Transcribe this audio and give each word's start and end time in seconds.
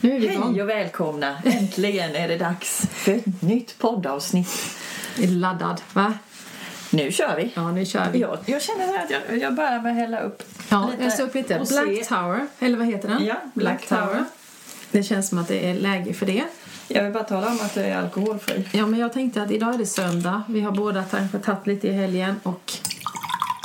Nu 0.00 0.16
är 0.16 0.20
vi 0.20 0.32
igång. 0.32 0.52
Hej 0.52 0.62
och 0.62 0.68
välkomna! 0.68 1.36
Äntligen 1.44 2.16
är 2.16 2.28
det 2.28 2.36
dags 2.36 2.86
för 2.92 3.12
ett 3.12 3.42
nytt 3.42 3.78
poddavsnitt. 3.78 4.76
Är 5.18 5.26
laddad, 5.26 5.80
va? 5.92 6.14
Nu 6.90 7.12
kör 7.12 7.36
vi! 7.36 7.52
Ja, 7.54 7.70
nu 7.72 7.86
kör 7.86 8.10
vi. 8.12 8.18
Jag, 8.18 8.38
jag 8.46 8.62
känner 8.62 8.98
att 9.04 9.10
jag, 9.10 9.38
jag 9.38 9.54
börjar 9.54 9.80
med 9.82 9.90
att 9.92 9.98
hälla 9.98 10.20
upp 10.20 10.42
Ja, 10.68 10.90
jag 11.00 11.12
ska 11.12 11.22
upp 11.22 11.34
lite. 11.34 11.58
och 11.58 11.66
Black 11.66 11.86
se. 11.86 12.04
Tower, 12.04 12.46
eller 12.58 12.78
vad 12.78 12.86
heter 12.86 13.08
den? 13.08 13.24
Ja, 13.26 13.36
Black 13.54 13.86
Tower. 13.88 14.24
Det 14.90 15.02
känns 15.02 15.28
som 15.28 15.38
att 15.38 15.48
det 15.48 15.70
är 15.70 15.74
läge 15.74 16.12
för 16.14 16.26
det. 16.26 16.44
Jag 16.88 17.04
vill 17.04 17.12
bara 17.12 17.24
tala 17.24 17.46
om 17.46 17.58
att 17.62 17.76
jag 17.76 17.86
är 17.86 17.96
alkoholfri. 17.96 18.68
Ja, 18.72 18.86
men 18.86 19.00
jag 19.00 19.12
tänkte 19.12 19.42
att 19.42 19.50
idag 19.50 19.74
är 19.74 19.78
det 19.78 19.86
söndag. 19.86 20.42
Vi 20.48 20.60
har 20.60 20.72
båda 20.72 21.04
kanske 21.04 21.38
tagit 21.38 21.66
lite 21.66 21.88
i 21.88 21.92
helgen 21.92 22.40
och 22.42 22.72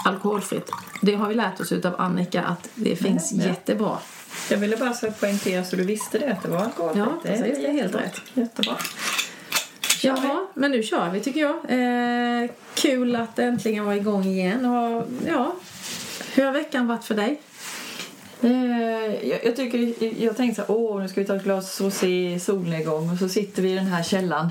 alkoholfritt. 0.06 0.72
Det 1.02 1.16
har 1.16 1.28
vi 1.28 1.36
lärt 1.36 1.60
oss 1.60 1.72
av 1.72 2.02
Annika 2.02 2.44
att 2.44 2.70
det 2.76 2.96
finns 2.96 3.32
jättebra. 3.32 3.98
Jag 4.50 4.58
ville 4.58 4.78
bara 4.78 4.94
så 4.94 5.12
poängtera 5.12 5.64
så 5.64 5.76
du 5.76 5.84
visste 5.84 6.20
det, 6.20 6.32
att 6.32 6.44
det 6.44 6.50
var 6.50 6.58
alkoholfritt. 6.58 7.06
Ja, 7.24 7.36
det 7.36 7.66
är 7.68 7.72
helt 7.72 7.96
rätt. 7.96 8.22
Jättebra. 8.34 8.78
Jaha, 10.04 10.48
men 10.54 10.72
nu 10.72 10.84
kör 10.84 11.10
vi 11.10 11.20
tycker 11.20 11.40
jag. 11.40 11.56
Eh, 11.56 12.50
kul 12.74 13.16
att 13.16 13.40
äntligen 13.40 13.86
var 13.86 13.94
igång 13.94 14.26
igen. 14.26 14.66
Och, 14.66 15.08
ja, 15.28 15.56
hur 16.34 16.46
har 16.46 16.52
veckan 16.52 16.88
varit 16.88 17.04
för 17.04 17.16
dig? 17.16 17.42
Eh, 18.42 19.30
jag, 19.30 19.46
jag, 19.46 19.56
tycker, 19.56 20.04
jag 20.24 20.38
tänkte 20.38 20.62
så 20.62 20.74
här, 20.74 20.80
åh 20.80 21.02
nu 21.02 21.08
ska 21.08 21.22
vi 21.22 21.28
ta 21.28 21.36
ett 21.36 21.44
glas 21.44 21.82
rosé 21.82 22.34
i 22.34 22.40
solnedgång 22.40 23.10
och 23.12 23.18
så 23.18 23.30
sitter 23.30 23.62
vi 23.62 23.72
i 23.72 23.76
den 23.76 23.86
här 23.86 24.04
källan 24.04 24.50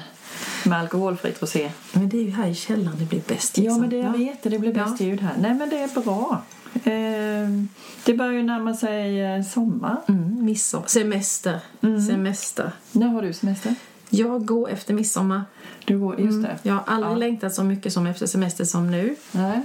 med 0.65 0.79
alkoholfritt 0.79 1.43
rosé. 1.43 1.71
Men 1.93 2.09
det 2.09 2.17
är 2.17 2.23
ju 2.23 2.31
här 2.31 2.49
i 2.49 2.55
källaren 2.55 2.99
det 2.99 3.05
blir 3.05 3.23
bäst. 3.29 3.59
Ja, 3.59 3.63
liksom. 3.63 3.81
men 3.81 3.91
det 3.91 3.97
jag 3.97 4.19
vet 4.19 4.43
det. 4.43 4.51
Det 4.51 4.59
blir 4.59 4.73
bäst 4.73 5.01
ljud 5.01 5.21
här. 5.21 5.35
Nej, 5.39 5.55
men 5.55 5.71
det 5.71 5.77
är 5.77 6.01
bra. 6.01 6.43
Eh, 6.85 7.49
det 8.05 8.15
börjar 8.15 8.33
ju 8.33 8.43
närma 8.43 8.75
sig 8.75 9.21
eh, 9.21 9.43
sommar. 9.43 9.97
Mm, 10.09 10.45
midsommar. 10.45 10.87
Semester. 10.87 11.61
Semester. 12.09 12.71
När 12.93 13.07
har 13.07 13.23
du 13.23 13.33
semester? 13.33 13.75
Jag 14.11 14.45
går 14.47 14.71
efter 14.71 14.95
midsommar. 14.95 15.43
Du 15.85 15.99
går, 15.99 16.21
just 16.21 16.43
det. 16.43 16.59
Jag 16.63 16.75
har 16.75 16.83
aldrig 16.87 17.13
Ja. 17.13 17.17
längtat 17.17 17.55
så 17.55 17.65
mycket 17.65 17.93
som 17.93 18.07
efter 18.07 18.27
semester 18.27 18.65
som 18.65 18.91
nu. 18.91 19.17
Nej. 19.33 19.61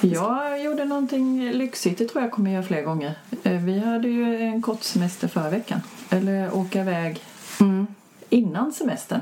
Jag 0.00 0.62
gjorde 0.64 0.84
någonting 0.84 1.50
lyxigt. 1.52 1.98
Det 1.98 2.08
tror 2.08 2.22
jag 2.22 2.32
kommer 2.32 2.50
göra 2.50 2.62
fler 2.62 2.82
gånger. 2.82 3.14
Eh, 3.42 3.52
vi 3.52 3.78
hade 3.80 4.08
ju 4.08 4.36
en 4.42 4.62
kort 4.62 4.82
semester 4.82 5.28
förra 5.28 5.50
veckan. 5.50 5.80
Eller 6.10 6.54
åka 6.56 6.80
iväg 6.80 7.20
Mm. 7.60 7.86
innan 8.28 8.72
semestern. 8.72 9.20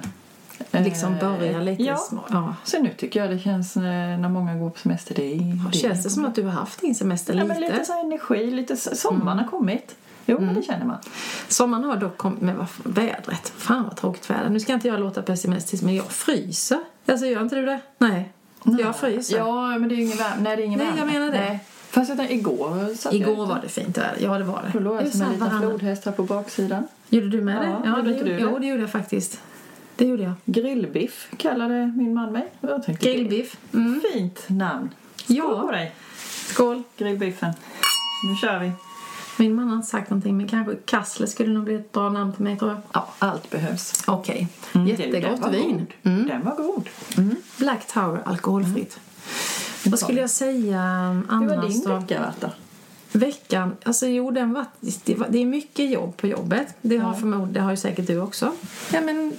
Eh, 0.73 0.83
Liksom 0.85 1.17
börja 1.21 1.61
lite 1.61 1.83
Ja. 1.83 1.97
små. 1.97 2.21
Ja. 2.31 2.55
Så 2.65 2.83
nu 2.83 2.91
tycker 2.99 3.21
jag 3.21 3.31
det 3.31 3.39
känns 3.39 3.77
eh, 3.77 3.83
när 3.83 4.29
många 4.29 4.55
går 4.55 4.71
på 4.71 4.79
semester. 4.79 5.15
Det, 5.15 5.33
är- 5.35 5.71
det 5.73 5.79
Känns 5.79 6.03
det 6.05 6.11
som 6.11 6.25
att 6.25 6.35
du 6.35 6.43
har 6.43 6.51
haft 6.51 6.81
din 6.81 6.95
semester 6.95 7.35
Ja, 7.35 7.43
lite? 7.43 7.55
men 7.55 7.61
lite 7.61 7.85
så 7.85 8.01
energi, 8.01 8.51
lite 8.51 8.77
sommaren 8.77 9.39
har 9.39 9.47
kommit. 9.47 9.95
Jo, 10.27 10.41
men 10.41 10.55
det 10.55 10.63
känner 10.63 10.87
man. 10.87 10.97
Sommaren 11.49 11.85
har 11.85 11.97
dock 11.97 12.17
kommit 12.17 12.41
med 12.41 12.55
vad- 12.57 12.95
vädret. 12.95 13.53
Fan 13.57 13.83
vad 13.85 13.97
tråkigt 13.97 14.31
väder. 14.31 14.49
Nu 14.51 14.61
ska 14.61 14.73
inte 14.73 14.89
jag 14.89 15.01
låta 15.01 15.23
pessimistisk 15.23 15.83
men 15.83 15.95
jag 15.95 16.07
fryser. 16.07 16.79
Alltså 17.07 17.27
gör 17.27 17.43
inte 17.43 17.57
du 17.57 17.67
det? 17.67 17.81
Nej. 17.99 18.33
Jag 18.79 18.97
fryser. 18.97 19.39
Ja, 19.39 19.79
men 19.79 19.89
det 19.89 19.95
är 19.95 19.97
ju 19.97 20.03
ingen 20.03 20.19
värme. 20.19 20.37
Nej, 20.41 20.57
det 20.57 20.63
är 20.63 20.67
ingen 20.67 20.79
Nej, 20.79 20.89
jag 20.99 21.07
menar 21.07 21.27
det. 21.27 21.39
Nej. 21.41 21.61
Fast 21.91 22.09
jag 22.09 22.19
tänkte, 22.19 22.35
igår 22.35 22.95
satt 22.95 23.13
jag 23.13 23.21
Igår 23.23 23.33
ute. 23.33 23.41
var 23.55 23.61
det 23.63 23.69
fint 23.69 23.99
väder. 23.99 24.17
Ja 24.21 24.39
det 24.39 24.45
var 24.45 24.63
det. 24.63 24.71
Då 24.73 24.85
låg 24.85 24.97
Det 24.99 25.03
jag 25.03 25.13
som 25.13 25.23
en 25.23 25.33
liten 25.33 25.59
flodhäst 25.61 26.05
här 26.05 26.13
på 26.13 26.23
baksidan. 26.23 26.87
Gjorde 27.09 27.29
du 27.29 27.41
med 27.41 27.57
det? 27.63 27.77
Ja, 27.85 27.97
det 27.97 28.03
du 28.03 28.11
gjorde- 28.19 28.25
det? 28.33 28.39
Jo 28.41 28.59
det 28.59 28.67
gjorde 28.67 28.81
jag 28.83 28.91
faktiskt. 28.91 29.41
Det 29.99 30.05
gjorde 30.05 30.23
jag. 30.23 30.33
Grillbiff 30.45 31.29
kallade 31.37 31.93
min 31.97 32.15
man 32.15 32.33
mig. 32.33 32.49
Jag 32.61 32.83
tänkte, 32.83 33.07
Grillbiff. 33.13 33.57
Mm. 33.75 34.01
det 34.03 34.09
Fint 34.13 34.45
namn. 34.49 34.91
Skål 35.17 35.37
Ja. 35.37 35.63
på 35.63 35.71
dig, 35.71 35.95
Skål. 36.47 36.83
grillbiffen. 36.99 37.53
Nu 38.31 38.37
kör 38.37 38.59
vi. 38.59 38.73
Min 39.39 39.55
man 39.55 39.69
har 39.69 39.83
sagt 39.83 40.11
någonting 40.11 40.37
men 40.37 40.49
kanske 40.49 40.75
Kassler 40.85 41.27
skulle 41.27 41.53
nog 41.53 41.65
bli 41.65 41.75
ett 41.75 41.93
bra 41.93 42.09
namn 42.11 42.33
på 42.33 42.43
mig 42.43 42.59
tror 42.59 42.71
jag. 42.71 42.81
Ja, 42.93 43.09
allt 43.19 43.51
behövs. 43.51 44.03
Okej. 44.07 44.49
Mm, 44.75 44.87
den 44.87 44.97
Jättegott 44.97 45.41
var 45.41 45.51
vin. 45.51 45.77
God. 46.03 46.13
Mm. 46.13 46.27
Den 46.29 46.45
var 46.45 46.57
god. 46.57 46.89
Black 47.59 47.87
Tower, 47.87 48.23
alkoholfritt. 48.25 49.01
Vad 49.85 49.99
skulle 49.99 50.21
jag 50.21 50.31
säga 50.31 50.81
Hur 50.81 51.49
har 51.49 51.57
annars 51.57 51.73
din 51.75 51.85
då? 51.85 51.97
vecka 51.97 52.21
varit 52.21 52.41
då? 52.41 52.51
Veckan, 53.13 53.77
alltså 53.85 54.07
jo 54.07 54.31
den 54.31 54.53
var, 54.53 54.65
det, 55.05 55.15
var, 55.15 55.27
det 55.31 55.39
är 55.39 55.47
mycket 55.47 55.91
jobb 55.91 56.17
på 56.17 56.27
jobbet. 56.27 56.75
Det 56.83 56.97
har, 56.97 57.15
förmod, 57.15 57.49
det 57.49 57.61
har 57.61 57.71
ju 57.71 57.77
säkert 57.77 58.07
du 58.07 58.21
också. 58.21 58.53
Ja, 58.93 59.01
men, 59.01 59.33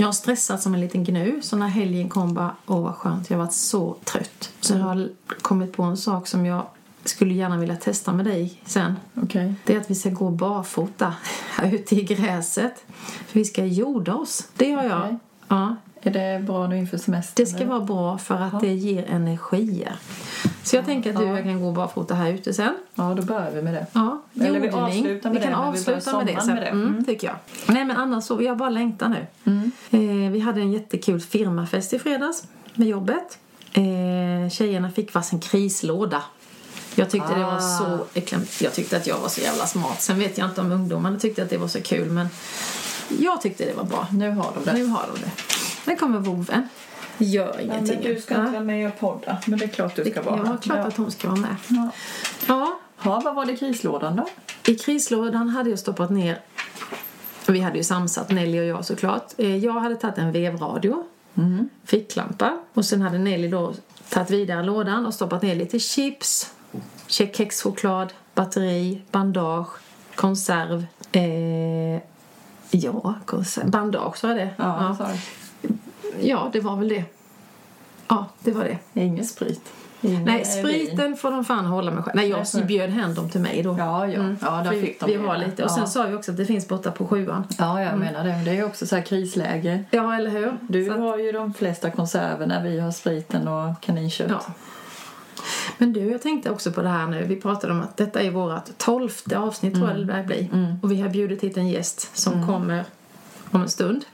jag 0.00 0.06
har 0.06 0.12
stressat 0.12 0.62
som 0.62 0.74
en 0.74 0.80
liten 0.80 1.04
gnu. 1.04 1.42
Så 1.42 1.56
när 1.56 1.68
helgen 1.68 2.08
kom 2.08 2.34
bara, 2.34 2.56
åh 2.66 2.82
vad 2.82 2.94
skönt, 2.94 3.30
jag 3.30 3.36
har 3.36 3.44
varit 3.44 3.54
så 3.54 3.96
trött. 4.04 4.52
Så 4.60 4.74
jag 4.74 4.80
har 4.80 5.08
kommit 5.42 5.72
på 5.72 5.82
en 5.82 5.96
sak 5.96 6.26
som 6.26 6.46
jag 6.46 6.66
skulle 7.04 7.34
gärna 7.34 7.56
vilja 7.56 7.76
testa 7.76 8.12
med 8.12 8.24
dig 8.24 8.62
sen. 8.64 8.96
Okej. 9.14 9.54
Det 9.64 9.74
är 9.74 9.80
att 9.80 9.90
vi 9.90 9.94
ska 9.94 10.10
gå 10.10 10.30
barfota 10.30 11.14
ute 11.62 11.96
i 11.96 12.02
gräset. 12.02 12.84
För 13.26 13.38
vi 13.38 13.44
ska 13.44 13.64
jorda 13.64 14.14
oss. 14.14 14.48
Det 14.56 14.72
har 14.72 14.84
jag. 14.84 15.00
Okej. 15.00 15.18
Ja, 15.48 15.76
Är 16.02 16.10
det 16.10 16.42
bra 16.44 16.66
nu 16.66 16.78
inför 16.78 16.98
semestern? 16.98 17.44
det 17.44 17.50
ska 17.50 17.66
vara 17.66 17.80
bra 17.80 18.18
för 18.18 18.34
att 18.34 18.60
det 18.60 18.74
ger 18.74 19.04
energier. 19.10 19.96
Så 20.62 20.76
jag 20.76 20.84
tänker 20.84 21.10
att 21.10 21.16
du 21.16 21.22
och 21.30 21.36
jag 21.38 21.44
kan 21.44 21.60
gå 21.62 21.72
barfota 21.72 22.14
här 22.14 22.32
ute 22.32 22.54
sen. 22.54 22.74
Ja, 22.94 23.14
då 23.16 23.22
börjar 23.22 23.50
vi 23.50 23.62
med 23.62 23.74
det. 23.74 23.86
Ja, 23.92 24.22
Eller 24.40 24.60
vi 24.60 24.68
avslutar 24.68 25.30
med 25.30 25.38
vi 25.42 25.48
kan 25.48 25.52
det, 25.52 25.70
vi 25.72 25.78
avsluta 25.78 26.12
börjar 26.12 26.24
med 26.24 26.34
det 26.36 26.40
sen. 26.42 26.54
med 26.54 26.62
det. 26.62 26.68
Mm, 26.68 26.86
Mm. 26.88 27.04
tycker 27.04 27.26
jag. 27.26 27.36
Nej, 27.74 27.84
men 27.84 27.96
annars 27.96 28.24
så, 28.24 28.42
jag 28.42 28.56
bara 28.56 28.70
längtar 28.70 29.08
nu. 29.08 29.26
Eh, 29.90 30.30
vi 30.32 30.40
hade 30.40 30.60
en 30.60 30.72
jättekul 30.72 31.20
firmafest 31.20 31.92
i 31.92 31.98
fredags 31.98 32.44
med 32.74 32.88
jobbet. 32.88 33.38
Eh, 33.72 34.50
tjejerna 34.50 34.90
fick 34.90 35.14
varsin 35.14 35.40
krislåda. 35.40 36.22
Jag 36.94 37.10
tyckte 37.10 37.34
det 37.34 37.44
var 37.44 37.56
Ah. 37.56 37.60
så 37.60 37.98
äckligt. 38.14 38.60
Jag 38.62 38.72
tyckte 38.74 38.96
att 38.96 39.06
jag 39.06 39.18
var 39.18 39.28
så 39.28 39.40
jävla 39.40 39.66
smart. 39.66 40.02
Sen 40.02 40.18
vet 40.18 40.38
jag 40.38 40.48
inte 40.48 40.60
om 40.60 40.72
ungdomarna 40.72 41.18
tyckte 41.18 41.42
att 41.42 41.50
det 41.50 41.58
var 41.58 41.68
så 41.68 41.80
kul, 41.82 42.10
men 42.10 42.26
jag 43.18 43.40
tyckte 43.42 43.64
det 43.64 43.72
var 43.76 43.84
bra. 43.84 44.06
Nu 44.12 44.30
har 44.30 44.52
de 44.54 44.64
det. 44.64 44.72
Nu 44.72 44.86
har 44.86 45.04
de 45.14 45.20
det. 45.20 45.30
Nu 45.86 45.96
kommer 45.96 46.18
voven. 46.18 46.68
Gör 47.18 47.54
Ja, 47.54 47.60
ingenting. 47.60 48.00
men 48.04 48.14
du 48.14 48.20
ska 48.20 48.34
inte 48.40 48.50
vara 48.52 48.64
med 48.64 48.88
och 48.92 48.98
podda. 49.00 49.36
Men 49.46 49.58
det 49.58 49.64
är 49.64 49.68
klart 49.68 49.96
du 49.96 50.04
ska 50.10 50.22
vara 50.22 50.40
Ja, 50.46 50.56
klart 50.62 50.86
att 50.86 50.96
hon 50.96 51.10
ska 51.10 51.28
vara 51.28 51.40
med. 51.40 51.56
Ja. 51.68 51.90
Ja, 52.46 52.78
Ja, 53.04 53.20
vad 53.24 53.34
var 53.34 53.46
det 53.46 53.52
i 53.52 53.56
krislådan 53.56 54.16
då? 54.16 54.26
I 54.72 54.74
krislådan 54.74 55.48
hade 55.48 55.70
jag 55.70 55.78
stoppat 55.78 56.10
ner 56.10 56.40
vi 57.46 57.60
hade 57.60 57.76
ju 57.78 57.84
samsat, 57.84 58.30
Nelly 58.30 58.60
och 58.60 58.64
jag 58.64 58.84
såklart. 58.84 59.32
Eh, 59.38 59.56
Jag 59.56 59.72
hade 59.72 59.96
tagit 59.96 60.18
en 60.18 60.32
vevradio, 60.32 61.04
ficklampa 61.84 62.58
och 62.74 62.84
sen 62.84 63.02
hade 63.02 63.18
Nelly 63.18 63.48
då 63.48 63.74
tagit 64.08 64.30
vidare 64.30 64.62
lådan 64.62 65.06
och 65.06 65.14
stoppat 65.14 65.42
ner 65.42 65.54
lite 65.54 65.78
chips, 65.78 66.52
ke- 67.08 67.32
kexchoklad, 67.32 68.12
batteri, 68.34 69.02
bandage, 69.10 69.68
konserv. 70.14 70.86
Eh, 71.12 72.00
ja, 72.70 73.14
konserv, 73.26 73.70
bandage 73.70 74.16
sa 74.16 74.28
jag 74.28 74.36
det? 74.36 74.50
Ja, 74.56 74.96
ja. 74.98 75.08
ja, 76.20 76.50
det 76.52 76.60
var 76.60 76.76
väl 76.76 76.88
det. 76.88 77.04
Ja, 78.08 78.26
det 78.40 78.52
var 78.52 78.64
det. 78.64 79.00
Ingen 79.00 79.24
sprit. 79.24 79.72
Ingen 80.02 80.24
Nej, 80.24 80.40
eh, 80.40 80.46
spriten 80.46 81.16
får 81.16 81.30
de 81.30 81.44
fan 81.44 81.66
hålla 81.66 81.90
med 81.90 82.04
själv. 82.04 82.16
Nej, 82.16 82.28
jag 82.28 82.46
Nej, 82.54 82.64
bjöd 82.64 82.90
hem 82.90 83.14
dem 83.14 83.30
till 83.30 83.40
mig 83.40 83.62
då. 83.62 83.76
Ja, 83.78 84.06
ja. 84.06 84.22
ja 84.40 84.50
där 84.50 84.80
fick 84.80 85.00
de 85.00 85.06
vi 85.06 85.16
det. 85.16 85.26
har 85.26 85.38
lite. 85.38 85.64
Och 85.64 85.70
sen 85.70 85.80
ja. 85.80 85.86
sa 85.86 86.06
vi 86.06 86.14
också 86.14 86.30
att 86.30 86.36
det 86.36 86.46
finns 86.46 86.68
borta 86.68 86.90
på 86.90 87.06
sjuan. 87.06 87.46
Ja, 87.58 87.82
jag 87.82 87.98
menar 87.98 88.24
det. 88.24 88.42
Det 88.44 88.50
är 88.50 88.54
ju 88.54 88.64
också 88.64 88.86
så 88.86 88.96
här 88.96 89.02
krisläge. 89.02 89.84
Ja, 89.90 90.14
eller 90.14 90.30
hur? 90.30 90.52
Du 90.60 90.84
Så 90.84 90.92
har 90.92 91.18
ju 91.18 91.32
de 91.32 91.54
flesta 91.54 91.90
konserverna. 91.90 92.62
Vi 92.62 92.80
har 92.80 92.90
spriten 92.90 93.48
och 93.48 93.80
kaninkött. 93.80 94.30
Ja. 94.30 94.42
Men 95.80 95.92
du, 95.92 96.00
jag 96.10 96.22
tänkte 96.22 96.50
också 96.50 96.72
på 96.72 96.82
det 96.82 96.88
här 96.88 97.06
nu. 97.06 97.24
Vi 97.24 97.36
pratade 97.36 97.72
om 97.72 97.80
att 97.80 97.96
detta 97.96 98.20
är 98.20 98.30
vårt 98.30 98.78
tolfte 98.78 99.38
avsnitt 99.38 99.74
tror 99.74 99.88
jag 99.88 99.98
det 99.98 100.04
lär 100.04 100.22
bli. 100.24 100.50
Och 100.82 100.92
vi 100.92 101.00
har 101.00 101.08
bjudit 101.08 101.44
hit 101.44 101.56
en 101.56 101.68
gäst 101.68 102.16
som 102.18 102.46
kommer 102.46 102.84
om 103.50 103.62
en 103.62 103.68
stund. 103.68 104.04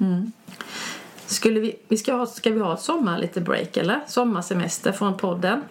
Skulle 1.26 1.60
vi, 1.60 1.76
vi 1.88 1.96
ska, 1.96 2.14
ha, 2.14 2.26
ska 2.26 2.50
vi 2.50 2.60
ha 2.60 2.74
ett 2.74 2.80
sommar 2.80 3.18
lite 3.18 3.40
break 3.40 3.76
eller? 3.76 4.00
Sommarsemester 4.06 4.92
från 4.92 5.16
podden. 5.16 5.62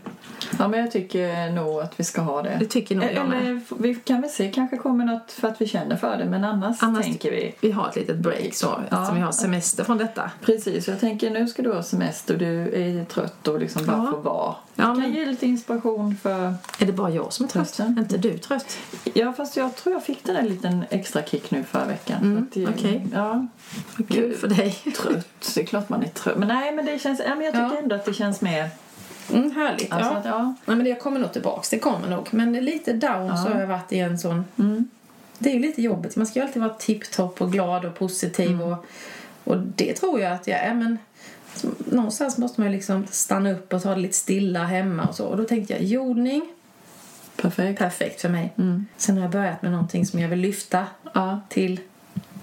Ja, 0.60 0.68
men 0.68 0.80
jag 0.80 0.92
tycker 0.92 1.52
nog 1.52 1.82
att 1.82 2.00
vi 2.00 2.04
ska 2.04 2.22
ha 2.22 2.42
det. 2.42 2.58
Det 2.60 2.66
tycker 2.66 2.96
nog 2.96 3.06
jag. 3.06 3.12
Eller 3.12 3.62
vi 3.78 3.96
kan 3.96 4.22
väl 4.22 4.30
se, 4.30 4.52
kanske 4.52 4.78
kommer 4.78 5.06
något 5.06 5.32
för 5.32 5.48
att 5.48 5.62
vi 5.62 5.68
känner 5.68 5.96
för 5.96 6.18
det. 6.18 6.26
Men 6.26 6.44
annars, 6.44 6.78
Annars- 6.84 7.04
tänker 7.06 7.32
vi. 7.32 7.56
Vi 7.59 7.72
har 7.72 7.88
ett 7.90 7.96
litet 7.96 8.18
break 8.18 8.53
så, 8.53 8.66
Ja. 8.66 8.82
eftersom 8.84 9.16
vi 9.16 9.22
har 9.22 9.32
semester 9.32 9.84
från 9.84 9.97
detta. 9.97 10.32
Precis, 10.42 10.88
jag 10.88 11.00
tänker 11.00 11.30
nu 11.30 11.47
ska 11.47 11.62
du 11.62 11.74
ha 11.74 11.84
semester. 11.84 12.38
Du 12.38 12.46
är 12.82 13.06
trött 13.06 13.47
och 13.47 13.59
liksom 13.59 13.86
bara 13.86 13.97
Ja. 13.97 14.12
får 14.12 14.22
vara. 14.22 14.56
Ja, 14.76 14.84
kan 14.84 15.00
men- 15.00 15.14
ge 15.14 15.26
lite 15.26 15.46
inspiration 15.46 16.16
för... 16.24 16.53
Är 16.80 16.86
det 16.86 16.91
bara 16.94 17.09
jag 17.09 17.34
som 17.34 17.46
är 17.46 17.50
trött? 17.50 17.80
Är 17.80 17.86
inte 18.00 18.18
du 18.18 18.38
trött? 18.38 18.78
Ja, 19.14 19.34
fast 19.34 19.58
jag 19.58 19.76
tror 19.76 19.94
jag 19.96 20.03
fick 20.03 20.24
den 20.24 20.36
en 20.36 20.48
liten 20.48 20.86
extra 20.90 21.24
kick 21.24 21.52
nu 21.52 21.64
förra 21.64 21.86
veckan. 21.86 22.18
Mm, 22.22 22.48
det- 22.53 22.68
okej. 22.68 23.08
Ja, 23.14 23.48
Vad 23.98 24.09
Kul 24.09 24.34
för 24.34 24.48
dig. 24.48 24.72
trött. 24.72 25.52
Det 25.56 25.62
är 25.62 25.66
klart 25.66 25.90
man 25.90 26.03
är 26.03 26.08
trött. 26.08 26.38
Men 26.38 26.48
nej, 26.48 26.72
men 26.72 26.86
det 26.86 27.00
känns... 27.02 27.22
Ja, 27.28 27.36
men 27.36 27.46
jag 27.46 27.53
tycker 27.53 27.66
Ja. 27.76 27.78
ändå 27.84 27.96
att 27.96 28.06
det 28.06 28.14
känns 28.14 28.41
mer... 28.41 28.70
Mm, 29.34 29.52
härligt. 29.52 29.92
Alltså 29.92 30.12
ja. 30.12 30.18
att, 30.18 30.26
ja. 30.26 30.56
Nej, 30.66 30.78
men 30.78 30.86
jag 30.86 31.00
kommer 31.00 31.20
nog 31.20 31.34
tillbaks. 31.34 31.70
Det 31.70 31.80
kommer 31.80 32.10
nog. 32.10 32.28
Men 32.32 32.54
lite 32.54 32.94
down 32.94 33.38
så 33.38 33.50
har 33.50 33.60
jag 33.60 33.68
varit 33.68 33.92
i 33.92 34.00
en 34.00 34.20
sån... 34.20 34.46
Mm. 34.60 34.90
Det 35.40 35.50
är 35.50 35.54
ju 35.54 35.60
lite 35.60 35.82
jobbigt. 35.82 36.16
Man 36.16 36.28
ska 36.28 36.40
ju 36.40 36.46
alltid 36.46 36.62
vara 36.62 36.74
tipptopp 36.74 37.42
och 37.42 37.52
glad 37.52 37.86
och 37.86 37.96
positiv. 37.96 38.50
Mm. 38.50 38.62
Och, 38.62 38.86
och 39.44 39.58
det 39.58 39.94
tror 39.94 40.20
jag 40.20 40.32
att 40.32 40.48
jag 40.48 40.60
är. 40.60 40.74
Men 40.74 40.98
någonstans 41.92 42.38
måste 42.38 42.62
man 42.62 42.72
ju 42.72 42.76
liksom 42.76 43.08
stanna 43.12 43.52
upp 43.52 43.74
och 43.74 43.84
ta 43.84 43.90
det 43.90 44.02
lite 44.02 44.14
stilla 44.14 44.64
hemma 44.64 45.06
och 45.06 45.16
så. 45.16 45.26
Och 45.26 45.38
då 45.38 45.44
tänkte 45.44 45.74
jag 45.74 45.84
jordning. 45.84 46.42
Perfekt. 47.36 47.80
Perfekt 47.80 48.22
för 48.22 48.30
mig. 48.30 48.54
Mm. 48.58 48.86
Sen 48.98 49.16
har 49.16 49.24
jag 49.24 49.32
börjat 49.32 49.62
med 49.62 49.72
någonting 49.72 50.06
som 50.06 50.20
jag 50.20 50.30
vill 50.30 50.40
lyfta 50.40 50.86
Ja. 51.14 51.40
till 51.50 51.80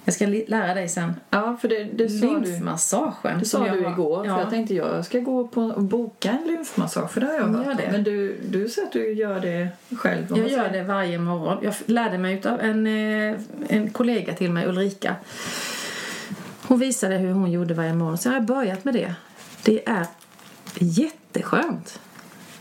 Jag 0.04 0.14
ska 0.14 0.26
lära 0.46 0.74
dig 0.74 0.88
sen. 0.88 1.14
Ja, 1.30 1.56
för 1.60 1.68
det, 1.68 1.84
det 1.84 2.08
Lymfmassagen. 2.08 3.38
det 3.38 3.44
sa 3.44 3.68
du 3.68 3.78
igår. 3.80 4.26
Ja. 4.26 4.34
För 4.34 4.40
jag 4.42 4.50
tänkte 4.50 4.74
jag 4.74 5.04
ska 5.04 5.18
gå 5.18 5.46
på 5.48 5.62
och 5.62 5.82
boka 5.82 6.30
en 6.30 6.46
lymfmassage 6.46 7.10
för 7.10 7.20
det 7.20 7.26
har 7.26 7.34
jag 7.34 7.42
Mm, 7.42 7.54
hört 7.54 7.66
gör 7.66 7.74
det. 7.74 7.88
Men 7.92 8.04
du, 8.04 8.40
du 8.48 8.68
säger 8.68 8.86
att 8.86 8.92
du 8.92 9.12
gör 9.12 9.40
det 9.40 9.68
själv? 9.96 10.26
Jag 10.36 10.48
gör 10.50 10.70
det 10.70 10.82
varje 10.82 11.18
morgon. 11.18 11.58
Jag 11.62 11.74
lärde 11.86 12.18
mig 12.18 12.42
av 12.46 12.60
en, 12.60 12.86
eh, 12.86 13.40
en 13.68 13.90
kollega 13.90 14.34
till 14.34 14.50
mig, 14.50 14.66
Ulrika. 14.66 15.16
Hon 16.66 16.78
visade 16.78 17.16
hur 17.16 17.32
hon 17.32 17.50
gjorde 17.52 17.74
varje 17.74 17.94
morgon. 17.94 18.18
Så 18.18 18.28
jag 18.28 18.34
har 18.34 18.40
börjat 18.40 18.84
med 18.84 18.94
det. 18.94 19.14
Det 19.64 19.88
är 19.88 20.06
jätteskönt. 20.78 22.00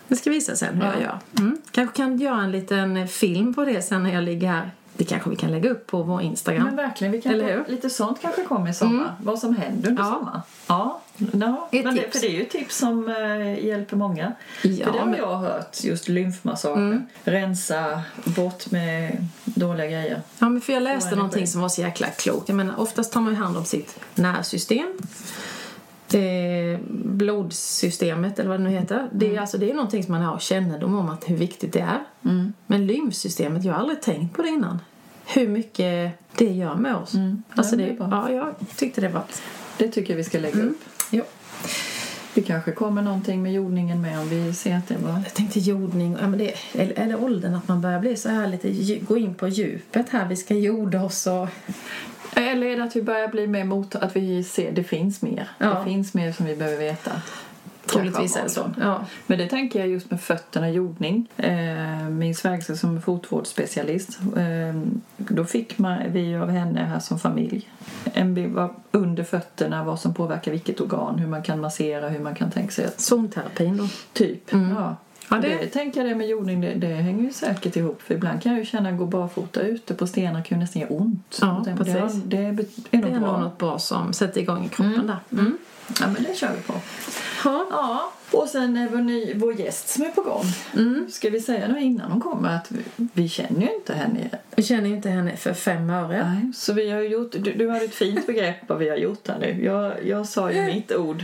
Jag 0.08 0.18
ska 0.18 0.30
visa 0.30 0.56
sen 0.56 0.76
hur 0.76 0.84
Ja. 0.84 0.92
jag 0.94 1.02
gör. 1.02 1.20
Mm. 1.40 1.58
Kanske 1.72 1.96
kan 1.96 2.18
göra 2.18 2.42
en 2.42 2.52
liten 2.52 3.08
film 3.08 3.54
på 3.54 3.66
det 3.66 3.82
sen 3.82 4.04
när 4.04 4.14
jag 4.14 4.24
ligger 4.24 4.48
här. 4.48 4.72
Det 4.98 5.04
kanske 5.06 5.30
vi 5.30 5.36
kan 5.36 5.52
lägga 5.52 5.70
upp 5.70 5.88
på 5.88 6.04
vår 6.04 6.22
Instagram. 6.22 6.64
Men 6.64 6.76
verkligen, 6.76 7.12
vi 7.12 7.22
kan 7.22 7.32
Eller 7.34 7.54
hur? 7.58 7.66
lite 7.68 7.90
sånt 7.90 8.22
kanske 8.22 8.44
kommer 8.44 8.70
i 8.70 8.74
sommar. 8.74 9.16
Vad 9.24 9.40
som 9.40 9.56
händer 9.56 9.90
under 9.90 10.04
Ja. 10.04 10.10
sommaren. 10.14 10.42
Ja, 10.68 11.02
ja. 11.18 11.68
Ett 11.72 11.84
Men 11.86 11.96
det, 11.96 12.12
för 12.14 12.20
det 12.20 12.28
är 12.28 12.32
ju 12.40 12.46
tips 12.46 12.78
som 12.78 13.10
eh, 13.10 13.66
hjälper 13.66 13.96
många. 13.98 14.34
Ja, 14.64 14.86
för 14.86 14.94
det 14.94 15.00
har 15.00 15.06
men- 15.06 15.20
jag 15.20 15.38
hört, 15.38 15.84
just 15.84 16.08
lymfmassagen. 16.08 17.08
Rensa 17.24 18.02
bort 18.26 18.72
med 18.72 19.28
dåliga 19.46 19.86
grejer. 19.88 20.22
Ja, 20.40 20.50
men 20.50 20.62
för 20.62 20.74
jag 20.74 20.84
läste 20.84 21.16
någonting 21.16 21.48
som 21.48 21.62
var 21.62 21.70
så 21.70 21.82
jäkla 21.82 22.08
klokt. 22.08 22.50
Jag 22.50 22.56
menar, 22.56 22.80
oftast 22.80 23.14
tar 23.14 23.22
man 23.22 23.34
ju 23.34 23.40
hand 23.40 23.58
om 23.58 23.66
sitt 23.66 24.00
nervsystem. 24.16 24.88
Eh, 26.14 26.80
blodsystemet 26.90 28.40
eller 28.40 28.50
vad 28.50 28.60
det 28.60 28.64
nu 28.64 28.70
heter. 28.70 29.10
Det 29.12 29.26
är, 29.26 29.30
Mm. 29.30 29.42
alltså, 29.42 29.58
det 29.58 29.70
är 29.72 29.74
någonting 29.74 30.04
som 30.04 30.12
man 30.12 30.22
har 30.22 30.40
kännedom 30.40 30.96
om 31.00 31.10
att 31.10 31.30
hur 31.30 31.36
viktigt 31.38 31.74
det 31.74 31.80
är. 31.80 32.00
Mm. 32.26 32.54
Men 32.68 32.88
lymfsystemet, 32.88 33.64
jag 33.64 33.74
har 33.74 33.80
aldrig 33.80 34.02
tänkt 34.02 34.36
på 34.36 34.42
det 34.42 34.50
innan. 34.50 34.80
Hur 35.26 35.48
mycket 35.48 36.12
det 36.38 36.46
gör 36.52 36.76
med 36.76 36.96
oss. 36.96 37.14
Alltså 37.56 37.76
Mm. 37.76 37.96
Ja, 38.00 38.06
det, 38.06 38.16
ja, 38.16 38.32
jag 38.32 38.56
tyckte 38.78 39.02
det 39.02 39.10
var... 39.10 39.24
Det 39.78 39.88
tycker 39.88 40.14
jag 40.14 40.18
vi 40.18 40.24
ska 40.24 40.40
lägga 40.40 40.54
Mm. 40.56 40.70
upp. 40.70 40.82
Jo. 41.12 41.24
Det 42.34 42.42
kanske 42.42 42.72
kommer 42.72 43.02
någonting 43.02 43.44
med 43.44 43.54
jordningen 43.54 44.02
med 44.02 44.20
om 44.20 44.30
vi 44.30 44.54
ser 44.54 44.76
att 44.78 44.88
det 44.88 44.98
var... 44.98 45.12
Jag 45.12 45.34
tänkte 45.34 45.60
jordning, 45.60 46.18
ja, 46.22 46.28
men 46.28 46.40
det, 46.40 46.54
eller, 46.74 47.00
eller 47.00 47.24
åldern 47.24 47.56
att 47.56 47.68
man 47.68 47.82
börjar 47.82 48.00
bli 48.00 48.16
så 48.16 48.30
här 48.30 48.48
lite, 48.48 48.96
gå 49.00 49.18
in 49.18 49.34
på 49.34 49.48
djupet 49.48 50.10
här. 50.10 50.28
Vi 50.28 50.36
ska 50.36 50.54
jorda 50.56 51.04
oss 51.04 51.28
och... 51.28 51.48
Eller 52.36 52.68
är 52.68 52.78
det 52.78 52.84
att 52.84 52.96
vi 52.96 53.02
börjar 53.02 53.28
bli 53.28 53.48
mer 53.48 53.64
mot 53.64 53.96
att 53.96 54.16
vi 54.16 54.44
ser 54.44 54.72
det 54.72 54.84
finns 54.84 55.22
mer? 55.22 55.48
Ja. 55.58 55.68
Det 55.68 55.84
finns 55.84 56.14
mer 56.14 56.32
som 56.32 56.46
vi 56.46 56.56
behöver 56.56 56.78
veta. 56.78 57.12
Troligtvis 57.86 58.36
är 58.36 58.44
det 58.44 58.50
så. 58.50 58.72
Ja. 58.80 59.06
Men 59.28 59.38
det 59.38 59.48
tänker 59.48 59.80
jag 59.80 59.88
just 59.88 60.12
med 60.12 60.22
fötterna 60.22 60.70
jordning. 60.70 61.30
Eh, 61.38 62.10
min 62.10 62.36
svägerska 62.36 62.76
som 62.76 62.98
är 62.98 63.02
fotvårdsspecialist. 63.02 64.20
Eh, 64.38 64.82
då 65.18 65.46
fick 65.46 65.78
man, 65.78 65.98
vi 66.08 66.36
av 66.36 66.50
henne 66.50 66.80
här 66.80 67.00
som 67.00 67.20
familj 67.20 67.70
en 68.14 68.34
bild 68.34 68.58
under 68.92 69.24
fötterna 69.24 69.84
vad 69.84 70.00
som 70.00 70.14
påverkar 70.14 70.52
vilket 70.52 70.82
organ, 70.82 71.20
hur 71.20 71.28
man 71.28 71.44
kan 71.44 71.62
massera, 71.62 72.10
hur 72.10 72.20
man 72.20 72.36
kan 72.36 72.52
tänka 72.52 72.72
sig 72.72 72.86
att 72.86 73.00
Zonterapin 73.00 73.78
då. 73.78 73.88
typ. 74.14 74.54
Mm. 74.54 74.76
Ja, 74.76 74.96
det... 75.40 75.48
det- 75.48 75.68
tänker 75.68 76.02
jag 76.02 76.10
det 76.10 76.16
med 76.16 76.28
jordning, 76.28 76.62
det, 76.62 76.74
det 76.74 76.88
hänger 76.88 77.24
ju 77.24 77.34
säkert 77.34 77.76
ihop. 77.76 78.02
För 78.02 78.14
ibland 78.14 78.42
kan 78.44 78.52
jag 78.52 78.60
ju 78.60 78.66
känna 78.66 78.90
att 78.90 78.98
gå 78.98 79.06
barfota 79.06 79.62
ute 79.62 79.94
på 79.94 80.08
stenar 80.08 80.44
kan 80.44 80.58
ju 80.58 80.62
nästan 80.64 80.82
göra 80.82 80.92
ont. 80.92 81.38
Ja, 81.42 81.66
precis. 81.78 81.94
Det, 82.24 82.38
är- 82.38 82.52
det 82.52 82.58
är, 82.58 82.66
Det 82.92 82.98
nog 82.98 83.12
är 83.16 83.20
bra. 83.20 83.32
nog 83.32 83.40
något 83.42 83.58
bra 83.58 83.80
som 83.80 84.14
sätter 84.14 84.42
igång 84.42 84.66
i 84.66 84.70
kroppen 84.70 85.08
där. 85.08 85.40
Mm. 85.42 85.58
Ja, 86.00 86.08
men 86.08 86.24
det 86.24 86.36
kör 86.38 86.52
vi 86.56 86.62
på. 86.62 86.74
Ja. 87.44 87.66
Ja, 87.72 88.12
och 88.32 88.48
sen 88.50 88.78
är 88.78 88.90
vår, 88.90 88.98
ny, 88.98 89.34
vår 89.36 89.60
gäst 89.60 89.90
som 89.90 90.04
är 90.04 90.10
på 90.10 90.22
gång. 90.22 90.44
Mm. 90.78 91.06
Ska 91.12 91.30
vi 91.30 91.42
säga 91.42 91.68
nu 91.68 91.82
innan 91.82 92.12
hon 92.12 92.22
kommer 92.22 92.56
att 92.56 92.72
vi, 92.72 93.08
vi 93.14 93.30
känner 93.30 93.62
ju 93.62 93.76
inte 93.76 93.94
henne. 93.94 94.30
Jag 94.56 94.66
känner 94.66 94.90
ju 94.90 94.96
inte 94.96 95.10
henne 95.10 95.36
för 95.38 95.54
fem 95.54 95.90
öre. 95.90 96.30
Nej, 96.34 96.52
så 96.56 96.74
vi 96.74 96.90
har 96.92 97.02
gjort, 97.02 97.32
du, 97.32 97.54
du 97.54 97.68
har 97.68 97.84
ett 97.86 97.96
fint 97.96 98.28
begrepp 98.28 98.56
vad 98.68 98.78
vi 98.78 98.90
har 98.90 98.98
gjort 98.98 99.28
här 99.28 99.40
nu. 99.40 99.64
Jag, 99.66 100.06
jag 100.08 100.28
sa 100.28 100.52
ju 100.52 100.62
mitt 100.66 100.92
ord. 100.96 101.24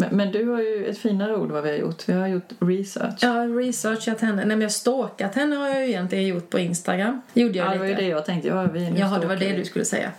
Men, 0.00 0.16
men 0.16 0.32
du 0.32 0.48
har 0.48 0.60
ju 0.60 0.86
ett 0.86 0.98
finare 0.98 1.36
ord 1.36 1.50
vad 1.50 1.62
vi 1.62 1.70
har 1.70 1.76
gjort. 1.76 2.08
Vi 2.08 2.12
har 2.12 2.26
gjort 2.26 2.48
research. 2.60 3.24
Har 3.24 3.48
researchat 3.62 4.20
henne. 4.20 4.36
Nej, 4.36 4.46
men 4.46 4.60
jag 4.60 4.72
stalkat 4.72 5.34
henne 5.34 5.56
har 5.56 5.68
jag 5.68 5.80
ju 5.80 5.88
egentligen 5.88 6.26
gjort 6.26 6.50
på 6.50 6.58
Instagram. 6.58 7.20
Gjorde 7.34 7.58
jag 7.58 7.66
Ja, 7.66 7.72
det 7.72 7.78
var 7.78 7.84
ju 7.86 7.90
lite. 7.90 8.02
det 8.02 8.08
jag 8.08 8.24
tänkte. 8.24 8.48
Ja, 8.48 8.62
vi, 8.62 8.92
Jaha, 8.96 9.18
det 9.18 9.26
var 9.26 9.36
det 9.36 9.52
du 9.52 9.64
skulle 9.64 9.84
säga. 9.84 10.12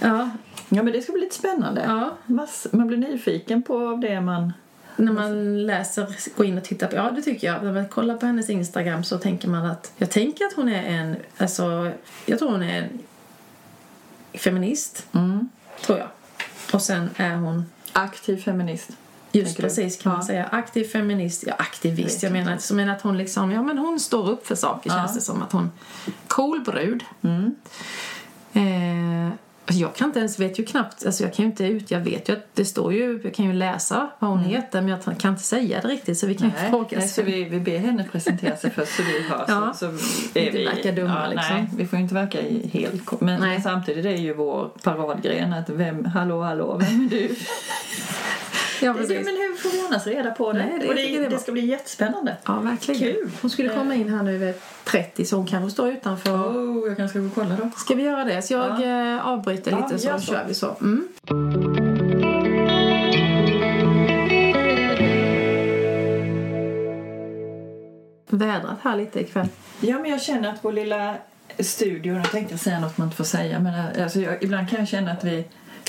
Ja, 0.00 0.30
Ja, 0.68 0.82
men 0.82 0.92
det 0.92 1.02
ska 1.02 1.12
bli 1.12 1.20
lite 1.20 1.34
spännande. 1.34 1.82
ja. 1.86 2.16
Mass, 2.26 2.66
man 2.72 2.86
blir 2.86 2.98
nyfiken 2.98 3.62
på 3.62 3.98
det 4.02 4.20
man... 4.20 4.52
När 4.98 5.12
man 5.12 5.66
läser, 5.66 6.06
går 6.36 6.46
in 6.46 6.58
och 6.58 6.64
tittar 6.64 6.86
på, 6.86 6.96
ja 6.96 7.10
det 7.16 7.22
tycker 7.22 7.46
jag. 7.46 7.64
När 7.64 7.72
man 7.72 7.88
kollar 7.88 8.16
på 8.16 8.26
hennes 8.26 8.50
Instagram 8.50 9.04
så 9.04 9.18
tänker 9.18 9.48
man 9.48 9.66
att, 9.66 9.92
jag 9.96 10.10
tänker 10.10 10.44
att 10.44 10.52
hon 10.52 10.68
är 10.68 10.82
en, 10.82 11.16
alltså, 11.36 11.90
jag 12.26 12.38
tror 12.38 12.50
hon 12.50 12.62
är 12.62 12.78
en 12.82 12.88
feminist, 14.38 15.06
Mm. 15.12 15.48
tror 15.86 15.98
jag. 15.98 16.08
Och 16.72 16.82
sen 16.82 17.10
är 17.16 17.34
hon 17.36 17.64
Aktiv 17.96 18.36
feminist. 18.42 18.90
Just 19.32 19.56
precis 19.56 20.02
kan 20.02 20.12
man 20.12 20.20
Ja. 20.20 20.26
säga. 20.26 20.44
Aktiv 20.52 20.84
feminist, 20.84 21.44
ja 21.46 21.54
aktivist. 21.58 22.16
Vet 22.16 22.22
Jag 22.22 22.32
menar, 22.32 22.58
så 22.58 22.74
menar 22.74 22.92
att 22.96 23.02
hon 23.02 23.18
liksom, 23.18 23.52
ja 23.52 23.62
men 23.62 23.78
hon 23.78 24.00
står 24.00 24.30
upp 24.30 24.46
för 24.46 24.54
saker 24.54 24.90
Ja. 24.90 24.96
känns 24.96 25.14
det 25.14 25.20
som. 25.20 25.42
Att 25.42 25.52
hon, 25.52 25.70
cool 26.28 26.60
brud. 26.60 27.04
Mm. 27.22 27.54
Eh, 28.52 29.32
jag 29.72 29.94
kan 29.94 30.06
inte 30.08 30.18
ens, 30.18 30.38
vet 30.38 30.58
ju 30.58 30.64
knappt, 30.64 31.06
alltså 31.06 31.22
jag 31.24 31.34
kan 31.34 31.44
ju 31.44 31.50
inte 31.50 31.64
ut, 31.64 31.90
jag 31.90 32.00
vet 32.00 32.28
ju 32.28 32.32
att 32.32 32.46
det 32.54 32.64
står 32.64 32.92
ju, 32.92 33.20
jag 33.24 33.34
kan 33.34 33.44
ju 33.46 33.52
läsa 33.52 34.10
vad 34.18 34.30
hon 34.30 34.40
heter 34.40 34.80
men 34.80 34.88
jag 34.90 35.18
kan 35.18 35.30
inte 35.30 35.42
säga 35.42 35.80
det 35.80 35.88
riktigt 35.88 36.18
så 36.18 36.26
vi 36.26 36.34
kan 36.34 36.46
ju 36.48 36.52
Nej, 36.60 36.70
fråga 36.70 36.98
nej, 36.98 37.08
så 37.08 37.22
vi, 37.22 37.44
vi 37.44 37.60
ber 37.60 37.78
henne 37.78 38.04
presentera 38.12 38.56
sig 38.56 38.70
först 38.70 38.96
så 38.96 39.02
vi 39.02 39.22
hör. 39.22 39.44
Ja. 39.48 39.72
Så, 39.74 39.98
så 40.32 40.38
Inte 40.38 40.64
verka 40.64 40.92
dumma, 40.92 41.28
liksom. 41.28 41.56
Nej, 41.56 41.66
vi 41.76 41.86
får 41.86 41.96
ju 41.98 42.02
inte 42.02 42.14
verka 42.14 42.40
i- 42.40 42.70
helt 42.72 43.20
Men 43.20 43.40
Nej. 43.40 43.60
samtidigt 43.62 44.04
är 44.06 44.10
det 44.10 44.16
ju 44.16 44.34
vår 44.34 44.70
paradgren 44.82 45.52
att 45.52 45.70
vem, 45.70 46.04
hallå, 46.04 46.42
hallå, 46.42 46.76
vem 46.80 47.04
är 47.06 47.10
du? 47.10 47.34
Ja, 48.82 48.92
Det- 48.92 48.98
precis. 48.98 49.24
men 49.24 49.36
hur 49.36 49.56
får 49.56 49.70
vi 49.70 49.80
annars 49.86 50.06
reda 50.06 50.30
på 50.30 50.52
det? 50.52 50.58
Nej, 50.58 50.78
det 50.80 50.88
Och 50.88 50.94
det, 50.94 51.20
bra. 51.20 51.28
det 51.28 51.38
ska 51.38 51.52
bli 51.52 51.66
jättespännande. 51.66 52.36
Ja, 52.44 52.60
verkligen. 52.60 53.00
Kul. 53.14 53.30
Hon 53.42 53.50
skulle 53.50 53.68
komma 53.68 53.94
in 53.94 54.08
här 54.08 54.22
nu 54.22 54.38
vid 54.38 54.54
30 54.84 55.24
så 55.24 55.36
hon 55.36 55.46
kanske 55.46 55.70
står 55.70 55.88
utanför. 55.88 56.30
Oh, 56.34 56.88
jag 56.88 56.96
kanske 56.96 57.08
ska 57.08 57.18
gå 57.18 57.26
och 57.26 57.34
kolla 57.34 57.56
då. 57.64 57.70
Ska 57.76 57.94
vi 57.94 58.02
göra 58.02 58.24
det? 58.24 58.42
Så 58.42 58.52
jag 58.54 58.82
eh, 59.14 59.26
avbryter 59.28 59.70
Ja, 59.70 59.78
lite 59.86 59.98
så 59.98 60.06
gör 60.08 60.18
så. 60.18 60.32
kör 60.32 60.44
vi 60.48 60.54
så. 60.54 60.76
Mm. 60.80 61.08
Vädrat 68.30 68.78
här 68.82 68.96
lite 68.96 69.20
ikväll. 69.20 69.48
Ja, 69.80 69.98
men 69.98 70.10
jag 70.10 70.22
känner 70.22 70.48
att 70.48 70.58
vår 70.64 70.72
lilla 70.72 71.14
studio, 71.58 72.14
nu 72.14 72.22
tänkte 72.22 72.52
jag 72.52 72.60
säga 72.60 72.80
något 72.80 72.98
man 72.98 73.06
inte 73.06 73.16
får 73.16 73.24
säga, 73.24 73.58
men 73.60 73.74
äh, 73.96 74.02
alltså 74.02 74.20
jag, 74.20 74.42
ibland 74.42 74.70
kan 74.70 74.78
jag 74.78 74.88
känna 74.88 75.12
att 75.12 75.24
vi, 75.24 75.44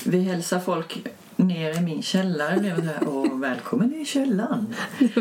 vi 0.06 0.24
hälsar 0.24 0.60
folk 0.60 0.98
ner 1.38 1.78
i 1.78 1.82
min 1.82 2.02
källare. 2.04 2.56
Det 2.56 2.60
blir 2.62 2.76
så 2.76 2.82
här, 2.82 3.08
Åh, 3.08 3.40
välkommen 3.40 3.94
i 4.02 4.06
källaren. 4.06 4.76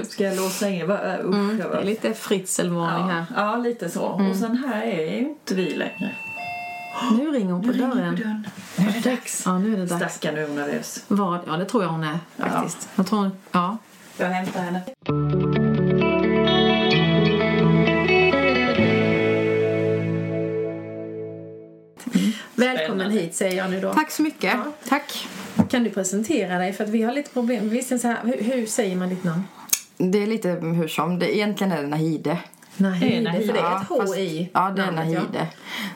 Ska 0.09 0.25
jag 0.25 0.37
låsa 0.37 0.69
in? 0.69 0.87
Va, 0.87 1.15
äh, 1.15 1.21
usch, 1.21 1.35
Mm, 1.35 1.57
det 1.57 1.79
är 1.79 1.85
lite 1.85 2.15
fritzelvarning 2.15 3.09
ja, 3.09 3.15
här. 3.15 3.27
ja, 3.37 3.57
lite 3.57 3.89
så. 3.91 4.03
Och 4.03 4.37
sen 4.37 4.57
här 4.57 4.83
är 4.83 5.11
ju 5.13 5.19
inte 5.19 5.55
vi 5.55 5.75
längre. 5.75 6.11
Nu 7.19 7.31
ringer 7.31 7.53
hon 7.53 7.63
på 7.63 7.67
Nu 7.67 7.73
ringer 7.73 7.89
dörren. 7.95 8.17
på 8.17 8.23
dörren. 8.23 8.47
Nu 8.77 8.89
är 8.89 8.93
det 8.93 9.11
dags. 9.11 9.43
Ja, 9.47 9.59
nu 9.59 9.73
är 9.73 9.77
det 9.77 9.87
dags. 9.87 10.15
Stackarn, 10.15 10.35
nu 10.35 10.43
är 10.43 10.47
hon 10.47 10.57
nervös. 10.57 11.05
Vad? 11.09 11.41
Ja, 11.47 11.57
det 11.57 11.65
tror 11.65 11.83
jag 11.83 11.91
hon 11.91 12.05
är 12.05 12.19
faktiskt. 12.37 12.89
Jag 12.95 13.07
tror 13.07 13.19
hon, 13.19 13.31
ja. 13.53 13.77
Jag 14.19 14.27
hämtar 14.29 14.61
henne. 14.61 14.81
Välkommen 22.55 23.11
hit 23.11 23.35
säger 23.35 23.57
jag 23.57 23.71
nu 23.71 23.81
då. 23.81 23.93
Tack 23.95 24.11
så 24.11 24.23
mycket. 24.23 24.55
Ja. 24.55 24.73
Tack. 24.89 25.29
Kan 25.71 25.85
du 25.85 25.91
presentera 25.91 26.59
dig? 26.59 26.73
För 26.73 26.85
att 26.85 26.91
vi 26.91 27.03
har 27.03 27.13
lite 27.13 27.31
problem. 27.31 27.69
Visst 27.69 28.01
så 28.01 28.09
här, 28.09 28.19
hur, 28.25 28.43
hur 28.43 28.67
säger 28.67 28.97
man 28.97 29.09
ditt 29.09 29.25
namn? 29.25 29.43
Det 29.99 30.23
är 30.23 30.27
lite 30.27 30.49
hur 30.51 30.89
som. 30.89 31.19
Det, 31.19 31.37
egentligen 31.37 31.73
är 31.73 31.83
det 31.83 31.89
Nahide. 31.89 32.39
Nahide, 32.77 33.21
Nahide. 33.23 33.47
för 33.47 33.53
det 33.53 33.59
är 33.59 33.63
Ja, 33.63 33.81
ett 33.83 33.89
H 33.89 34.01
fast- 34.01 34.17
i 34.19 34.51
Ja, 34.53 34.71
det 34.77 34.83
är 34.83 34.87
namnet, 34.93 35.13
ja. 35.13 35.21
Nahide. 35.21 35.47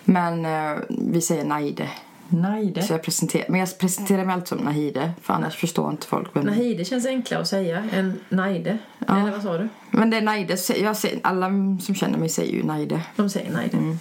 Men 0.05 0.45
eh, 0.45 0.79
vi 0.89 1.21
säger 1.21 1.45
Nahide. 1.45 1.89
Naide. 2.33 2.85
Så 2.85 2.93
jag 2.93 3.03
presenterar, 3.03 3.45
men 3.49 3.61
jag 3.61 3.79
presenterar 3.79 4.25
mig 4.25 4.35
alltid 4.35 4.49
som 4.49 4.59
Nahide. 4.59 5.13
För 5.23 5.35
annars 5.35 5.57
förstår 5.57 5.91
inte 5.91 6.07
folk 6.07 6.37
vem 6.37 6.45
Nahide 6.45 6.85
känns 6.85 7.07
enklare 7.07 7.41
att 7.43 7.49
säga 7.49 7.85
än 7.93 8.21
Naide. 8.29 8.79
Eller 9.09 9.31
vad 9.31 9.43
sa 9.43 9.59
du? 9.59 9.69
Men 9.91 10.11
det 10.11 10.17
är 10.17 10.21
Nahide. 10.23 10.57
Jag 10.81 10.97
säger, 10.97 11.21
alla 11.23 11.47
som 11.83 11.95
känner 11.95 12.19
mig 12.19 12.29
säger 12.29 12.53
ju 12.53 12.63
Nahide. 12.63 13.01
De 13.17 13.31
säger 13.31 13.53
Naide. 13.53 13.75
Mm. 13.75 13.99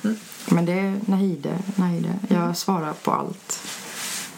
Men 0.51 0.65
det 0.65 0.73
är 0.73 0.93
Nahide, 1.05 1.49
Nahide. 1.75 2.13
Jag 2.27 2.57
svarar 2.57 2.93
på 2.93 3.11
allt. 3.11 3.59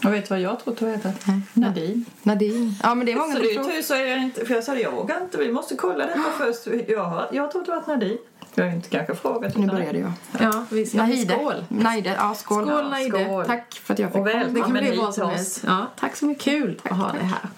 Och 0.06 0.14
vet 0.14 0.24
du 0.26 0.30
vad 0.30 0.40
jag 0.42 0.60
tror 0.64 0.74
att 0.74 0.80
du 0.80 0.90
heter? 0.90 1.14
Nej. 1.26 1.42
Nadine. 1.54 2.06
Nadine. 2.24 2.74
Ja, 2.84 2.96
men 2.96 3.06
det 3.06 3.12
är 3.12 3.16
många 3.16 3.34
Så 3.36 3.40
det 3.42 3.52
är 3.52 3.54
tror. 3.56 3.64
tur 3.72 3.82
så 3.82 3.94
är 3.94 4.06
jag 4.06 4.18
inte, 4.24 4.46
för 4.46 4.54
jag 4.56 4.64
sa 4.64 4.74
det, 4.74 4.80
jag 4.82 4.92
vågar 4.92 5.22
inte, 5.22 5.38
vi 5.38 5.52
måste 5.52 5.76
kolla 5.76 6.06
detta 6.06 6.24
först. 6.38 6.68
Jag, 6.88 7.28
jag 7.32 7.52
trodde 7.52 7.66
det 7.72 7.80
var 7.80 7.88
Nadine. 7.88 8.18
Jag 8.56 8.64
har 8.66 8.72
inte 8.72 8.90
kanske 8.90 9.16
frågat. 9.16 9.58
Nu 9.58 9.68
började 9.68 10.00
jag. 10.00 10.12
Ja, 10.40 10.66
vi 10.70 10.86
ska 10.86 10.98
Nahide. 10.98 11.34
skål. 11.34 11.66
Nahide, 11.70 12.16
ja 12.18 12.34
skål. 12.36 12.66
Skål, 12.66 12.76
Ja, 12.84 12.90
Nahide. 12.90 13.26
skål. 13.26 13.46
Tack 13.46 13.74
för 13.84 13.94
att 13.94 14.00
jag 14.00 14.10
fick 14.10 14.20
Och 14.20 14.28
välkommen 14.28 14.54
Det 14.54 14.62
kan 14.62 14.72
bli 14.74 14.82
hit 14.82 15.14
till 15.14 15.24
oss. 15.24 15.62
Ja, 15.66 15.88
tack 16.00 16.16
så 16.16 16.26
mycket. 16.26 16.44
Kul 16.44 16.80
att 16.84 16.98
ha 16.98 17.12
dig 17.12 17.22
här. 17.24 17.50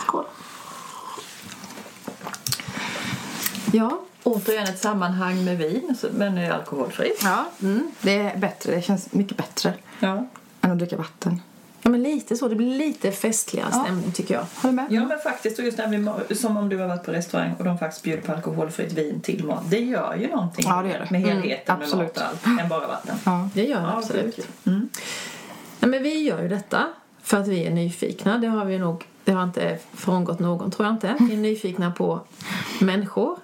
Skål. 0.00 0.24
Ja, 3.72 4.00
Återigen 4.22 4.64
ett 4.64 4.78
sammanhang 4.78 5.44
med 5.44 5.58
vin, 5.58 5.96
men 6.12 6.38
är 6.38 6.50
alkoholfritt. 6.50 7.20
Ja, 7.24 7.44
det 8.00 8.18
är 8.18 8.36
bättre. 8.38 8.74
Det 8.76 8.82
känns 8.82 9.12
mycket 9.12 9.36
bättre. 9.36 9.74
Ja. 10.00 10.26
än 10.60 10.70
att 10.70 10.78
dricka 10.78 10.96
vatten. 10.96 11.40
Ja, 11.86 11.90
men 11.90 12.02
lite 12.02 12.36
så. 12.36 12.48
Det 12.48 12.56
blir 12.56 12.78
lite 12.78 13.12
festligare 13.12 13.68
Ja. 13.72 13.82
stämning 13.84 14.12
tycker 14.12 14.34
jag. 14.34 14.46
Håller 14.54 14.72
med? 14.74 14.86
Ja 14.90 15.04
men 15.04 15.18
faktiskt, 15.18 15.58
och 15.58 15.64
just 15.64 15.78
när 15.78 16.24
vi, 16.28 16.34
som 16.34 16.56
om 16.56 16.68
du 16.68 16.78
har 16.78 16.88
varit 16.88 17.04
på 17.04 17.12
restaurang 17.12 17.54
och 17.58 17.64
de 17.64 17.78
faktiskt 17.78 18.02
bjuder 18.02 18.22
på 18.22 18.32
alkoholfritt 18.32 18.92
vin 18.92 19.20
till 19.20 19.44
mat. 19.44 19.70
Det 19.70 19.78
gör 19.80 20.16
ju 20.16 20.28
någonting 20.28 20.64
Ja, 20.68 20.82
det 20.82 20.88
gör 20.88 20.98
det. 20.98 21.10
med 21.10 21.22
Mm, 21.24 21.36
helheten 21.36 21.78
med 21.78 21.84
absolut. 21.84 22.06
mat 22.06 22.16
och 22.16 22.22
allt, 22.48 22.60
än 22.60 22.68
bara 22.68 22.86
vatten. 22.86 23.16
Ja. 23.24 23.48
Det 23.54 23.62
gör 23.64 23.80
jag 23.80 23.88
Ja, 23.88 23.98
absolut. 23.98 24.48
Mm. 24.66 24.88
Nej, 25.80 25.90
men 25.90 26.02
vi 26.02 26.22
gör 26.22 26.42
ju 26.42 26.48
detta 26.48 26.84
för 27.22 27.40
att 27.40 27.48
vi 27.48 27.64
är 27.66 27.70
nyfikna. 27.70 28.38
Det 28.38 28.46
har 28.46 28.64
vi 28.64 28.78
nog 28.78 29.04
det 29.24 29.32
har 29.32 29.42
inte 29.44 29.78
frångått 29.94 30.38
någon, 30.38 30.70
tror 30.70 30.86
jag 30.86 30.94
inte. 30.94 31.14
Vi 31.20 31.32
är 31.32 31.36
nyfikna 31.36 31.90
på 31.90 32.20
människor 32.80 33.36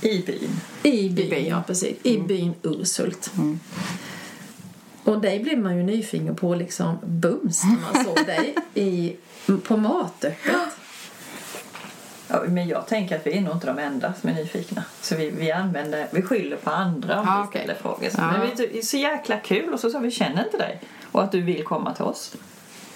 I 0.00 0.18
byn. 0.22 0.60
i 0.82 1.08
byn. 1.10 1.30
byn. 1.30 1.46
Ja, 1.46 1.62
precis. 1.66 1.96
I 2.02 2.18
byn 2.18 2.54
Urshult. 2.62 3.30
Och 5.10 5.20
dig 5.20 5.38
blev 5.40 5.58
man 5.58 5.76
ju 5.76 5.82
nyfiken 5.82 6.36
på 6.36 6.54
liksom 6.54 6.98
bums 7.04 7.62
när 7.64 7.80
man 7.80 8.04
såg 8.04 8.26
dig 8.26 8.54
i, 8.74 9.16
på 9.66 9.76
matöppet. 9.76 10.56
Ja, 12.28 12.42
men 12.48 12.68
jag 12.68 12.86
tänker 12.86 13.16
att 13.16 13.26
vi 13.26 13.36
är 13.36 13.40
nog 13.40 13.54
inte 13.54 13.66
de 13.66 13.78
enda 13.78 14.14
som 14.20 14.30
är 14.30 14.34
nyfikna. 14.34 14.84
Så 15.00 15.16
vi, 15.16 15.30
vi 15.30 15.52
använder, 15.52 16.06
vi 16.10 16.22
skyller 16.22 16.56
på 16.56 16.70
andra 16.70 17.20
om 17.20 17.26
Ja, 17.26 17.48
vi 17.52 17.58
ställer 17.58 17.74
frågor. 17.74 18.10
Så, 18.10 18.16
Ja. 18.18 18.32
Men 18.32 18.40
vi, 18.40 18.66
det 18.66 18.78
är 18.78 18.82
så 18.82 18.96
jäkla 18.96 19.36
kul 19.36 19.74
och 19.74 19.80
så 19.80 19.90
sa 19.90 19.98
vi 19.98 20.10
känner 20.10 20.44
inte 20.44 20.56
dig. 20.56 20.80
Och 21.12 21.22
att 21.22 21.32
du 21.32 21.40
vill 21.40 21.64
komma 21.64 21.94
till 21.94 22.04
oss. 22.04 22.34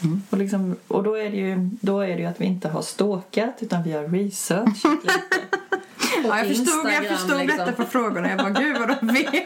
Mm. 0.02 0.23
Och, 0.30 0.38
liksom, 0.38 0.76
och 0.88 1.02
då, 1.02 1.14
är 1.14 1.30
det 1.30 1.37
ju, 1.37 1.71
då 1.80 2.00
är 2.00 2.14
det 2.16 2.21
ju 2.21 2.26
att 2.26 2.40
vi 2.40 2.44
inte 2.44 2.68
har 2.68 2.83
stalkat 2.83 3.54
utan 3.61 3.83
vi 3.83 3.92
har 3.92 4.02
researchat 4.02 5.04
lite. 5.04 5.56
Ja, 6.23 6.38
jag 6.38 6.47
förstod, 6.47 6.92
jag 6.92 7.06
förstod 7.06 7.38
liksom. 7.38 7.59
detta 7.59 7.73
på 7.73 7.85
frågorna. 7.85 8.28
Jag 8.28 8.38
bara, 8.38 8.50
gud 8.50 8.78
vad 8.78 8.88
de 8.88 9.06
vet. 9.06 9.44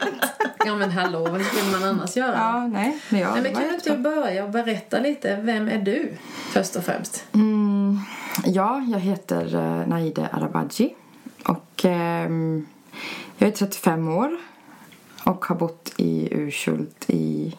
Ja 0.66 0.76
men 0.76 0.90
hallå, 0.90 1.28
vad 1.30 1.42
skulle 1.42 1.70
man 1.78 1.88
annars 1.88 2.16
göra? 2.16 2.34
Ja, 2.34 2.66
nej. 2.66 2.98
Men 3.08 3.20
jag, 3.20 3.32
Nej, 3.32 3.42
men 3.42 3.54
kan 3.54 3.62
du 3.62 3.74
inte 3.74 3.96
börja 3.96 4.44
och 4.44 4.50
berätta 4.50 4.98
lite, 4.98 5.36
vem 5.36 5.68
är 5.68 5.78
du 5.78 6.12
först 6.50 6.76
och 6.76 6.84
främst? 6.84 7.24
Mm, 7.32 8.00
ja, 8.44 8.86
jag 8.92 9.00
heter 9.00 9.56
uh, 9.56 9.88
Naide 9.88 10.28
Arabaji 10.32 10.94
och 11.44 11.84
ehm, 11.84 12.66
jag 13.38 13.48
är 13.48 13.52
35 13.52 14.08
år 14.08 14.36
och 15.24 15.44
har 15.44 15.56
bott 15.56 15.92
i 15.96 16.28
Urshult 16.34 17.04
i 17.06 17.56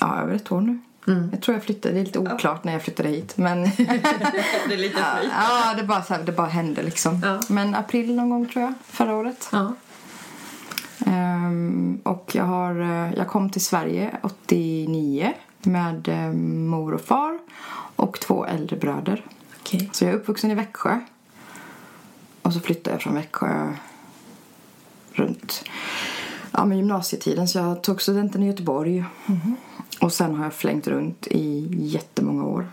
ja, 0.00 0.20
över 0.20 0.34
ett 0.34 0.52
år 0.52 0.60
nu. 0.60 0.78
Jag 1.04 1.42
tror 1.42 1.56
jag 1.56 1.64
flyttade, 1.64 1.94
det 1.94 2.00
är 2.00 2.04
lite 2.04 2.18
oklart 2.18 2.64
när 2.64 2.72
jag 2.72 2.82
flyttade 2.82 3.08
hit 3.08 3.36
men 3.36 3.62
det 4.68 4.74
är 4.74 4.76
lite 4.76 5.00
ja, 5.00 5.16
ja, 5.30 5.74
det, 5.76 5.82
bara, 5.84 6.02
så 6.02 6.14
här, 6.14 6.22
det 6.22 6.32
bara 6.32 6.46
hände 6.46 6.82
liksom. 6.82 7.20
Ja. 7.24 7.40
Men 7.48 7.74
april 7.74 8.14
någon 8.14 8.30
gång 8.30 8.46
tror 8.48 8.64
jag, 8.64 8.74
förra 8.86 9.14
året. 9.14 9.48
Ja. 9.52 9.74
Ehm, 11.06 12.00
och 12.02 12.30
jag, 12.34 12.44
har, 12.44 12.80
eh, 12.80 13.14
jag 13.14 13.28
kom 13.28 13.50
till 13.50 13.64
Sverige 13.64 14.16
89 14.22 15.32
med 15.62 16.08
eh, 16.08 16.32
mor 16.32 16.94
och 16.94 17.00
far 17.00 17.38
och 17.96 18.20
två 18.20 18.44
äldre 18.44 18.76
bröder. 18.76 19.24
Okej. 19.60 19.90
Så 19.92 20.04
jag 20.04 20.12
är 20.12 20.16
uppvuxen 20.16 20.50
i 20.50 20.54
Växjö. 20.54 21.00
Och 22.42 22.52
så 22.52 22.60
flyttade 22.60 22.94
jag 22.94 23.02
från 23.02 23.14
Växjö 23.14 23.72
runt 25.12 25.64
ja, 26.52 26.64
men 26.64 26.78
gymnasietiden. 26.78 27.48
Så 27.48 27.58
jag 27.58 27.82
tog 27.82 28.02
studenten 28.02 28.42
i 28.42 28.46
Göteborg. 28.46 29.04
Och 30.00 30.12
sen 30.12 30.34
har 30.34 30.44
jag 30.44 30.54
flängt 30.54 30.86
runt 30.86 31.26
i 31.26 31.68
jättemånga 31.72 32.44
år. 32.44 32.66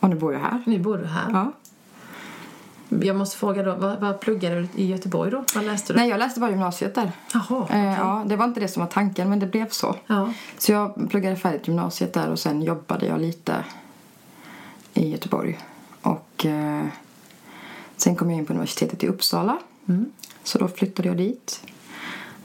Och 0.00 0.10
nu 0.10 0.16
bor 0.16 0.32
jag 0.32 0.40
här. 0.40 0.62
Nu 0.66 0.78
bor 0.78 0.98
du 0.98 1.06
här. 1.06 1.30
Ja. 1.32 1.52
Jag 3.02 3.16
måste 3.16 3.36
fråga 3.36 3.62
då, 3.62 3.74
vad, 3.74 4.00
vad 4.00 4.20
pluggade 4.20 4.60
du 4.60 4.68
i 4.74 4.86
Göteborg 4.86 5.30
då? 5.30 5.44
Vad 5.54 5.64
läste 5.64 5.92
du? 5.92 5.98
Nej, 5.98 6.08
jag 6.08 6.18
läste 6.18 6.40
bara 6.40 6.50
gymnasiet 6.50 6.94
där. 6.94 7.12
Jaha, 7.32 7.44
okej. 7.48 7.80
Eh, 7.80 7.94
ja, 7.98 8.24
det 8.26 8.36
var 8.36 8.44
inte 8.44 8.60
det 8.60 8.68
som 8.68 8.80
var 8.80 8.90
tanken, 8.90 9.30
men 9.30 9.38
det 9.38 9.46
blev 9.46 9.68
så. 9.68 9.96
Ja. 10.06 10.32
Så 10.58 10.72
jag 10.72 11.10
pluggade 11.10 11.36
färdigt 11.36 11.68
gymnasiet 11.68 12.12
där 12.12 12.30
och 12.30 12.38
sen 12.38 12.62
jobbade 12.62 13.06
jag 13.06 13.20
lite 13.20 13.64
i 14.94 15.10
Göteborg. 15.10 15.58
Och 16.02 16.46
eh, 16.46 16.84
sen 17.96 18.16
kom 18.16 18.30
jag 18.30 18.38
in 18.38 18.46
på 18.46 18.52
universitetet 18.52 19.04
i 19.04 19.08
Uppsala. 19.08 19.58
Så 20.42 20.58
då 20.58 20.68
flyttade 20.68 21.08
jag 21.08 21.16
dit. 21.16 21.62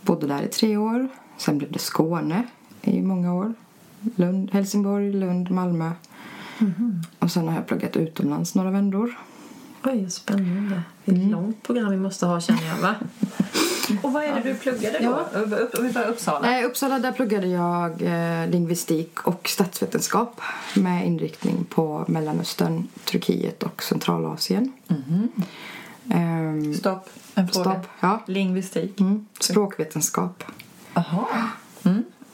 Bodde 0.05 0.27
där 0.27 0.43
i 0.43 0.47
tre 0.47 0.77
år. 0.77 1.07
Sen 1.37 1.57
blev 1.57 1.71
det 1.71 1.79
Skåne 1.79 2.43
i 2.81 3.01
många 3.01 3.33
år. 3.33 3.53
Lund, 4.15 4.49
Helsingborg, 4.53 5.11
Lund, 5.11 5.51
Malmö. 5.51 5.91
Och 7.19 7.31
sen 7.31 7.47
har 7.47 7.55
jag 7.55 7.67
pluggat 7.67 7.97
utomlands 7.97 8.55
några 8.55 8.71
vändor. 8.71 9.17
Oj, 9.83 10.09
spännande. 10.09 10.81
Det 11.05 11.11
är 11.11 11.15
ett 11.15 11.31
långt 11.31 11.63
program 11.63 11.91
vi 11.91 11.97
måste 11.97 12.25
ha 12.25 12.41
känner 12.41 12.67
jag, 12.67 12.77
va? 12.77 12.95
Och 14.01 14.13
vad 14.13 14.23
är 14.23 14.35
det 14.35 14.41
du 14.41 14.55
pluggade 14.55 14.99
då? 14.99 15.05
Ja. 15.33 15.39
Upp, 15.39 15.53
upp, 15.53 15.79
upp, 15.79 16.09
Uppsala? 16.09 16.59
I 16.59 16.63
Uppsala 16.63 16.99
där 16.99 17.11
pluggade 17.11 17.47
jag 17.47 18.01
eh, 18.01 18.49
lingvistik 18.49 19.27
och 19.27 19.49
statsvetenskap 19.49 20.41
med 20.73 21.07
inriktning 21.07 21.65
på 21.69 22.05
Mellanöstern, 22.07 22.87
Turkiet 23.05 23.63
och 23.63 23.83
Centralasien. 23.83 24.71
Ehm, 26.09 26.73
Stopp. 26.73 27.09
En 27.35 27.47
fråga. 27.47 27.71
stopp. 27.71 27.87
Ja. 27.99 28.23
Lingvistik. 28.27 28.99
Mm. 28.99 29.25
Språkvetenskap. 29.39 30.43
Jaha. 30.93 31.49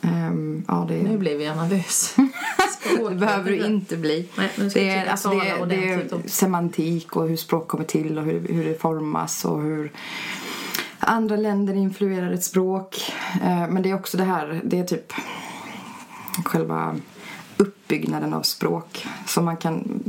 Ehm, 0.01 0.65
ja, 0.67 0.85
det, 0.89 1.03
Nu 1.03 1.17
blev 1.17 1.41
jag 1.41 1.57
nervös. 1.57 2.15
det 3.09 3.15
behöver 3.15 3.51
du 3.51 3.65
inte 3.65 3.97
bli. 3.97 4.29
Nej, 4.37 4.49
ska 4.53 4.63
det, 4.63 4.85
vi 4.85 4.89
är, 4.89 5.05
alltså, 5.05 5.29
det, 5.29 5.49
är, 5.49 5.65
det 5.65 5.75
är 5.75 6.27
semantik 6.27 7.15
och 7.15 7.27
hur 7.27 7.37
språk 7.37 7.67
kommer 7.67 7.85
till 7.85 8.17
och 8.17 8.23
hur, 8.23 8.47
hur 8.47 8.65
det 8.65 8.81
formas 8.81 9.45
och 9.45 9.61
hur 9.61 9.91
andra 10.99 11.35
länder 11.35 11.73
influerar 11.73 12.31
ett 12.31 12.43
språk. 12.43 13.13
Eh, 13.43 13.67
men 13.69 13.83
det 13.83 13.89
är 13.89 13.95
också 13.95 14.17
det 14.17 14.23
här, 14.23 14.61
det 14.63 14.79
är 14.79 14.83
typ 14.83 15.13
själva 16.45 16.95
uppbyggnaden 17.62 18.34
av 18.34 18.41
språk. 18.41 19.08
Så 19.27 19.41
man 19.41 19.58
kan, 19.58 20.03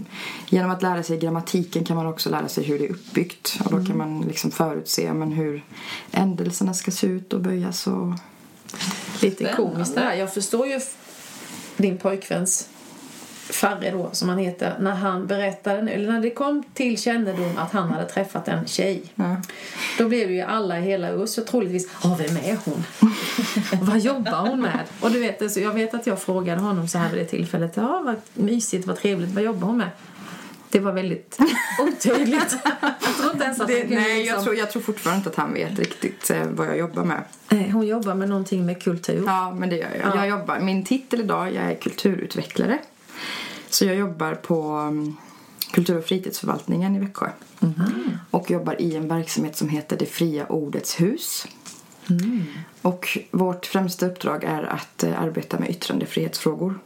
genom 0.48 0.70
att 0.70 0.82
lära 0.82 1.02
sig 1.02 1.18
grammatiken 1.18 1.84
kan 1.84 1.96
man 1.96 2.06
också 2.06 2.30
lära 2.30 2.48
sig 2.48 2.64
hur 2.64 2.78
det 2.78 2.84
är 2.84 2.90
uppbyggt. 2.90 3.58
Och 3.64 3.70
då 3.70 3.86
kan 3.86 3.98
man 3.98 4.20
liksom 4.20 4.50
förutse 4.50 5.12
men 5.12 5.32
hur 5.32 5.64
ändelserna 6.10 6.74
ska 6.74 6.90
se 6.90 7.06
ut 7.06 7.32
och 7.32 7.40
böjas 7.40 7.86
och 7.86 8.14
Lite 9.20 9.52
komiskt 9.56 9.94
det 9.94 10.00
här. 10.00 10.14
Jag 10.14 10.34
förstår 10.34 10.66
ju 10.66 10.80
din 11.76 11.98
pojkväns 11.98 12.68
Farre 13.50 13.90
då, 13.90 14.10
som 14.12 14.28
han 14.28 14.38
heter, 14.38 14.74
när 14.80 14.94
han 14.94 15.26
berättade, 15.26 15.90
eller 15.90 16.12
när 16.12 16.20
det 16.20 16.30
kom 16.30 16.62
till 16.74 16.98
kännedom 17.02 17.58
att 17.58 17.72
han 17.72 17.90
hade 17.90 18.04
träffat 18.08 18.48
en 18.48 18.66
tjej. 18.66 19.02
Ja. 19.14 19.36
Då 19.98 20.08
blev 20.08 20.30
ju 20.30 20.40
alla 20.40 20.78
i 20.78 20.82
hela 20.82 21.10
Urs 21.12 21.38
och 21.38 21.46
troligtvis, 21.46 21.88
ja 22.02 22.16
vem 22.18 22.36
är 22.36 22.58
hon? 22.64 22.84
vad 23.86 23.98
jobbar 23.98 24.48
hon 24.48 24.60
med? 24.60 24.80
Och 25.00 25.10
du 25.10 25.20
vet, 25.20 25.52
så 25.52 25.60
jag 25.60 25.72
vet 25.74 25.94
att 25.94 26.06
jag 26.06 26.22
frågade 26.22 26.60
honom 26.60 26.88
så 26.88 26.98
här 26.98 27.10
vid 27.10 27.18
det 27.20 27.24
tillfället, 27.26 27.72
ja 27.76 28.02
vad 28.04 28.16
mysigt, 28.44 28.86
vad 28.86 28.96
trevligt, 28.96 29.30
vad 29.30 29.44
jobbar 29.44 29.66
hon 29.66 29.76
med? 29.78 29.88
Det 30.70 30.80
var 30.80 30.92
väldigt 30.92 31.38
otydligt. 31.80 32.56
jag 33.00 33.16
tror 33.20 33.32
inte 33.32 33.44
ens 33.44 33.60
att 33.60 33.68
Det, 33.68 33.72
han 33.78 33.82
kunde 33.88 34.02
nej, 34.02 34.10
jag 34.18 34.24
liksom- 34.24 34.44
tror, 34.44 34.56
jag 34.56 34.70
tror 34.70 34.82
fortfarande 34.82 35.16
inte 35.18 35.30
att 35.30 35.36
han 35.36 35.54
vet 35.54 35.78
riktigt 35.78 36.30
eh, 36.30 36.42
vad 36.50 36.66
jag 36.66 36.78
jobbar 36.78 37.04
med. 37.04 37.22
Nej, 37.48 37.70
Hon 37.70 37.86
jobbar 37.86 38.14
med 38.14 38.28
någonting 38.28 38.66
med 38.66 38.82
kultur. 38.82 39.24
Ja, 39.26 39.50
men 39.50 39.68
det 39.68 39.76
gör 39.76 39.88
jag. 40.02 40.06
Ja. 40.16 40.16
jag 40.16 40.28
jobbar, 40.28 40.58
min 40.60 40.84
titel 40.84 41.20
idag 41.20 41.54
jag 41.54 41.64
är 41.64 41.74
kulturutvecklare. 41.74 42.78
Så 43.72 43.84
jag 43.84 43.96
jobbar 43.96 44.34
på 44.34 44.76
um, 44.76 45.16
kultur 45.72 45.98
och 45.98 46.04
fritidsförvaltningen 46.04 46.96
i 46.96 46.98
Växjö. 46.98 47.30
Och 48.30 48.50
jobbar 48.50 48.82
i 48.82 48.96
en 48.96 49.08
verksamhet 49.08 49.56
som 49.56 49.68
heter 49.68 49.96
Det 49.96 50.06
fria 50.06 50.46
ordets 50.46 51.00
hus. 51.00 51.46
Och 52.82 53.18
vårt 53.30 53.66
främsta 53.66 54.06
uppdrag 54.06 54.44
är 54.44 54.62
att 54.62 55.04
eh, 55.04 55.22
arbeta 55.22 55.58
med 55.58 55.70
yttrandefrihetsfrågor. 55.70 56.78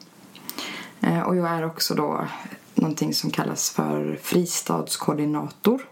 Eh, 1.01 1.21
och 1.21 1.37
jag 1.37 1.49
är 1.49 1.65
också 1.65 1.95
då 1.95 2.27
någonting 2.75 3.15
som 3.15 3.31
kallas 3.31 3.71
för 3.71 4.19
fristadskoordinator. 4.23 5.83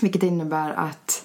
Vilket 0.00 0.22
innebär 0.22 0.72
att 0.72 1.24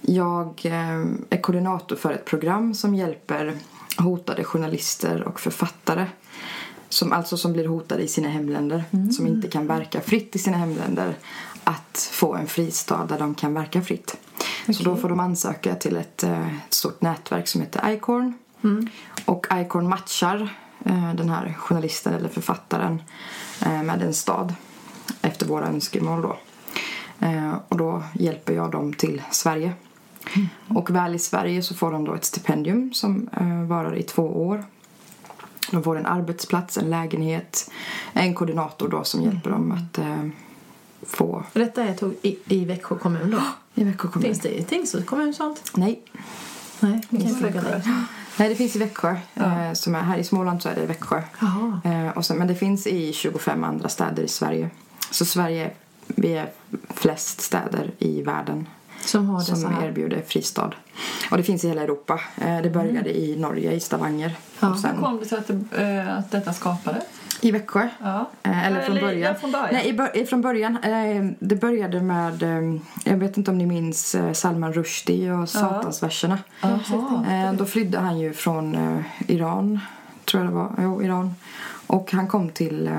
jag 0.00 0.60
eh, 0.64 1.04
är 1.30 1.40
koordinator 1.40 1.96
för 1.96 2.12
ett 2.12 2.24
program 2.24 2.74
som 2.74 2.94
hjälper 2.94 3.58
hotade 3.98 4.44
journalister 4.44 5.22
och 5.22 5.40
författare 5.40 6.06
som 6.88 7.12
alltså 7.12 7.36
som 7.36 7.52
blir 7.52 7.66
hotade 7.66 8.02
i 8.02 8.08
sina 8.08 8.28
hemländer, 8.28 8.84
som 9.16 9.26
inte 9.26 9.48
kan 9.48 9.66
verka 9.66 10.00
fritt 10.00 10.36
i 10.36 10.38
sina 10.38 10.56
hemländer 10.56 11.14
att 11.64 12.10
få 12.12 12.34
en 12.34 12.46
fristad 12.46 13.06
där 13.06 13.18
de 13.18 13.34
kan 13.34 13.54
verka 13.54 13.82
fritt. 13.82 14.16
Så 14.72 14.82
då 14.82 14.96
får 14.96 15.08
de 15.08 15.20
ansöka 15.20 15.74
till 15.74 15.96
ett, 15.96 16.22
eh, 16.22 16.56
ett 16.56 16.74
stort 16.74 17.02
nätverk 17.02 17.48
som 17.48 17.60
heter 17.60 17.90
Icorn. 17.90 18.34
Och 19.24 19.46
Icorn 19.52 19.88
matchar 19.88 20.56
eh, 20.84 21.14
den 21.14 21.28
här 21.28 21.54
journalisten 21.58 22.14
eller 22.14 22.28
författaren 22.28 23.02
eh, 23.62 23.82
med 23.82 24.02
en 24.02 24.14
stad 24.14 24.54
efter 25.22 25.46
våra 25.46 25.66
önskemål 25.66 26.22
då. 26.22 26.36
Och 27.68 27.76
då 27.76 28.02
hjälper 28.14 28.52
jag 28.52 28.70
dem 28.70 28.92
till 28.92 29.22
Sverige. 29.30 29.72
Och 30.68 30.90
väl 30.90 31.14
i 31.14 31.18
Sverige 31.18 31.62
så 31.62 31.74
får 31.74 31.92
de 31.92 32.04
då 32.04 32.14
ett 32.14 32.24
stipendium 32.24 32.94
som 32.94 33.28
varar 33.68 33.96
i 33.96 34.02
två 34.02 34.46
år. 34.46 34.64
De 35.70 35.82
får 35.82 35.98
en 35.98 36.06
arbetsplats, 36.06 36.78
en 36.78 36.90
lägenhet, 36.90 37.70
en 38.12 38.34
koordinator 38.34 38.88
då 38.88 39.04
som 39.04 39.22
hjälper 39.22 39.50
dem 39.50 39.72
att 39.72 39.98
eh, 39.98 40.28
få 41.02 41.44
detta 41.52 41.84
är 41.84 41.94
tog 41.94 42.14
i, 42.22 42.38
i 42.46 42.64
Växjö 42.64 42.96
kommun 42.96 43.30
då? 43.30 43.40
i 43.82 43.84
Växjö 43.84 44.08
kommun. 44.08 44.26
Finns 44.26 44.40
det 44.40 44.58
i 44.58 44.62
Tingsryds 44.62 45.06
kommun 45.06 45.34
sånt? 45.34 45.62
Nej, 45.74 46.02
Nej, 46.80 47.02
vi 47.08 47.20
kan 47.22 47.34
fråga 47.34 47.62
dig. 47.62 47.82
Nej, 48.38 48.48
det 48.48 48.54
finns 48.54 48.76
i 48.76 48.78
Växjö. 48.78 49.16
Eh, 49.34 49.72
som 49.72 49.94
är, 49.94 50.00
här 50.00 50.18
i 50.18 50.24
Småland 50.24 50.62
så 50.62 50.68
är 50.68 50.74
det 50.74 50.82
i 50.82 50.86
Växjö. 50.86 51.22
Eh, 51.84 52.08
och 52.08 52.24
sen, 52.24 52.36
men 52.36 52.46
det 52.46 52.54
finns 52.54 52.86
i 52.86 53.12
25 53.12 53.64
andra 53.64 53.88
städer 53.88 54.22
i 54.22 54.28
Sverige. 54.28 54.70
Så 55.10 55.24
Sverige, 55.24 55.70
vi 56.06 56.32
är 56.32 56.50
flest 56.88 57.40
städer 57.40 57.90
i 57.98 58.22
världen 58.22 58.68
Som 59.06 59.28
har 59.28 59.38
det 59.38 59.44
som 59.56 59.84
erbjuder 59.84 60.22
fristad. 60.26 60.70
Och 61.30 61.36
det 61.36 61.42
finns 61.42 61.64
i 61.64 61.68
hela 61.68 61.82
Europa. 61.82 62.20
Eh, 62.40 62.62
det 62.62 62.70
började 62.70 63.18
i 63.18 63.36
Norge, 63.36 63.72
i 63.72 63.80
Stavanger. 63.80 64.34
Ja. 64.60 64.66
Och 64.68 64.74
Hur 64.74 64.80
sen 64.82 64.96
kom 65.02 65.18
det 65.18 65.24
sig 65.26 65.38
att, 65.38 65.46
det, 65.46 65.82
eh, 66.08 66.18
att 66.18 66.30
detta 66.30 66.52
skapades? 66.52 67.04
i 67.40 67.50
Växjö. 67.50 67.88
Ja. 68.02 68.30
Eh, 68.42 68.66
Eller 68.66 68.80
från 68.82 68.96
Eller, 68.96 69.06
början. 69.06 69.32
ja, 69.32 69.34
från 69.40 69.52
början. 69.52 69.68
Nej, 69.72 69.88
i 69.88 69.92
bör- 69.92 70.16
i- 70.16 70.26
från 70.26 70.40
början. 70.42 70.78
Det 71.38 71.56
började 71.56 72.00
med, 72.02 72.42
jag 73.04 73.16
vet 73.16 73.36
inte 73.36 73.50
om 73.50 73.58
ni 73.58 73.66
minns 73.66 74.16
Salman 74.32 74.72
Rushdie 74.72 75.30
och 75.32 75.48
Satansverserna. 75.48 76.38
Ja, 76.60 76.68
Eh, 77.30 77.52
Då 77.52 77.64
flydde 77.64 77.98
han 77.98 78.18
ju 78.18 78.32
från 78.32 78.76
Iran, 79.26 79.80
tror 80.24 80.42
jag 80.44 80.52
det 80.52 80.56
var. 80.56 80.70
Jo, 80.78 81.02
Iran. 81.02 81.34
Och 81.86 82.12
han 82.12 82.28
kom 82.28 82.48
till, 82.50 82.90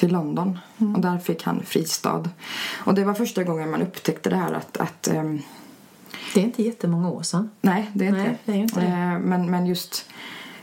till 0.00 0.12
London. 0.12 0.58
Mm. 0.78 0.94
Och 0.94 1.00
där 1.00 1.18
fick 1.18 1.42
han 1.42 1.62
fristad. 1.62 2.28
Och 2.84 2.94
det 2.94 3.04
var 3.04 3.14
första 3.14 3.42
gången 3.44 3.70
man 3.70 3.82
upptäckte 3.82 4.30
det 4.30 4.36
här 4.36 4.52
att, 4.52 4.76
att 4.76 5.08
eh, 5.08 5.24
Det 6.34 6.40
är 6.40 6.44
inte 6.44 6.62
jättemånga 6.62 7.10
år 7.10 7.22
sedan. 7.22 7.50
nej, 7.60 7.90
det 7.94 8.04
är 8.04 8.08
inte 8.08 8.22
Nej, 8.22 8.38
det 8.44 8.52
är 8.52 8.56
inte 8.56 8.80
det. 8.80 8.86
Eh, 8.86 9.18
Men, 9.18 9.50
men 9.50 9.66
just 9.66 10.04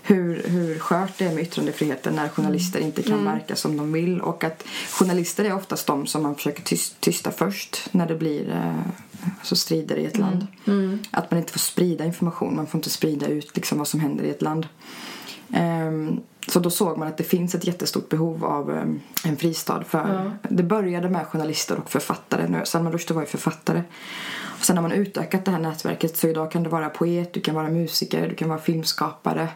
hur, 0.03 0.43
hur 0.45 0.79
skört 0.79 1.17
det 1.17 1.25
är 1.25 1.33
med 1.33 1.43
yttrandefriheten 1.43 2.15
när 2.15 2.29
journalister 2.29 2.79
inte 2.79 3.01
Mm. 3.01 3.17
kan 3.17 3.25
verka 3.33 3.55
som 3.55 3.77
de 3.77 3.93
vill. 3.93 4.21
Och 4.21 4.43
att 4.43 4.63
journalister 4.91 5.45
är 5.45 5.53
oftast 5.55 5.87
de 5.87 6.07
som 6.07 6.23
man 6.23 6.35
försöker 6.35 6.63
tys- 6.63 6.95
tysta 6.99 7.31
först 7.31 7.89
när 7.91 8.07
det 8.07 8.15
blir 8.15 8.49
eh, 8.51 8.91
så 9.43 9.55
strider 9.55 9.95
i 9.95 10.05
ett 10.05 10.17
land. 10.17 10.47
Mm. 10.67 10.99
Att 11.11 11.31
man 11.31 11.39
inte 11.39 11.51
får 11.51 11.59
sprida 11.59 12.05
information, 12.05 12.55
man 12.55 12.67
får 12.67 12.77
inte 12.77 12.89
sprida 12.89 13.27
ut 13.27 13.55
liksom 13.55 13.77
vad 13.77 13.87
som 13.87 13.99
händer 13.99 14.23
i 14.23 14.29
ett 14.29 14.41
land. 14.41 14.67
Ehm, 15.53 16.19
så 16.47 16.59
då 16.59 16.69
såg 16.69 16.97
man 16.97 17.07
att 17.07 17.17
det 17.17 17.23
finns 17.23 17.55
ett 17.55 17.67
jättestort 17.67 18.09
behov 18.09 18.45
av 18.45 18.71
ehm, 18.71 18.99
en 19.25 19.37
fristad. 19.37 19.83
För 19.83 20.13
Ja. 20.41 20.49
Det 20.49 20.63
började 20.63 21.09
med 21.09 21.27
journalister 21.27 21.77
och 21.79 21.89
författare. 21.91 22.47
Nu, 22.47 22.61
Salman 22.65 22.91
Rushdie 22.91 23.13
var 23.15 23.21
ju 23.21 23.27
författare. 23.27 23.83
Och 24.59 24.65
sen 24.65 24.77
har 24.77 24.81
man 24.81 24.91
utökat 24.91 25.45
det 25.45 25.51
här 25.51 25.59
nätverket 25.59 26.17
så 26.17 26.27
idag 26.27 26.51
kan 26.51 26.63
du 26.63 26.69
vara 26.69 26.89
poet, 26.89 27.33
du 27.33 27.41
kan 27.41 27.55
vara 27.55 27.69
musiker, 27.69 28.29
du 28.29 28.35
kan 28.35 28.49
vara 28.49 28.59
filmskapare. 28.59 29.47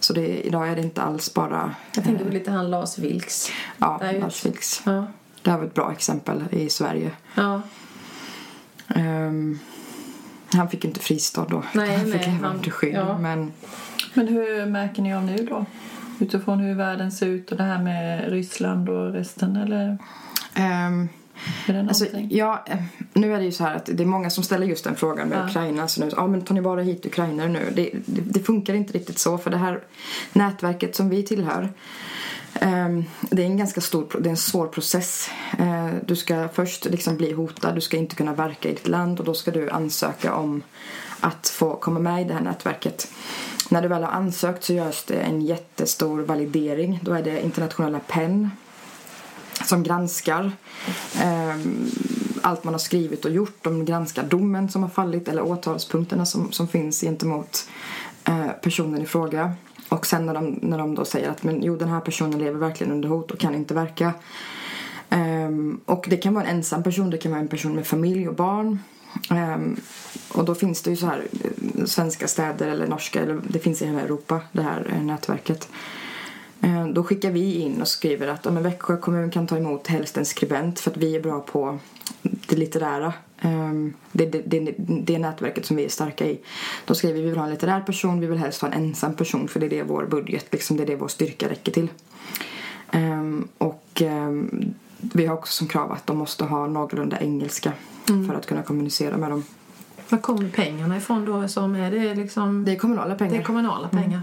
Så 0.00 0.12
det, 0.12 0.46
idag 0.46 0.68
är 0.68 0.76
det 0.76 0.82
inte 0.82 1.02
alls 1.02 1.34
bara... 1.34 1.74
Jag 1.94 2.04
tänker 2.04 2.24
på 2.24 2.30
lite 2.30 2.50
han 2.50 2.70
Lars 2.70 2.98
Vilks. 2.98 3.50
Ja, 3.78 4.00
Lars 4.20 4.46
Vilks. 4.46 4.82
Ja. 4.86 5.06
Det 5.42 5.50
här 5.50 5.58
var 5.58 5.64
ett 5.66 5.74
bra 5.74 5.92
exempel 5.92 6.44
i 6.50 6.70
Sverige. 6.70 7.10
Ja. 7.34 7.62
Ehm, 8.94 9.58
han 10.52 10.68
fick 10.70 10.84
inte 10.84 11.00
fristad 11.00 11.46
då. 11.50 11.62
Nej, 11.72 11.96
han 11.96 12.04
fick 12.04 12.14
nej, 12.26 12.34
leva 12.34 12.48
han- 12.48 12.62
skydd. 12.70 12.94
ja. 12.94 13.18
Men 13.18 13.52
Men 14.18 14.28
hur 14.28 14.66
märker 14.66 15.02
ni 15.02 15.14
av 15.14 15.24
nu 15.24 15.36
då? 15.36 15.66
Utifrån 16.20 16.60
hur 16.60 16.74
världen 16.74 17.12
ser 17.12 17.26
ut 17.26 17.50
och 17.50 17.56
det 17.56 17.62
här 17.62 17.82
med 17.82 18.30
Ryssland 18.30 18.88
och 18.88 19.12
resten 19.12 19.56
eller 19.56 19.98
ehm, 20.54 21.08
är 21.66 21.72
det 21.72 21.80
Alltså, 21.80 22.06
ja, 22.30 22.64
eh, 22.66 22.82
nu 23.12 23.34
är 23.34 23.38
det 23.38 23.44
ju 23.44 23.52
så 23.52 23.64
här 23.64 23.74
att 23.76 23.86
det 23.86 24.02
är 24.02 24.06
många 24.06 24.30
som 24.30 24.44
ställer 24.44 24.66
just 24.66 24.84
den 24.84 24.96
frågan 24.96 25.28
med 25.28 25.38
Ja. 25.38 25.44
Ukraina. 25.44 25.88
Så 25.88 26.00
nu, 26.04 26.10
ja 26.16 26.26
men 26.26 26.42
tar 26.42 26.54
ni 26.54 26.60
bara 26.60 26.80
hit 26.80 27.06
ukrainare 27.06 27.48
nu? 27.48 27.72
Det, 27.74 27.90
det, 28.06 28.20
det 28.20 28.40
funkar 28.40 28.74
inte 28.74 28.92
riktigt 28.92 29.18
så 29.18 29.38
för 29.38 29.50
det 29.50 29.56
här 29.56 29.80
nätverket 30.32 30.96
som 30.96 31.08
vi 31.08 31.22
tillhör 31.22 31.72
ehm, 32.54 33.04
det 33.20 33.42
är 33.42 33.46
en 33.46 33.56
ganska 33.56 33.80
stor, 33.80 34.16
det 34.20 34.28
är 34.28 34.30
en 34.30 34.36
svår 34.36 34.66
process. 34.66 35.30
Eh, 35.58 35.88
du 36.06 36.16
ska 36.16 36.48
först 36.48 36.84
liksom 36.84 37.16
bli 37.16 37.32
hotad, 37.32 37.74
du 37.74 37.80
ska 37.80 37.96
inte 37.96 38.16
kunna 38.16 38.34
verka 38.34 38.68
i 38.68 38.72
ditt 38.72 38.88
land 38.88 39.20
och 39.20 39.24
då 39.24 39.34
ska 39.34 39.50
du 39.50 39.70
ansöka 39.70 40.34
om 40.34 40.62
att 41.20 41.48
få 41.48 41.76
komma 41.76 42.00
med 42.00 42.22
i 42.22 42.24
det 42.24 42.34
här 42.34 42.40
nätverket. 42.40 43.08
När 43.68 43.82
du 43.82 43.88
väl 43.88 44.02
har 44.02 44.10
ansökt 44.10 44.64
så 44.64 44.72
görs 44.72 45.04
det 45.04 45.20
en 45.20 45.40
jättestor 45.40 46.20
validering. 46.20 47.00
Då 47.02 47.12
är 47.12 47.22
det 47.22 47.44
internationella 47.44 48.00
PEN 48.00 48.50
som 49.64 49.82
granskar 49.82 50.52
eh, 51.22 51.56
allt 52.42 52.64
man 52.64 52.74
har 52.74 52.78
skrivit 52.78 53.24
och 53.24 53.30
gjort. 53.30 53.64
De 53.64 53.84
granskar 53.84 54.22
domen 54.22 54.68
som 54.68 54.82
har 54.82 54.90
fallit 54.90 55.28
eller 55.28 55.42
åtalspunkterna 55.42 56.26
som, 56.26 56.52
som 56.52 56.68
finns 56.68 57.00
gentemot 57.00 57.68
eh, 58.24 58.48
personen 58.62 59.02
i 59.02 59.06
fråga. 59.06 59.52
Och 59.88 60.06
sen 60.06 60.26
när 60.26 60.34
de, 60.34 60.58
när 60.62 60.78
de 60.78 60.94
då 60.94 61.04
säger 61.04 61.30
att 61.30 61.42
men, 61.42 61.62
jo, 61.62 61.76
den 61.76 61.88
här 61.88 62.00
personen 62.00 62.38
lever 62.38 62.58
verkligen 62.58 62.92
under 62.92 63.08
hot 63.08 63.30
och 63.30 63.38
kan 63.38 63.54
inte 63.54 63.74
verka. 63.74 64.12
Eh, 65.10 65.50
och 65.84 66.06
det 66.10 66.16
kan 66.16 66.34
vara 66.34 66.44
en 66.44 66.56
ensam 66.56 66.82
person, 66.82 67.10
det 67.10 67.18
kan 67.18 67.32
vara 67.32 67.40
en 67.40 67.48
person 67.48 67.74
med 67.74 67.86
familj 67.86 68.28
och 68.28 68.34
barn. 68.34 68.78
Um, 69.30 69.76
och 70.28 70.44
då 70.44 70.54
finns 70.54 70.82
det 70.82 70.90
ju 70.90 70.96
så 70.96 71.06
här 71.06 71.26
eh, 71.44 71.84
svenska 71.84 72.28
städer 72.28 72.68
eller 72.68 72.86
norska, 72.86 73.22
eller 73.22 73.40
det 73.48 73.58
finns 73.58 73.82
i 73.82 73.86
hela 73.86 74.00
Europa 74.00 74.40
det 74.52 74.62
här 74.62 74.92
eh, 74.94 75.02
nätverket. 75.02 75.68
Um, 76.60 76.94
Då 76.94 77.04
skickar 77.04 77.30
vi 77.30 77.54
in 77.54 77.80
och 77.80 77.88
skriver 77.88 78.28
att 78.28 78.44
ja, 78.44 78.50
men 78.50 78.62
Växjö 78.62 78.96
kommun 78.96 79.30
kan 79.30 79.46
ta 79.46 79.56
emot 79.56 79.86
helst 79.86 80.16
en 80.16 80.24
skribent 80.24 80.80
för 80.80 80.90
att 80.90 80.96
vi 80.96 81.16
är 81.16 81.20
bra 81.20 81.40
på 81.40 81.78
det 82.22 82.56
litterära. 82.56 83.12
Um, 83.42 83.94
Det 84.12 84.26
det, 84.26 84.42
det, 84.46 84.74
det 84.78 85.18
nätverket 85.18 85.66
som 85.66 85.76
vi 85.76 85.84
är 85.84 85.88
starka 85.88 86.26
i. 86.26 86.40
Då 86.84 86.94
skriver 86.94 87.14
vi 87.14 87.20
vi 87.20 87.28
vill 87.28 87.38
ha 87.38 87.44
en 87.44 87.50
litterär 87.50 87.80
person, 87.80 88.20
vi 88.20 88.26
vill 88.26 88.38
helst 88.38 88.62
ha 88.62 88.68
en 88.68 88.84
ensam 88.84 89.14
person 89.14 89.48
för 89.48 89.60
det 89.60 89.66
är 89.66 89.70
det 89.70 89.82
vår 89.82 90.06
budget, 90.06 90.46
liksom, 90.50 90.76
det 90.76 90.82
är 90.82 90.86
det 90.86 90.96
vår 90.96 91.08
styrka 91.08 91.48
räcker 91.48 91.72
till. 91.72 91.88
Och 93.58 94.02
vi 95.00 95.26
har 95.26 95.34
också 95.34 95.52
som 95.52 95.66
krav 95.66 95.92
att 95.92 96.06
de 96.06 96.18
måste 96.18 96.44
ha 96.44 96.66
någorlunda 96.66 97.20
engelska 97.20 97.72
för 98.06 98.34
att 98.34 98.46
kunna 98.46 98.62
kommunicera 98.62 99.16
med 99.16 99.30
dem. 99.30 99.44
Var 100.08 100.18
kommer 100.18 100.48
pengarna 100.48 100.96
ifrån 100.96 101.24
då? 101.24 101.48
Som 101.48 101.74
är 101.76 101.90
det 101.90 102.14
liksom... 102.14 102.64
Det 102.64 102.72
är 102.72 102.76
kommunala 102.76 103.14
pengar. 103.14 103.32
Det 103.32 103.38
är 103.38 103.44
kommunala 103.44 103.88
pengar. 103.88 104.22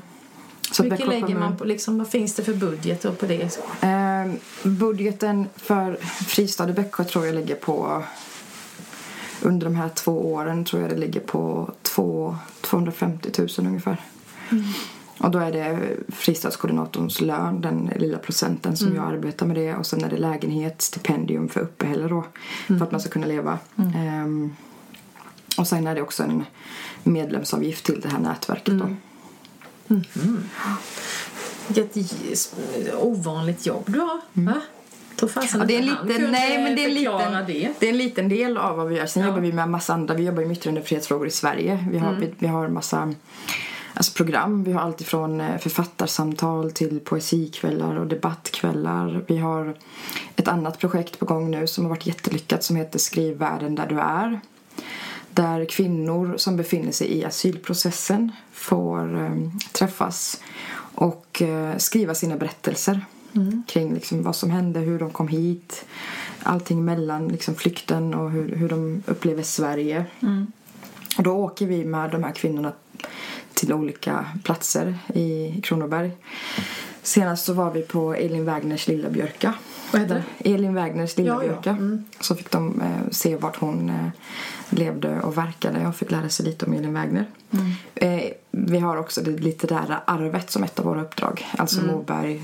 Så 0.71 0.83
att 0.83 0.89
Mycket 0.89 1.07
lägger 1.07 1.27
kommun- 1.27 1.39
man 1.39 1.57
på, 1.57 1.65
liksom, 1.65 1.97
vad 1.97 2.07
finns 2.07 2.35
det 2.35 2.43
för 2.43 2.53
budget 2.53 3.01
då 3.01 3.11
på 3.11 3.25
det? 3.25 3.59
Eh, 3.81 4.33
budgeten 4.63 5.47
för 5.55 5.95
Fristad 6.27 6.69
i 6.69 6.71
Växjö 6.71 7.03
tror 7.03 7.25
jag 7.25 7.35
ligger 7.35 7.55
på 7.55 8.03
under 9.41 9.65
de 9.65 9.75
här 9.75 9.89
två 9.89 10.33
åren 10.33 10.65
tror 10.65 10.81
jag 10.81 10.91
det 10.91 10.97
ligger 10.97 11.19
på 11.19 11.71
två, 11.81 12.35
250 12.61 13.29
000 13.37 13.47
ungefär. 13.57 14.01
Och 15.17 15.31
då 15.31 15.39
är 15.39 15.51
det 15.51 15.79
fristadskoordinatorns 16.09 17.21
lön, 17.21 17.61
den 17.61 17.91
lilla 17.95 18.17
procenten 18.17 18.77
som 18.77 18.95
jag 18.95 19.05
arbetar 19.13 19.45
med 19.45 19.55
det. 19.55 19.75
Och 19.75 19.85
sen 19.85 20.03
är 20.03 20.09
det 20.09 20.17
lägenhet, 20.17 20.81
stipendium 20.81 21.49
för 21.49 21.59
uppehälle 21.61 22.07
då. 22.07 22.25
För 22.67 22.81
att 22.83 22.91
man 22.91 23.01
ska 23.01 23.09
kunna 23.09 23.27
leva. 23.27 23.59
Ehm, 23.95 24.55
och 25.57 25.67
sen 25.67 25.87
är 25.87 25.95
det 25.95 26.01
också 26.01 26.23
en 26.23 26.43
medlemsavgift 27.03 27.85
till 27.85 28.01
det 28.01 28.09
här 28.09 28.19
nätverket 28.19 28.73
då. 28.79 28.87
Vilket 31.67 31.95
j- 31.95 32.35
ovanligt 32.99 33.65
jobb 33.65 33.83
du 33.87 33.99
har. 33.99 34.19
Va? 34.33 34.61
Fasen 35.33 35.59
Ja, 35.59 35.65
det 35.65 35.75
är 35.75 35.79
en 35.79 35.85
liten, 35.85 36.31
nej, 36.31 36.63
men 36.63 36.75
det 36.75 36.81
är 36.83 36.87
en 36.89 36.93
liten, 36.93 37.45
det. 37.47 37.73
det 37.79 37.85
är 37.85 37.89
en 37.91 37.97
liten 37.97 38.29
del 38.29 38.57
av 38.57 38.77
vad 38.77 38.87
vi 38.87 38.95
gör. 38.97 39.05
Sen 39.05 39.21
Ja. 39.23 39.27
jobbar 39.29 39.41
vi 39.41 39.53
med 39.53 39.63
en 39.63 39.71
massa 39.71 39.93
andra. 39.93 40.13
Vi 40.13 40.23
jobbar 40.23 40.41
ju 40.41 40.47
med 40.47 40.57
yttrandefrihetsfrågor 40.57 41.27
i 41.27 41.31
Sverige. 41.31 41.85
Vi 41.91 41.97
har, 41.97 42.07
Mm. 42.09 42.21
vi, 42.21 42.33
vi 42.39 42.47
har 42.47 42.65
en 42.65 42.73
massa 42.73 43.13
alltså 43.95 44.11
program. 44.13 44.63
Vi 44.63 44.71
har 44.71 44.81
allt 44.81 45.01
ifrån 45.01 45.41
eh, 45.41 45.57
författarsamtal 45.57 46.71
till 46.71 46.99
poesikvällar 46.99 47.95
och 47.95 48.07
debattkvällar. 48.07 49.23
Vi 49.27 49.37
har 49.37 49.75
ett 50.35 50.47
annat 50.47 50.79
projekt 50.79 51.19
på 51.19 51.25
gång 51.25 51.51
nu 51.51 51.67
som 51.67 51.83
har 51.83 51.89
varit 51.89 52.07
jättelyckat 52.07 52.63
som 52.63 52.75
heter 52.75 52.99
Skriv 52.99 53.37
världen 53.37 53.75
där 53.75 53.87
du 53.87 53.99
är. 53.99 54.39
Där 55.31 55.65
kvinnor 55.65 56.33
som 56.37 56.57
befinner 56.57 56.91
sig 56.91 57.07
i 57.07 57.25
asylprocessen 57.25 58.31
får 58.51 59.21
eh, 59.21 59.35
träffas 59.71 60.41
och 60.95 61.41
eh, 61.41 61.77
skriva 61.77 62.15
sina 62.15 62.37
berättelser 62.37 63.05
kring 63.67 63.93
liksom, 63.93 64.23
vad 64.23 64.35
som 64.35 64.49
hände, 64.49 64.79
hur 64.79 64.99
de 64.99 65.09
kom 65.09 65.27
hit. 65.27 65.85
Allting 66.43 66.85
mellan 66.85 67.27
liksom, 67.27 67.55
flykten 67.55 68.13
och 68.13 68.31
hur, 68.31 68.55
hur 68.55 68.69
de 68.69 69.03
upplever 69.05 69.43
Sverige. 69.43 70.05
Och 71.17 71.23
då 71.23 71.31
åker 71.31 71.65
vi 71.65 71.85
med 71.85 72.11
de 72.11 72.23
här 72.23 72.31
kvinnorna 72.31 72.73
till 73.55 73.73
olika 73.73 74.25
platser 74.43 74.97
i 75.13 75.59
Kronoberg. 75.63 76.11
Senast 77.03 77.45
så 77.45 77.53
var 77.53 77.71
vi 77.71 77.81
på 77.81 78.13
Elin 78.13 78.45
Wägners 78.45 78.87
Lilla 78.87 79.09
Björka. 79.09 79.53
Vad 79.91 80.01
heter 80.01 80.23
Elin 80.37 80.73
Wägners 80.73 81.17
Lilla 81.17 81.29
Ja, 81.29 81.43
ja. 81.43 81.47
Björka. 81.47 81.77
Så 82.19 82.35
fick 82.35 82.51
de 82.51 82.81
eh, 82.81 83.11
se 83.11 83.35
vart 83.35 83.55
hon 83.55 83.89
eh, 83.89 84.07
levde 84.69 85.21
och 85.21 85.37
verkade 85.37 85.87
och 85.87 85.95
fick 85.95 86.11
lära 86.11 86.29
sig 86.29 86.45
lite 86.45 86.65
om 86.65 86.73
Elin 86.73 86.93
Wägner. 86.93 87.25
Eh, 87.95 88.21
vi 88.51 88.79
har 88.79 88.97
också 88.97 89.21
det 89.21 89.31
litterära 89.31 90.01
arvet 90.05 90.51
som 90.51 90.63
ett 90.63 90.79
av 90.79 90.85
våra 90.85 91.01
uppdrag. 91.01 91.47
Alltså 91.57 91.81
Moberg, 91.81 92.41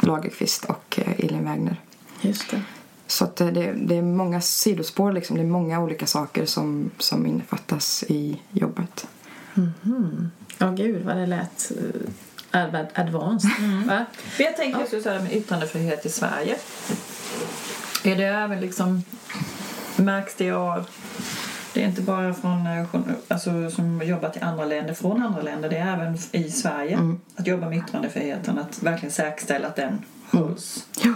Lagerkvist 0.00 0.64
och 0.64 0.98
eh, 0.98 1.24
Elin 1.24 1.44
Wägner. 1.44 1.80
Just 2.20 2.50
det. 2.50 2.62
Så 3.06 3.24
att 3.24 3.40
eh, 3.40 3.46
det, 3.46 3.72
det 3.72 3.96
är 3.96 4.02
många 4.02 4.40
sidospår, 4.40 5.12
liksom. 5.12 5.36
det 5.36 5.42
är 5.42 5.46
många 5.46 5.80
olika 5.80 6.06
saker 6.06 6.46
som, 6.46 6.90
som 6.98 7.26
innefattas 7.26 8.04
i 8.08 8.40
jobbet. 8.50 9.06
Ja, 10.58 10.70
gud 10.70 11.04
vad 11.04 11.16
det 11.16 11.26
lät 11.26 11.72
uh, 11.76 12.00
adv- 12.50 12.86
advanced. 12.94 13.50
Va? 13.86 14.06
Men 14.38 14.46
jag 14.46 14.56
tänker 14.56 14.80
just 14.80 15.02
så 15.02 15.10
här 15.10 15.20
med 15.20 15.32
yttrandefrihet 15.32 16.06
i 16.06 16.08
Sverige. 16.08 16.56
Är 18.04 18.16
det 18.16 18.24
även 18.24 18.60
liksom, 18.60 19.04
märks 19.96 20.34
det 20.34 20.50
av 20.50 20.86
Det 21.72 21.82
är 21.82 21.86
inte 21.86 22.02
bara 22.02 22.34
från 22.34 22.66
eh, 22.66 22.84
alltså, 23.28 23.70
som 23.70 24.02
jobbat 24.02 24.36
i 24.36 24.40
andra 24.40 24.64
länder, 24.64 24.94
från 24.94 25.22
andra 25.22 25.42
länder. 25.42 25.68
Det 25.70 25.76
är 25.76 25.92
även 25.92 26.18
i 26.32 26.50
Sverige. 26.50 26.94
Mm. 26.94 27.20
Att 27.36 27.46
jobba 27.46 27.68
med 27.68 27.78
yttrandefriheten, 27.78 28.58
att 28.58 28.82
verkligen 28.82 29.12
säkerställa 29.12 29.68
att 29.68 29.76
den 29.76 30.04
hålls. 30.30 30.86
Ja. 31.02 31.12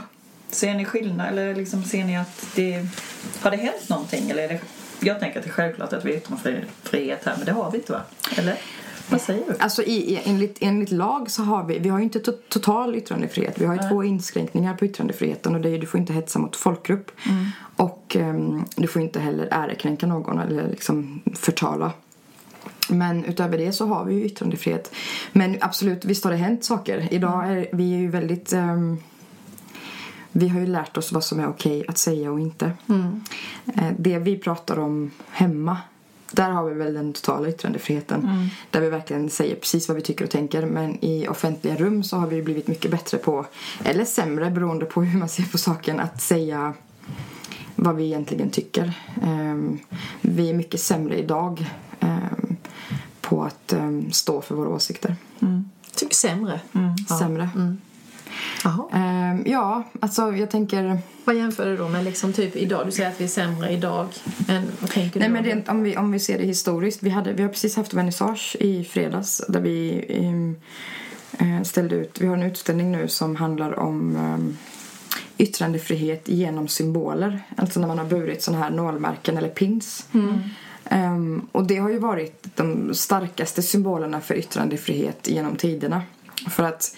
Ser 0.51 0.75
ni 0.75 0.85
skillnad 0.85 1.29
eller 1.29 1.55
liksom 1.55 1.85
ser 1.85 2.05
ni 2.05 2.17
att 2.19 2.47
det 2.55 2.87
har 3.41 3.51
det 3.51 3.57
hänt 3.57 3.89
någonting? 3.89 4.31
Eller 4.31 4.43
är 4.43 4.49
det, 4.49 4.61
jag 5.01 5.21
tänker 5.21 5.39
att 5.39 5.45
det 5.45 5.51
är 5.51 5.53
självklart 5.53 5.93
att 5.93 6.05
vi 6.05 6.11
har 6.11 6.17
yttrandefrihet 6.19 7.25
här, 7.25 7.35
men 7.37 7.47
det 7.47 7.53
har 7.53 7.71
vi 7.71 7.79
inte 7.79 7.93
va? 7.93 8.01
Eller? 8.37 8.59
Vad 9.11 9.21
säger 9.21 9.45
du? 9.47 9.57
Alltså 9.59 9.83
i, 9.83 10.13
i, 10.15 10.21
enligt, 10.25 10.59
enligt 10.61 10.91
lag 10.91 11.31
så 11.31 11.43
har 11.43 11.65
vi, 11.65 11.79
vi 11.79 11.89
har 11.89 11.99
ju 11.99 12.05
inte 12.05 12.21
to, 12.21 12.33
total 12.49 12.95
yttrandefrihet. 12.95 13.61
Vi 13.61 13.67
har 13.67 13.75
ju 13.75 13.89
två 13.89 14.05
inskränkningar 14.05 14.75
på 14.75 14.85
yttrandefriheten 14.85 15.55
och 15.55 15.61
det 15.61 15.71
är 15.71 15.79
du 15.79 15.87
får 15.87 16.01
inte 16.01 16.13
hetsa 16.13 16.39
mot 16.39 16.57
folkgrupp. 16.57 17.11
Och 17.77 18.17
ehm, 18.19 18.65
du 18.77 18.87
får 18.87 19.03
inte 19.03 19.21
heller 19.21 19.49
ärekränka 19.51 20.07
någon 20.07 20.39
eller 20.39 20.69
liksom 20.69 21.21
förtala. 21.35 21.93
Men 22.91 23.25
utöver 23.25 23.59
det 23.59 23.73
så 23.73 23.87
har 23.87 24.05
vi 24.05 24.15
ju 24.15 24.25
yttrandefrihet. 24.25 24.95
Men 25.33 25.57
absolut, 25.61 26.05
visst 26.05 26.25
har 26.25 26.31
det 26.31 26.37
hänt 26.37 26.65
saker. 26.65 27.09
Idag 27.11 27.51
är 27.53 27.69
vi 27.73 27.95
är 27.95 27.99
ju 27.99 28.09
väldigt... 28.09 28.53
ehm, 28.53 28.99
vi 30.33 30.49
har 30.49 30.61
ju 30.61 30.67
lärt 30.67 30.97
oss 30.97 31.13
vad 31.13 31.25
som 31.25 31.41
är 31.41 31.49
okej 31.49 31.85
att 31.89 31.99
säga 31.99 32.33
och 32.33 32.41
inte. 32.41 32.73
Eh, 33.77 33.93
Det 33.99 34.19
vi 34.19 34.37
pratar 34.39 34.79
om 34.79 35.11
hemma, 35.31 35.77
där 36.33 36.51
har 36.51 36.65
vi 36.65 36.75
väl 36.75 36.95
den 36.95 37.13
totala 37.13 37.49
yttrandefriheten. 37.49 38.49
Där 38.71 38.81
vi 38.81 38.89
verkligen 38.91 39.31
säger 39.31 39.57
precis 39.57 39.89
vad 39.89 39.97
vi 39.97 40.03
tycker 40.03 40.25
och 40.25 40.31
tänker. 40.31 40.67
Men 40.67 41.05
i 41.05 41.29
offentliga 41.29 41.77
rum 41.77 42.03
så 42.03 42.17
har 42.17 42.27
vi 42.27 42.43
blivit 42.43 42.69
mycket 42.69 42.91
bättre 42.91 43.19
på, 43.19 43.47
eller 43.85 44.05
sämre 44.05 44.51
beroende 44.51 44.85
på 44.87 45.03
hur 45.03 45.19
man 45.19 45.29
ser 45.29 45.43
på 45.43 45.59
saken, 45.59 46.01
att 46.01 46.23
säga 46.23 46.75
vad 47.77 47.97
vi 47.97 48.05
egentligen 48.05 48.51
tycker. 48.51 48.93
Ehm, 49.23 49.79
Vi 50.21 50.51
är 50.51 50.55
mycket 50.55 50.81
sämre 50.81 51.17
idag 51.19 51.67
ehm, 52.01 52.57
på 53.21 53.45
att 53.45 53.73
ehm, 53.73 54.13
stå 54.13 54.41
för 54.41 54.55
våra 54.55 54.69
åsikter. 54.69 55.17
Typ 55.95 56.15
sämre. 56.15 56.61
Sämre. 57.19 57.49
Jaha. 57.55 57.77
Ehm, 58.93 59.43
Ja, 59.47 59.83
alltså 60.01 60.33
jag 60.37 60.51
tänker... 60.51 60.99
Vad 61.25 61.37
jämför 61.37 61.67
du 61.67 61.77
då 61.77 61.89
med 61.89 62.05
liksom 62.05 62.33
typ 62.33 62.57
idag? 62.57 62.87
Du 62.87 62.93
säger 62.93 63.09
att 63.11 63.21
vi 63.21 63.25
är 63.25 63.29
sämre 63.29 63.71
idag. 63.71 64.07
än 64.49 64.63
vad 64.81 64.91
tänker 64.91 65.21
Nej 65.21 65.29
du? 65.29 65.35
men 65.35 65.43
då? 65.45 65.49
rent, 65.51 65.69
om, 65.69 65.83
vi, 65.83 65.97
om 65.97 66.13
vi 66.13 66.19
ser 66.19 66.39
det 66.39 66.45
historiskt. 66.45 67.03
Vi, 67.03 67.11
hade, 67.11 67.33
vi 67.33 67.43
har 67.43 67.49
precis 67.51 67.77
haft 67.77 67.95
vernissage 67.95 68.57
i 68.61 68.85
fredags 68.85 69.43
där 69.49 69.61
vi 69.61 70.05
eh, 71.39 71.63
ställde 71.63 71.95
ut. 71.97 72.21
Vi 72.21 72.27
har 72.27 72.35
en 72.37 72.43
utställning 72.43 72.93
nu 72.93 73.09
som 73.09 73.37
handlar 73.37 73.79
om 73.79 74.17
ehm, 74.17 74.57
yttrandefrihet 75.39 76.29
genom 76.29 76.69
symboler. 76.69 77.43
Alltså 77.57 77.81
när 77.81 77.89
man 77.89 77.99
har 77.99 78.05
burit 78.05 78.43
såna 78.43 78.59
här 78.59 78.71
nålmärken 78.71 79.37
eller 79.39 79.49
pins. 79.49 80.07
Ehm, 80.85 81.47
och 81.53 81.67
det 81.67 81.77
har 81.77 81.91
ju 81.91 81.99
varit 81.99 82.47
de 82.57 82.95
starkaste 82.95 83.63
symbolerna 83.63 84.21
för 84.21 84.35
yttrandefrihet 84.35 85.29
genom 85.29 85.57
tiderna. 85.57 86.03
För 86.51 86.63
att 86.65 86.97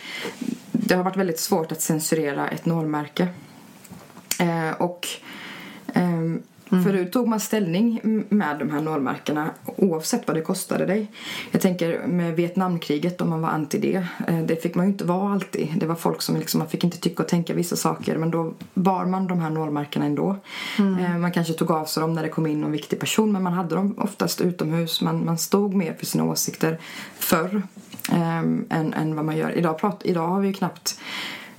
det 0.73 0.95
har 0.95 1.05
varit 1.05 1.17
väldigt 1.17 1.41
svårt 1.41 1.73
att 1.73 1.81
censurera 1.81 2.49
ett 2.49 2.67
nålmärke. 2.67 3.29
Eh, 4.41 4.73
och 4.79 5.07
ehm, 5.95 6.43
Förut 6.71 7.13
tog 7.13 7.29
man 7.29 7.41
ställning 7.41 8.01
med 8.29 8.59
de 8.59 8.71
här 8.71 8.81
nålmärkena 8.81 9.51
oavsett 9.77 10.27
vad 10.27 10.37
det 10.37 10.41
kostade 10.41 10.87
dig. 10.87 11.13
Jag 11.51 11.61
tänker 11.61 12.07
med 12.07 12.37
Vietnamkriget, 12.37 13.21
om 13.21 13.29
man 13.29 13.41
var 13.41 13.49
anti 13.49 13.79
det. 13.79 14.07
Eh, 14.29 14.43
det 14.43 14.63
fick 14.63 14.75
man 14.75 14.87
ju 14.87 14.93
inte 14.93 15.05
vara 15.05 15.33
alltid. 15.33 15.69
Det 15.77 15.87
var 15.87 15.95
folk 15.95 16.23
som 16.23 16.37
liksom, 16.37 16.59
man 16.59 16.69
fick 16.69 16.85
inte 16.85 16.99
tycka 16.99 17.23
och 17.23 17.29
tänka 17.29 17.55
vissa 17.55 17.77
saker. 17.77 18.17
Men 18.17 18.31
då 18.31 18.55
bar 18.75 19.05
man 19.05 19.27
de 19.27 19.41
här 19.41 19.51
nålmärkena 19.51 20.05
ändå. 20.05 20.37
Eh, 20.79 21.19
man 21.19 21.33
kanske 21.33 21.53
tog 21.53 21.71
av 21.71 21.85
sig 21.85 22.01
dem 22.01 22.13
när 22.13 22.23
det 22.23 22.29
kom 22.29 22.47
in 22.47 22.61
någon 22.61 22.73
viktig 22.73 23.01
person. 23.01 23.33
Men 23.33 23.43
man 23.43 23.53
hade 23.53 23.75
dem 23.75 23.95
oftast 23.99 24.41
utomhus. 24.41 25.01
Man, 25.01 25.25
man 25.25 25.39
stod 25.39 25.75
mer 25.75 25.95
för 25.99 26.07
sina 26.07 26.25
åsikter 26.25 26.79
förr. 27.19 27.63
Ehm, 28.13 28.67
än, 28.71 28.95
än 28.95 29.17
vad 29.17 29.25
man 29.25 29.37
gör. 29.37 29.59
Idag, 29.59 29.79
prat, 29.79 30.01
idag 30.05 30.29
har 30.29 30.41
vi 30.41 30.49
ju 30.49 30.55
knappt 30.55 30.99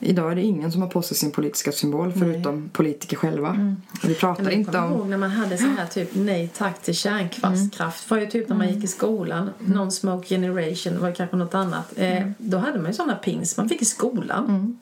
Idag 0.03 0.31
är 0.31 0.35
det 0.35 0.41
ingen 0.41 0.71
som 0.71 0.81
har 0.81 0.89
på 0.89 1.01
sig 1.01 1.17
sin 1.17 1.31
politiska 1.31 1.71
symbol 1.71 2.13
förutom 2.19 2.69
politiker 2.69 3.17
själva. 3.17 3.75
Vi 4.03 4.15
pratar 4.15 4.43
Jag 4.43 4.53
inte 4.53 4.79
om... 4.79 4.91
ihåg 4.91 5.09
när 5.09 5.17
man 5.17 5.29
hade 5.29 5.57
så 5.57 5.65
här 5.65 5.85
typ 5.85 6.09
nej 6.13 6.49
tack 6.57 6.81
till 6.81 6.95
kärnkraft. 6.95 8.11
var 8.11 8.17
ju 8.17 8.25
typ 8.25 8.49
när 8.49 8.55
man 8.55 8.69
gick 8.69 8.83
i 8.83 8.87
skolan. 8.87 9.49
Non-smoke 9.59 10.27
generation 10.27 10.99
var 10.99 11.11
kanske 11.11 11.35
något 11.35 11.55
annat. 11.55 11.93
Eh, 11.95 12.27
då 12.37 12.57
hade 12.57 12.79
man 12.79 12.87
ju 12.87 12.93
sådana 12.93 13.15
pins 13.15 13.57
man 13.57 13.69
fick 13.69 13.81
i 13.81 13.85
skolan. 13.85 14.77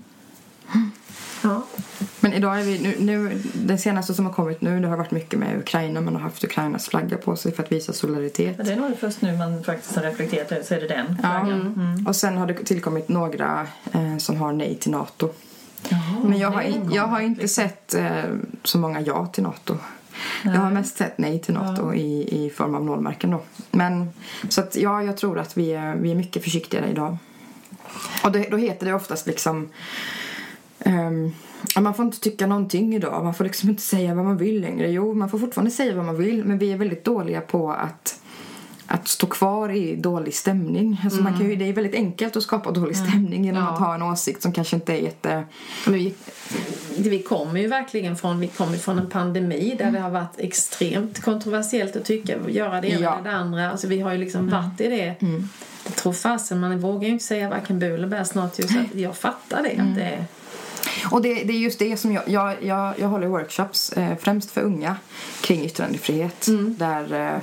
Ja. 1.44 1.64
Men 2.20 2.34
idag 2.34 2.60
är 2.60 2.64
vi... 2.64 2.80
Nu, 2.80 2.96
nu, 3.00 3.42
det 3.54 3.78
senaste 3.78 4.14
som 4.14 4.26
har 4.26 4.34
kommit 4.34 4.62
nu, 4.62 4.80
det 4.80 4.88
har 4.88 4.98
varit 4.98 5.12
mycket 5.12 5.40
med 5.40 5.60
Ukraina. 5.60 6.02
Man 6.02 6.14
har 6.14 6.22
haft 6.22 6.44
Ukrainas 6.44 6.88
flagga 6.88 7.18
på 7.18 7.36
sig 7.36 7.52
för 7.52 7.64
att 7.64 7.72
visa 7.72 7.94
solidaritet. 7.94 8.56
Ja, 8.58 8.64
det 8.64 8.72
är 8.72 8.76
nog 8.76 8.98
först 9.00 9.22
nu 9.22 9.38
man 9.38 9.64
faktiskt 9.64 9.96
har 9.96 10.04
reflekterat 10.04 10.52
över 10.52 10.64
så 10.64 10.74
är 10.74 10.82
det 10.82 10.88
den 10.88 11.06
Ja. 11.24 11.40
flaggan. 11.40 12.06
Och 12.08 12.16
sen 12.16 12.38
har 12.38 12.48
det 12.48 12.54
tillkommit 12.54 13.10
några 13.10 13.68
eh, 13.92 14.18
som 14.18 14.38
har 14.38 14.54
nej 14.54 14.76
till 14.76 14.92
NATO. 14.92 15.30
Men 16.24 16.38
jag 16.40 16.52
har, 16.52 16.64
jag 16.92 17.08
har 17.08 17.22
inte 17.22 17.48
sett 17.48 17.94
eh, 17.94 18.24
så 18.64 18.78
många 18.78 19.02
ja 19.02 19.26
till 19.28 19.44
NATO. 19.44 19.78
Jag 20.44 20.52
har 20.52 20.72
mest 20.72 20.98
sett 20.98 21.18
nej 21.18 21.40
till 21.42 21.54
NATO 21.54 21.94
i, 21.94 22.46
i 22.46 22.50
form 22.50 22.76
av 22.76 22.86
nålmärken 22.86 23.32
då. 23.32 23.42
Men 23.72 24.10
så 24.50 24.62
att 24.62 24.76
ja, 24.76 25.04
jag 25.04 25.18
tror 25.18 25.40
att 25.40 25.58
vi 25.58 25.74
är, 25.74 25.96
vi 25.96 26.12
är 26.12 26.16
mycket 26.16 26.44
försiktigare 26.44 26.90
idag. 26.90 27.18
Och 28.24 28.32
det, 28.32 28.48
då 28.52 28.58
heter 28.58 28.86
det 28.86 28.94
oftast 28.94 29.28
liksom 29.28 29.70
ja, 31.76 31.82
man 31.82 31.94
får 31.94 32.06
inte 32.06 32.20
tycka 32.20 32.48
någonting 32.48 32.96
idag. 32.96 33.24
Man 33.24 33.34
får 33.34 33.44
liksom 33.44 33.70
inte 33.70 33.82
säga 33.82 34.14
vad 34.16 34.26
man 34.26 34.38
vill 34.38 34.62
längre. 34.62 34.92
Jo, 34.92 35.14
man 35.14 35.30
får 35.30 35.40
fortfarande 35.40 35.72
säga 35.72 35.96
vad 35.96 36.06
man 36.06 36.18
vill. 36.18 36.46
Men 36.46 36.58
vi 36.58 36.72
är 36.74 36.78
väldigt 36.78 37.04
dåliga 37.06 37.42
på 37.42 37.72
att, 37.72 38.20
att 38.86 39.08
stå 39.08 39.28
kvar 39.28 39.70
i 39.70 39.96
dålig 39.96 40.34
stämning. 40.36 41.02
Alltså 41.04 41.22
man 41.22 41.38
kan 41.38 41.50
ju, 41.50 41.56
det 41.56 41.70
är 41.70 41.74
väldigt 41.74 41.96
enkelt 41.96 42.36
att 42.36 42.44
skapa 42.44 42.72
dålig 42.72 42.96
stämning 42.98 43.46
genom 43.46 43.64
Ja. 43.64 43.70
att 43.70 43.80
ha 43.80 43.96
en 43.96 44.02
åsikt 44.02 44.42
som 44.42 44.52
kanske 44.52 44.76
inte 44.76 44.94
är 44.94 44.98
jätte... 45.02 45.44
Men 45.86 45.94
vi, 45.94 46.14
vi 46.98 47.24
kommer 47.24 47.60
ju 47.60 47.68
verkligen 47.68 48.16
från, 48.16 48.40
vi 48.40 48.48
kommer 48.48 48.78
från 48.78 49.00
en 49.00 49.10
pandemi 49.10 49.76
där 49.78 49.92
det 49.92 50.00
har 50.00 50.10
varit 50.10 50.36
extremt 50.40 51.22
kontroversiellt 51.22 51.96
att 51.96 52.06
tycka, 52.06 52.38
göra 52.50 52.82
det 52.82 52.88
ena 52.88 53.02
Ja. 53.02 53.14
eller 53.14 53.24
det 53.32 53.38
andra. 53.38 53.72
Alltså 53.72 53.88
vi 53.88 54.00
har 54.00 54.12
ju 54.12 54.18
liksom 54.18 54.50
varit 54.50 54.82
i 54.82 54.88
det. 54.88 55.16
Jag 55.86 55.96
tror 55.96 56.14
fasen, 56.14 56.60
man 56.60 56.80
vågar 56.80 57.08
ju 57.08 57.14
inte 57.14 57.26
säga 57.26 57.50
varken 57.50 57.80
bu 57.80 57.94
eller 57.96 58.08
bä 58.08 58.26
snart 58.26 58.60
just 58.60 58.72
att 58.78 58.96
jag 59.00 59.18
fattar 59.18 59.64
det. 59.64 59.82
Att 59.82 59.96
det 59.96 60.02
är, 60.04 60.26
Och 61.12 61.22
det, 61.22 61.34
det 61.34 61.54
är 61.54 61.58
just 61.58 61.80
det 61.80 61.98
som 61.98 62.14
jag, 62.14 62.24
jag, 62.28 62.64
jag, 62.64 62.94
jag 63.00 63.08
håller 63.08 63.28
workshops 63.28 63.94
eh, 63.94 64.18
främst 64.18 64.52
för 64.52 64.62
unga 64.62 64.96
kring 65.42 65.66
yttrandefrihet. 65.66 66.48
Där, 66.78 67.04
eh, 67.04 67.42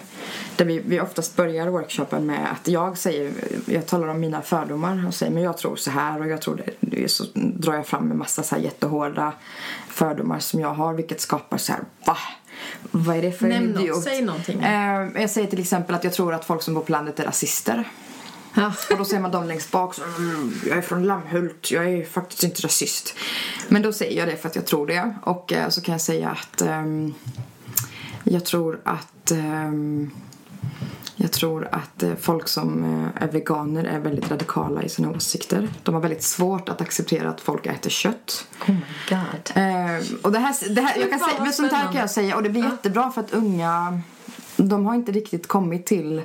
där 0.56 0.64
vi, 0.64 0.82
vi 0.86 1.00
oftast 1.00 1.36
börjar 1.36 1.68
workshopen 1.68 2.26
med 2.26 2.52
att 2.52 2.68
jag 2.68 2.98
säger, 2.98 3.32
jag 3.66 3.86
talar 3.86 4.08
om 4.08 4.20
mina 4.20 4.42
fördomar 4.42 5.06
och 5.06 5.14
säger 5.14 5.32
men 5.32 5.42
jag 5.42 5.58
tror 5.58 5.76
så 5.76 5.90
här 5.90 6.20
och 6.20 6.28
jag 6.28 6.42
tror 6.42 6.62
det. 6.80 7.08
Så 7.08 7.24
drar 7.34 7.74
jag 7.74 7.86
fram 7.86 8.10
en 8.10 8.18
massa 8.18 8.42
så 8.42 8.54
här 8.54 8.62
jättehårda 8.62 9.32
fördomar 9.88 10.38
som 10.38 10.60
jag 10.60 10.74
har 10.74 10.94
vilket 10.94 11.20
skapar 11.20 11.58
så 11.58 11.72
här 11.72 11.80
va? 12.06 12.16
Vad 12.90 13.16
är 13.16 13.22
det 13.22 13.32
för 13.32 13.46
Nämn 13.48 13.66
något, 13.66 13.82
idiot? 13.82 14.02
säg 14.02 14.22
någonting. 14.22 14.62
Eh, 14.62 15.08
jag 15.20 15.30
säger 15.30 15.46
till 15.46 15.60
exempel 15.60 15.94
att 15.94 16.04
jag 16.04 16.12
tror 16.12 16.34
att 16.34 16.44
folk 16.44 16.62
som 16.62 16.74
bor 16.74 16.82
på 16.82 16.92
landet 16.92 17.20
är 17.20 17.24
rasister. 17.24 17.84
Ja. 18.56 18.72
Och 18.90 18.98
då 18.98 19.04
ser 19.04 19.20
man 19.20 19.30
dem 19.30 19.46
längst 19.46 19.70
bak 19.70 19.94
så, 19.94 20.02
mm, 20.02 20.54
jag 20.68 20.78
är 20.78 20.82
från 20.82 21.06
Lammhult, 21.06 21.70
jag 21.70 21.84
är 21.84 22.04
faktiskt 22.04 22.44
inte 22.44 22.62
rasist. 22.62 23.14
Men 23.68 23.82
då 23.82 23.92
säger 23.92 24.18
jag 24.18 24.28
det 24.28 24.36
för 24.36 24.48
att 24.48 24.56
jag 24.56 24.66
tror 24.66 24.86
det. 24.86 25.14
Och 25.22 25.52
eh, 25.52 25.68
så 25.68 25.80
kan 25.80 25.92
jag 25.92 26.00
säga 26.00 26.30
att 26.30 26.60
ehm, 26.60 27.14
jag 28.24 28.44
tror 28.44 28.80
att 28.84 29.30
ehm, 29.30 30.10
jag 31.18 31.32
tror 31.32 31.68
att 31.72 32.02
eh, 32.02 32.14
folk 32.20 32.48
som 32.48 32.84
eh, 32.84 33.22
är 33.22 33.28
veganer 33.28 33.84
är 33.84 33.98
väldigt 33.98 34.30
radikala 34.30 34.82
i 34.82 34.88
sina 34.88 35.10
åsikter. 35.10 35.68
De 35.82 35.94
har 35.94 36.02
väldigt 36.02 36.22
svårt 36.22 36.68
att 36.68 36.80
acceptera 36.80 37.30
att 37.30 37.40
folk 37.40 37.66
äter 37.66 37.90
kött. 37.90 38.46
Oh 38.68 38.70
my 38.70 38.80
god. 39.08 39.52
Eh, 39.54 40.22
och 40.22 40.32
det 40.32 40.38
här, 40.38 40.74
det 40.74 40.80
här, 40.80 40.98
jag 40.98 41.10
kan 41.10 41.18
Fan, 41.18 41.28
säga, 41.28 41.38
vad 41.38 41.46
men 41.46 41.52
sånt 41.52 41.72
här 41.72 41.92
kan 41.92 42.00
jag 42.00 42.10
säga 42.10 42.36
och 42.36 42.42
det 42.42 42.50
blir 42.50 42.64
jättebra 42.64 43.10
för 43.10 43.20
att 43.20 43.32
unga 43.32 44.00
de 44.56 44.86
har 44.86 44.94
inte 44.94 45.12
riktigt 45.12 45.46
kommit 45.46 45.86
till 45.86 46.22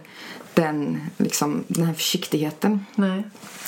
den, 0.53 1.01
liksom, 1.17 1.63
den 1.67 1.85
här 1.85 1.93
försiktigheten. 1.93 2.85
Nej. 2.95 3.23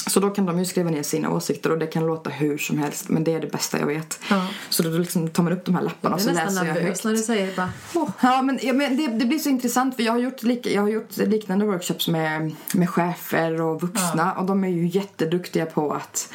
Så 0.07 0.19
då 0.19 0.29
kan 0.29 0.45
de 0.45 0.59
ju 0.59 0.65
skriva 0.65 0.89
ner 0.89 1.03
sina 1.03 1.29
åsikter 1.29 1.71
och 1.71 1.77
det 1.77 1.87
kan 1.87 2.05
låta 2.05 2.29
hur 2.29 2.57
som 2.57 2.77
helst 2.77 3.09
men 3.09 3.23
det 3.23 3.33
är 3.33 3.39
det 3.39 3.47
bästa 3.47 3.79
jag 3.79 3.87
vet. 3.87 4.19
Ja. 4.29 4.47
Så 4.69 4.83
då 4.83 4.89
liksom 4.89 5.29
tar 5.29 5.43
man 5.43 5.53
upp 5.53 5.65
de 5.65 5.75
här 5.75 5.81
lapparna 5.81 6.15
och 6.15 6.21
så 6.21 6.31
läser 6.31 6.65
jag 6.65 6.73
högt. 6.73 7.03
när 7.03 7.11
du 7.11 7.17
säger 7.17 7.47
det 7.47 7.55
bara, 7.55 7.71
åh. 7.95 8.09
Ja, 8.21 8.41
men, 8.41 8.59
ja, 8.61 8.73
men 8.73 8.97
det, 8.97 9.07
det 9.07 9.25
blir 9.25 9.39
så 9.39 9.49
intressant 9.49 9.95
för 9.95 10.03
jag 10.03 10.11
har 10.11 10.19
gjort, 10.19 10.43
lika, 10.43 10.69
jag 10.69 10.81
har 10.81 10.89
gjort 10.89 11.17
liknande 11.17 11.65
workshops 11.65 12.07
med, 12.07 12.55
med 12.73 12.89
chefer 12.89 13.61
och 13.61 13.81
vuxna 13.81 14.33
och 14.33 14.45
de 14.45 14.63
är 14.63 14.67
ju 14.67 14.87
jätteduktiga 14.87 15.65
på 15.65 15.91
att 15.91 16.29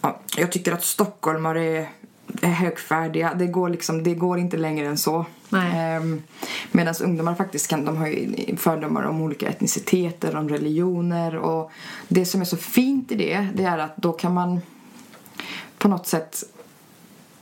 ja, 0.00 0.20
jag 0.36 0.52
tycker 0.52 0.72
att 0.72 0.84
stockholmare 0.84 1.64
är, 1.64 1.88
är 2.42 2.50
högfärdiga. 2.50 3.34
Det 3.34 3.46
går, 3.46 3.68
liksom, 3.68 4.02
det 4.02 4.14
går 4.14 4.38
inte 4.38 4.56
längre 4.56 4.86
än 4.86 4.98
så. 4.98 5.26
Ehm, 5.54 6.22
Medan 6.72 6.94
ungdomar 7.02 7.34
faktiskt 7.34 7.68
kan, 7.68 7.84
de 7.84 7.96
har 7.96 8.06
ju 8.06 8.56
fördomar 8.56 9.02
om 9.02 9.20
olika 9.20 9.48
etniciteter, 9.48 10.36
om 10.36 10.48
religioner 10.48 11.36
och 11.36 11.70
det 12.08 12.24
som 12.24 12.40
är 12.40 12.44
så 12.44 12.56
fint 12.56 13.12
i 13.12 13.14
det, 13.14 13.48
det 13.54 13.64
är 13.64 13.78
att 13.78 13.96
då 13.96 14.12
kan 14.12 14.34
man 14.34 14.60
på 15.78 15.88
något 15.88 16.06
sätt 16.06 16.44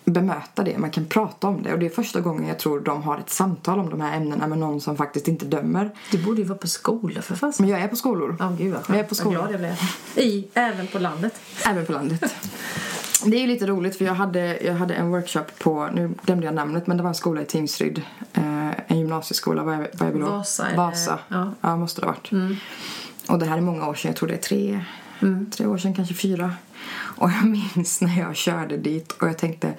bemöta 0.04 0.62
det, 0.62 0.78
man 0.78 0.90
kan 0.90 1.06
prata 1.06 1.48
om 1.48 1.62
det 1.62 1.72
och 1.72 1.78
det 1.78 1.86
är 1.86 1.90
första 1.90 2.20
gången 2.20 2.48
jag 2.48 2.58
tror 2.58 2.80
de 2.80 3.02
har 3.02 3.18
ett 3.18 3.30
samtal 3.30 3.78
om 3.78 3.90
de 3.90 4.00
här 4.00 4.16
ämnena 4.16 4.46
med 4.46 4.58
någon 4.58 4.80
som 4.80 4.96
faktiskt 4.96 5.28
inte 5.28 5.44
dömer. 5.44 5.90
Du 6.10 6.24
borde 6.24 6.40
ju 6.40 6.46
vara 6.46 6.58
på 6.58 6.68
skolor 6.68 7.20
för 7.20 7.34
fasen. 7.34 7.66
Men 7.66 7.74
jag 7.74 7.80
är 7.80 7.88
på 7.88 7.96
skolor. 7.96 8.36
Ja, 8.38 8.52
gud 8.58 8.72
vad 8.72 8.84
skönt. 8.84 8.88
Jag 8.88 9.04
är 9.04 9.08
på 9.08 9.14
skolor. 9.14 9.38
Vad 9.38 9.48
glad 9.48 9.70
jag 9.70 9.76
blev. 10.14 10.26
I, 10.26 10.48
även 10.54 10.86
på 10.86 10.98
landet. 10.98 11.34
Även 11.66 11.86
på 11.86 11.92
landet. 11.92 12.34
Det 13.24 13.36
är 13.36 13.40
ju 13.40 13.46
lite 13.46 13.66
roligt 13.66 13.96
för 13.98 14.04
jag 14.04 14.14
hade, 14.14 14.58
jag 14.64 14.74
hade 14.74 14.94
en 14.94 15.10
workshop 15.10 15.44
på, 15.58 15.88
nu 15.92 16.10
glömde 16.26 16.46
jag 16.46 16.54
namnet, 16.54 16.86
men 16.86 16.96
det 16.96 17.02
var 17.02 17.08
en 17.10 17.14
skola 17.14 17.42
i 17.42 17.44
Tingsryd. 17.44 18.02
Eh, 18.32 18.70
en 18.86 18.98
gymnasieskola, 18.98 19.62
vad 19.62 19.74
är, 19.74 19.90
vad 19.94 20.08
är 20.08 20.12
vi 20.12 20.18
då? 20.20 20.26
Vasa 20.26 20.66
eller- 20.66 20.76
Vasa. 20.76 21.18
ja. 21.28 21.52
ja, 21.60 21.76
måste 21.76 22.00
det 22.00 22.06
ha 22.06 22.12
varit. 22.12 22.30
Och 23.28 23.38
det 23.38 23.46
här 23.46 23.56
är 23.56 23.60
många 23.60 23.88
år 23.88 23.94
sedan, 23.94 24.08
jag 24.08 24.16
tror 24.16 24.28
det 24.28 24.34
är 24.34 24.38
tre, 24.38 24.84
tre 25.50 25.66
år 25.66 25.78
sedan, 25.78 25.94
kanske 25.94 26.14
fyra. 26.14 26.54
Och 26.94 27.30
jag 27.30 27.44
minns 27.76 28.00
när 28.00 28.18
jag 28.20 28.36
körde 28.36 28.76
dit 28.76 29.12
och 29.12 29.28
jag 29.28 29.38
tänkte 29.38 29.72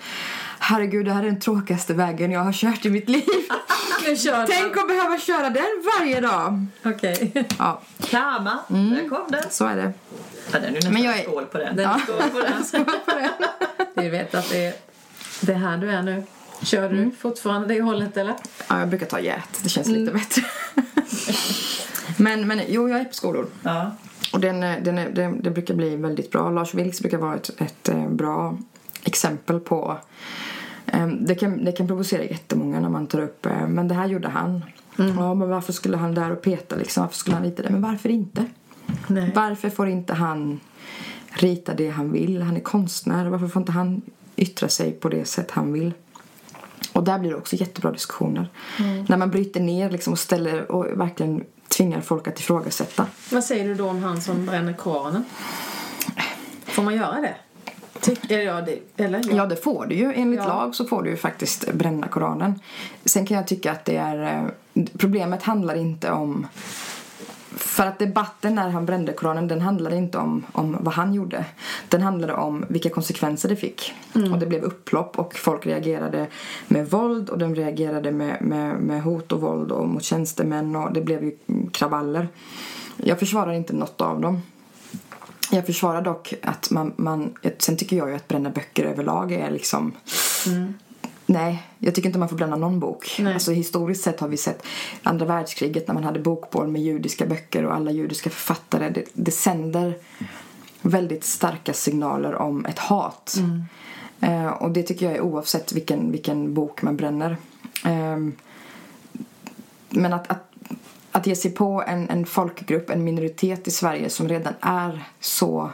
Herregud, 0.65 1.06
det 1.06 1.12
här 1.13 1.21
är 1.21 1.26
den 1.26 1.39
tråkigaste 1.39 1.93
vägen 1.93 2.32
jag 2.32 2.39
har 2.39 2.54
kört 2.54 2.86
i 2.86 2.89
mitt 2.89 3.10
liv. 3.10 3.23
Tänk 4.47 4.78
att 4.78 4.88
behöva 4.88 5.17
köra 5.19 5.49
den 5.49 5.65
varje 5.99 6.21
dag. 6.21 6.65
Okej. 6.86 7.45
Ja, 7.60 7.82
Karma, 8.10 8.60
där 8.67 9.10
kom 9.10 9.32
den. 9.32 9.43
så 9.49 9.65
är 9.65 9.76
det. 9.76 9.93
Ja, 10.52 10.60
den 10.60 10.63
är 10.63 10.71
nästan 10.71 10.93
Men 10.93 11.04
jag 11.04 11.19
är- 11.19 11.23
skål 11.23 11.45
på 11.45 11.58
den. 11.58 11.76
Den 11.76 11.99
står 11.99 12.84
på 12.84 13.12
den. 13.12 13.30
Vi 14.04 14.10
vet 14.10 14.36
att 14.36 14.49
det 14.49 14.65
är 14.65 14.73
det 15.41 15.54
här 15.54 15.78
du 15.78 15.89
är 15.91 16.02
nu. 16.02 16.23
Kör 16.62 16.89
du 16.89 17.12
fortfarande 17.19 17.67
det 17.73 17.82
hållet 17.82 18.17
eller? 18.17 18.36
Ja, 18.67 18.80
jag 18.80 18.88
brukar 18.89 19.06
ta 19.06 19.19
gät. 19.19 19.60
Det 19.63 19.69
känns 19.69 19.88
lite 19.88 20.12
bättre. 20.13 20.41
men, 22.17 22.47
men 22.47 22.62
jo, 22.67 22.89
jag 22.89 22.99
är 22.99 23.06
på 23.06 23.13
skolor. 23.13 23.47
Ja. 23.63 23.91
Och 24.34 24.39
den, 24.39 24.63
är- 24.63 24.80
den 24.82 25.13
den, 25.13 25.41
det 25.41 25.49
brukar 25.49 25.73
bli 25.73 25.95
väldigt 25.95 26.32
bra. 26.32 26.49
Lars 26.49 26.73
Vilks 26.73 27.02
brukar 27.02 27.17
vara 27.17 27.36
ett, 27.36 27.62
ett 27.62 27.89
eh, 27.89 28.08
bra 28.10 28.58
exempel 29.04 29.60
på... 29.60 29.97
eh, 30.93 31.08
det, 31.08 31.36
kan, 31.36 31.65
det 31.65 31.71
kan 31.71 31.88
provocera 31.88 32.23
jättemånga 32.23 32.79
när 32.79 32.89
man 32.89 33.08
tar 33.08 33.21
upp 33.21 33.45
eh, 33.45 33.67
men 33.67 33.88
det 33.88 33.95
här 33.95 34.08
gjorde 34.08 34.27
han. 34.27 34.63
Ja, 34.95 35.34
men 35.34 35.49
varför 35.49 35.73
skulle 35.73 35.97
han 35.97 36.13
där 36.13 36.32
och 36.32 36.41
peta 36.41 36.75
liksom? 36.75 37.01
Varför 37.01 37.17
skulle 37.17 37.36
han 37.36 37.45
rita 37.45 37.63
det? 37.63 37.69
Men 37.69 37.82
varför 37.82 38.10
inte? 38.10 38.45
Nej. 39.08 39.32
Varför 39.36 39.69
får 39.69 39.89
inte 39.89 40.13
han 40.13 40.60
rita 41.29 41.73
det 41.73 41.89
han 41.89 42.12
vill? 42.12 42.41
Han 42.41 42.56
är 42.56 42.62
konstnär. 42.62 43.25
Varför 43.25 43.47
får 43.47 43.62
inte 43.62 43.71
han 43.71 44.01
yttra 44.36 44.69
sig 44.69 44.91
på 44.91 45.10
det 45.10 45.25
sätt 45.25 45.51
han 45.51 45.73
vill? 45.73 45.93
Och 46.93 47.03
där 47.03 47.19
blir 47.19 47.29
det 47.29 47.36
också 47.36 47.56
jättebra 47.56 47.91
diskussioner. 47.91 48.49
När 49.08 49.17
man 49.17 49.32
bryter 49.32 49.60
ner 49.60 49.89
liksom 49.89 50.13
och 50.13 50.19
ställer 50.19 50.71
och 50.71 50.99
verkligen 50.99 51.43
tvingar 51.67 52.01
folk 52.01 52.27
att 52.27 52.39
ifrågasätta. 52.39 53.08
Vad 53.32 53.43
säger 53.43 53.67
du 53.67 53.75
då 53.75 53.89
om 53.89 54.03
han 54.03 54.21
som 54.21 54.45
bränner 54.45 54.73
Koranen? 54.73 55.25
Får 56.65 56.84
man 56.84 56.95
göra 56.95 57.21
det? 57.21 57.36
Tycker 58.01 58.39
jag 58.41 58.65
det? 58.65 59.03
Eller? 59.03 59.21
Ja, 59.36 59.45
det 59.45 59.56
får 59.56 59.86
du 59.86 59.95
ju. 59.95 60.13
Enligt 60.15 60.39
Ja. 60.39 60.47
lag 60.47 60.75
så 60.75 60.86
får 60.86 61.03
du 61.03 61.10
ju 61.10 61.17
faktiskt 61.17 61.73
bränna 61.73 62.08
Koranen. 62.08 62.60
Sen 63.06 63.25
kan 63.25 63.38
jag 63.38 63.47
tycka 63.47 63.71
att 63.71 63.86
det 63.86 63.97
är... 63.97 64.45
eh, 64.73 64.84
Problemet 64.97 65.43
handlar 65.43 65.75
inte 65.75 66.12
om... 66.12 66.47
För 67.56 67.86
att 67.88 67.99
debatten 67.99 68.56
när 68.56 68.69
han 68.69 68.86
brände 68.86 69.13
Koranen, 69.13 69.47
den 69.47 69.62
handlade 69.62 69.95
inte 69.95 70.17
om, 70.17 70.45
om 70.51 70.77
vad 70.79 70.93
han 70.93 71.13
gjorde. 71.13 71.45
Den 71.89 72.01
handlade 72.01 72.34
om 72.34 72.65
vilka 72.69 72.89
konsekvenser 72.89 73.49
det 73.49 73.56
fick. 73.56 73.93
Och 74.32 74.39
det 74.39 74.45
blev 74.45 74.63
upplopp 74.63 75.19
och 75.19 75.36
folk 75.36 75.65
reagerade 75.65 76.27
med 76.67 76.89
våld 76.89 77.29
och 77.29 77.38
de 77.38 77.56
reagerade 77.56 78.12
med, 78.12 78.41
med, 78.41 78.75
med 78.75 79.03
hot 79.03 79.32
och 79.32 79.41
våld 79.41 79.71
och 79.71 79.88
mot 79.88 80.03
tjänstemän 80.03 80.75
och 80.75 80.93
det 80.93 81.01
blev 81.01 81.23
ju 81.23 81.32
kravaller. 81.71 82.27
Jag 82.97 83.19
försvarar 83.19 83.53
inte 83.53 83.73
något 83.73 84.01
av 84.01 84.21
dem. 84.21 84.41
Jag 85.54 85.66
försvarar 85.66 86.02
dock 86.02 86.34
att 86.42 86.72
man, 86.72 86.94
man... 86.96 87.34
Sen 87.58 87.78
tycker 87.78 87.96
jag 87.96 88.10
ju 88.10 88.16
att 88.16 88.28
bränna 88.28 88.50
böcker 88.50 88.86
överlag 88.86 89.32
är 89.32 89.52
liksom... 89.52 89.92
Nej, 91.26 91.63
jag 91.80 91.96
tycker 91.96 92.10
inte 92.10 92.20
man 92.20 92.30
får 92.30 92.36
bränna 92.38 92.56
någon 92.56 92.80
bok. 92.80 93.16
Nej. 93.20 93.34
Alltså 93.34 93.52
historiskt 93.52 94.04
sett 94.04 94.20
har 94.20 94.28
vi 94.28 94.38
sett 94.38 94.66
andra 95.04 95.26
världskriget 95.26 95.88
när 95.88 95.94
man 95.94 96.04
hade 96.04 96.20
bokbål 96.20 96.68
med 96.68 96.82
judiska 96.82 97.26
böcker 97.26 97.66
och 97.66 97.74
alla 97.74 97.92
judiska 97.92 98.30
författare. 98.30 98.89
Det, 98.89 99.04
det 99.13 99.32
sänder 99.32 99.98
väldigt 100.82 101.24
starka 101.24 101.74
signaler 101.74 102.36
om 102.36 102.66
ett 102.66 102.80
hat. 102.80 103.38
Eh, 104.20 104.48
och 104.48 104.72
det 104.72 104.84
tycker 104.84 105.06
jag 105.06 105.16
är 105.16 105.22
oavsett 105.22 105.74
vilken, 105.74 106.12
vilken 106.12 106.54
bok 106.54 106.82
man 106.82 106.98
bränner. 106.98 107.38
Ehm, 107.86 108.34
men 109.89 110.13
att, 110.13 110.32
att, 110.32 110.53
att 111.13 111.28
ge 111.28 111.36
sig 111.36 111.52
på 111.52 111.84
en, 111.88 112.10
en 112.10 112.26
folkgrupp, 112.26 112.89
en 112.89 113.04
minoritet 113.04 113.67
i 113.67 113.71
Sverige 113.71 114.10
som 114.10 114.28
redan 114.28 114.54
är 114.62 115.04
så 115.19 115.71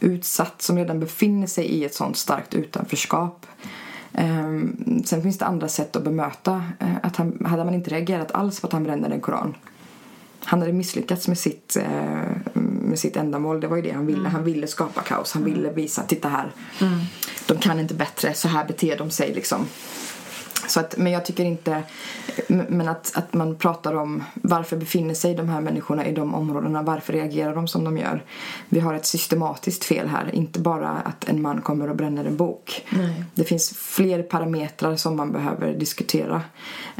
utsatt, 0.00 0.62
som 0.62 0.78
redan 0.78 1.00
befinner 1.00 1.46
sig 1.46 1.64
i 1.64 1.84
ett 1.84 1.94
sånt 1.94 2.16
starkt 2.16 2.54
utanförskap. 2.54 3.46
Ehm, 4.12 5.02
sen 5.06 5.22
finns 5.22 5.38
det 5.38 5.44
andra 5.44 5.68
sätt 5.68 5.96
att 5.96 6.04
bemöta. 6.04 6.64
eh, 6.78 6.96
att 7.02 7.16
han, 7.16 7.44
hade 7.44 7.64
man 7.64 7.74
inte 7.74 7.90
reagerat 7.90 8.32
alls 8.32 8.60
på 8.60 8.66
att 8.66 8.72
han 8.72 8.84
brände 8.84 9.08
en 9.08 9.20
koran 9.20 9.54
han 10.48 10.60
hade 10.60 10.72
misslyckats 10.72 11.28
med 11.28 11.38
sitt, 11.38 11.76
eh, 11.76 12.52
med 12.54 12.98
sitt 12.98 13.16
ändamål. 13.16 13.60
Det 13.60 13.66
var 13.66 13.76
ju 13.76 13.82
det 13.82 13.90
han 13.90 14.06
ville. 14.06 14.28
Han 14.28 14.44
ville 14.44 14.66
skapa 14.66 15.00
kaos. 15.00 15.32
Han 15.32 15.44
ville 15.44 15.70
visa, 15.70 16.02
titta 16.02 16.28
här. 16.28 16.50
De 17.46 17.58
kan 17.58 17.80
inte 17.80 17.94
bättre. 17.94 18.34
Så 18.34 18.48
här 18.48 18.64
beter 18.66 18.98
de 18.98 19.10
sig 19.10 19.34
liksom. 19.34 19.66
Så 20.68 20.80
att, 20.80 20.96
men 20.96 21.12
jag 21.12 21.24
tycker 21.24 21.44
inte... 21.44 21.82
Men 22.48 22.88
att, 22.88 23.12
att 23.14 23.34
man 23.34 23.56
pratar 23.56 23.94
om 23.94 24.24
varför 24.34 24.76
befinner 24.76 25.14
sig 25.14 25.34
de 25.34 25.48
här 25.48 25.60
människorna 25.60 26.06
i 26.06 26.12
de 26.12 26.34
områdena? 26.34 26.82
Varför 26.82 27.12
reagerar 27.12 27.54
de 27.54 27.68
som 27.68 27.84
de 27.84 27.98
gör? 27.98 28.24
Vi 28.68 28.80
har 28.80 28.94
ett 28.94 29.06
systematiskt 29.06 29.84
fel 29.84 30.08
här. 30.08 30.34
Inte 30.34 30.60
bara 30.60 30.88
att 30.88 31.28
en 31.28 31.42
man 31.42 31.60
kommer 31.60 31.90
och 31.90 31.96
bränner 31.96 32.24
en 32.24 32.36
bok. 32.36 32.86
Nej. 32.90 33.24
Det 33.34 33.44
finns 33.44 33.70
fler 33.70 34.22
parametrar 34.22 34.96
som 34.96 35.16
man 35.16 35.32
behöver 35.32 35.74
diskutera. 35.74 36.42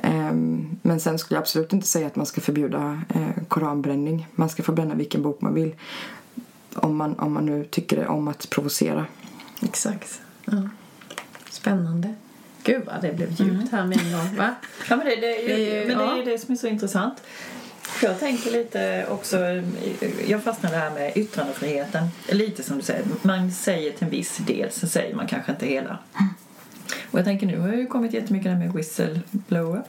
Ehm, 0.03 0.79
Men 0.83 1.01
sen 1.01 1.19
skulle 1.19 1.37
jag 1.37 1.43
absolut 1.43 1.73
inte 1.73 1.87
säga 1.87 2.07
att 2.07 2.17
man 2.17 2.27
ska 2.27 2.41
förbjuda 2.41 3.03
eh, 3.09 3.43
koranbränning. 3.49 4.27
Man 4.35 4.49
ska 4.49 4.63
få 4.63 4.73
bränna 4.73 4.95
vilken 4.95 5.23
bok 5.23 5.41
man 5.41 5.55
vill. 5.55 5.75
Om 6.75 6.97
man, 6.97 7.19
om 7.19 7.33
man 7.33 7.47
nu 7.47 7.65
tycker 7.65 8.07
om 8.07 8.29
att 8.29 8.51
provocera. 8.51 9.07
Exakt. 9.63 10.21
Ja. 10.45 10.69
Spännande. 11.51 12.15
Gud 12.65 12.83
vad 12.87 13.03
det 13.03 13.13
blev 13.13 13.31
djupt 13.31 13.73
här 13.73 13.85
med 13.85 13.99
en 13.99 14.13
gång, 14.13 14.37
va? 14.37 14.55
Ja, 14.91 14.97
men 14.97 15.07
det, 15.07 15.17
det, 15.17 15.53
är 15.53 15.59
ju, 15.59 15.65
Det 15.65 15.77
är 15.79 15.83
ju- 15.83 15.89
men 15.97 15.99
det 15.99 16.23
är 16.23 16.25
det 16.33 16.39
som 16.39 16.53
är 16.55 16.59
så 16.59 16.67
intressant. 16.67 17.23
Jag 18.03 18.19
tänker 18.21 18.51
lite 18.51 19.07
också, 19.11 19.37
jag 20.27 20.43
fastnar 20.43 20.71
där 20.71 20.91
med 20.91 21.17
yttrandefriheten. 21.17 22.09
Lite 22.29 22.63
som 22.63 22.77
du 22.77 22.83
säger, 22.83 23.05
man 23.23 23.53
säger 23.53 23.93
till 23.93 24.05
en 24.05 24.11
viss 24.11 24.37
del, 24.37 24.71
så 24.73 24.87
säger 24.87 25.15
man 25.15 25.27
kanske 25.27 25.53
inte 25.53 25.67
hela. 25.67 25.99
Och 27.11 27.19
jag 27.19 27.25
tänker 27.25 27.47
nu 27.47 27.59
har 27.61 27.69
det 27.69 27.77
ju 27.77 27.87
kommit 27.87 28.13
jättemycket 28.13 28.45
det 28.45 28.51
här 28.51 28.59
med 28.59 28.73
whistleblower. 28.73 29.83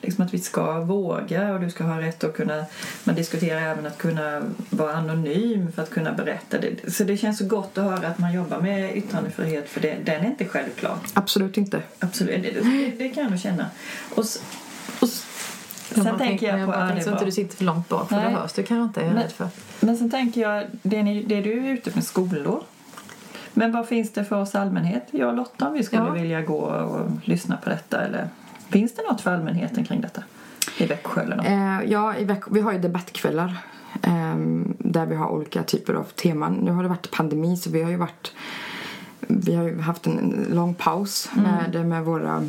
Liksom 0.00 0.24
att 0.26 0.34
vi 0.34 0.38
ska 0.38 0.80
våga 0.80 1.52
och 1.54 1.60
du 1.60 1.70
ska 1.70 1.84
ha 1.84 2.00
rätt 2.00 2.24
att 2.24 2.36
kunna, 2.36 2.64
man 3.04 3.14
diskuterar 3.14 3.60
även 3.60 3.86
att 3.86 3.98
kunna 3.98 4.42
vara 4.70 4.92
anonym 4.92 5.72
för 5.72 5.82
att 5.82 5.90
kunna 5.90 6.12
berätta. 6.12 6.58
Det. 6.58 6.92
Så 6.92 7.04
det 7.04 7.16
känns 7.16 7.38
så 7.38 7.46
gott 7.46 7.78
att 7.78 7.84
höra 7.84 8.08
att 8.08 8.18
man 8.18 8.32
jobbar 8.32 8.60
med 8.60 8.96
yttrandefrihet 8.96 9.68
för 9.68 9.80
det, 9.80 9.96
den 10.04 10.24
är 10.24 10.26
inte 10.26 10.44
självklar. 10.44 10.96
Absolut 11.14 11.56
inte. 11.56 11.82
Absolut, 11.98 12.42
det, 12.42 12.50
det, 12.50 12.92
det 12.98 13.08
kan 13.08 13.22
jag 13.22 13.30
nog 13.30 13.40
känna. 13.40 13.66
Och, 14.14 14.18
och 15.00 15.08
Jag 15.94 16.04
sen 16.04 16.18
tänker 16.18 16.46
jag 16.48 16.58
jag 16.60 16.66
på... 16.66 16.72
bara 16.72 16.80
ja, 16.80 16.86
det 16.86 16.88
tänker 16.92 17.00
är 17.02 17.04
så 17.04 17.10
inte 17.12 17.24
du 17.24 17.32
sitter 17.32 17.56
för 17.56 17.64
långt 17.64 17.88
bak 17.88 18.08
för 18.08 18.16
Nej. 18.16 18.32
då 18.32 18.38
hörs 18.40 18.52
du 18.52 18.62
kanske 18.62 18.82
inte. 18.84 19.00
Jag 19.00 19.08
är 19.08 19.14
Men- 19.14 19.22
rädd 19.22 19.32
för. 19.32 19.48
Men 19.80 19.96
sen 19.96 20.10
tänker 20.10 20.40
jag, 20.40 20.64
det, 20.82 21.02
ni, 21.02 21.22
det 21.22 21.40
du 21.40 21.52
är 21.66 21.72
ute 21.72 21.90
med 21.94 22.04
skolor. 22.04 22.62
Men 23.60 23.72
vad 23.72 23.86
finns 23.88 24.12
det 24.12 24.24
för 24.24 24.36
oss 24.40 24.54
allmänhet? 24.54 25.06
Jag 25.10 25.28
och 25.28 25.34
Lotta 25.36 25.68
om 25.68 25.72
vi 25.74 25.82
skulle 25.82 26.02
Ja. 26.02 26.10
vilja 26.10 26.42
gå 26.42 26.58
och 26.58 27.10
lyssna 27.24 27.56
på 27.56 27.68
detta. 27.70 28.00
Eller 28.04 28.28
finns 28.70 28.94
det 28.94 29.02
något 29.10 29.20
för 29.20 29.34
allmänheten 29.34 29.84
kring 29.84 30.00
detta? 30.00 30.22
I 30.78 30.86
Växjö 30.86 31.20
eller 31.22 31.36
något? 31.36 31.46
Eh, 31.46 31.90
ja, 31.92 32.16
i 32.16 32.24
veck- 32.24 32.50
vi 32.50 32.60
har 32.60 32.72
ju 32.72 32.78
debattkvällar 32.78 33.56
eh, 34.02 34.36
där 34.78 35.06
vi 35.06 35.14
har 35.14 35.28
olika 35.28 35.62
typer 35.62 35.94
av 35.94 36.04
teman. 36.04 36.52
Nu 36.54 36.70
har 36.70 36.82
det 36.82 36.88
varit 36.88 37.10
pandemi 37.10 37.56
så 37.56 37.70
vi 37.70 37.82
har 37.82 37.90
ju 37.90 37.96
varit 37.96 38.32
vi 39.28 39.54
har 39.54 39.64
ju 39.64 39.80
haft 39.80 40.06
en 40.06 40.46
lång 40.50 40.74
paus 40.74 41.30
med, 41.34 41.86
med 41.86 42.04
våra, 42.04 42.40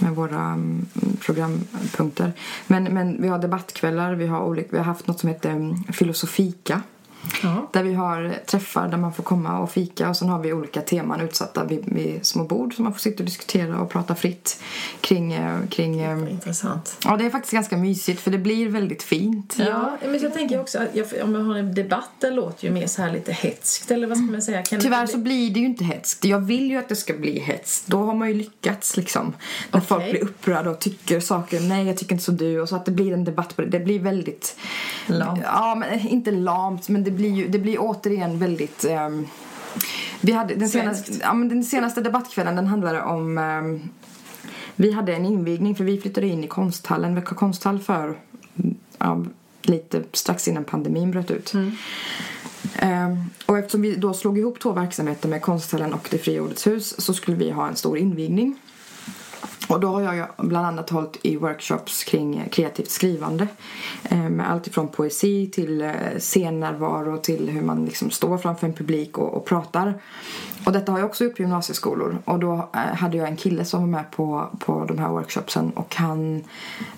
med 0.00 0.12
våra 0.14 0.42
mm, 0.42 0.86
programpunkter. 1.20 2.32
Men, 2.66 2.84
men 2.84 3.22
vi 3.22 3.28
har 3.28 3.38
debattkvällar, 3.38 4.14
vi 4.14 4.26
har, 4.26 4.40
olika, 4.40 4.68
vi 4.70 4.76
har 4.78 4.84
haft 4.84 5.06
något 5.06 5.20
som 5.20 5.28
heter 5.28 5.50
mm, 5.50 5.74
Filosofika. 5.92 6.82
Ja. 7.42 7.68
Där 7.72 7.82
vi 7.82 7.94
har 7.94 8.34
träffar 8.46 8.88
där 8.88 8.96
man 8.96 9.12
får 9.12 9.22
komma 9.22 9.58
och 9.58 9.70
fika 9.70 10.08
och 10.08 10.16
sen 10.16 10.28
har 10.28 10.38
vi 10.38 10.52
olika 10.52 10.80
teman 10.80 11.20
utsatta 11.20 11.64
vid, 11.64 11.84
vid 11.86 12.26
små 12.26 12.44
bord 12.44 12.74
så 12.76 12.82
man 12.82 12.92
får 12.92 13.00
sitta 13.00 13.18
och 13.18 13.24
diskutera 13.24 13.80
och 13.80 13.90
prata 13.90 14.14
fritt 14.14 14.60
kring, 15.00 15.32
eh, 15.32 15.58
kring 15.70 16.00
eh, 16.00 16.30
Intressant. 16.32 16.96
Ja, 17.04 17.16
det 17.16 17.26
är 17.26 17.30
faktiskt 17.30 17.52
ganska 17.52 17.76
mysigt 17.76 18.20
för 18.20 18.30
det 18.30 18.38
blir 18.38 18.68
väldigt 18.68 19.02
fint. 19.02 19.56
Ja, 19.58 19.96
men 20.04 20.18
jag 20.22 20.34
tänker 20.34 20.60
också 20.60 20.78
att 20.78 20.88
jag, 20.92 21.06
om 21.24 21.34
jag 21.34 21.42
har 21.42 21.54
en 21.56 21.74
debatt 21.74 22.10
det 22.20 22.30
låter 22.30 22.64
ju 22.66 22.70
mer 22.72 22.86
så 22.86 23.02
här 23.02 23.12
lite 23.12 23.32
hetskt 23.32 23.90
eller 23.90 24.06
vad 24.06 24.16
ska 24.18 24.26
man 24.26 24.42
säga? 24.42 24.62
Kan 24.62 24.78
det 24.78 24.82
Tyvärr 24.84 25.00
inte 25.00 25.12
så 25.12 25.18
bli- 25.18 25.36
blir 25.36 25.50
det 25.54 25.60
ju 25.60 25.66
inte 25.66 25.84
hetskt. 25.84 26.24
Jag 26.24 26.38
vill 26.38 26.70
ju 26.70 26.76
att 26.76 26.88
det 26.88 26.96
ska 26.96 27.12
bli 27.14 27.38
hetskt. 27.38 27.86
Då 27.86 28.04
har 28.04 28.14
man 28.14 28.28
ju 28.28 28.34
lyckats 28.34 28.96
liksom. 28.96 29.32
När 29.70 29.80
Okej. 29.80 29.86
folk 29.88 30.10
blir 30.10 30.22
upprörda 30.24 30.70
och 30.70 30.78
tycker 30.78 31.20
saker. 31.20 31.60
Nej, 31.60 31.86
jag 31.86 31.96
tycker 31.96 32.12
inte 32.12 32.24
som 32.24 32.36
du. 32.36 32.60
Och 32.60 32.68
så 32.68 32.76
att 32.76 32.84
det 32.84 32.90
blir 32.92 33.12
en 33.12 33.24
debatt 33.24 33.56
på 33.56 33.62
det. 33.62 33.68
Det 33.68 33.80
blir 33.80 33.98
väldigt... 33.98 34.56
Lamt. 35.06 35.40
Ja, 35.44 35.74
men 35.74 36.08
inte 36.08 36.30
lamt. 36.30 36.88
Men 36.88 37.04
det 37.04 37.10
blir 37.16 37.30
ju 37.34 37.48
det 37.48 37.58
blir 37.58 37.76
återigen 37.80 38.38
väldigt... 38.38 38.84
ehm, 38.84 39.26
Vi 40.20 40.32
hade 40.32 40.54
den, 40.54 40.68
senaste, 40.68 41.12
ja, 41.22 41.32
den 41.32 41.64
senaste 41.64 42.00
debattkvällen 42.00 42.56
den 42.56 42.66
handlade 42.66 43.02
om... 43.02 43.38
ehm, 43.38 43.80
vi 44.76 44.92
hade 44.92 45.14
en 45.14 45.24
invigning 45.26 45.74
för 45.74 45.84
vi 45.84 46.00
flyttade 46.00 46.26
in 46.26 46.44
i 46.44 46.46
konsthallen, 46.46 47.14
Växjö 47.14 47.34
konsthall 47.34 47.78
för 47.78 48.16
ja, 48.98 49.24
lite 49.62 50.02
strax 50.12 50.48
innan 50.48 50.64
pandemin 50.64 51.10
bröt 51.10 51.30
ut. 51.30 51.52
Ehm, 52.78 53.16
och 53.46 53.58
eftersom 53.58 53.82
vi 53.82 53.96
då 53.96 54.14
slog 54.14 54.38
ihop 54.38 54.60
två 54.60 54.72
verksamheter 54.72 55.28
med 55.28 55.42
konsthallen 55.42 55.94
och 55.94 56.08
det 56.10 56.18
fria 56.18 56.42
ordets 56.42 56.66
hus 56.66 57.00
så 57.00 57.14
skulle 57.14 57.36
vi 57.36 57.50
ha 57.50 57.68
en 57.68 57.76
stor 57.76 57.98
invigning. 57.98 58.58
Och 59.68 59.80
då 59.80 59.88
har 59.88 60.14
jag 60.14 60.26
bland 60.38 60.66
annat 60.66 60.90
hållit 60.90 61.16
i 61.22 61.36
workshops 61.36 62.04
kring 62.04 62.48
kreativt 62.50 62.90
skrivande. 62.90 63.48
Eh, 64.04 64.28
Med 64.28 64.50
allt 64.50 64.66
ifrån 64.66 64.88
poesi 64.88 65.50
till 65.50 65.82
eh, 65.82 65.90
scennärvaro 66.18 67.16
till 67.16 67.48
hur 67.48 67.62
man 67.62 67.84
liksom 67.84 68.10
står 68.10 68.38
framför 68.38 68.66
en 68.66 68.72
publik 68.72 69.18
och, 69.18 69.34
och 69.34 69.44
pratar. 69.44 69.94
Och 70.66 70.72
detta 70.72 70.92
har 70.92 70.98
jag 70.98 71.06
också 71.06 71.24
gjort 71.24 71.36
på 71.36 71.42
gymnasieskolor. 71.42 72.18
Och 72.24 72.38
då 72.38 72.68
eh, 72.74 72.80
hade 72.80 73.16
jag 73.16 73.28
en 73.28 73.36
kille 73.36 73.64
som 73.64 73.80
var 73.80 73.86
med 73.86 74.10
på, 74.10 74.50
på 74.58 74.84
de 74.84 74.98
här 74.98 75.08
workshopsen 75.08 75.70
och 75.70 75.94
han 75.94 76.44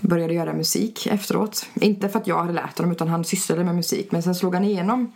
började 0.00 0.34
göra 0.34 0.52
musik 0.52 1.06
efteråt. 1.06 1.66
Inte 1.74 2.08
för 2.08 2.18
att 2.18 2.26
jag 2.26 2.38
hade 2.38 2.52
lärt 2.52 2.78
honom 2.78 2.92
utan 2.92 3.08
han 3.08 3.24
sysslade 3.24 3.64
med 3.64 3.74
musik. 3.74 4.12
Men 4.12 4.22
sen 4.22 4.34
slog 4.34 4.54
han 4.54 4.64
igenom 4.64 5.12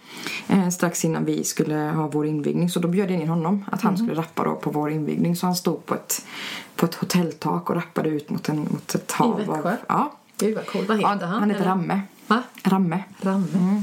eh, 0.49 0.69
strax 0.69 1.05
innan 1.05 1.25
vi 1.25 1.45
skulle 1.45 1.75
ha 1.75 2.09
vår 2.09 2.27
invigning. 2.27 2.71
Så 2.71 2.81
då 2.81 2.89
bjöd 2.89 3.11
jag 3.11 3.21
in 3.21 3.29
honom 3.29 3.65
att 3.73 3.83
han 3.83 3.97
skulle 3.97 4.15
rappa 4.15 4.45
då 4.45 4.55
på 4.55 4.71
vår 4.71 4.91
invigning. 4.91 5.37
Så 5.37 5.47
han 5.47 5.57
stod 5.57 5.87
på 5.87 5.95
ett, 5.95 6.25
på 6.77 6.87
ett 6.87 6.95
hotelltak 6.95 7.71
och 7.71 7.77
rappade 7.77 8.09
ut 8.09 8.31
mot, 8.31 8.49
en, 8.49 8.59
mot 8.59 8.95
ett 8.95 9.13
hav 9.13 9.39
Växjö? 9.39 9.71
av... 9.71 9.77
Ja. 9.89 10.13
Gud 10.39 10.55
vad 10.55 10.67
coolt. 10.67 10.89
Vad 10.89 10.97
heter 10.97 11.19
ja, 11.21 11.27
han? 11.27 11.41
han 11.41 11.51
heter 11.51 11.63
eller? 11.63 11.71
Ramme. 11.71 12.01
Va? 12.27 12.43
Ramme. 12.63 13.05
Ramme. 13.21 13.83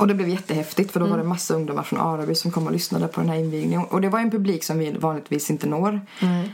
Och 0.00 0.06
det 0.06 0.14
blev 0.14 0.28
jättehäftigt 0.28 0.92
för 0.92 1.00
då 1.00 1.06
var 1.06 1.18
det 1.18 1.24
massa 1.24 1.54
ungdomar 1.54 1.82
från 1.82 2.00
Araby 2.00 2.34
som 2.34 2.50
kom 2.50 2.66
och 2.66 2.72
lyssnade 2.72 3.08
på 3.08 3.20
den 3.20 3.30
här 3.30 3.36
invigningen. 3.36 3.84
Och 3.84 4.00
det 4.00 4.08
var 4.08 4.18
en 4.18 4.30
publik 4.30 4.64
som 4.64 4.78
vi 4.78 4.90
vanligtvis 4.90 5.50
inte 5.50 5.66
når. 5.66 6.00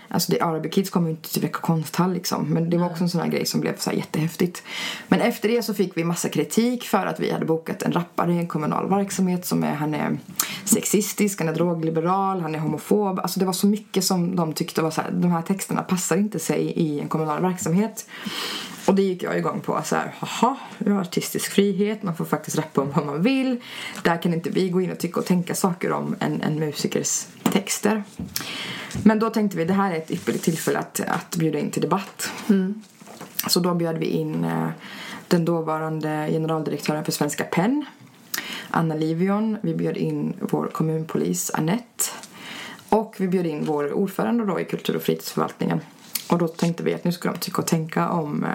Alltså 0.08 0.32
det, 0.32 0.40
Araby 0.40 0.68
Kids 0.68 0.90
kommer 0.90 1.08
ju 1.08 1.16
inte 1.16 1.32
till 1.32 1.42
Växjö 1.42 1.60
konsthall 1.60 2.12
liksom. 2.12 2.44
Men 2.44 2.70
det 2.70 2.78
var 2.78 2.90
också 2.90 3.02
en 3.04 3.10
sån 3.10 3.20
här 3.20 3.28
grej 3.28 3.46
som 3.46 3.60
blev 3.60 3.76
så 3.78 3.90
här 3.90 3.96
jättehäftigt. 3.96 4.62
Men 5.08 5.20
efter 5.20 5.48
det 5.48 5.62
så 5.62 5.74
fick 5.74 5.96
vi 5.96 6.04
massa 6.04 6.28
kritik 6.28 6.84
för 6.84 7.06
att 7.06 7.20
vi 7.20 7.32
hade 7.32 7.44
bokat 7.44 7.82
en 7.82 7.92
rappare 7.92 8.32
i 8.32 8.38
en 8.38 8.46
kommunal 8.46 8.88
verksamhet 8.88 9.46
som 9.46 9.64
är, 9.64 9.74
han 9.74 9.94
är 9.94 10.18
sexistisk, 10.64 11.38
han 11.38 11.48
är 11.48 11.54
drogliberal, 11.54 12.40
han 12.40 12.54
är 12.54 12.58
homofob. 12.58 13.18
Alltså 13.18 13.40
det 13.40 13.46
var 13.46 13.52
så 13.52 13.66
mycket 13.66 14.04
som 14.04 14.36
de 14.36 14.52
tyckte 14.52 14.82
var 14.82 14.90
så 14.90 15.00
här, 15.00 15.10
de 15.10 15.30
här 15.30 15.42
texterna 15.42 15.82
passar 15.82 16.16
inte 16.16 16.38
sig 16.38 16.60
i 16.60 17.00
en 17.00 17.08
kommunal 17.08 17.42
verksamhet. 17.42 18.06
Och 18.86 18.94
det 18.94 19.02
gick 19.02 19.22
jag 19.22 19.38
igång 19.38 19.60
på. 19.60 19.82
Så 19.84 19.96
här, 19.96 20.14
Jaha, 20.20 20.56
vi 20.78 20.90
har 20.90 21.00
artistisk 21.00 21.50
frihet, 21.50 22.02
man 22.02 22.16
får 22.16 22.24
faktiskt 22.24 22.58
rappa 22.58 22.80
om 22.80 22.92
vad 22.94 23.06
man 23.06 23.22
vill. 23.22 23.60
Där 24.02 24.22
kan 24.22 24.34
inte 24.34 24.50
vi 24.50 24.68
gå 24.68 24.80
in 24.80 24.92
och 24.92 24.98
tycka 24.98 25.20
och 25.20 25.26
tänka 25.26 25.54
saker 25.54 25.92
om 25.92 26.16
en, 26.20 26.42
en 26.42 26.58
musikers 26.58 27.26
texter. 27.42 28.04
Men 29.04 29.18
då 29.18 29.30
tänkte 29.30 29.56
vi 29.56 29.64
det 29.64 29.72
här 29.72 29.92
är 29.92 29.96
ett 29.96 30.10
ypperligt 30.10 30.44
tillfälle 30.44 30.78
att, 30.78 31.00
att 31.00 31.36
bjuda 31.36 31.58
in 31.58 31.70
till 31.70 31.82
debatt. 31.82 32.30
Så 33.48 33.60
då 33.60 33.74
bjöd 33.74 33.98
vi 33.98 34.06
in 34.06 34.44
eh, 34.44 34.68
den 35.28 35.44
dåvarande 35.44 36.28
generaldirektören 36.30 37.04
för 37.04 37.12
Svenska 37.12 37.44
PEN, 37.44 37.84
Anna 38.70 38.94
Livion. 38.94 39.58
Vi 39.62 39.74
bjöd 39.74 39.96
in 39.96 40.34
vår 40.40 40.66
kommunpolis 40.66 41.50
Annette. 41.54 42.04
Och 42.88 43.14
vi 43.18 43.28
bjöd 43.28 43.46
in 43.46 43.64
vår 43.64 43.92
ordförande 43.92 44.44
då 44.44 44.60
i 44.60 44.64
kultur 44.64 44.96
och 44.96 45.02
fritidsförvaltningen. 45.02 45.80
Och 46.28 46.38
då 46.38 46.48
tänkte 46.48 46.82
vi 46.82 46.94
att 46.94 47.04
nu 47.04 47.12
ska 47.12 47.32
de 47.32 47.38
tycka 47.38 47.60
och 47.62 47.66
tänka 47.66 48.08
om 48.08 48.44
eh, 48.44 48.50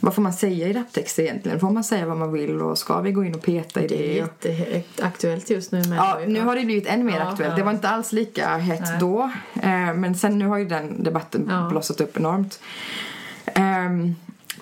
vad 0.00 0.14
får 0.14 0.22
man 0.22 0.32
säga 0.32 0.68
i 0.68 0.72
raptexter 0.72 1.22
egentligen? 1.22 1.60
Får 1.60 1.70
man 1.70 1.84
säga 1.84 2.06
vad 2.06 2.16
man 2.16 2.32
vill 2.32 2.62
och 2.62 2.78
ska 2.78 3.00
vi 3.00 3.12
gå 3.12 3.24
in 3.24 3.34
och 3.34 3.42
peta 3.42 3.82
i 3.82 3.86
det? 3.86 3.96
Det 3.96 4.50
är 4.50 4.66
jätteaktuellt 4.74 5.50
just 5.50 5.72
nu 5.72 5.78
med 5.88 5.98
Ja, 5.98 6.18
nu 6.26 6.40
har 6.40 6.56
det 6.56 6.64
blivit 6.64 6.86
än 6.86 7.04
mer 7.06 7.16
Ja, 7.16 7.22
aktuellt. 7.30 7.50
ja. 7.52 7.56
Det 7.56 7.62
var 7.62 7.72
inte 7.72 7.88
alls 7.88 8.12
lika 8.12 8.56
hett 8.56 8.80
Nej. 8.80 8.96
då. 9.00 9.22
Eh, 9.54 9.94
men 9.94 10.14
sen 10.14 10.38
nu 10.38 10.46
har 10.46 10.58
ju 10.58 10.64
den 10.64 11.02
debatten 11.02 11.46
Ja. 11.50 11.68
blossat 11.70 12.00
upp 12.00 12.16
enormt. 12.16 12.60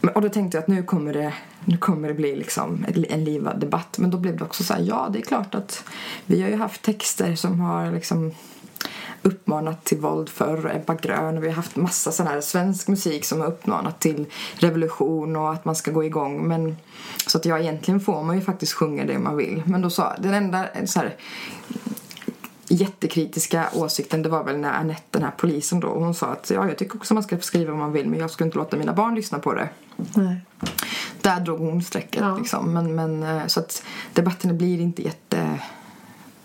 Men- 0.01 0.15
och 0.15 0.23
då 0.23 0.29
tänkte 0.29 0.57
jag 0.57 0.63
att 0.63 0.69
nu 0.69 0.83
kommer 0.83 1.13
det, 1.13 1.33
nu 1.65 1.77
kommer 1.77 2.09
det 2.09 2.15
bli 2.15 2.37
liksom 2.37 2.87
en 3.09 3.25
livad 3.25 3.61
debatt. 3.61 3.99
Men 3.99 4.11
då 4.11 4.19
blev 4.19 4.37
det 4.37 4.45
också 4.45 4.65
så 4.65 4.75
här, 4.75 4.81
ja 4.81 5.09
det 5.13 5.19
är 5.19 5.23
klart 5.23 5.55
att 5.55 5.85
vi 6.27 6.43
har 6.43 6.49
ju 6.49 6.57
haft 6.57 6.83
texter 6.83 7.35
som 7.35 7.61
har 7.61 7.93
liksom 7.93 8.33
uppmanat 9.23 9.85
till 9.85 9.99
våld 9.99 10.29
förr, 10.29 10.73
Ebba 10.75 10.95
Grön 10.95 11.37
och 11.37 11.45
vi 11.45 11.49
har 11.49 11.55
haft 11.55 11.77
massa 11.77 12.13
sån 12.13 12.27
här 12.27 12.41
svensk 12.41 12.89
musik 12.89 13.25
som 13.25 13.41
har 13.41 13.47
uppmanat 13.47 14.01
till 14.01 14.27
revolution 14.55 15.37
och 15.37 15.53
att 15.53 15.65
man 15.65 15.77
ska 15.77 15.91
gå 15.91 16.05
igång 16.05 16.49
men 16.49 16.77
så 17.27 17.39
att 17.39 17.45
jag 17.45 17.61
egentligen 17.61 18.01
får 18.01 18.23
man 18.23 18.37
ju 18.37 18.43
faktiskt 18.43 18.73
sjunga 18.73 19.05
det 19.05 19.19
man 19.19 19.37
vill 19.37 19.63
men 19.67 19.83
då 19.83 19.91
sa 19.91 20.17
den 20.19 20.35
enda 20.35 20.67
så 20.85 20.99
här 20.99 21.17
jättekritiska 22.69 23.69
åsikten 23.75 24.23
det 24.23 24.29
var 24.29 24.45
väl 24.45 24.59
när 24.59 24.73
Annette, 24.73 25.03
den 25.11 25.23
här 25.23 25.33
polisen 25.37 25.81
då, 25.81 25.89
hon 25.89 26.15
sa 26.15 26.27
att 26.27 26.51
ja, 26.51 26.69
jag 26.69 26.79
tycker 26.79 26.97
också 26.97 27.15
man 27.15 27.23
ska 27.23 27.39
skriva 27.39 27.71
vad 27.71 27.79
man 27.79 27.93
vill 27.93 28.09
men 28.09 28.19
jag 28.19 28.31
skulle 28.31 28.47
inte 28.47 28.59
låta 28.59 28.77
mina 28.77 28.93
barn 28.93 29.15
lyssna 29.15 29.39
på 29.39 29.55
det. 29.55 29.69
Nej. 29.97 30.41
Där 31.21 31.41
drog 31.41 31.59
hon 31.59 31.83
strecket 31.83 32.21
Ja. 32.21 32.37
liksom. 32.39 32.73
Men, 32.73 32.95
men 32.95 33.23
eh, 33.23 33.47
så 33.47 33.61
att 33.61 33.83
debatterna 34.15 34.55
blir 34.55 34.81
inte 34.81 35.03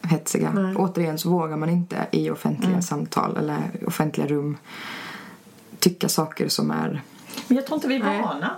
jättehetsiga. 0.04 0.52
Nej. 0.52 0.76
Återigen 0.76 1.18
så 1.18 1.30
vågar 1.30 1.58
man 1.58 1.70
inte 1.70 2.08
i 2.12 2.30
offentliga 2.30 2.70
Mm. 2.70 2.82
samtal 2.82 3.38
eller 3.38 3.60
offentliga 3.88 4.28
rum 4.28 4.58
tycka 5.80 6.10
saker 6.10 6.48
som 6.48 6.72
är... 6.72 7.02
Men 7.48 7.58
jag 7.58 7.66
tror 7.66 7.76
inte 7.78 7.88
vi 7.88 7.96
är 7.96 8.00
Nej. 8.00 8.22
vana. 8.22 8.52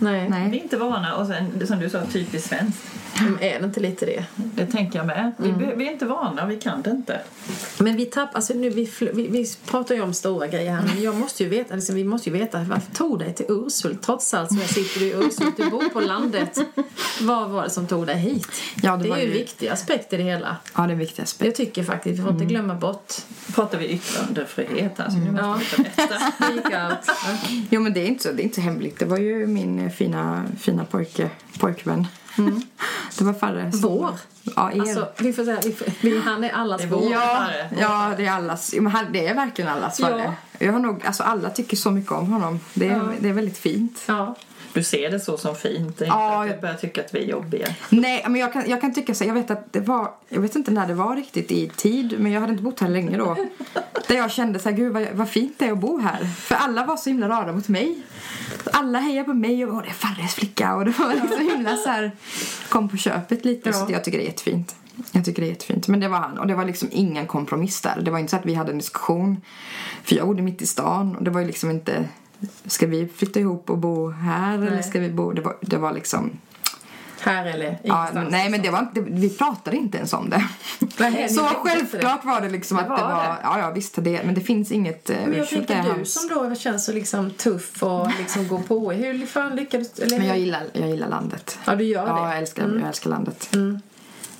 Nej. 0.00 0.28
Nej. 0.30 0.50
Vi 0.50 0.58
är 0.58 0.62
inte 0.62 0.76
vana. 0.76 1.14
Och 1.16 1.26
sen, 1.26 1.66
som 1.66 1.78
du 1.80 1.90
sa, 1.90 2.00
typiskt 2.12 2.48
svenskt. 2.48 2.82
Men 3.20 3.38
Är 3.40 3.58
det 3.60 3.64
inte 3.64 3.80
lite 3.80 4.06
det? 4.06 4.24
Det 4.36 4.66
tänker 4.66 4.98
jag 4.98 5.06
med. 5.06 5.32
Vi, 5.36 5.48
Mm. 5.48 5.78
vi 5.78 5.88
är 5.88 5.92
inte 5.92 6.04
vana, 6.04 6.46
vi 6.46 6.56
kan 6.56 6.82
det 6.82 6.90
inte. 6.90 7.20
Men 7.78 7.96
vi 7.96 8.04
tappar, 8.06 8.34
alltså 8.36 8.54
nu, 8.54 8.70
vi, 8.70 8.90
vi, 9.00 9.28
vi 9.28 9.46
pratar 9.66 9.94
ju 9.94 10.00
om 10.02 10.14
stora 10.14 10.46
grejer 10.46 10.72
här 10.72 10.82
men 10.94 11.02
jag 11.02 11.14
måste 11.16 11.42
ju 11.42 11.48
veta, 11.48 11.74
liksom, 11.74 11.94
vi 11.94 12.04
måste 12.04 12.30
ju 12.30 12.38
veta 12.38 12.58
varför 12.58 12.92
tog 12.94 13.18
dig 13.18 13.34
till 13.34 13.46
Urshult? 13.48 14.02
Trots 14.02 14.34
allt 14.34 14.48
så 14.48 14.74
sitter 14.74 15.00
du 15.00 15.06
i 15.06 15.12
Urshult, 15.12 15.56
du 15.56 15.70
bor 15.70 15.88
på 15.88 16.00
landet. 16.00 16.58
Vad 17.20 17.50
var 17.50 17.62
det 17.64 17.70
som 17.70 17.86
tog 17.86 18.06
dig 18.06 18.16
hit? 18.16 18.48
Ja, 18.82 18.96
det 18.96 19.02
det 19.02 19.10
är 19.14 19.16
ju 19.18 19.26
en 19.26 19.32
viktig 19.32 19.68
aspekt 19.68 20.12
i 20.12 20.16
det 20.16 20.22
hela. 20.22 20.56
Ja, 20.76 20.82
det 20.82 20.88
är 20.88 20.92
en 20.92 20.98
viktig 20.98 21.22
aspekt. 21.22 21.46
Jag 21.46 21.54
tycker 21.54 21.84
faktiskt, 21.84 22.18
vi 22.18 22.22
får 22.22 22.32
inte 22.32 22.44
glömma 22.44 22.74
bort 22.74 23.12
Pratar 23.54 23.78
vi 23.78 23.86
yttrandefrihet 23.86 24.98
här 24.98 25.10
så 25.10 25.16
nu 25.16 25.30
måste 25.30 25.44
Ja. 25.46 25.60
vi 25.76 25.82
berätta. 25.82 26.18
speak 26.36 26.90
out. 26.90 27.16
Jo, 27.70 27.80
men 27.80 27.92
det 27.92 28.01
är 28.02 28.06
inte 28.08 28.22
så, 28.22 28.32
det 28.32 28.42
är 28.42 28.44
inte 28.44 28.54
så 28.54 28.60
hemligt. 28.60 28.98
Det 28.98 29.04
var 29.04 29.18
ju 29.18 29.46
min 29.46 29.78
eh, 29.78 29.90
fina, 29.90 30.44
fina 30.58 30.84
pojke, 30.84 31.30
pojkvän. 31.58 32.06
Det 33.18 33.24
var 33.24 33.70
som- 33.70 33.80
Vår? 33.80 34.10
Ja, 34.56 34.72
er. 34.72 34.80
Alltså, 34.80 35.08
vi 35.18 35.32
får 35.32 35.44
säga, 35.44 35.60
vi 35.64 35.72
får, 35.72 35.86
vi, 36.00 36.20
han 36.20 36.44
är 36.44 36.50
allas 36.50 36.82
vår. 36.84 37.12
Ja, 37.12 37.46
ja, 37.80 38.12
det 38.16 38.26
är 38.26 38.32
allas. 38.32 38.74
Men 38.74 38.86
han, 38.92 39.04
det 39.12 39.26
är 39.26 39.34
verkligen 39.34 39.70
allas 39.70 40.00
Ja. 40.00 40.06
Farre. 40.06 40.32
Jag 40.58 40.72
har 40.72 40.80
nog, 40.80 41.06
alltså 41.06 41.22
alla 41.22 41.50
tycker 41.50 41.76
så 41.76 41.90
mycket 41.90 42.12
om 42.12 42.32
honom. 42.32 42.60
Det 42.74 42.86
är, 42.88 42.96
Ja. 42.96 43.02
det 43.20 43.28
är 43.28 43.32
väldigt 43.32 43.58
fint. 43.58 44.02
Ja. 44.06 44.34
Du 44.74 44.84
ser 44.84 45.10
det 45.10 45.20
så 45.20 45.36
som 45.38 45.54
fint. 45.56 45.98
Det 45.98 46.04
är 46.04 46.08
Ja, 46.08 46.34
inte 46.34 46.44
att 46.44 46.50
jag- 46.50 46.60
börjar 46.60 46.74
tycka 46.74 47.00
att 47.00 47.14
vi 47.14 47.18
är 47.24 47.26
jobbiga. 47.28 47.66
Nej, 47.88 48.24
men 48.28 48.40
jag 48.40 48.52
kan, 48.52 48.64
jag 48.70 48.80
kan 48.80 48.94
tycka 48.94 49.14
så. 49.14 49.24
Jag 49.24 49.34
vet 49.34 49.50
att 49.50 49.72
det 49.72 49.80
var, 49.80 50.10
jag 50.28 50.40
vet 50.40 50.56
inte 50.56 50.70
när 50.70 50.86
det 50.86 50.94
var 50.94 51.16
riktigt 51.16 51.50
i 51.52 51.68
tid, 51.68 52.14
men 52.18 52.32
jag 52.32 52.40
hade 52.40 52.52
inte 52.52 52.64
bott 52.64 52.80
här 52.80 52.88
länge 52.88 53.18
då. 53.18 53.36
Där 54.08 54.16
jag 54.16 54.30
kände 54.30 54.58
så 54.58 54.68
här, 54.68 54.76
gud 54.76 54.92
vad, 54.92 55.06
vad 55.12 55.28
fint 55.30 55.54
det 55.58 55.66
är 55.66 55.72
att 55.72 55.78
bo 55.78 55.98
här. 55.98 56.24
För 56.24 56.54
alla 56.54 56.84
var 56.86 56.96
så 56.96 57.10
himla 57.10 57.28
rara 57.28 57.52
mot 57.52 57.68
mig. 57.68 58.02
Alla 58.72 58.98
hejade 58.98 59.24
på 59.24 59.34
mig 59.34 59.64
och 59.64 59.74
åh, 59.74 59.82
det 59.82 59.88
är 59.88 59.92
Farres 59.92 60.34
flicka 60.34 60.74
och 60.74 60.84
det 60.84 60.98
var 60.98 61.14
liksom 61.14 61.40
himla 61.40 61.76
så 61.76 61.88
här, 61.88 62.12
kom 62.68 62.88
på 62.88 62.96
köpet 62.96 63.44
lite. 63.44 63.68
Ja. 63.68 63.72
Så 63.72 63.92
jag 63.92 64.04
tycker 64.04 64.18
det 64.18 64.24
är 64.24 64.28
jättefint. 64.28 64.76
Jag 65.12 65.24
tycker 65.24 65.42
det 65.42 65.48
är 65.48 65.52
jättefint. 65.52 65.88
Men 65.88 66.00
det 66.00 66.08
var 66.08 66.18
han. 66.18 66.38
Och 66.38 66.46
det 66.46 66.54
var 66.54 66.64
liksom 66.64 66.88
ingen 66.92 67.26
kompromiss 67.26 67.80
där. 67.80 68.00
Det 68.02 68.10
var 68.10 68.18
inte 68.18 68.30
så 68.30 68.36
att 68.36 68.46
vi 68.46 68.54
hade 68.54 68.70
en 68.72 68.78
diskussion. 68.78 69.40
För 70.04 70.16
jag 70.16 70.26
bodde 70.26 70.42
mitt 70.42 70.62
i 70.62 70.66
stan 70.66 71.16
och 71.16 71.24
det 71.24 71.30
var 71.30 71.40
ju 71.40 71.46
liksom 71.46 71.70
inte 71.70 72.08
Ska 72.66 72.86
vi 72.86 73.08
flytta 73.16 73.40
ihop 73.40 73.70
och 73.70 73.78
bo 73.78 74.10
här 74.10 74.58
eller 74.58 74.70
Nej. 74.70 74.82
ska 74.82 75.00
vi 75.00 75.10
bo... 75.10 75.32
Det 75.32 75.42
var, 75.42 75.56
det 75.60 75.76
var 75.76 75.92
liksom... 75.92 76.30
Här 77.24 77.46
eller 77.46 77.64
Ja, 77.64 77.72
ingenstans. 77.82 78.14
men, 78.14 78.26
nej, 78.30 78.50
men 78.50 78.62
det 78.62 78.70
var 78.70 78.78
inte, 78.78 79.00
vi 79.00 79.30
pratade 79.30 79.76
inte 79.76 79.98
ens 79.98 80.12
om 80.12 80.30
det. 80.30 80.44
Nej, 80.96 81.28
så 81.34 81.40
självklart 81.44 82.24
var 82.24 82.40
det 82.40 82.48
liksom 82.48 82.76
Det 82.76 82.82
att 82.82 82.88
det 82.98 83.04
var 83.04 83.12
var... 83.12 83.22
det. 83.22 83.36
Ja, 83.42 83.58
ja, 83.58 83.70
visst. 83.70 83.94
Det, 84.04 84.22
men 84.24 84.34
det 84.34 84.40
finns 84.40 84.72
inget... 84.72 85.10
eh, 85.10 85.16
Men 85.26 85.32
jag 85.38 85.46
det 85.46 85.46
tänker 85.50 85.82
du 85.82 85.88
hans- 85.90 86.12
som 86.12 86.28
då 86.28 86.54
känns 86.54 86.84
så 86.84 86.92
liksom 86.92 87.30
tuff 87.30 87.82
och 87.82 88.08
liksom 88.18 88.48
går 88.48 88.58
på. 88.58 88.92
Hur 88.92 89.26
fan 89.26 89.56
lyckades 89.56 89.98
eller? 89.98 90.18
Men 90.18 90.26
jag 90.28 90.38
gillar, 90.38 90.62
jag 90.72 90.88
gillar 90.90 91.08
landet. 91.08 91.58
Ja, 91.64 91.74
du 91.74 91.84
gör 91.84 92.06
Ja, 92.06 92.06
det. 92.06 92.10
Mm. 92.18 92.28
jag 92.30 92.38
älskar, 92.38 92.62
jag 92.78 92.88
älskar 92.88 93.10
landet. 93.10 93.48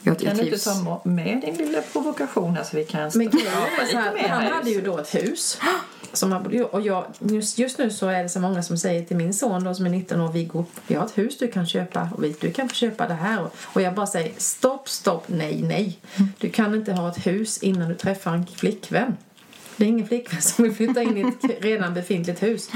Jag, 0.04 0.18
Kan 0.18 0.26
jag 0.28 0.36
du 0.36 0.42
inte 0.44 0.58
ta 0.64 1.00
med 1.04 1.40
din 1.40 1.54
lilla 1.54 1.80
provokation 1.92 2.56
här 2.56 2.64
så 2.64 2.76
vi 2.76 2.84
kan 2.84 3.00
Men 3.00 3.10
stå- 3.10 3.18
grejen 3.20 3.52
är 3.82 3.86
så 3.86 3.96
här, 3.98 4.12
lite 4.12 4.22
mer 4.22 4.28
han 4.34 4.46
hade 4.52 4.70
ju 4.70 4.80
då 4.80 4.98
ett 4.98 5.14
hus. 5.14 5.58
Som 6.12 6.32
han, 6.32 6.64
och 6.70 6.80
jag, 6.80 7.04
just, 7.18 7.58
just 7.58 7.78
nu 7.78 7.90
så 7.90 8.08
är 8.08 8.22
det 8.22 8.28
så 8.28 8.40
många 8.40 8.62
som 8.62 8.78
säger 8.78 9.04
till 9.04 9.16
min 9.16 9.34
son 9.34 9.64
då 9.64 9.74
som 9.74 9.86
är 9.86 9.90
19 9.90 10.20
år, 10.20 10.32
Viggo, 10.32 10.64
vi 10.86 10.94
har 10.94 11.06
ett 11.06 11.18
hus 11.18 11.38
du 11.38 11.48
kan 11.48 11.66
köpa 11.66 12.08
och 12.14 12.24
vi, 12.24 12.36
du 12.40 12.52
kan 12.52 12.68
få 12.68 12.74
köpa 12.74 13.08
det 13.08 13.14
här. 13.14 13.46
Och 13.62 13.82
jag 13.82 13.94
bara 13.94 14.06
säger 14.06 14.32
stopp, 14.36 14.88
stopp, 14.88 15.24
nej, 15.26 15.62
nej. 15.62 15.98
Du 16.38 16.50
kan 16.50 16.74
inte 16.74 16.92
ha 16.92 17.08
ett 17.08 17.26
hus 17.26 17.58
innan 17.58 17.88
du 17.88 17.94
träffar 17.94 18.34
en 18.34 18.46
flickvän. 18.46 19.16
Det 19.76 19.84
är 19.84 19.88
ingen 19.88 20.08
flickvän 20.08 20.42
som 20.42 20.64
vill 20.64 20.74
flytta 20.74 21.02
in 21.02 21.16
i 21.16 21.20
ett 21.20 21.60
redan 21.64 21.94
befintligt 21.94 22.42
hus. 22.42 22.70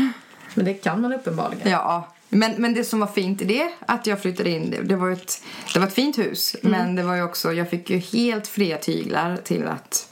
Men 0.55 0.65
det 0.65 0.75
kan 0.75 1.01
man 1.01 1.13
uppenbarligen. 1.13 1.71
Ja, 1.71 2.09
Men, 2.29 2.53
men 2.59 2.75
det 2.75 2.85
som 2.85 3.01
var 3.01 3.07
fint 3.07 3.43
i 3.43 3.45
det, 3.45 3.71
att 3.87 4.07
jag 4.07 4.21
flyttade 4.21 4.51
in, 4.51 4.71
det, 4.71 4.83
det 4.83 4.97
var 4.97 5.11
ett, 5.11 5.43
det 5.73 5.79
var 5.79 5.87
ett 5.87 5.95
fint 5.95 6.19
hus. 6.19 6.57
Men 6.63 6.95
det 6.95 7.03
var 7.03 7.23
också, 7.23 7.53
jag 7.53 7.71
fick 7.71 7.91
ju 7.91 7.99
helt 7.99 8.47
fria 8.47 8.79
tyglar 8.79 9.37
till 9.37 9.65
att 9.67 10.09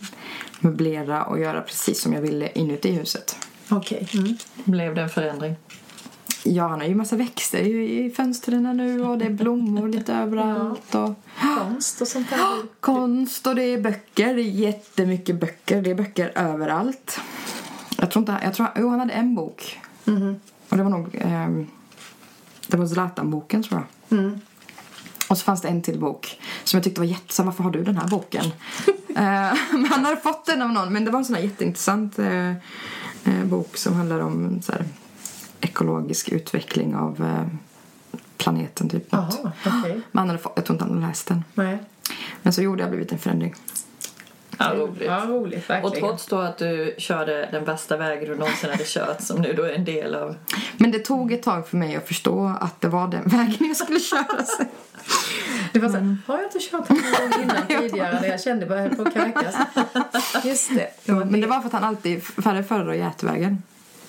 möblera 0.65 1.25
och 1.25 1.39
göra 1.39 1.61
precis 1.61 2.01
som 2.01 2.12
jag 2.12 2.21
ville 2.21 2.49
inuti 2.55 2.91
huset. 2.91 3.37
Okej. 3.69 4.09
Mm. 4.15 4.37
Blev 4.65 4.95
det 4.95 5.03
en 5.03 5.09
förändring? 5.09 5.55
Ja, 6.45 6.69
han 6.69 6.81
har 6.81 6.87
ju 6.87 6.95
massa 6.95 7.17
växter 7.17 7.59
i, 7.59 8.11
fönstren 8.17 8.77
nu 8.77 9.05
och 9.05 9.19
det 9.19 9.25
är 9.25 9.31
blommor 9.31 9.89
lite 9.89 10.15
överallt. 10.23 10.95
Och 10.95 11.15
Konst 11.41 12.01
och 12.01 12.09
sånt 12.09 12.31
där. 12.31 12.39
konst 12.81 13.47
och 13.47 13.55
det 13.55 13.62
är 13.62 13.81
böcker. 13.81 14.35
Det 14.35 14.41
är 14.43 14.45
jättemycket 14.45 15.41
böcker. 15.41 15.83
Det 15.83 15.91
är 15.91 15.95
böcker 15.95 16.33
överallt. 16.35 17.21
Jag 17.99 18.11
tror 18.11 18.21
inte, 18.21 18.41
jag 18.43 18.55
tror, 18.55 18.69
jo 18.77 18.89
han 18.89 19.01
hade 19.01 19.12
en 19.12 19.35
bok. 19.35 19.81
Och 20.69 20.77
det 20.77 20.83
var 20.83 20.91
nog, 20.91 21.09
ehm, 21.21 21.67
det 22.67 22.77
var 22.77 22.87
Zlatan-boken 22.87 23.62
tror 23.62 23.83
jag. 24.09 24.31
Och 25.29 25.39
så 25.39 25.45
fanns 25.45 25.62
det 25.62 25.69
en 25.69 25.83
till 25.83 26.01
bok 26.01 26.41
som 26.65 26.77
jag 26.77 26.85
tyckte 26.85 27.01
var 27.01 27.07
jättesam. 27.07 27.47
Varför 27.47 27.62
har 27.65 27.71
du 27.71 27.83
den 27.85 27.97
här 27.97 28.09
boken? 28.09 28.45
Eh, 29.17 29.57
men 29.73 29.87
han 29.87 30.05
hade 30.05 30.17
fått 30.17 30.47
den 30.47 30.62
av 30.62 30.73
någon. 30.73 30.93
Men 30.93 31.05
det 31.05 31.11
var 31.11 31.19
en 31.19 31.25
sån 31.25 31.35
här 31.35 31.43
jätteintressant 31.43 32.19
eh, 32.19 32.51
eh, 33.25 33.45
bok 33.45 33.77
som 33.77 33.95
handlar 33.95 34.21
om 34.21 34.62
så 34.62 34.73
här, 34.73 34.85
ekologisk 35.61 36.29
utveckling 36.29 36.95
av 36.97 37.25
eh, 37.25 37.47
planeten. 38.37 38.89
Typ. 38.89 39.07
Jaha, 39.11 39.53
okej. 39.67 40.01
Men 40.12 40.19
han 40.19 40.29
hade 40.29 40.39
fått, 40.39 40.53
jag 40.57 40.65
tror 40.65 40.75
inte 40.75 40.85
han 40.85 40.95
hade 40.95 41.07
läst 41.07 41.27
den. 41.27 41.45
Nej. 41.55 41.79
Men 42.43 42.53
så 42.53 42.62
gjorde 42.62 42.83
jag 42.83 42.91
blivit 42.91 43.12
en 43.12 43.19
förändring. 43.19 43.55
Ja, 44.59 44.75
roligt. 44.75 45.03
Ja, 45.07 45.25
roligt 45.29 45.71
Och 45.83 45.95
trots 45.95 46.27
då 46.27 46.39
att 46.39 46.59
du 46.59 46.95
körde 46.99 47.49
den 47.53 47.65
bästa 47.65 47.97
vägen 47.97 48.29
du 48.29 48.37
någonsin 48.37 48.71
hade 48.71 48.85
kört 48.87 49.21
som 49.21 49.41
nu 49.41 49.53
då 49.53 49.62
är 49.62 49.73
en 49.73 49.85
del 49.85 50.15
av... 50.15 50.37
Men 50.77 50.91
det 50.91 50.99
tog 50.99 51.33
ett 51.33 51.43
tag 51.43 51.69
för 51.69 51.77
mig 51.77 51.97
att 51.97 52.09
förstå 52.09 52.57
att 52.61 52.81
det 52.81 52.89
var 52.89 53.09
den 53.09 53.23
vägen 53.29 53.69
jag 53.69 53.77
skulle 53.77 54.01
köra. 54.01 54.45
Det 55.75 55.81
var 55.81 55.89
så 55.89 55.97
här, 55.97 56.16
har 56.27 56.37
jag 56.37 56.45
inte 56.45 56.59
kört 56.59 56.89
gång 56.89 57.43
innan 57.43 57.66
tidigare 57.81 58.20
när 58.20 58.29
jag 58.29 58.41
kände 58.41 58.66
jag 58.66 58.77
höll 58.77 58.97
på 58.97 59.03
att 59.03 59.14
kräkas? 59.14 59.55
Just 60.45 60.70
det. 60.75 61.12
var 61.12 61.25
Men 61.25 61.41
det 61.41 61.47
var 61.47 61.61
för 61.61 61.66
att 61.66 61.72
han 61.72 61.85
alltid 61.85 62.22
färre 62.22 62.62
föredrar 62.62 62.93
Getvägen. 62.93 63.62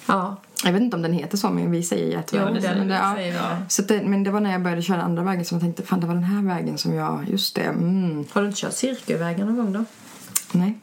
Ja. 0.05 0.36
Jag 0.63 0.74
vet 0.74 0.82
inte 0.82 0.95
om 0.95 1.01
den 1.01 1.13
heter 1.13 1.38
så, 1.38 1.49
men 1.49 1.72
vi 1.72 1.84
säger 1.84 2.11
Getvägen. 2.11 2.47
Ja, 2.47 2.53
det 2.53 2.61
säger 2.61 2.76
men, 2.76 2.88
det, 2.88 3.11
säger 3.16 3.34
vi. 3.34 3.39
Så 3.68 3.82
det, 3.82 4.01
men 4.03 4.24
det 4.24 4.32
var 4.32 4.39
när 4.39 4.51
jag 4.51 4.61
började 4.61 4.82
köra 4.82 5.01
andra 5.01 5.24
vägen 5.24 5.45
som 5.45 5.55
jag 5.55 5.61
tänkte, 5.61 5.84
fan 5.84 5.99
det 5.99 6.07
var 6.07 6.13
den 6.13 6.24
här 6.24 6.55
vägen 6.55 6.78
som 6.78 6.93
jag, 6.93 7.30
just 7.30 7.55
det, 7.55 7.61
mm, 7.61 8.26
Har 8.32 8.41
du 8.41 8.47
inte 8.47 8.59
kört 8.59 8.74
Cirkelvägen 8.74 9.47
någon 9.47 9.57
gång 9.57 9.74
då? 9.74 9.86
nej. 10.51 10.74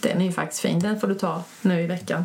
Den 0.00 0.20
är 0.20 0.24
ju 0.24 0.32
faktiskt 0.32 0.60
fin. 0.60 0.80
Den 0.80 1.00
får 1.00 1.08
du 1.08 1.14
ta 1.14 1.42
nu 1.62 1.80
i 1.80 1.86
veckan. 1.86 2.24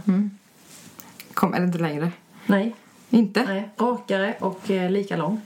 Kom, 1.34 1.54
är 1.54 1.60
det 1.60 1.66
inte 1.66 1.78
längre? 1.78 2.12
Nej. 2.46 2.76
Inte? 3.10 3.43
Nej. 3.43 3.70
Rakare 3.78 4.36
och 4.39 4.72
eh, 4.72 4.91
lika 4.91 5.18
lång. 5.18 5.41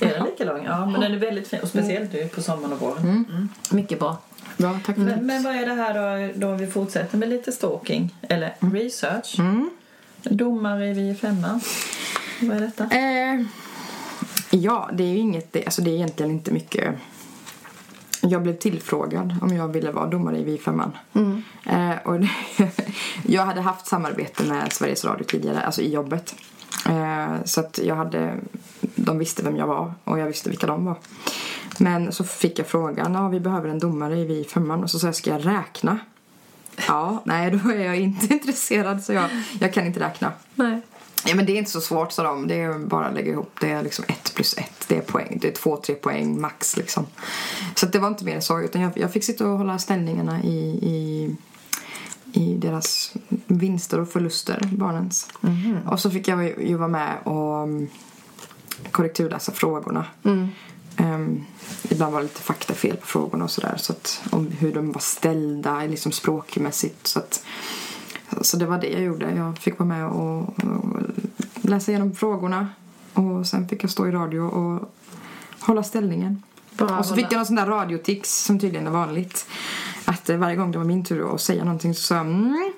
Är 0.00 0.14
den 0.14 0.24
lika 0.24 0.44
lång? 0.44 0.64
Ja, 0.64 0.86
men 0.86 1.00
den 1.00 1.12
är 1.12 1.18
väldigt 1.18 1.48
fin. 1.48 1.60
Och 1.62 1.68
speciellt 1.68 2.12
nu 2.12 2.28
på 2.28 2.42
sommaren 2.42 2.72
och 2.72 2.80
våren. 2.80 3.48
Mycket 3.70 3.98
bra. 3.98 4.18
Bra, 4.56 4.78
tack 4.86 4.96
för. 4.96 5.02
Men, 5.02 5.26
men 5.26 5.42
vad 5.42 5.56
är 5.56 5.66
det 5.66 5.74
här 5.74 5.94
då, 5.94 6.32
då 6.46 6.54
vi 6.54 6.66
fortsätter 6.66 7.18
med 7.18 7.28
lite 7.28 7.52
stalking? 7.52 8.14
Eller 8.22 8.54
research? 8.60 9.38
Mm. 9.38 9.70
Domare 10.22 10.88
i 10.88 10.92
vi 10.92 11.14
femman. 11.14 11.60
Vad 12.40 12.56
är 12.56 12.60
detta? 12.60 12.84
Eh, 12.84 13.44
ja, 14.50 14.90
det 14.92 15.04
är 15.04 15.08
ju 15.08 15.18
inget, 15.18 15.52
det, 15.52 15.64
alltså 15.64 15.82
det 15.82 15.90
är 15.90 15.94
egentligen 15.94 16.32
inte 16.32 16.52
mycket. 16.52 16.94
Jag 18.22 18.42
blev 18.42 18.56
tillfrågad 18.56 19.36
om 19.42 19.56
jag 19.56 19.68
ville 19.68 19.92
vara 19.92 20.06
domare 20.06 20.38
i 20.38 20.44
Vi5. 20.44 20.90
Mm. 21.12 21.42
Eh, 21.66 21.98
och 22.04 22.16
jag 23.26 23.42
hade 23.42 23.60
haft 23.60 23.86
samarbete 23.86 24.44
med 24.44 24.72
Sveriges 24.72 25.04
Radio 25.04 25.24
tidigare, 25.24 25.60
alltså 25.60 25.82
i 25.82 25.92
jobbet. 25.92 26.34
Eh, 26.88 27.44
så 27.44 27.60
att 27.60 27.80
jag 27.84 27.96
hade, 27.96 28.34
de 29.04 29.18
visste 29.18 29.42
vem 29.42 29.56
jag 29.56 29.66
var 29.66 29.94
och 30.04 30.18
jag 30.18 30.26
visste 30.26 30.48
vilka 30.48 30.66
de 30.66 30.84
var. 30.84 30.96
Men 31.78 32.12
så 32.12 32.24
fick 32.24 32.58
jag 32.58 32.66
frågan, 32.66 33.14
ja 33.14 33.28
vi 33.28 33.40
behöver 33.40 33.68
en 33.68 33.78
domare 33.78 34.18
i 34.18 34.26
Vi5 34.26 34.82
och 34.82 34.90
så 34.90 34.98
sa 34.98 35.06
jag, 35.06 35.14
ska 35.14 35.30
jag 35.30 35.46
räkna? 35.46 35.98
Ja, 36.88 37.22
nej 37.24 37.50
då 37.50 37.70
är 37.70 37.84
jag 37.84 37.96
inte 37.96 38.26
intresserad 38.34 39.04
så 39.04 39.12
jag, 39.12 39.30
jag 39.60 39.72
kan 39.72 39.86
inte 39.86 40.00
räkna. 40.00 40.32
Nej. 40.54 40.80
Ja, 41.24 41.34
men 41.34 41.46
det 41.46 41.52
är 41.52 41.56
inte 41.56 41.70
så 41.70 41.80
svårt, 41.80 42.12
sa 42.12 42.22
de. 42.22 42.48
Det 42.48 42.60
är 42.60 42.78
bara 42.78 43.06
att 43.06 43.14
lägga 43.14 43.32
ihop. 43.32 43.52
Det 43.60 43.70
är 43.70 43.82
liksom 43.82 44.04
ett 44.08 44.34
plus 44.34 44.54
ett. 44.58 44.84
Det 44.88 44.96
är 44.96 45.00
poäng. 45.00 45.38
Det 45.40 45.48
är 45.48 45.52
två, 45.52 45.76
tre 45.76 45.94
poäng 45.94 46.40
max 46.40 46.76
liksom. 46.76 47.06
Så 47.74 47.86
det 47.86 47.98
var 47.98 48.08
inte 48.08 48.24
mer 48.24 48.40
så. 48.40 48.60
Utan 48.60 48.82
jag, 48.82 48.92
jag 48.94 49.12
fick 49.12 49.24
sitta 49.24 49.48
och 49.48 49.58
hålla 49.58 49.78
ställningarna 49.78 50.42
i, 50.42 50.58
i, 50.82 51.36
i 52.32 52.54
deras 52.54 53.14
vinster 53.46 54.00
och 54.00 54.08
förluster, 54.08 54.68
barnens. 54.72 55.28
Och 55.86 56.00
så 56.00 56.10
fick 56.10 56.28
jag 56.28 56.60
ju 56.60 56.76
vara 56.76 56.88
med 56.88 57.18
och 57.24 57.68
korrekturläsa 58.90 59.52
frågorna. 59.52 60.06
Um, 60.96 61.44
ibland 61.90 62.12
var 62.12 62.20
det 62.20 62.26
lite 62.26 62.42
faktafel 62.42 62.96
på 62.96 63.06
frågorna 63.06 63.44
och 63.44 63.50
sådär. 63.50 63.74
Så 63.76 63.92
att, 63.92 64.22
om 64.30 64.46
hur 64.46 64.74
de 64.74 64.92
var 64.92 65.00
ställda 65.00 65.80
liksom 65.80 66.12
språkmässigt. 66.12 67.06
Så 67.06 67.18
att, 67.18 67.44
så 68.40 68.56
det 68.56 68.66
var 68.66 68.78
det 68.78 68.88
jag 68.88 69.02
gjorde. 69.02 69.34
Jag 69.36 69.58
fick 69.58 69.78
vara 69.78 69.88
med 69.88 70.06
och, 70.06 70.42
och 70.42 71.02
läsa 71.62 71.90
igenom 71.90 72.14
frågorna. 72.14 72.68
Och 73.14 73.46
sen 73.46 73.68
fick 73.68 73.84
jag 73.84 73.90
stå 73.90 74.08
i 74.08 74.10
radio 74.10 74.40
och 74.40 74.92
hålla 75.60 75.82
ställningen. 75.82 76.42
Bara 76.70 76.98
och 76.98 77.06
så 77.06 77.14
fick 77.14 77.26
jag 77.30 77.36
någon 77.36 77.46
sån 77.46 77.56
där 77.56 77.66
radiotics 77.66 78.44
som 78.44 78.58
tydligen 78.60 78.86
är 78.86 78.90
vanligt. 78.90 79.46
Att 80.04 80.28
eh, 80.28 80.36
varje 80.36 80.56
gång 80.56 80.72
det 80.72 80.78
var 80.78 80.84
min 80.84 81.04
tur 81.04 81.34
att 81.34 81.40
säga 81.40 81.64
någonting 81.64 81.94
så 81.94 82.00
sa 82.00 82.14
jag 82.14 82.26
mm, 82.26 82.72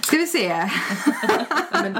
ska 0.00 0.16
vi 0.16 0.26
se. 0.26 0.70
Men, 1.72 1.98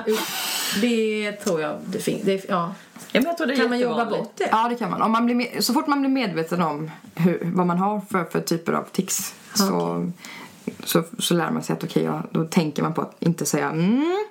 det 0.81 1.33
tror 1.33 1.61
jag 1.61 1.77
det 1.87 1.99
finns. 1.99 2.23
Det, 2.23 2.45
ja. 2.49 2.75
Ja, 3.12 3.21
men 3.21 3.25
jag 3.25 3.37
tror 3.37 3.47
det 3.47 3.57
Kan 3.57 3.68
man 3.68 3.79
jobba 3.79 4.05
bort 4.05 4.33
det? 4.37 4.49
Ja, 4.53 4.68
det 4.68 4.75
kan 4.77 4.91
man. 4.91 5.03
Om 5.03 5.12
man 5.12 5.27
blir, 5.27 5.35
med- 5.35 5.64
så 5.64 5.75
fort 5.75 5.87
man 5.87 6.01
blir 6.01 6.11
medveten 6.11 6.62
om 6.62 6.91
hur, 7.14 7.41
vad 7.55 7.66
man 7.66 7.79
har 7.79 8.01
för, 8.11 8.25
för 8.25 8.41
typer 8.41 8.73
av 8.73 8.85
tics 8.93 9.35
så, 9.55 10.11
så, 10.85 11.03
så 11.18 11.35
lär 11.35 11.51
man 11.51 11.62
sig 11.62 11.73
att 11.73 11.85
okej, 11.85 12.03
ja, 12.05 12.23
då 12.31 12.45
tänker 12.45 12.83
man 12.83 12.95
på 12.95 13.01
att 13.01 13.16
inte 13.18 13.47
säga 13.47 13.68
mm, 13.71 14.25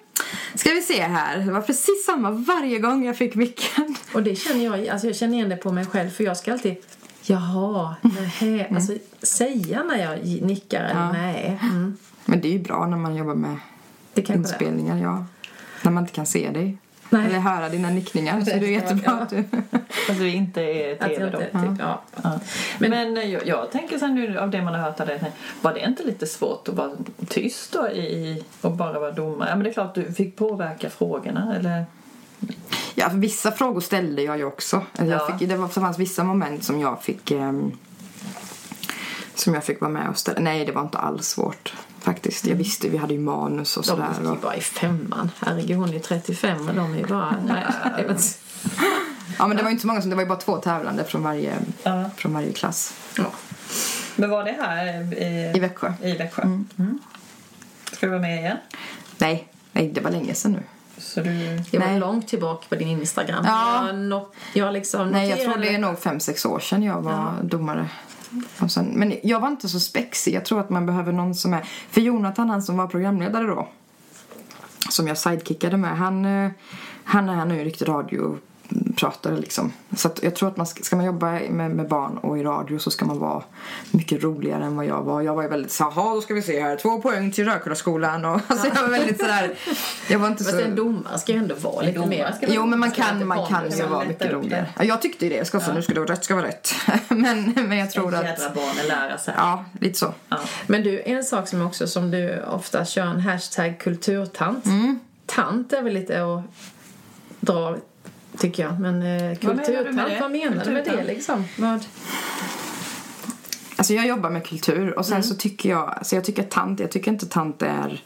ska 0.56 0.70
vi 0.70 0.82
se 0.82 1.02
här. 1.02 1.38
Det 1.40 1.52
var 1.52 1.62
precis 1.62 2.06
samma 2.06 2.32
varje 2.32 2.80
gång 2.80 3.06
jag 3.06 3.18
fick 3.18 3.36
micken. 3.36 3.96
Och 4.14 4.24
det 4.24 4.36
känner 4.36 4.66
jag, 4.66 4.88
alltså 4.88 5.08
jag 5.08 5.16
känner 5.16 5.34
igen 5.34 5.50
det 5.50 5.56
på 5.58 5.72
mig 5.72 5.86
själv 5.86 6.10
för 6.10 6.24
jag 6.24 6.38
ska 6.38 6.54
alltid 6.54 6.76
Jaha, 7.22 7.96
nej, 8.42 8.72
alltså 8.76 8.94
säga 9.22 9.84
när 9.84 9.98
jag 9.98 10.26
nickar 10.42 10.84
eller 10.84 11.02
Ja. 11.02 11.12
nej. 11.12 11.60
Mm. 11.62 11.98
Men 12.26 12.42
det 12.42 12.48
är 12.48 12.52
ju 12.52 12.60
bra 12.60 12.88
när 12.88 12.98
man 12.98 13.16
jobbar 13.16 13.36
med 13.36 13.58
Det 14.14 14.22
kanske 14.22 14.34
det 14.34 14.40
inspelningar, 14.40 14.98
ja. 14.98 15.26
När 15.84 15.92
man 15.92 16.04
inte 16.04 16.14
kan 16.14 16.26
se 16.26 16.50
dig. 16.50 16.78
Nej. 17.12 17.26
Eller 17.26 17.40
höra 17.40 17.70
dina 17.70 17.90
nickningar. 17.90 18.40
Så 18.40 18.46
det 18.46 18.52
är 18.52 18.62
Ja. 18.62 18.68
jättebra 18.68 19.12
att 19.12 19.30
du... 19.30 19.44
Fast 20.08 20.20
du 20.20 20.30
inte 20.30 20.62
är 20.62 20.96
tv 20.96 21.30
då. 21.30 21.38
typ, 21.40 21.50
ja. 21.80 22.02
Ja. 22.24 22.40
Men- 22.80 22.90
Men, 23.14 23.32
jag, 23.32 23.48
jag 23.48 23.72
tänker 23.72 23.98
sen 24.00 24.16
nu 24.16 24.40
av 24.40 24.50
det 24.50 24.62
man 24.62 24.74
har 24.74 24.82
hört 24.82 25.00
av 25.00 25.08
det, 25.08 25.26
var 25.62 25.74
det 25.74 25.80
inte 25.86 26.04
lite 26.04 26.28
svårt 26.28 26.68
att 26.68 26.76
vara 26.76 26.92
tyst 27.28 27.72
då 27.74 27.88
i, 27.88 28.44
och 28.62 28.72
bara 28.72 29.00
vara 29.00 29.12
domare? 29.12 29.50
Ja, 29.50 29.56
men 29.56 29.64
det 29.64 29.70
är 29.70 29.74
klart 29.74 29.96
du 29.96 30.14
fick 30.14 30.36
påverka 30.36 30.90
frågorna 30.90 31.56
eller? 31.60 31.86
Ja, 32.96 33.10
för 33.10 33.18
vissa 33.18 33.52
frågor 33.52 33.82
ställde 33.82 34.22
jag 34.22 34.38
ju 34.38 34.44
också. 34.46 34.76
Alltså, 34.76 35.06
Ja. 35.06 35.12
Jag 35.30 35.40
fick, 35.40 35.50
det 35.50 35.56
var, 35.56 35.68
det 35.68 35.74
fanns 35.74 36.00
vissa 36.00 36.24
moment 36.24 36.64
som 36.64 36.80
jag 36.80 37.04
fick 37.04 37.32
ehm, 37.32 37.72
som 39.40 39.54
jag 39.54 39.64
fick 39.64 39.82
vara 39.82 39.92
med 39.92 40.10
och 40.10 40.18
ställa. 40.18 40.40
Nej, 40.40 40.66
det 40.66 40.72
var 40.72 40.82
inte 40.82 40.98
alls 40.98 41.28
svårt 41.28 41.74
faktiskt. 42.00 42.46
Jag 42.48 42.56
visste, 42.56 42.90
vi 42.90 42.98
hade 42.98 43.14
ju 43.14 43.20
manus 43.20 43.78
och 43.78 43.84
De 43.84 43.88
sådär. 43.88 44.08
gick 44.22 44.30
ju 44.30 44.36
bara 44.42 44.56
i 44.56 44.62
femman. 44.62 45.32
Herregud, 45.40 45.78
hon 45.78 45.90
är 45.90 45.94
ju 45.94 46.00
35 46.00 46.70
och 46.70 46.76
de 46.76 46.94
är 46.94 46.98
ju 46.98 47.06
bara... 47.06 47.36
Nej, 47.46 47.66
ja, 49.38 49.48
men 49.48 49.58
det 49.58 49.64
var 49.64 49.70
ju 49.70 49.72
inte 49.72 49.82
så 49.82 49.88
många 49.88 50.02
som, 50.02 50.10
det 50.10 50.16
var 50.16 50.24
ju 50.24 50.30
bara 50.30 50.40
två 50.40 50.58
tävlande 50.58 51.04
från 51.04 51.24
varje, 51.24 51.54
Ja. 51.84 52.10
från 52.18 52.34
varje 52.34 52.54
klass 52.54 52.94
ja. 53.18 53.26
Men 54.16 54.30
var 54.30 54.44
det 54.44 54.52
här 54.62 55.14
i, 55.14 55.52
i 55.56 55.60
Växjö. 55.60 55.94
i 56.04 56.12
Växjö? 56.18 56.42
Mm. 56.42 57.00
Ska 57.92 58.06
du 58.06 58.10
vara 58.10 58.22
med 58.22 58.40
igen? 58.40 58.58
Nej, 59.18 59.48
nej, 59.72 59.90
det 59.94 60.02
var 60.02 60.12
länge 60.12 60.34
sedan 60.34 60.52
nu. 60.52 60.64
Så 60.98 61.22
du... 61.22 61.32
Jag 61.72 61.80
var 61.80 61.88
Nej. 61.88 62.00
långt 62.00 62.28
tillbaka 62.28 62.66
på 62.70 62.76
din 62.76 62.88
Instagram. 62.88 63.46
Ja. 63.48 63.88
Jag, 63.88 63.96
no, 63.96 64.28
jag 64.54 64.74
liksom 64.74 65.10
Nej, 65.10 65.30
jag 65.30 65.42
tror 65.42 65.58
det 65.58 65.74
är 65.74 65.78
nog 65.80 66.00
fem, 66.00 66.20
sex 66.20 66.46
år 66.46 66.60
sedan 66.60 66.84
jag 66.84 67.02
var 67.02 67.34
domare. 67.44 67.90
Och 68.60 68.72
sen, 68.72 68.86
men 68.86 69.14
jag 69.24 69.40
var 69.40 69.48
inte 69.48 69.70
så 69.70 69.80
spexig. 69.80 70.34
Jag 70.34 70.46
tror 70.46 70.60
att 70.60 70.70
man 70.70 70.86
behöver 70.86 71.12
någon 71.12 71.36
som 71.36 71.54
är... 71.54 71.62
För 71.90 72.02
Jonathan, 72.02 72.50
han 72.50 72.62
som 72.62 72.78
var 72.78 72.88
programledare 72.88 73.48
då, 73.48 73.68
som 74.90 75.08
jag 75.08 75.18
sidekickade 75.18 75.78
med, 75.78 75.98
han, 75.98 76.26
eh, 76.26 76.52
han 77.04 77.30
är 77.30 77.46
nu 77.46 77.60
en 77.60 77.66
riktig 77.66 77.86
radiopratare 79.00 79.38
liksom. 79.38 79.74
Så 79.96 80.08
att 80.08 80.24
jag 80.24 80.36
tror 80.36 80.50
att 80.50 80.58
man 80.58 80.68
ska, 80.68 80.84
ska 80.84 80.96
man 80.96 81.06
jobba 81.06 81.32
med, 81.50 81.72
med 81.72 81.88
barn 81.88 82.18
och 82.18 82.38
i 82.38 82.44
radio 82.44 82.80
så 82.80 82.92
ska 82.92 83.06
man 83.06 83.20
vara 83.20 83.44
mycket 83.92 84.24
roligare 84.24 84.64
än 84.64 84.76
vad 84.76 84.86
jag 84.86 85.04
var. 85.04 85.22
Jag 85.22 85.36
var 85.36 85.44
ju 85.44 85.50
väldigt 85.50 85.72
så 85.72 85.84
här, 85.84 85.92
"Jaha, 85.96 86.16
då 86.16 86.22
ska 86.22 86.34
vi 86.34 86.42
se 86.42 86.62
här, 86.62 86.76
två 86.76 87.02
poäng 87.02 87.32
till 87.32 87.46
Rökullaskolan 87.46 88.26
och 88.26 88.42
alltså 88.48 88.68
jag 88.68 88.82
var 88.82 88.90
väldigt 88.90 89.20
sådär, 89.20 89.56
jag 90.10 90.20
var 90.20 90.28
inte 90.28 90.44
så... 90.44 90.60
en 90.60 90.76
domare 90.76 91.20
ska 91.20 91.32
ju 91.32 91.38
ändå 91.38 91.56
vara 91.56 91.86
lite 91.86 92.06
mer... 92.06 92.36
Jo, 92.42 92.66
men 92.66 92.80
man 92.80 92.92
kan, 92.92 93.28
man 93.28 93.48
kan 93.48 93.72
ju 93.72 93.86
vara 93.86 94.06
mycket 94.06 94.32
roligare. 94.32 94.66
Ja, 94.78 94.84
jag 94.84 95.02
tyckte 95.02 95.26
ju 95.26 95.30
det. 95.30 95.38
Jag 95.38 95.48
ska 95.48 95.60
få, 95.60 95.74
nu 95.74 95.82
ska 95.82 95.94
det 95.94 96.00
vara 96.00 96.12
rätt 96.12 96.24
ska 96.24 96.36
vara 96.36 96.48
rätt. 96.48 96.74
men, 97.08 97.54
men 97.56 97.78
jag 97.78 97.92
tror 97.92 98.16
att... 98.16 98.24
Jädra 98.24 98.50
barnen 98.56 98.88
lära 98.88 99.18
sig. 99.18 99.34
Ja, 99.38 99.66
lite 99.80 100.00
så. 100.00 100.14
Ja. 100.30 100.38
Men 100.68 100.84
du, 100.84 101.02
en 101.06 101.24
sak 101.24 101.48
som 101.48 101.62
också 101.62 101.88
som 101.88 102.12
du 102.12 102.44
ofta 102.44 102.86
kör 102.86 103.06
en 103.06 103.20
hashtag 103.20 103.80
kulturtant. 103.80 104.66
Mm. 104.66 105.00
Tant 105.26 105.74
är 105.74 105.82
väl 105.82 105.94
lite 105.94 106.24
att 106.24 106.42
dra 107.40 107.78
tycker 108.40 108.64
jag. 108.64 108.80
Men 108.80 109.02
eh, 109.04 109.38
Vad 109.42 109.56
menar 109.56 109.56
du 109.56 109.56
med 109.56 109.66
kulturtant, 109.66 110.10
det? 110.10 110.18
vad 110.22 110.32
menar 110.32 110.66
du 110.66 110.72
med 110.72 110.86
det 110.86 111.04
liksom? 111.04 111.46
Vad? 111.58 111.86
Alltså 113.76 113.94
jag 113.94 114.08
jobbar 114.08 114.30
med 114.30 114.46
kultur 114.48 114.98
och 114.98 115.06
sen 115.06 115.14
Mm. 115.14 115.24
så 115.24 115.36
tycker 115.36 115.70
jag, 115.70 115.90
alltså 115.98 116.16
jag 116.16 116.26
tycker 116.26 116.44
tant, 116.44 116.80
jag 116.80 116.92
tycker 116.92 117.12
inte 117.12 117.26
tant 117.26 117.62
är 117.62 118.04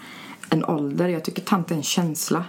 en 0.50 0.66
ålder, 0.66 1.08
jag 1.10 1.24
tycker 1.24 1.42
tant 1.42 1.72
är 1.72 1.76
en 1.76 1.84
känsla. 1.84 2.46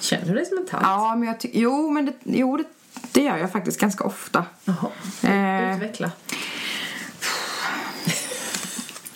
Känner 0.00 0.26
du 0.26 0.34
dig 0.34 0.46
som 0.46 0.58
en 0.58 0.66
tant? 0.66 0.82
Ja, 0.86 1.16
men 1.16 1.28
jag 1.28 1.40
tycker, 1.40 1.58
jo 1.60 1.90
men 1.90 2.06
det, 2.06 2.12
jo, 2.24 2.56
det, 2.56 2.64
det 3.12 3.20
gör 3.22 3.36
jag 3.36 3.52
faktiskt 3.52 3.80
ganska 3.80 4.04
ofta. 4.04 4.44
Jaha. 4.64 4.88
Eh. 5.22 5.76
Utveckla. 5.76 6.10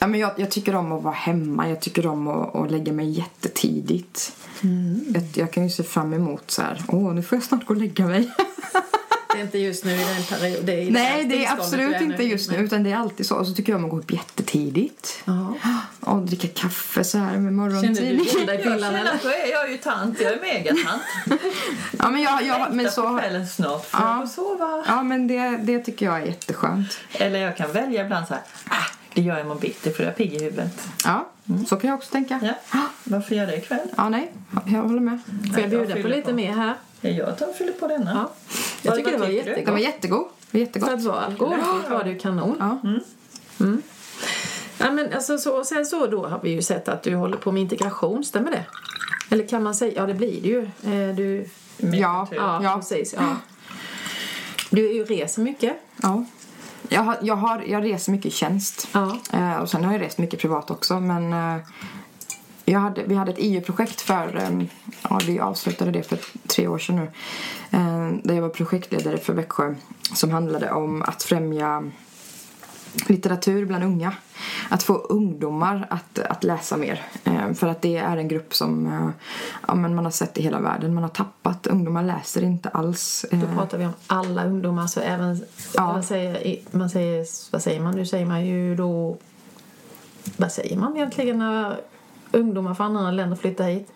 Ja, 0.02 0.06
men 0.06 0.20
jag, 0.20 0.30
jag 0.36 0.50
tycker 0.50 0.74
om 0.74 0.92
att 0.92 1.02
vara 1.02 1.14
hemma, 1.14 1.68
jag 1.68 1.80
tycker 1.80 2.06
om 2.06 2.28
att, 2.28 2.56
att 2.56 2.70
lägga 2.70 2.92
mig 2.92 3.10
jättetidigt. 3.10 4.32
Mm. 4.62 5.04
Jag, 5.14 5.22
jag 5.34 5.52
kan 5.52 5.62
ju 5.64 5.70
se 5.70 5.82
fram 5.82 6.12
emot 6.14 6.50
så 6.50 6.62
här, 6.62 6.82
åh 6.88 7.14
nu 7.14 7.22
får 7.22 7.36
jag 7.36 7.42
snart 7.44 7.66
gå 7.66 7.74
och 7.74 7.80
lägga 7.80 8.06
mig. 8.06 8.30
Det 9.32 9.38
är 9.38 9.42
inte 9.42 9.58
just 9.58 9.84
nu 9.84 9.92
i 9.92 9.96
den 9.96 10.38
period. 10.38 10.64
Det 10.64 10.72
är 10.82 10.90
Nej, 10.90 11.24
det 11.24 11.44
är 11.44 11.52
absolut 11.52 12.00
inte 12.00 12.22
just 12.22 12.50
nu 12.50 12.56
utan 12.56 12.82
det 12.82 12.90
är 12.90 12.96
alltid 12.96 13.26
så. 13.26 13.36
Och 13.36 13.46
så 13.46 13.54
tycker 13.54 13.72
jag 13.72 13.78
om 13.78 13.84
att 13.84 13.90
gå 13.90 13.98
upp 13.98 14.12
jättetidigt. 14.12 15.22
Ja. 15.24 15.54
Och 16.00 16.22
dricka 16.22 16.48
kaffe 16.48 17.04
så 17.04 17.18
här 17.18 17.24
med 17.26 17.34
Känner 17.36 17.50
morgontidning. 17.50 18.26
du 18.34 18.44
dig 18.46 18.56
Jag 18.64 18.80
känner 18.80 19.14
att 19.14 19.22
då 19.22 19.28
är 19.28 19.50
jag 19.52 19.70
ju 19.70 19.76
tant, 19.78 20.20
jag 20.20 20.32
är 20.32 20.40
megatant. 20.40 21.02
Ja, 21.98 22.10
men 22.10 22.22
jag, 22.22 22.42
jag, 22.42 22.58
men 22.68 22.76
Längtar 22.76 23.02
på 23.02 23.08
så, 23.08 23.18
kvällen 23.18 23.46
snart 23.48 23.86
för 23.86 23.98
Ja. 23.98 24.22
att 24.22 24.32
sova. 24.32 24.84
ja, 24.86 25.02
men 25.02 25.26
det, 25.26 25.56
det 25.62 25.78
tycker 25.78 26.06
jag 26.06 26.16
är 26.22 26.26
jätteskönt. 26.26 26.98
Eller 27.12 27.38
jag 27.38 27.56
kan 27.56 27.72
välja 27.72 28.04
ibland 28.04 28.26
så 28.26 28.34
här, 28.34 28.42
ah, 28.68 28.86
det 29.14 29.20
gör 29.22 29.34
jag 29.34 29.40
imorgon 29.40 29.60
bitti 29.60 29.90
för 29.90 30.02
jag 30.02 30.10
är 30.12 30.16
pigg 30.16 30.32
i 30.34 30.38
huvudet. 30.44 30.88
Ja, 31.04 31.26
så 31.68 31.76
kan 31.76 31.90
jag 31.90 31.96
också 31.96 32.10
tänka. 32.12 32.54
Ja. 32.72 32.78
Varför 33.04 33.34
gör 33.34 33.42
jag 33.42 33.52
det 33.52 33.56
ikväll? 33.56 33.88
Ja, 33.96 34.08
nej, 34.08 34.32
jag 34.66 34.82
håller 34.82 35.00
med. 35.00 35.18
Får 35.52 35.60
jag 35.60 35.70
bjuda 35.70 36.02
på 36.02 36.08
lite 36.08 36.22
på. 36.30 36.32
mer 36.36 36.52
här? 36.52 36.74
Jag 37.00 37.38
tar 37.38 37.46
och 37.48 37.54
fyller 37.54 37.72
på 37.72 37.88
denna. 37.88 38.10
Ja. 38.14 38.30
Jag 38.82 38.90
Vad- 38.90 38.98
tycker 38.98 39.12
det 39.12 39.18
var 39.18 39.26
du? 39.26 39.62
Den 39.64 39.72
var 39.74 39.80
jättegod. 39.80 40.26
Det 40.50 40.58
var 40.58 40.60
jättegott. 40.60 40.88
För 40.88 40.96
att 40.96 41.04
vara 41.04 41.20
alkoholfritt 41.20 41.90
var 41.90 42.04
det 42.04 42.10
ju 42.10 42.18
kanon. 42.18 42.56
Ja. 42.58 42.78
Ja, 44.78 44.90
men 44.90 45.12
alltså, 45.14 45.38
så, 45.38 45.58
och 45.58 45.66
sen 45.66 45.86
så 45.86 46.06
då 46.06 46.26
har 46.26 46.40
vi 46.42 46.50
ju 46.50 46.62
sett 46.62 46.88
att 46.88 47.02
du 47.02 47.14
håller 47.14 47.36
på 47.36 47.52
med 47.52 47.62
integration, 47.62 48.24
stämmer 48.24 48.50
det? 48.50 48.64
Eller 49.30 49.46
kan 49.46 49.62
man 49.62 49.74
säga, 49.74 49.92
ja 49.96 50.06
det 50.06 50.14
blir 50.14 50.40
det 50.42 50.48
ju. 50.48 50.62
Eh, 50.62 51.14
Du, 51.16 51.46
Ja. 51.78 52.28
ja, 52.32 52.60
Ja. 52.62 52.76
precis. 52.76 53.14
Ja. 53.18 53.36
Du 54.70 54.90
är 54.90 54.94
ju 54.94 55.04
reser 55.04 55.42
mycket. 55.42 55.76
Ja. 56.02 56.24
Jag, 56.88 57.02
har, 57.02 57.16
jag, 57.22 57.36
har, 57.36 57.62
jag 57.66 57.84
reser 57.84 58.12
mycket 58.12 58.26
i 58.26 58.30
tjänst. 58.30 58.88
Ja. 58.92 59.18
Eh, 59.32 59.56
och 59.56 59.70
sen 59.70 59.84
har 59.84 59.92
jag 59.92 60.00
rest 60.00 60.18
mycket 60.18 60.40
privat 60.40 60.70
också. 60.70 61.00
Men 61.00 61.32
eh, 61.32 61.62
jag 62.64 62.80
hade, 62.80 63.02
vi 63.02 63.14
hade 63.14 63.32
ett 63.32 63.38
EU-projekt 63.40 64.00
för, 64.00 64.36
eh, 64.36 64.66
ja 65.02 65.20
vi 65.26 65.40
avslutade 65.40 65.90
det 65.90 66.02
för 66.02 66.18
tre 66.46 66.68
år 66.68 66.78
sedan 66.78 66.96
nu. 66.96 67.10
Eh, 67.70 68.10
där 68.22 68.34
jag 68.34 68.42
var 68.42 68.48
projektledare 68.48 69.18
för 69.18 69.32
Växjö. 69.32 69.74
Som 70.14 70.30
handlade 70.30 70.70
om 70.70 71.02
att 71.02 71.22
främja 71.22 71.82
litteratur 73.06 73.66
bland 73.66 73.84
unga. 73.84 74.12
Att 74.68 74.82
få 74.82 74.94
ungdomar 74.94 75.86
att, 75.90 76.18
att 76.18 76.44
läsa 76.44 76.76
mer. 76.76 77.02
Eh, 77.24 77.52
för 77.52 77.66
att 77.68 77.82
det 77.82 77.96
är 77.96 78.16
en 78.16 78.28
grupp 78.28 78.54
som 78.54 78.86
eh, 78.86 79.08
ja, 79.68 79.74
men 79.74 79.94
man 79.94 80.04
har 80.04 80.12
sett 80.12 80.38
i 80.38 80.42
hela 80.42 80.60
världen. 80.60 80.94
Man 80.94 81.02
har 81.02 81.10
tappat. 81.10 81.66
Ungdomar 81.66 82.02
läser 82.02 82.42
inte 82.42 82.68
alls. 82.68 83.24
Då 83.30 83.36
Eh, 83.36 83.54
pratar 83.56 83.78
vi 83.78 83.84
om 83.86 83.92
alla 84.06 84.44
ungdomar, 84.44 84.86
så 84.86 85.00
även, 85.00 85.44
Ja. 85.74 85.86
man 85.92 86.02
säger, 86.02 86.58
man 86.70 86.90
säger, 86.90 87.26
vad 87.52 87.62
säger 87.62 87.80
man? 87.80 87.94
Nu 87.94 88.06
säger 88.06 88.26
man 88.26 88.46
ju 88.46 88.74
då, 88.76 89.16
vad 90.36 90.52
säger 90.52 90.76
man 90.76 90.96
egentligen 90.96 91.38
när 91.38 91.80
ungdomar 92.32 92.74
från 92.74 92.96
andra 92.96 93.10
länder 93.10 93.36
flyttar 93.36 93.68
hit? 93.68 93.88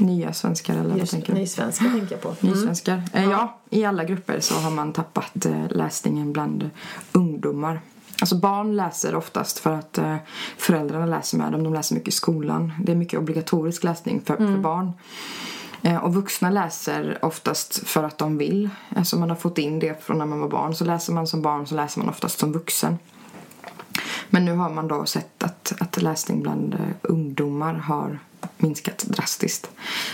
nya 0.00 0.32
svenskar 0.32 0.74
eller 0.74 0.88
vad 0.90 0.98
Just 0.98 1.12
tänker 1.12 1.32
du? 1.32 1.38
nysvenskar 1.38 1.84
tänker 1.90 2.12
jag 2.14 2.20
på. 2.22 2.28
Mm. 2.28 2.54
Nysvenskar. 2.54 3.02
Eh, 3.12 3.24
ja, 3.24 3.58
i 3.70 3.84
alla 3.84 4.04
grupper 4.04 4.40
så 4.40 4.54
har 4.54 4.70
man 4.70 4.92
tappat 4.92 5.46
eh, 5.46 5.68
läsningen 5.70 6.32
bland 6.32 6.70
ungdomar. 7.12 7.80
Alltså 8.20 8.36
barn 8.36 8.76
läser 8.76 9.14
oftast 9.14 9.58
för 9.58 9.72
att 9.72 9.98
eh, 9.98 10.16
föräldrarna 10.56 11.06
läser 11.06 11.38
med 11.38 11.52
dem. 11.52 11.64
De 11.64 11.74
läser 11.74 11.94
mycket 11.94 12.08
i 12.08 12.16
skolan. 12.16 12.72
Det 12.82 12.92
är 12.92 12.96
mycket 12.96 13.18
obligatorisk 13.18 13.84
läsning 13.84 14.22
för, 14.24 14.36
för 14.36 14.58
barn. 14.58 14.92
Eh, 15.82 15.96
och 15.96 16.14
vuxna 16.14 16.50
läser 16.50 17.18
oftast 17.22 17.88
för 17.88 18.04
att 18.04 18.18
de 18.18 18.38
vill. 18.38 18.70
Alltså 18.96 19.18
man 19.18 19.28
har 19.28 19.36
fått 19.36 19.58
in 19.58 19.78
det 19.78 20.04
från 20.04 20.18
när 20.18 20.26
man 20.26 20.40
var 20.40 20.48
barn. 20.48 20.74
Så 20.74 20.84
läser 20.84 21.12
man 21.12 21.26
som 21.26 21.42
barn 21.42 21.66
så 21.66 21.74
läser 21.74 22.00
man 22.00 22.08
oftast 22.08 22.38
som 22.38 22.52
vuxen. 22.52 22.98
Men 24.30 24.44
nu 24.44 24.52
har 24.52 24.70
man 24.70 24.88
då 24.88 25.04
sett 25.06 25.42
att, 25.42 25.72
att 25.80 26.02
läsning 26.02 26.42
bland 26.42 26.74
eh, 26.74 26.80
ungdomar 27.02 27.74
har 27.74 28.18
minskat 28.56 28.98
drastiskt. 28.98 29.70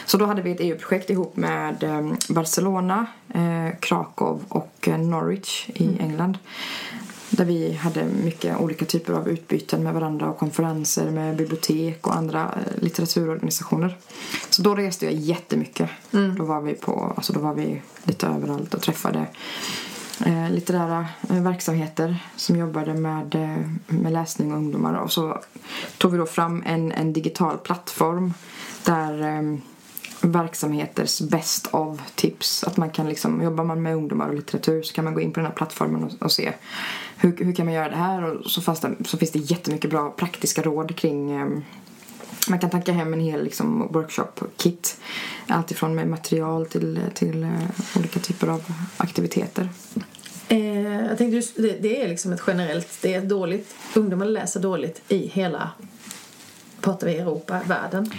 Så 0.06 0.18
då 0.18 0.26
hade 0.26 0.42
vi 0.42 0.50
ett 0.50 0.60
EU-projekt 0.60 1.10
ihop 1.10 1.36
med 1.36 1.82
eh, 1.82 2.12
Barcelona, 2.28 3.06
eh, 3.34 3.78
Krakow 3.80 4.40
och 4.48 4.88
eh, 4.88 4.98
Norwich 4.98 5.68
i 5.68 5.98
England. 6.00 6.38
Där 7.36 7.44
vi 7.44 7.72
hade 7.72 8.04
mycket 8.04 8.60
olika 8.60 8.84
typer 8.84 9.12
av 9.12 9.28
utbyten 9.28 9.82
med 9.82 9.94
varandra 9.94 10.30
och 10.30 10.38
konferenser 10.38 11.10
med 11.10 11.36
bibliotek 11.36 12.06
och 12.06 12.16
andra 12.16 12.42
eh, 12.42 12.82
litteraturorganisationer. 12.82 13.96
Så 14.50 14.62
då 14.62 14.74
reste 14.74 15.04
jag 15.04 15.14
jättemycket. 15.14 15.90
Då, 16.36 16.44
var 16.44 16.60
vi 16.60 16.74
på, 16.74 17.12
alltså 17.16 17.32
då 17.32 17.40
var 17.40 17.54
vi 17.54 17.82
lite 18.04 18.26
överallt 18.26 18.74
och 18.74 18.82
träffade 18.82 19.26
eh, 20.26 20.50
litterära 20.50 21.06
eh, 21.30 21.42
verksamheter 21.42 22.16
som 22.36 22.56
jobbade 22.56 22.94
med, 22.94 23.34
eh, 23.34 23.70
med 23.86 24.12
läsning 24.12 24.52
och 24.52 24.58
ungdomar. 24.58 24.94
Och 24.94 25.12
så 25.12 25.40
tog 25.98 26.12
vi 26.12 26.18
då 26.18 26.26
fram 26.26 26.62
en, 26.66 26.92
en 26.92 27.12
digital 27.12 27.58
plattform 27.58 28.34
där 28.84 29.22
eh, 29.22 29.58
verksamheters 30.20 31.20
best 31.20 31.66
of 31.66 32.00
tips. 32.14 32.64
Att 32.64 32.76
man 32.76 32.90
kan 32.90 33.08
liksom, 33.08 33.42
jobbar 33.42 33.64
man 33.64 33.82
med 33.82 33.96
ungdomar 33.96 34.28
och 34.28 34.34
litteratur 34.34 34.82
så 34.82 34.94
kan 34.94 35.04
man 35.04 35.14
gå 35.14 35.20
in 35.20 35.32
på 35.32 35.40
den 35.40 35.46
här 35.46 35.54
plattformen 35.54 36.04
och, 36.04 36.22
och 36.22 36.32
se 36.32 36.52
hur, 37.16 37.44
hur 37.44 37.52
kan 37.52 37.66
man 37.66 37.74
göra 37.74 37.88
det 37.88 37.96
här 37.96 38.24
och 38.24 38.50
så, 38.50 38.62
fanns 38.62 38.80
det, 38.80 38.94
så 39.04 39.18
finns 39.18 39.30
det 39.30 39.38
jättemycket 39.38 39.90
bra 39.90 40.10
praktiska 40.10 40.62
råd 40.62 40.96
kring 40.96 41.30
eh, 41.30 41.48
man 42.48 42.58
kan 42.58 42.70
tanka 42.70 42.92
hem 42.92 43.12
en 43.12 43.20
hel 43.20 43.44
liksom, 43.44 43.88
workshop-kit. 43.92 44.96
Alltifrån 45.46 45.94
med 45.94 46.08
material 46.08 46.66
till, 46.66 47.00
till 47.14 47.42
eh, 47.42 47.50
olika 47.98 48.20
typer 48.20 48.48
av 48.48 48.62
aktiviteter. 48.96 49.68
Eh, 50.48 51.06
jag 51.08 51.18
tänkte, 51.18 51.62
det, 51.62 51.78
det 51.82 52.02
är 52.02 52.08
liksom 52.08 52.32
ett 52.32 52.42
generellt, 52.46 52.88
det 53.02 53.14
är 53.14 53.20
dåligt, 53.20 53.74
ungdomar 53.94 54.26
läser 54.26 54.60
dåligt 54.60 55.02
i 55.08 55.26
hela, 55.26 55.70
pratar 56.80 57.06
vi 57.06 57.16
Europa, 57.16 57.60
världen. 57.66 58.10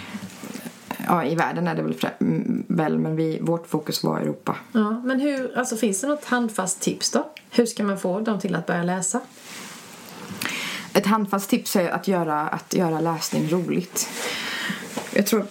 Ja, 1.06 1.24
i 1.24 1.34
världen 1.34 1.68
är 1.68 1.74
det 1.74 1.82
väl, 1.82 1.94
mm, 2.20 2.64
väl 2.68 2.98
men 2.98 3.16
vi, 3.16 3.38
vårt 3.40 3.66
fokus 3.66 4.04
var 4.04 4.20
Europa. 4.20 4.56
Ja, 4.72 4.90
men 5.04 5.20
hur, 5.20 5.58
alltså 5.58 5.76
finns 5.76 6.00
det 6.00 6.06
något 6.06 6.24
handfast 6.24 6.80
tips 6.80 7.10
då? 7.10 7.30
Hur 7.50 7.66
ska 7.66 7.84
man 7.84 7.98
få 7.98 8.20
dem 8.20 8.40
till 8.40 8.54
att 8.54 8.66
börja 8.66 8.82
läsa? 8.82 9.20
Ett 10.92 11.06
handfast 11.06 11.50
tips 11.50 11.76
är 11.76 11.88
att 11.90 12.08
göra, 12.08 12.48
att 12.48 12.74
göra 12.74 13.00
läsning 13.00 13.48
roligt. 13.50 14.08
Jag 15.12 15.26
tror 15.26 15.46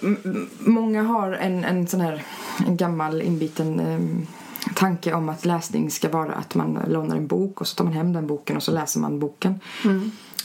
många 0.69 1.03
har 1.03 1.31
en, 1.31 1.63
en 1.63 1.87
sån 1.87 2.01
här 2.01 2.23
en 2.67 2.77
gammal 2.77 3.21
inbiten 3.21 3.79
em, 3.79 4.27
tanke 4.75 5.13
om 5.13 5.29
att 5.29 5.45
läsning 5.45 5.91
ska 5.91 6.09
vara 6.09 6.33
att 6.33 6.55
man 6.55 6.79
lånar 6.87 7.15
en 7.15 7.27
bok 7.27 7.61
och 7.61 7.67
så 7.67 7.75
tar 7.75 7.83
man 7.83 7.93
hem 7.93 8.13
den 8.13 8.27
boken 8.27 8.57
och 8.57 8.63
så 8.63 8.71
läser 8.71 8.99
man 8.99 9.19
boken. 9.19 9.59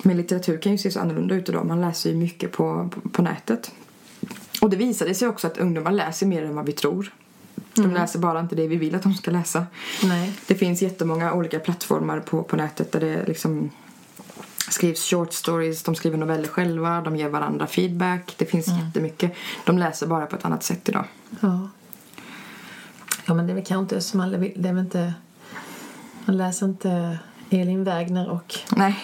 Men 0.02 0.16
litteratur 0.16 0.58
kan 0.58 0.72
ju 0.72 0.78
se 0.78 0.90
så 0.90 1.00
annorlunda 1.00 1.34
ut 1.34 1.48
idag. 1.48 1.66
Man 1.66 1.80
läser 1.80 2.10
ju 2.10 2.16
mycket 2.16 2.52
på, 2.52 2.88
på, 2.94 3.08
på 3.08 3.22
nätet. 3.22 3.72
Och 4.60 4.70
det 4.70 4.76
visade 4.76 5.14
sig 5.14 5.28
också 5.28 5.46
att 5.46 5.58
ungdomar 5.58 5.92
läser 5.92 6.26
mer 6.26 6.44
än 6.44 6.54
vad 6.54 6.66
vi 6.66 6.72
tror. 6.72 7.12
De 7.74 7.90
läser 7.90 8.18
bara 8.18 8.40
inte 8.40 8.56
det 8.56 8.68
vi 8.68 8.76
vill 8.76 8.94
att 8.94 9.02
de 9.02 9.14
ska 9.14 9.30
läsa. 9.30 9.66
Nej. 10.02 10.32
Det 10.46 10.54
finns 10.54 10.82
jättemånga 10.82 11.32
olika 11.32 11.58
plattformar 11.58 12.20
på, 12.20 12.42
på 12.42 12.56
nätet 12.56 12.92
där 12.92 13.00
det 13.00 13.26
liksom 13.26 13.70
skrivs 14.68 15.10
short 15.10 15.32
stories, 15.32 15.82
de 15.82 15.94
skriver 15.94 16.18
noveller 16.18 16.48
själva, 16.48 17.00
de 17.00 17.16
ger 17.16 17.28
varandra 17.28 17.66
feedback. 17.66 18.34
Det 18.36 18.46
finns 18.46 18.68
jättemycket. 18.68 19.32
De 19.64 19.78
läser 19.78 20.06
bara 20.06 20.26
på 20.26 20.36
ett 20.36 20.44
annat 20.44 20.62
sätt 20.62 20.88
idag. 20.88 21.04
Ja. 21.40 21.68
Ja, 23.24 23.34
men 23.34 23.46
det 23.46 23.52
är 23.52 23.54
väl 23.54 23.64
kanske 23.64 23.94
inte 23.94 24.00
som 24.00 24.20
alla 24.20 24.38
vill, 24.38 24.52
det 24.56 24.68
är 24.68 24.72
väl 24.72 24.84
inte, 24.84 25.14
man 26.24 26.36
läser 26.36 26.66
inte 26.66 27.18
Elin 27.50 27.84
Wägner 27.84 28.30
och 28.30 28.54
Nej. 28.76 28.98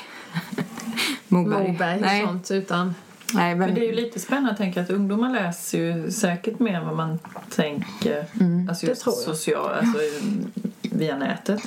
Moberg. 1.28 1.72
Moberg 1.72 1.94
och 1.94 2.00
Nej. 2.00 2.26
sånt 2.26 2.50
utan 2.50 2.94
Nej, 3.34 3.54
men, 3.54 3.74
det 3.74 3.80
är 3.80 3.86
ju 3.86 3.92
lite 3.92 4.20
spännande 4.20 4.50
att 4.50 4.56
tänka 4.56 4.80
att 4.82 4.90
ungdomar 4.90 5.32
läser 5.32 5.78
ju 5.78 6.10
säkert 6.10 6.58
mer 6.58 6.74
än 6.74 6.86
vad 6.86 6.96
man 6.96 7.18
tänker. 7.54 8.26
Alltså 8.68 8.86
Det 8.86 8.90
just 8.90 9.02
social, 9.24 9.70
alltså 9.72 9.98
via 10.82 11.16
nätet. 11.18 11.60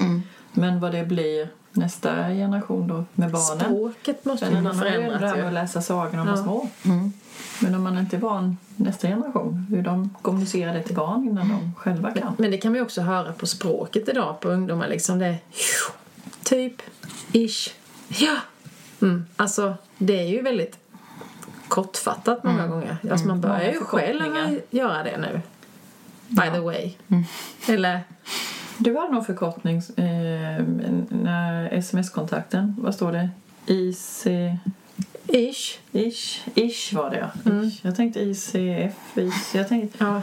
Men 0.53 0.79
vad 0.79 0.91
det 0.91 1.03
blir 1.05 1.49
nästa 1.73 2.29
generation 2.29 2.87
då 2.87 3.05
med 3.13 3.31
barnen. 3.31 3.65
språket 3.65 4.25
måste 4.25 4.45
ju 4.45 4.51
ha 4.55 4.61
det 4.61 4.69
det 4.69 4.75
förändrats 4.75 5.23
här 5.23 5.37
med 5.37 5.47
att 5.47 5.53
läsa 5.53 5.81
sagor 5.81 6.11
när 6.11 6.17
de 6.17 6.27
Ja. 6.27 6.35
var 6.35 6.43
små. 6.43 6.69
Mm. 6.85 7.13
Men 7.61 7.75
om 7.75 7.83
man 7.83 7.97
inte 7.97 8.15
är 8.15 8.19
van 8.19 8.57
nästa 8.75 9.07
generation, 9.07 9.65
hur 9.69 9.81
de 9.81 10.15
kommunicerar 10.21 10.73
det 10.73 10.83
till 10.83 10.95
barn 10.95 11.23
innan 11.23 11.49
de 11.49 11.75
själva 11.75 12.11
kan. 12.11 12.33
Men 12.37 12.51
det 12.51 12.57
kan 12.57 12.73
vi 12.73 12.81
också 12.81 13.01
höra 13.01 13.33
på 13.33 13.47
språket 13.47 14.09
idag 14.09 14.39
på 14.39 14.49
ungdomar 14.49 14.87
liksom 14.87 15.19
det 15.19 15.25
är 15.25 15.37
typ, 16.43 16.81
ish, 17.31 17.69
ja. 18.07 18.35
Mm. 19.01 19.25
Alltså 19.35 19.73
det 19.97 20.19
är 20.19 20.27
ju 20.27 20.41
väldigt 20.41 20.77
kortfattat 21.69 22.43
många 22.43 22.67
gånger. 22.67 22.97
Alltså 23.11 23.27
man 23.27 23.41
börjar 23.41 23.71
ju 23.71 23.79
själv 23.79 24.59
göra 24.69 25.03
det 25.03 25.17
nu. 25.17 25.41
by 26.27 26.49
the 26.53 26.59
way. 26.59 26.93
Eller, 27.67 27.99
Du 28.77 28.97
hade 28.97 29.11
någon 29.13 29.25
förkortning, 29.25 29.77
eh, 29.77 31.73
sms-kontakten, 31.79 32.75
vad 32.79 32.95
står 32.95 33.11
det? 33.11 33.29
IC... 33.65 34.27
ish. 35.27 35.77
Ish, 35.91 36.47
ish 36.55 36.93
var 36.93 37.09
det 37.09 37.17
ja. 37.17 37.51
Ish. 37.51 37.79
Jag 37.85 37.95
tänkte 37.95 38.19
ICF, 38.19 38.93
ish. 39.15 39.55
Jag 39.55 39.67
tänkte, 39.67 39.97
Ja, 39.99 40.21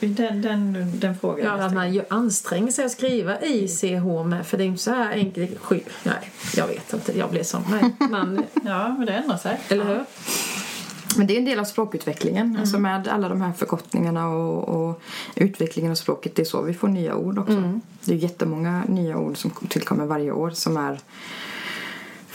den, 0.00 0.42
den, 0.42 0.92
den 1.00 1.18
frågan. 1.18 1.46
ja, 1.46 1.64
att 1.66 1.74
man 1.74 1.92
ju 1.94 2.02
anstränger 2.10 2.72
sig 2.72 2.84
att 2.84 2.92
skriva 2.92 3.40
ICH 3.40 4.24
med, 4.26 4.46
för 4.46 4.56
det 4.58 4.64
är 4.64 4.66
inte 4.66 4.82
så 4.82 4.90
här 4.90 5.12
enkelt. 5.12 5.58
Sky. 5.60 5.80
Nej, 6.02 6.30
jag 6.56 6.66
vet 6.66 6.92
inte. 6.92 7.18
Jag 7.18 7.30
blir 7.30 7.42
sån. 7.42 7.62
Nej, 7.70 8.08
man, 8.10 8.44
Ja, 8.64 8.94
men 8.98 9.06
det 9.06 9.12
ändrar 9.12 9.36
sig. 9.36 9.60
eller 9.68 9.84
hur? 9.84 10.04
Men 11.16 11.26
det 11.26 11.34
är 11.34 11.38
en 11.38 11.44
del 11.44 11.58
av 11.58 11.64
språkutvecklingen. 11.64 12.56
Alltså 12.60 12.78
med 12.78 13.08
alla 13.08 13.28
de 13.28 13.40
här 13.40 13.52
förkortningarna 13.52 14.28
och, 14.28 14.68
och 14.68 15.00
utvecklingen 15.34 15.90
av 15.90 15.94
språket. 15.94 16.34
Det 16.36 16.42
är 16.42 16.46
så 16.46 16.62
vi 16.62 16.74
får 16.74 16.88
nya 16.88 17.16
ord 17.16 17.38
också. 17.38 17.80
Det 18.04 18.12
är 18.12 18.16
jättemånga 18.16 18.82
nya 18.88 19.18
ord 19.18 19.36
som 19.36 19.50
tillkommer 19.50 20.06
varje 20.06 20.32
år 20.32 20.50
som 20.50 20.76
är 20.76 20.98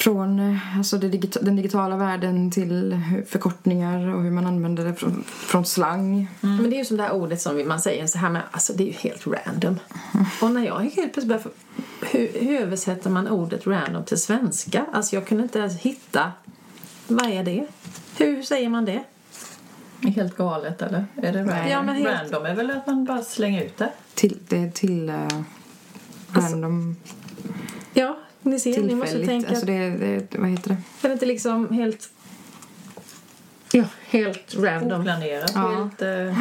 från 0.06 0.40
eh, 0.40 0.78
alltså 0.78 0.98
det 0.98 1.08
digita- 1.10 1.42
den 1.42 1.56
digitala 1.56 1.96
världen 1.98 2.52
till 2.52 3.00
förkortningar 3.28 4.16
och 4.16 4.24
hur 4.24 4.32
man 4.32 4.46
använder 4.46 4.86
det 4.86 4.94
från, 4.94 5.24
från 5.28 5.66
slang. 5.66 6.28
Men 6.42 6.70
det 6.70 6.76
är 6.76 6.78
ju 6.78 6.86
som 6.86 6.98
det 6.98 7.04
här 7.04 7.12
ordet 7.12 7.42
som 7.42 7.68
man 7.68 7.80
säger 7.80 8.08
så 8.08 8.18
här 8.18 8.30
med, 8.30 8.42
alltså 8.52 8.74
det 8.74 8.84
är 8.84 8.88
ju 8.88 8.92
helt 8.94 9.28
random. 9.28 9.80
Och 10.42 10.52
när 10.52 10.66
jag 10.66 10.80
helt 10.80 10.96
plötsligt 10.96 11.28
började, 11.28 11.50
hur, 12.12 12.30
hur 12.48 12.60
översätter 12.62 13.10
man 13.10 13.28
ordet 13.28 13.68
random 13.68 14.04
till 14.06 14.18
svenska? 14.22 14.86
Alltså 14.94 15.16
jag 15.16 15.28
kunde 15.28 15.44
inte 15.44 15.60
ens 15.60 15.80
hitta, 15.80 16.32
vad 17.08 17.26
är 17.30 17.44
det? 17.44 17.68
Hur 18.18 18.44
säger 18.44 18.70
man 18.70 18.86
det? 18.86 19.04
Helt 20.02 20.38
galet 20.38 20.82
eller? 20.82 21.06
Är 21.16 21.34
det 21.34 21.40
random? 21.40 21.68
Ja, 21.70 21.82
men 21.84 21.96
helt- 21.96 22.08
Random 22.22 22.46
är 22.46 22.56
väl 22.56 22.72
att 22.72 22.88
man 22.88 23.06
bara 23.06 23.22
slänger 23.24 23.64
ut 23.64 23.78
det? 23.78 23.92
Till, 24.14 24.38
det 24.48 24.58
är 24.58 24.72
till 24.72 25.10
uh, 25.10 25.28
random, 26.34 26.96
Ja, 27.94 28.18
ni 28.46 28.60
ser, 28.60 28.82
ni 28.84 28.96
måste 28.96 29.16
tillfälligt. 29.18 29.28
tänka, 29.28 29.50
Alltså 29.50 29.66
det, 29.66 29.90
det, 29.90 30.38
vad 30.40 30.50
heter 30.50 30.70
det? 30.70 30.78
är 31.02 31.08
det 31.10 31.14
inte 31.14 31.26
liksom 31.26 31.70
helt, 31.74 32.10
ja, 33.72 33.84
helt 34.06 34.56
random? 34.56 35.02
Oplanerat, 35.02 35.52
Ja. 35.56 35.68
helt... 35.70 36.02
Eh, 36.02 36.40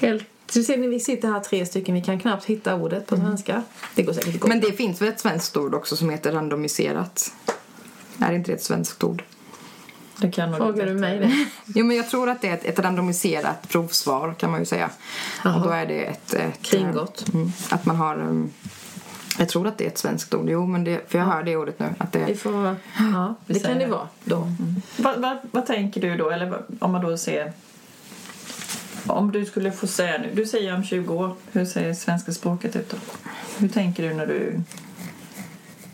Helt, 0.00 0.24
du 0.52 0.64
ser, 0.64 0.76
vi 0.78 1.00
sitter 1.00 1.28
här 1.28 1.40
tre 1.40 1.66
stycken, 1.66 1.94
vi 1.94 2.02
kan 2.02 2.20
knappt 2.20 2.44
hitta 2.44 2.74
ordet 2.74 3.06
på 3.06 3.16
svenska. 3.16 3.62
Det 3.94 4.02
går 4.02 4.12
säkert 4.12 4.42
att 4.42 4.48
Men 4.48 4.60
det 4.60 4.72
finns 4.72 5.00
väl 5.02 5.08
ett 5.08 5.20
svenskt 5.20 5.56
ord 5.56 5.74
också 5.74 5.96
som 5.96 6.10
heter 6.10 6.32
randomiserat? 6.32 7.32
Är 8.18 8.32
inte 8.32 8.50
det 8.50 8.54
ett 8.56 8.62
svenskt 8.62 9.04
ord? 9.04 9.22
det 10.20 10.30
kan 10.30 10.48
nog 10.50 10.58
Frågar 10.58 10.86
du 10.86 10.94
mig 10.94 11.18
det? 11.18 11.46
Jo, 11.66 11.84
men 11.86 11.96
jag 11.96 12.08
tror 12.10 12.28
att 12.28 12.40
det 12.40 12.48
är 12.48 12.54
ett, 12.54 12.64
ett 12.64 12.78
randomiserat 12.78 13.68
provsvar 13.68 14.34
kan 14.38 14.50
man 14.50 14.60
ju 14.60 14.66
säga. 14.66 14.90
Jaha. 15.44 15.56
Och 15.56 15.62
då 15.62 15.70
är 15.70 15.86
det 15.86 16.04
ett... 16.04 16.34
ett 16.34 16.62
Kringgått. 16.62 17.28
Mm, 17.34 17.52
att 17.70 17.86
man 17.86 17.96
har... 17.96 18.14
um, 18.20 18.50
jag 19.38 19.48
tror 19.48 19.66
att 19.66 19.78
det 19.78 19.84
är 19.84 19.88
ett 19.88 19.98
svenskt 19.98 20.34
ord. 20.34 20.50
Jo, 20.50 20.66
men 20.66 20.84
det, 20.84 21.10
för 21.10 21.18
jag 21.18 21.24
hör 21.26 21.42
det 21.42 21.56
ordet 21.56 21.78
nu. 21.78 21.94
Att 21.98 22.16
Vi 22.16 22.24
det, 22.24 22.34
får, 22.34 22.76
ja, 22.98 23.34
det 23.46 23.54
Vi 23.54 23.60
kan 23.60 23.72
det 23.78 23.84
det. 23.84 23.90
vara 23.90 24.08
då. 24.24 24.52
Vad, 24.96 25.20
vad, 25.20 25.36
vad 25.50 25.66
tänker 25.66 26.00
du 26.00 26.16
då? 26.16 26.30
Eller 26.30 26.62
om 26.78 26.92
man 26.92 27.04
då 27.04 27.16
ser... 27.16 27.52
Om 29.06 29.32
du 29.32 29.44
skulle 29.44 29.72
få 29.72 29.86
säga 29.86 30.18
nu, 30.18 30.30
du 30.34 30.46
säger 30.46 30.74
om 30.74 30.84
20 30.84 31.14
år, 31.14 31.34
hur 31.52 31.64
ser 31.64 31.94
svenska 31.94 32.32
språket 32.32 32.76
ut 32.76 32.90
då? 32.90 32.96
Hur 33.58 33.68
tänker 33.68 34.08
du 34.08 34.14
när 34.14 34.26
du 34.26 34.60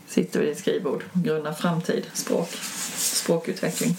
sitter 0.07 0.39
vid 0.39 0.49
ditt 0.49 0.59
skrivbord 0.59 1.03
och 1.13 1.21
grundar 1.23 1.53
framtid, 1.53 2.05
språk, 2.13 2.49
språkutveckling? 2.97 3.97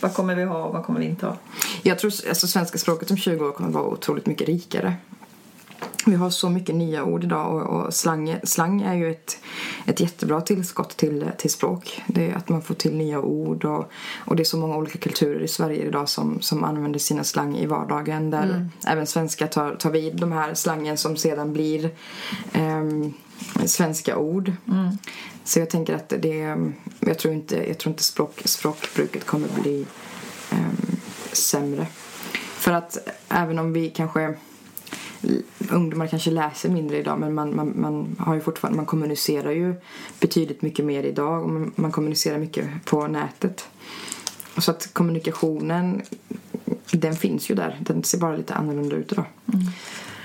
Vad 0.00 0.14
kommer 0.14 0.34
vi 0.34 0.44
ha 0.44 0.64
och 0.64 0.72
vad 0.74 0.84
kommer 0.84 1.00
vi 1.00 1.06
inte 1.06 1.26
ha? 1.26 1.36
jag 1.82 1.98
tror 1.98 2.12
alltså, 2.28 2.46
svenska 2.46 2.78
språket 2.78 3.10
om 3.10 3.16
20 3.16 3.44
år 3.44 3.52
kommer 3.52 3.70
vara 3.70 3.84
otroligt 3.84 4.26
mycket 4.26 4.46
rikare. 4.48 4.94
Vi 6.08 6.14
har 6.14 6.30
så 6.30 6.48
mycket 6.50 6.74
nya 6.74 7.04
ord 7.04 7.24
idag 7.24 7.54
och, 7.54 7.86
och 7.86 7.94
slang, 7.94 8.36
slang 8.44 8.82
är 8.82 8.94
ju 8.94 9.10
ett, 9.10 9.38
ett 9.86 10.00
jättebra 10.00 10.40
tillskott 10.40 10.96
till, 10.96 11.26
till 11.38 11.50
språk. 11.50 12.02
Det 12.06 12.30
är 12.30 12.34
att 12.34 12.48
man 12.48 12.62
får 12.62 12.74
till 12.74 12.96
nya 12.96 13.20
ord 13.20 13.64
och, 13.64 13.90
och 14.24 14.36
det 14.36 14.42
är 14.42 14.44
så 14.44 14.56
många 14.56 14.76
olika 14.76 14.98
kulturer 14.98 15.40
i 15.40 15.48
Sverige 15.48 15.86
idag 15.86 16.08
som, 16.08 16.40
som 16.40 16.64
använder 16.64 16.98
sina 16.98 17.24
slang 17.24 17.56
i 17.56 17.66
vardagen 17.66 18.30
där 18.30 18.68
även 18.86 19.06
svenskar 19.06 19.46
tar, 19.46 19.74
tar 19.74 19.90
vid 19.90 20.16
de 20.16 20.32
här 20.32 20.54
slangen 20.54 20.96
som 20.96 21.16
sedan 21.16 21.52
blir 21.52 21.90
ehm, 22.52 23.12
svenska 23.64 24.16
ord. 24.16 24.52
Så 25.44 25.58
jag 25.58 25.70
tänker 25.70 25.94
att 25.94 26.08
det, 26.08 26.56
jag 27.00 27.18
tror 27.18 27.34
inte, 27.34 27.68
jag 27.68 27.78
tror 27.78 27.90
inte 27.90 28.02
språk, 28.02 28.42
språkbruket 28.44 29.26
kommer 29.26 29.48
bli 29.62 29.86
ehm, 30.50 30.96
sämre. 31.32 31.86
För 32.32 32.72
att 32.72 32.98
även 33.28 33.58
om 33.58 33.72
vi 33.72 33.90
kanske 33.90 34.34
ungdomar 35.70 36.06
kanske 36.06 36.30
läser 36.30 36.68
mindre 36.68 36.98
idag 36.98 37.18
men 37.18 37.34
man, 37.34 37.56
man, 37.56 37.72
man 37.80 38.16
har 38.18 38.34
ju 38.34 38.40
fortfarande 38.40 38.76
man 38.76 38.86
kommunicerar 38.86 39.50
ju 39.50 39.74
betydligt 40.20 40.62
mycket 40.62 40.84
mer 40.84 41.02
idag 41.02 41.42
och 41.42 41.50
man, 41.50 41.72
man 41.76 41.92
kommunicerar 41.92 42.38
mycket 42.38 42.84
på 42.84 43.06
nätet. 43.06 43.68
Så 44.58 44.70
att 44.70 44.88
kommunikationen 44.92 46.02
den 46.90 47.16
finns 47.16 47.50
ju 47.50 47.54
där. 47.54 47.78
Den 47.80 48.04
ser 48.04 48.18
bara 48.18 48.36
lite 48.36 48.54
annorlunda 48.54 48.96
ut 48.96 49.12
idag. 49.12 49.24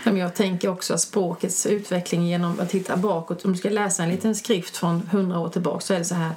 Mm. 0.05 0.17
jag 0.17 0.35
tänker 0.35 0.69
också 0.69 0.93
att 0.93 1.01
språkets 1.01 1.65
utveckling 1.65 2.27
genom 2.27 2.59
att 2.59 2.69
titta 2.69 2.97
bakåt. 2.97 3.45
Om 3.45 3.51
du 3.51 3.57
ska 3.57 3.69
läsa 3.69 4.03
en 4.03 4.09
liten 4.09 4.35
skrift 4.35 4.77
från 4.77 5.01
hundra 5.11 5.39
år 5.39 5.49
tillbaka 5.49 5.79
så 5.79 5.93
är 5.93 5.99
det 5.99 6.05
så 6.05 6.15
här 6.15 6.31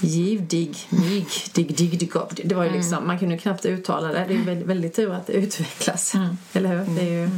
Giv, 0.00 0.46
dig, 0.46 0.74
mig, 0.90 1.26
dig, 1.54 1.64
dig, 1.64 1.88
dig. 1.88 2.10
Det 2.44 2.54
var 2.54 2.64
ju 2.64 2.70
liksom, 2.70 3.06
man 3.06 3.18
kunde 3.18 3.38
knappt 3.38 3.66
uttala 3.66 4.08
det. 4.08 4.24
Det 4.28 4.34
är 4.34 4.44
väldigt, 4.44 4.66
väldigt 4.66 4.94
tur 4.94 5.12
att 5.12 5.26
det 5.26 5.32
utvecklas. 5.32 6.14
Eller 6.52 6.68
hur? 6.68 6.94
Det 6.94 7.00
är 7.00 7.20
ju, 7.22 7.30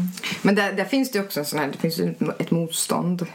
Men 0.42 0.54
där, 0.54 0.72
där 0.72 0.84
finns 0.84 1.10
det 1.10 1.18
ju 1.18 1.24
också 1.24 1.40
en 1.40 1.46
sån 1.46 1.58
här, 1.58 1.68
det 1.72 1.78
finns 1.78 2.00
ett 2.38 2.50
motstånd 2.50 3.26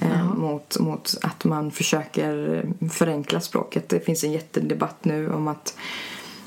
eh, 0.00 0.34
mot, 0.34 0.78
mot 0.78 1.14
att 1.22 1.44
man 1.44 1.70
försöker 1.70 2.64
förenkla 2.90 3.40
språket. 3.40 3.88
Det 3.88 4.00
finns 4.00 4.24
en 4.24 4.32
jättedebatt 4.32 5.04
nu 5.04 5.32
om 5.32 5.48
att 5.48 5.76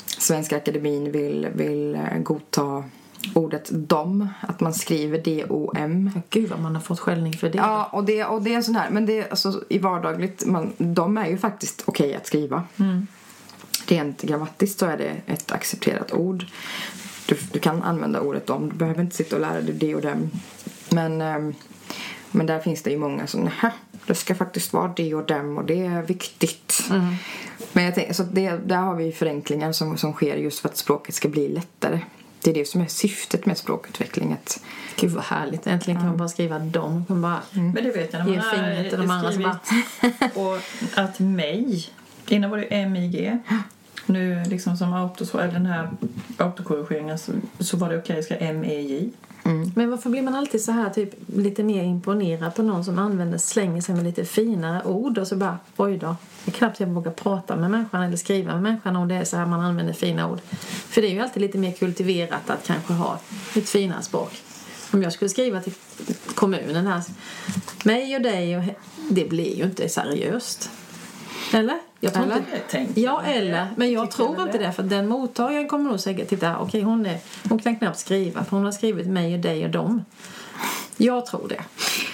Svenska 0.05 0.57
Akademin 0.57 1.11
vill, 1.11 1.47
vill 1.53 1.95
eh, 1.95 2.17
godta 2.17 2.83
ordet 3.33 3.69
dom, 3.69 4.27
att 4.41 4.59
man 4.59 4.73
skriver 4.73 5.17
D-O-M. 5.17 6.11
gud 6.29 6.49
vad 6.49 6.59
man 6.59 6.75
har 6.75 6.81
fått 6.81 6.99
skällning 6.99 7.33
för 7.33 7.49
det. 7.49 7.57
Ja, 7.57 7.89
och 7.91 8.03
det, 8.03 8.25
och 8.25 8.41
det 8.41 8.53
är 8.53 8.61
sån 8.61 8.75
här, 8.75 8.89
men 8.89 9.05
det 9.05 9.19
är 9.19 9.29
alltså 9.29 9.63
i 9.69 9.77
vardagligt, 9.77 10.45
man, 10.45 10.73
de 10.77 11.17
är 11.17 11.27
ju 11.27 11.37
faktiskt 11.37 11.83
okej 11.85 12.15
att 12.15 12.27
skriva. 12.27 12.63
Rent 13.87 14.21
grammatiskt 14.21 14.79
så 14.79 14.85
är 14.85 14.97
det 14.97 15.15
ett 15.25 15.51
accepterat 15.51 16.13
ord. 16.13 16.45
Du, 17.25 17.37
du 17.51 17.59
kan 17.59 17.83
använda 17.83 18.21
ordet 18.21 18.47
dom, 18.47 18.69
du 18.69 18.75
behöver 18.75 19.01
inte 19.01 19.15
sitta 19.15 19.35
och 19.35 19.41
lära 19.41 19.61
dig 19.61 19.73
det 19.73 19.95
och 19.95 20.01
dem. 20.01 20.29
Men, 20.89 21.21
ehm, 21.21 21.53
men 22.31 22.45
där 22.45 22.59
finns 22.59 22.83
det 22.83 22.91
ju 22.91 22.97
många 22.97 23.27
som, 23.27 23.41
nähä, 23.41 23.71
det 24.05 24.15
ska 24.15 24.35
faktiskt 24.35 24.73
vara 24.73 24.93
det 24.95 25.15
och 25.15 25.25
dem 25.25 25.57
och 25.57 25.65
det 25.65 25.85
är 25.85 26.01
viktigt. 26.01 26.83
Men 27.73 27.83
jag 27.83 27.95
tänker, 27.95 28.13
så 28.13 28.23
det, 28.23 28.51
där 28.51 28.77
har 28.77 28.95
vi 28.95 29.11
förenklingar 29.11 29.71
som, 29.71 29.97
som 29.97 30.13
sker 30.13 30.35
just 30.35 30.59
för 30.59 30.69
att 30.69 30.77
språket 30.77 31.15
ska 31.15 31.29
bli 31.29 31.47
lättare. 31.47 31.99
Det 32.41 32.49
är 32.49 32.53
det 32.53 32.67
som 32.67 32.81
är 32.81 32.87
syftet 32.87 33.45
med 33.45 33.57
språkutveckling. 33.57 34.33
Att, 34.33 34.63
Gud 34.95 35.11
vad 35.11 35.23
härligt. 35.23 35.67
Äntligen 35.67 35.99
kan 35.99 36.07
man 36.07 36.17
bara 36.17 36.29
skriva 36.29 36.59
dem. 36.59 37.05
Kan 37.07 37.21
bara, 37.21 37.41
Men 37.51 37.73
det 37.73 37.81
vet 37.81 38.13
jag 38.13 38.25
när 38.25 38.35
man 38.35 38.39
har 38.39 38.51
fingret 38.51 38.91
de 38.91 39.11
andra 39.11 39.31
som 39.31 39.59
skrivit 40.01 40.35
och 40.37 40.57
att 40.99 41.19
mig, 41.19 41.89
innan 42.27 42.49
var 42.49 42.57
det 42.57 42.87
MIG. 42.89 43.37
Nu 44.05 44.43
liksom 44.43 44.77
som 44.77 44.93
autos, 44.93 45.35
eller 45.35 45.53
den 45.53 45.65
här 45.65 45.89
autokorrigeringen 46.37 47.19
så, 47.19 47.31
så 47.59 47.77
var 47.77 47.89
det 47.89 47.97
okej 47.97 48.19
att 48.19 48.25
skriva 48.25 48.53
MEJ. 48.53 49.11
Mm. 49.49 49.71
Men 49.75 49.89
varför 49.89 50.09
blir 50.09 50.21
man 50.21 50.35
alltid 50.35 50.61
så 50.61 50.71
här 50.71 50.89
typ 50.89 51.13
lite 51.35 51.63
mer 51.63 51.83
imponerad 51.83 52.55
på 52.55 52.63
någon 52.63 52.85
som 52.85 52.99
använder 52.99 53.37
slänger 53.37 53.81
sig 53.81 53.95
med 53.95 54.03
lite 54.03 54.25
finare 54.25 54.83
ord 54.83 55.17
och 55.17 55.27
så 55.27 55.35
bara 55.35 55.59
oj 55.77 55.97
då. 55.97 56.15
Det 56.45 56.51
är 56.51 56.55
knappt 56.55 56.79
jag 56.79 56.87
vågar 56.87 57.11
prata 57.11 57.55
med 57.55 57.71
människan 57.71 58.03
eller 58.03 58.17
skriva 58.17 58.53
med 58.53 58.63
människan 58.63 58.95
om 58.95 59.07
det 59.07 59.15
är 59.15 59.23
så 59.23 59.37
här 59.37 59.45
man 59.45 59.59
använder 59.59 59.93
fina 59.93 60.29
ord. 60.31 60.39
För 60.89 61.01
det 61.01 61.07
är 61.07 61.11
ju 61.11 61.19
alltid 61.19 61.41
lite 61.41 61.57
mer 61.57 61.71
kultiverat 61.71 62.49
att 62.49 62.67
kanske 62.67 62.93
ha 62.93 63.19
ett 63.55 63.69
finare 63.69 64.01
språk. 64.01 64.41
Om 64.91 65.03
jag 65.03 65.13
skulle 65.13 65.29
skriva 65.29 65.61
till 65.61 65.73
kommunen 66.35 66.87
här 66.87 67.03
mig 67.83 68.15
och 68.15 68.21
dig 68.21 68.57
och 68.57 68.63
det 69.09 69.29
blir 69.29 69.57
ju 69.57 69.63
inte 69.63 69.89
seriöst. 69.89 70.69
Eller? 71.53 71.88
Jag 71.99 72.13
tror 72.13 72.23
Eller? 72.23 72.35
inte 72.37 72.51
Det 72.51 72.59
tänkte 72.71 73.01
Ja, 73.01 73.21
eller. 73.23 73.67
Men 73.75 73.91
jag 73.91 74.11
Tycker 74.11 74.23
tror 74.25 74.41
inte 74.41 74.57
det. 74.57 74.65
det. 74.65 74.71
För 74.71 74.83
den 74.83 75.07
mottagaren 75.07 75.67
kommer 75.67 75.89
nog 75.89 75.99
säga 75.99 76.25
titta, 76.25 76.57
okej 76.59 76.81
hon, 76.81 77.05
är, 77.05 77.17
hon 77.49 77.59
kan 77.59 77.75
knappt 77.75 77.99
skriva 77.99 78.43
för 78.43 78.55
hon 78.57 78.65
har 78.65 78.71
skrivit 78.71 79.07
mig 79.07 79.33
och 79.33 79.39
dig 79.39 79.63
och 79.65 79.69
dem. 79.71 80.05
Jag 80.97 81.25
tror 81.25 81.47
det. 81.47 81.63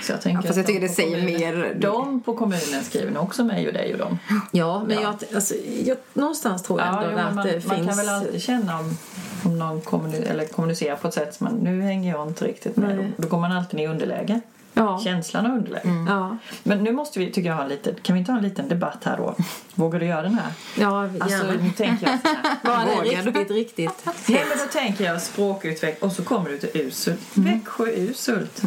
Så 0.04 0.12
jag 0.12 0.22
tänker 0.22 0.38
Ja, 0.44 0.48
fast 0.48 0.56
jag 0.58 0.64
att 0.64 0.68
de 0.68 0.74
tycker 0.74 0.82
det 0.82 0.88
på 0.88 0.94
säger 0.94 1.20
kommunen- 1.22 1.60
mer- 1.60 1.76
De 1.80 2.22
på 2.22 2.34
kommunen 2.34 2.84
skriver 2.84 3.12
nog 3.12 3.24
också 3.24 3.44
mig 3.44 3.68
och 3.68 3.74
dig 3.74 3.94
och 3.94 4.00
dem. 4.00 4.20
Ja, 4.52 4.84
men 4.88 4.96
Ja. 4.98 5.02
Jag, 5.02 5.36
alltså, 5.36 5.56
jag, 5.86 5.98
någonstans 6.14 6.64
tror 6.64 6.80
jag 6.80 6.88
Ja, 6.88 7.04
ändå 7.04 7.12
jo, 7.22 7.28
att 7.28 7.36
man, 7.36 7.46
det 7.48 7.68
man 7.68 7.76
finns... 7.78 7.88
kan 7.88 7.98
väl 7.98 8.10
alltid 8.10 8.42
känna 8.42 8.80
om, 8.80 8.98
om 9.46 9.60
någon 9.60 9.82
kommuni- 9.82 10.30
eller 10.30 10.46
kommunicerar 10.46 10.96
på 10.96 11.08
ett 11.08 11.14
sätt 11.14 11.36
som 11.36 11.44
man, 11.46 11.54
nu 11.56 11.82
hänger 11.82 12.12
jag 12.12 12.28
inte 12.28 12.46
riktigt 12.46 12.76
med. 12.78 12.98
Då, 12.98 13.04
då 13.18 13.28
går 13.28 13.38
man 13.40 13.52
alltid 13.52 13.80
i 13.80 13.88
underläge. 13.88 14.42
Ja. 14.78 15.02
Känslan 15.04 15.46
av 15.46 15.52
underläge. 15.58 16.06
Ja, 16.08 16.38
Men 16.64 16.84
nu 16.84 16.92
måste 16.92 17.20
vi, 17.20 17.32
tycker 17.32 17.50
jag, 17.50 17.56
ha 17.56 17.64
en 17.64 17.70
liten, 17.70 17.96
kan 18.02 18.14
vi 18.14 18.20
inte 18.20 18.32
ha 18.32 18.38
en 18.40 18.44
liten 18.44 18.70
debatt 18.70 19.04
här 19.04 19.18
då? 19.18 19.36
Vågar 19.76 20.00
du 20.00 20.06
göra 20.06 20.22
den 20.22 20.34
här? 20.34 20.52
ja 20.76 21.02
Alltså, 21.20 21.30
gärna. 21.30 21.64
nu 21.64 21.70
tänker 21.70 22.08
jag 22.08 22.20
så 22.22 22.28
här. 22.28 22.56
Var 22.64 23.04
det 23.04 23.22
riktigt, 23.22 23.52
riktigt 23.52 24.06
Nej, 24.28 24.46
men 24.50 24.58
då 24.58 24.80
tänker 24.80 25.06
jag 25.06 25.22
språkutveckling 25.22 26.10
och 26.10 26.16
så 26.16 26.24
kommer 26.24 26.50
du 26.50 26.58
till 26.58 26.82
Usult. 26.82 27.20
Växjö 27.34 27.86
Usult. 27.86 28.62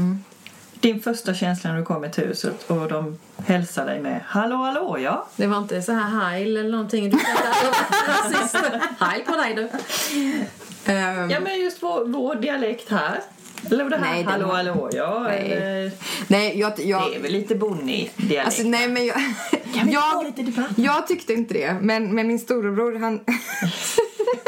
Din 0.80 1.00
första 1.00 1.34
känsla 1.34 1.70
när 1.70 1.78
du 1.78 1.84
kommer 1.84 2.08
till 2.08 2.24
Usult 2.24 2.70
och 2.70 2.88
de 2.88 3.18
hälsar 3.46 3.86
dig 3.86 4.00
med 4.00 4.20
Hallå, 4.26 4.56
hallå, 4.56 4.98
ja. 4.98 5.26
Det 5.36 5.46
var 5.46 5.58
inte 5.58 5.82
så 5.82 5.92
här 5.92 6.20
heil 6.20 6.56
eller 6.56 6.70
någonting. 6.70 7.10
Du 7.10 7.18
Heil 9.04 9.22
på 9.26 9.36
dig 9.36 9.54
du. 9.54 9.68
Ehm, 10.92 11.30
Ja, 11.30 11.40
men 11.40 11.60
just 11.60 11.82
vår, 11.82 12.04
vår 12.04 12.34
dialekt 12.34 12.90
här. 12.90 13.20
Eller 13.70 13.90
det 13.90 13.96
här 13.96 14.12
Nej, 14.12 14.22
Hallå, 14.22 14.46
har- 14.46 14.54
hallå, 14.56 14.90
ja. 14.92 15.20
Nej. 15.28 15.52
Eller, 15.52 15.92
nej, 16.28 16.58
jag, 16.58 16.80
jag, 16.80 17.10
det 17.10 17.16
är 17.16 17.20
väl 17.22 17.32
lite 17.32 17.54
bonnig 17.54 18.12
dialekt. 18.16 18.46
Alltså, 18.46 18.62
nej, 18.62 18.88
men 18.88 19.06
jag, 19.06 19.16
Kan 19.74 19.86
vi 19.86 19.92
jag, 19.92 20.24
lite 20.24 20.42
debatt? 20.42 20.70
jag 20.76 21.06
tyckte 21.06 21.32
inte 21.32 21.54
det. 21.54 21.76
Men, 21.80 22.14
men 22.14 22.28
min 22.28 22.38
storebror, 22.38 22.98
han, 22.98 23.20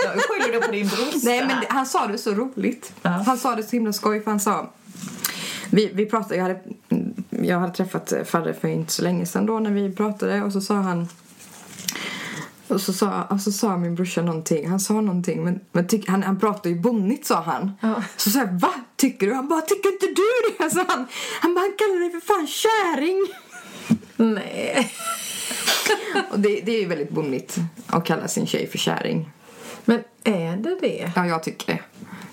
Jag 0.05 0.23
skyller 0.23 0.53
det 0.61 0.67
på 0.67 0.73
din 0.73 0.89
brorsa. 0.89 1.19
nej, 1.23 1.45
men 1.47 1.57
han 1.69 1.87
sa 1.87 2.07
det 2.07 2.19
så 2.19 2.31
roligt. 2.35 2.93
Ja. 3.03 3.11
Han 3.11 3.39
sa 3.39 3.55
det 3.57 3.63
så 3.63 3.71
himla 3.71 3.93
skoj, 3.93 4.21
för 4.23 4.31
han 4.31 4.41
sa... 4.41 4.71
Vi, 5.71 5.91
vi 5.95 6.07
pratade, 6.07 6.37
jag 6.37 6.43
hade, 6.43 6.61
jag 7.31 7.59
hade 7.61 7.73
träffat 7.75 8.13
Farre 8.25 8.55
för 8.55 8.69
inte 8.69 8.93
så 8.93 9.03
länge 9.03 9.27
sedan 9.27 9.47
då 9.47 9.59
när 9.61 9.71
vi 9.71 9.93
pratade 9.93 10.43
och 10.43 10.53
så 10.53 10.61
sa 10.61 10.75
han... 10.75 11.09
Och 12.71 12.81
så 12.81 12.93
sa, 12.93 13.23
och 13.25 13.41
så 13.41 13.53
sa 13.53 13.77
min 13.77 13.95
brorsa 13.95 14.23
någonting. 14.23 14.69
Han 14.69 14.81
sa 14.81 15.01
någonting, 15.01 15.45
men, 15.45 15.61
men 15.73 15.87
tyck, 15.87 16.09
han, 16.09 16.23
han 16.23 16.39
pratade 16.39 16.69
ju 16.69 16.81
bonnigt 16.81 17.27
sa 17.27 17.41
han. 17.41 17.73
Ja. 17.81 18.03
Så 18.17 18.31
sa 18.31 18.39
jag, 18.39 18.61
va? 18.61 18.73
Tycker 18.97 19.27
du? 19.27 19.35
Han 19.35 19.49
bara, 19.49 19.61
tycker 19.61 19.93
inte 19.93 20.07
du 20.07 20.65
det? 20.65 20.71
Så 20.75 20.79
han, 20.89 21.07
han 21.41 21.55
bara, 21.55 21.61
han 21.61 21.73
kallar 21.79 22.01
dig 22.01 22.11
för 22.11 22.21
fan 22.27 22.47
käring. 22.47 23.27
Nej. 24.17 24.93
Och 26.31 26.41
det, 26.41 26.61
det 26.61 26.73
är 26.77 26.81
ju 26.81 26.87
väldigt 26.87 27.11
bonnigt 27.11 27.57
att 27.87 28.05
kalla 28.05 28.29
sin 28.29 28.47
tjej 28.47 28.67
för 28.67 28.79
käring. 28.79 29.31
Men 29.85 30.01
är 30.25 30.57
det 30.57 30.79
det? 30.81 31.13
Ja, 31.17 31.27
jag 31.27 31.43
tycker 31.43 31.73
det. 31.73 31.79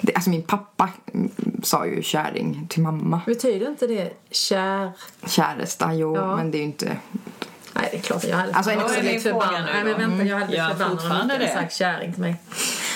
det 0.01 0.13
alltså 0.15 0.29
min 0.29 0.43
pappa 0.43 0.89
mm, 1.13 1.31
sa 1.63 1.85
ju 1.85 2.01
käring 2.01 2.67
till 2.69 2.81
mamma. 2.81 3.21
Betyder 3.25 3.69
inte 3.69 3.88
det 3.88 4.13
kär? 4.31 4.91
Käresta, 5.27 5.93
jo, 5.93 6.15
Ja. 6.15 6.35
men 6.35 6.51
det 6.51 6.57
är 6.57 6.59
ju 6.59 6.65
inte... 6.65 6.97
Nej, 7.88 7.89
det 7.91 7.97
är 7.97 8.01
klart. 8.01 8.23
Jag 8.23 8.38
hade 8.38 8.53
Alltså, 8.53 8.71
en 8.71 8.77
jag 8.79 8.83
hade 8.88 8.95
extra 8.95 9.01
blivit 9.09 9.23
fråga 9.23 9.45
förbannad. 9.47 9.69
Nej, 9.73 9.83
men 9.83 10.09
vänta, 10.09 10.23
jag 10.25 10.35
hade 10.35 10.47
blivit 10.47 10.63
Ja, 10.63 10.75
förbannad 10.75 11.31
om 11.31 11.41
inte 11.41 11.53
sagt 11.53 11.73
kärring 11.75 12.13
till 12.13 12.21
mig. 12.21 12.35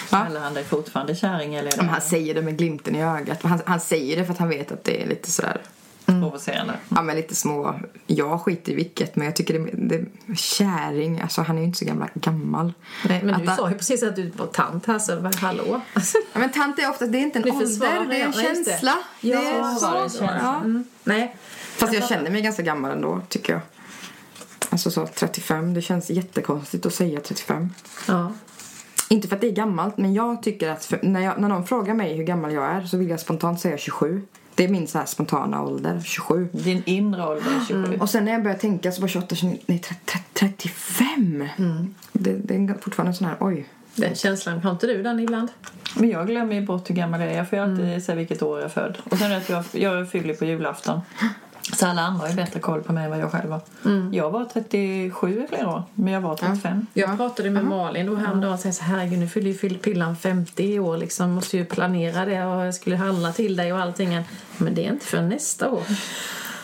Va? 0.09 0.25
Eller 0.29 0.39
han 0.39 0.57
är 0.57 0.63
fortfarande 0.63 1.15
kärring 1.15 1.55
eller 1.55 1.71
Men 1.77 1.89
han 1.89 2.01
säger 2.01 2.33
det 2.35 2.41
med 2.41 2.57
glimten 2.57 2.95
i 2.95 3.03
ögat. 3.03 3.43
Han, 3.43 3.61
han 3.65 3.79
säger 3.79 4.17
det 4.17 4.25
för 4.25 4.33
att 4.33 4.39
han 4.39 4.49
vet 4.49 4.71
att 4.71 4.83
det 4.83 5.03
är 5.03 5.07
lite 5.07 5.31
sådär... 5.31 5.61
provocerande? 6.05 6.73
Ja, 6.89 7.01
men 7.01 7.15
lite 7.15 7.35
små... 7.35 7.79
Jag 8.07 8.41
skiter 8.41 8.71
i 8.71 8.75
vilket, 8.75 9.15
men 9.15 9.25
jag 9.25 9.35
tycker 9.35 9.59
det... 9.59 9.69
det 9.73 10.05
käring, 10.35 11.21
alltså 11.21 11.41
han 11.41 11.55
är 11.57 11.61
ju 11.61 11.67
inte 11.67 11.79
så 11.79 11.85
gamla, 11.85 12.07
gammal. 12.13 12.73
Nej, 13.05 13.21
men 13.23 13.35
Att 13.35 13.41
du 13.41 13.47
han- 13.47 13.57
sa 13.57 13.69
ju 13.69 13.75
precis 13.77 14.03
att 14.03 14.15
du 14.15 14.29
var 14.29 14.47
tant 14.47 14.85
här, 14.85 14.99
så 14.99 15.15
vad- 15.19 15.35
hallå? 15.35 15.81
Alltså, 15.93 16.17
Ja, 16.33 16.39
men 16.39 16.51
tant 16.51 16.79
är 16.79 16.89
ofta, 16.89 17.05
det 17.05 17.17
är 17.17 17.21
inte 17.21 17.39
en 17.39 17.51
ålder, 17.51 18.05
det 18.09 18.21
är 18.21 18.25
en 18.25 18.33
känsla. 18.33 18.97
Ja, 19.21 19.39
det 19.39 19.45
är 19.47 19.75
så 20.09 20.17
det, 20.19 20.25
var 20.27 20.33
det. 20.33 20.39
Ja. 20.43 20.55
Mm. 20.57 20.83
Nej. 21.03 21.35
Fast 21.75 21.93
jag 21.93 22.07
känner 22.09 22.31
mig 22.31 22.41
ganska 22.41 22.63
gammal 22.63 22.91
ändå, 22.91 23.21
tycker 23.29 23.53
jag. 23.53 23.61
Alltså 24.71 24.91
så 24.91 25.07
35, 25.07 25.73
det 25.73 25.81
känns 25.81 26.09
jättekonstigt 26.09 26.85
att 26.85 26.93
säga 26.93 27.19
35. 27.19 27.69
Ja. 28.07 28.31
Inte 29.09 29.27
för 29.27 29.35
att 29.35 29.41
det 29.41 29.47
är 29.47 29.51
gammalt, 29.51 29.97
men 29.97 30.13
jag 30.13 30.43
tycker 30.43 30.69
att 30.69 30.85
för, 30.85 30.99
när, 31.03 31.21
jag, 31.21 31.41
när 31.41 31.49
någon 31.49 31.65
frågar 31.65 31.93
mig 31.93 32.15
hur 32.15 32.23
gammal 32.23 32.53
jag 32.53 32.65
är 32.65 32.81
så 32.85 32.97
vill 32.97 33.09
jag 33.09 33.19
spontant 33.19 33.59
säga 33.59 33.77
27. 33.77 34.21
Det 34.55 34.63
är 34.63 34.67
min 34.67 34.87
så 34.87 34.97
här 34.97 35.05
spontana 35.05 35.63
ålder, 35.63 36.01
27. 36.05 36.49
Din 36.51 36.83
inre 36.85 37.27
ålder 37.27 37.51
är 37.61 37.65
27. 37.67 37.97
Och 37.97 38.09
sen 38.09 38.25
när 38.25 38.31
jag 38.31 38.43
börjar 38.43 38.57
tänka 38.57 38.91
så 38.91 39.01
bara 39.01 39.07
28, 39.07 39.35
29, 39.35 39.57
nej 39.65 39.79
30, 39.79 40.19
35! 40.33 41.47
Det, 42.11 42.33
det 42.33 42.55
är 42.55 42.81
fortfarande 42.81 43.09
en 43.09 43.15
sån 43.15 43.27
här, 43.27 43.37
oj. 43.39 43.67
Den 43.95 44.15
känslan, 44.15 44.59
har 44.59 44.71
inte 44.71 44.87
du 44.87 45.03
den 45.03 45.19
ibland? 45.19 45.49
Men 45.95 46.09
jag 46.09 46.27
glömmer 46.27 46.55
ju 46.55 46.65
bort 46.65 46.89
hur 46.89 46.95
gammal 46.95 47.21
jag 47.21 47.31
är. 47.31 47.37
Jag 47.37 47.49
får 47.49 47.59
ju 47.59 47.65
alltid 47.65 48.03
säga 48.03 48.15
vilket 48.15 48.41
år 48.41 48.59
jag 48.59 48.65
är 48.65 48.69
född. 48.69 48.97
Och 49.03 49.17
sen 49.17 49.31
att 49.31 49.49
jag, 49.49 49.63
jag 49.71 50.11
fyller 50.11 50.33
på 50.33 50.45
julafton. 50.45 51.01
Så 51.73 51.87
alla 51.87 52.01
andra 52.01 52.21
har 52.21 52.29
ju 52.29 52.35
bättre 52.35 52.59
koll 52.59 52.83
på 52.83 52.93
mig 52.93 53.03
än 53.03 53.09
vad 53.09 53.19
jag 53.19 53.31
själv 53.31 53.49
var. 53.49 53.61
Jag 54.11 54.29
var 54.29 54.45
37 54.45 55.43
i 55.43 55.47
flera 55.47 55.69
år, 55.69 55.83
men 55.95 56.13
jag 56.13 56.21
var 56.21 56.35
35. 56.35 56.87
Jag 56.93 57.17
pratade 57.17 57.49
med 57.49 57.65
Malin 57.65 58.05
då 58.05 58.15
häromdagen 58.15 58.53
och 58.53 58.59
sa 58.59 58.71
så 58.71 58.83
här, 58.83 58.97
herregud 58.97 59.19
nu 59.19 59.27
fyller 59.27 59.51
ju 59.51 59.77
Pillan 59.77 60.15
50 60.15 60.63
i 60.63 60.79
år 60.79 60.97
liksom, 60.97 61.31
måste 61.31 61.57
ju 61.57 61.65
planera 61.65 62.25
det 62.25 62.45
och 62.45 62.65
jag 62.65 62.75
skulle 62.75 62.95
handla 62.95 63.31
till 63.31 63.55
dig 63.55 63.73
och 63.73 63.79
allting. 63.79 64.23
Men 64.57 64.75
det 64.75 64.85
är 64.85 64.91
inte 64.91 65.05
för 65.05 65.21
nästa 65.21 65.69
år. 65.69 65.83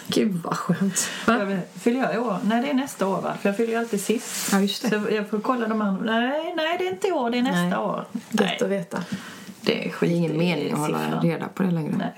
Gud 0.08 0.42
vad 0.44 0.58
skönt. 0.58 1.10
Va? 1.26 1.58
Fyller 1.80 2.00
jag 2.00 2.16
i 2.16 2.18
år? 2.18 2.38
Nej, 2.44 2.62
det 2.62 2.70
är 2.70 2.74
nästa 2.74 3.08
år 3.08 3.22
va? 3.22 3.34
För 3.42 3.50
jag 3.50 3.58
fyller 3.58 3.74
ju 3.74 3.80
alltid 3.80 4.02
sist. 4.02 4.50
Ja, 4.52 4.60
just 4.60 4.82
det. 4.82 4.90
Så 4.90 5.08
jag 5.12 5.30
får 5.30 5.40
kolla 5.40 5.68
de 5.68 5.82
andra. 5.82 6.20
Nej, 6.20 6.54
nej 6.56 6.78
det 6.78 6.88
är 6.88 6.92
inte 6.92 7.08
i 7.08 7.12
år, 7.12 7.30
det 7.30 7.38
är 7.38 7.42
nästa 7.42 7.64
Nej. 7.64 7.78
år. 7.78 8.06
Gött 8.30 8.62
att 8.62 8.70
veta. 8.70 9.04
det 9.62 9.88
är 9.88 9.92
skit 9.92 10.10
Det 10.10 10.16
är 10.16 10.18
ingen 10.18 10.38
mening 10.38 10.74
att 10.74 10.80
hålla 10.80 11.20
reda 11.22 11.48
på 11.48 11.64
det 11.64 11.72
längre. 11.72 11.96
Nej. 11.98 12.14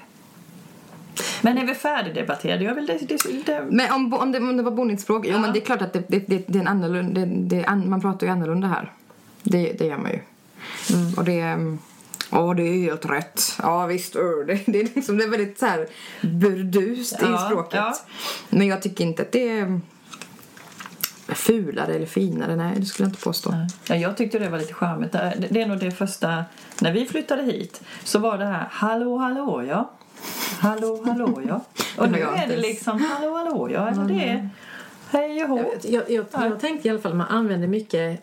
Men 1.41 1.57
är 1.57 1.65
vi 1.65 1.75
färdigdebatterade? 1.75 2.63
Jag 2.63 2.75
vill 2.75 2.85
det, 2.85 2.97
det, 3.07 3.45
det, 3.45 3.65
Men 3.69 3.91
om, 3.91 4.13
om, 4.13 4.31
det, 4.31 4.39
om 4.39 4.57
det 4.57 4.63
var 4.63 4.71
bonnigt 4.71 5.01
språk, 5.01 5.25
jo 5.27 5.39
men 5.39 5.53
det 5.53 5.59
är 5.59 5.65
klart 5.65 5.81
att 5.81 5.93
det, 5.93 6.03
det, 6.07 6.19
det, 6.27 6.43
det 6.47 6.57
är 6.57 6.61
en 6.61 6.67
annorlunda, 6.67 7.25
det, 7.25 7.65
an, 7.65 7.89
man 7.89 8.01
pratar 8.01 8.27
ju 8.27 8.33
annorlunda 8.33 8.67
här. 8.67 8.91
Det, 9.43 9.73
det 9.79 9.85
gör 9.85 9.97
man 9.97 10.11
ju. 10.11 10.19
Och 11.17 11.23
det... 11.23 11.39
mm, 11.41 11.79
Ja, 12.31 12.53
det 12.53 12.63
är 12.63 12.81
helt 12.81 13.05
rätt. 13.09 13.41
Ja, 13.61 13.85
visst. 13.85 14.13
Det, 14.13 14.59
det, 14.65 14.79
är, 14.79 14.95
liksom, 14.95 15.17
det 15.17 15.23
är 15.23 15.29
väldigt 15.29 15.59
så 15.59 15.65
här 15.65 15.87
burdust 16.21 17.13
i 17.13 17.25
Ja, 17.25 17.37
språket. 17.37 17.73
ja. 17.79 17.95
Men 18.49 18.67
jag 18.67 18.81
tycker 18.81 19.03
inte 19.03 19.21
att 19.21 19.31
det 19.31 19.49
är 19.59 19.81
fulare 21.27 21.93
eller 21.93 22.05
finare. 22.05 22.55
Nej, 22.55 22.73
det 22.77 22.85
skulle 22.85 23.05
jag 23.05 23.11
inte 23.11 23.23
påstå. 23.23 23.55
Ja, 23.87 23.95
jag 23.95 24.17
tyckte 24.17 24.39
det 24.39 24.49
var 24.49 24.57
lite 24.57 24.73
charmigt. 24.73 25.11
Det 25.11 25.47
det 25.49 25.61
är 25.61 25.67
nog 25.67 25.79
det 25.79 25.91
första... 25.91 26.43
När 26.81 26.91
vi 26.93 27.05
flyttade 27.05 27.43
hit 27.43 27.81
så 28.03 28.19
var 28.19 28.37
det 28.37 28.45
här 28.45 28.67
Hallå, 28.71 29.17
hallå, 29.17 29.63
ja. 29.67 29.91
Hallå, 30.59 31.03
hallå, 31.05 31.41
ja. 31.47 31.61
Och 31.97 32.11
nu 32.11 32.19
jag 32.19 32.37
är 32.37 32.47
det 32.47 32.57
liksom 32.57 33.01
Hallå, 33.01 33.37
hallå, 33.37 33.69
ja. 33.71 33.89
Eller 33.89 34.05
det 34.05 34.29
är 34.29 34.49
Hej 35.09 35.31
och 35.31 35.37
Jag, 35.37 35.47
hå. 35.47 35.55
vet, 35.55 35.85
jag, 35.85 36.11
jag, 36.11 36.25
jag 36.31 36.59
tänkte 36.59 36.87
i 36.87 36.91
alla 36.91 36.99
fall 36.99 37.11
att 37.11 37.17
man 37.17 37.27
använder 37.27 37.67
mycket 37.67 38.21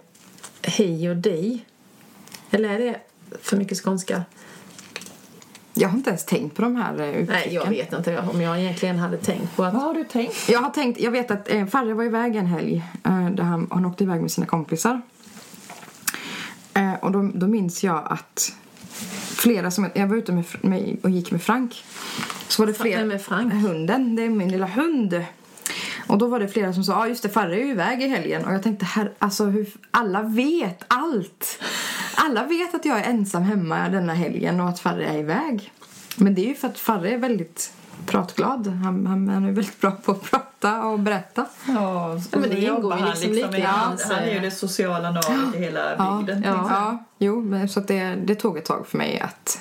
hej 0.62 1.10
och 1.10 1.16
dig. 1.16 1.64
Eller 2.50 2.68
är 2.68 2.78
det 2.78 3.00
för 3.42 3.56
mycket 3.56 3.84
skånska? 3.84 4.22
Jag 5.74 5.88
har 5.88 5.96
inte 5.96 6.10
ens 6.10 6.24
tänkt 6.24 6.56
på 6.56 6.62
de 6.62 6.76
här 6.76 7.00
eh, 7.00 7.08
uttrycken. 7.08 7.26
Nej, 7.34 7.54
jag 7.54 7.66
vet 7.66 7.92
inte 7.92 8.18
om 8.32 8.40
jag 8.40 8.60
egentligen 8.60 8.98
hade 8.98 9.16
tänkt 9.16 9.56
på 9.56 9.64
att... 9.64 9.74
Vad 9.74 9.82
har 9.82 9.94
du 9.94 10.04
tänkt? 10.04 10.48
Jag 10.48 10.60
har 10.60 10.70
tänkt, 10.70 11.00
jag 11.00 11.10
vet 11.10 11.30
att 11.30 11.50
eh, 11.50 11.66
Farre 11.66 11.94
var 11.94 12.04
iväg 12.04 12.36
en 12.36 12.46
helg 12.46 12.84
eh, 13.04 13.30
där 13.30 13.44
han, 13.44 13.66
han 13.70 13.84
åkte 13.86 14.04
iväg 14.04 14.20
med 14.20 14.30
sina 14.30 14.46
kompisar. 14.46 15.00
Eh, 16.74 16.94
och 16.94 17.12
då, 17.12 17.30
då 17.34 17.46
minns 17.46 17.84
jag 17.84 18.02
att 18.10 18.52
flera 19.36 19.70
som, 19.70 19.90
jag 19.94 20.06
var 20.06 20.16
ute 20.16 20.32
med, 20.32 20.44
med, 20.60 20.96
och 21.02 21.10
gick 21.10 21.30
med 21.30 21.42
Frank. 21.42 21.84
Så 22.48 22.62
var 22.62 22.66
det 22.66 22.74
flera, 22.74 23.00
Vem 23.00 23.10
är 23.10 23.18
Frank? 23.18 23.52
Hunden, 23.52 24.16
det 24.16 24.22
är 24.22 24.28
min 24.28 24.52
lilla 24.52 24.66
hund. 24.66 25.24
Och 26.06 26.18
då 26.18 26.26
var 26.26 26.40
det 26.40 26.48
flera 26.48 26.72
som 26.72 26.84
sa, 26.84 26.92
ja 26.92 26.98
ah, 26.98 27.08
just 27.08 27.22
det, 27.22 27.28
Farre 27.28 27.56
är 27.56 27.64
ju 27.64 27.70
iväg 27.70 28.02
i 28.02 28.08
helgen. 28.08 28.44
Och 28.44 28.54
jag 28.54 28.62
tänkte, 28.62 28.84
här, 28.84 29.12
alltså 29.18 29.44
hur, 29.44 29.66
alla 29.90 30.22
vet 30.22 30.84
allt. 30.88 31.62
Alla 32.14 32.44
vet 32.44 32.74
att 32.74 32.84
jag 32.84 32.98
är 32.98 33.10
ensam 33.10 33.42
hemma 33.42 33.88
denna 33.88 34.14
helgen 34.14 34.60
och 34.60 34.68
att 34.68 34.80
Farre 34.80 35.06
är 35.06 35.18
iväg. 35.18 35.72
Men 36.16 36.34
det 36.34 36.44
är 36.44 36.48
ju 36.48 36.54
för 36.54 36.68
att 36.68 36.78
Farre 36.78 37.10
är 37.10 37.18
väldigt 37.18 37.72
pratglad. 38.06 38.66
Han, 38.66 39.06
han, 39.06 39.28
han 39.28 39.44
är 39.44 39.52
väldigt 39.52 39.80
bra 39.80 39.90
på 39.90 40.12
att 40.12 40.22
prata 40.22 40.84
och 40.84 40.98
berätta. 40.98 41.46
Ja, 41.68 42.12
och 42.12 42.20
men 42.40 42.50
det 42.50 42.60
ingår 42.60 42.94
ju 42.94 43.00
han 43.00 43.10
liksom 43.10 43.32
lite 43.32 43.56
i 43.56 43.60
i- 43.60 43.62
han, 43.62 43.88
hans, 43.88 44.04
han 44.04 44.18
är 44.18 44.30
ju 44.30 44.36
eh, 44.36 44.42
det 44.42 44.50
sociala 44.50 45.10
navet 45.10 45.54
i 45.54 45.58
hela 45.58 46.16
bygden. 46.18 46.42
ja. 46.46 46.50
jag. 46.50 46.66
Ja, 46.70 47.04
jo, 47.18 47.66
så 47.68 47.80
det, 47.80 48.14
det 48.14 48.34
tog 48.34 48.58
ett 48.58 48.64
tag 48.64 48.86
för 48.86 48.98
mig 48.98 49.20
att, 49.20 49.60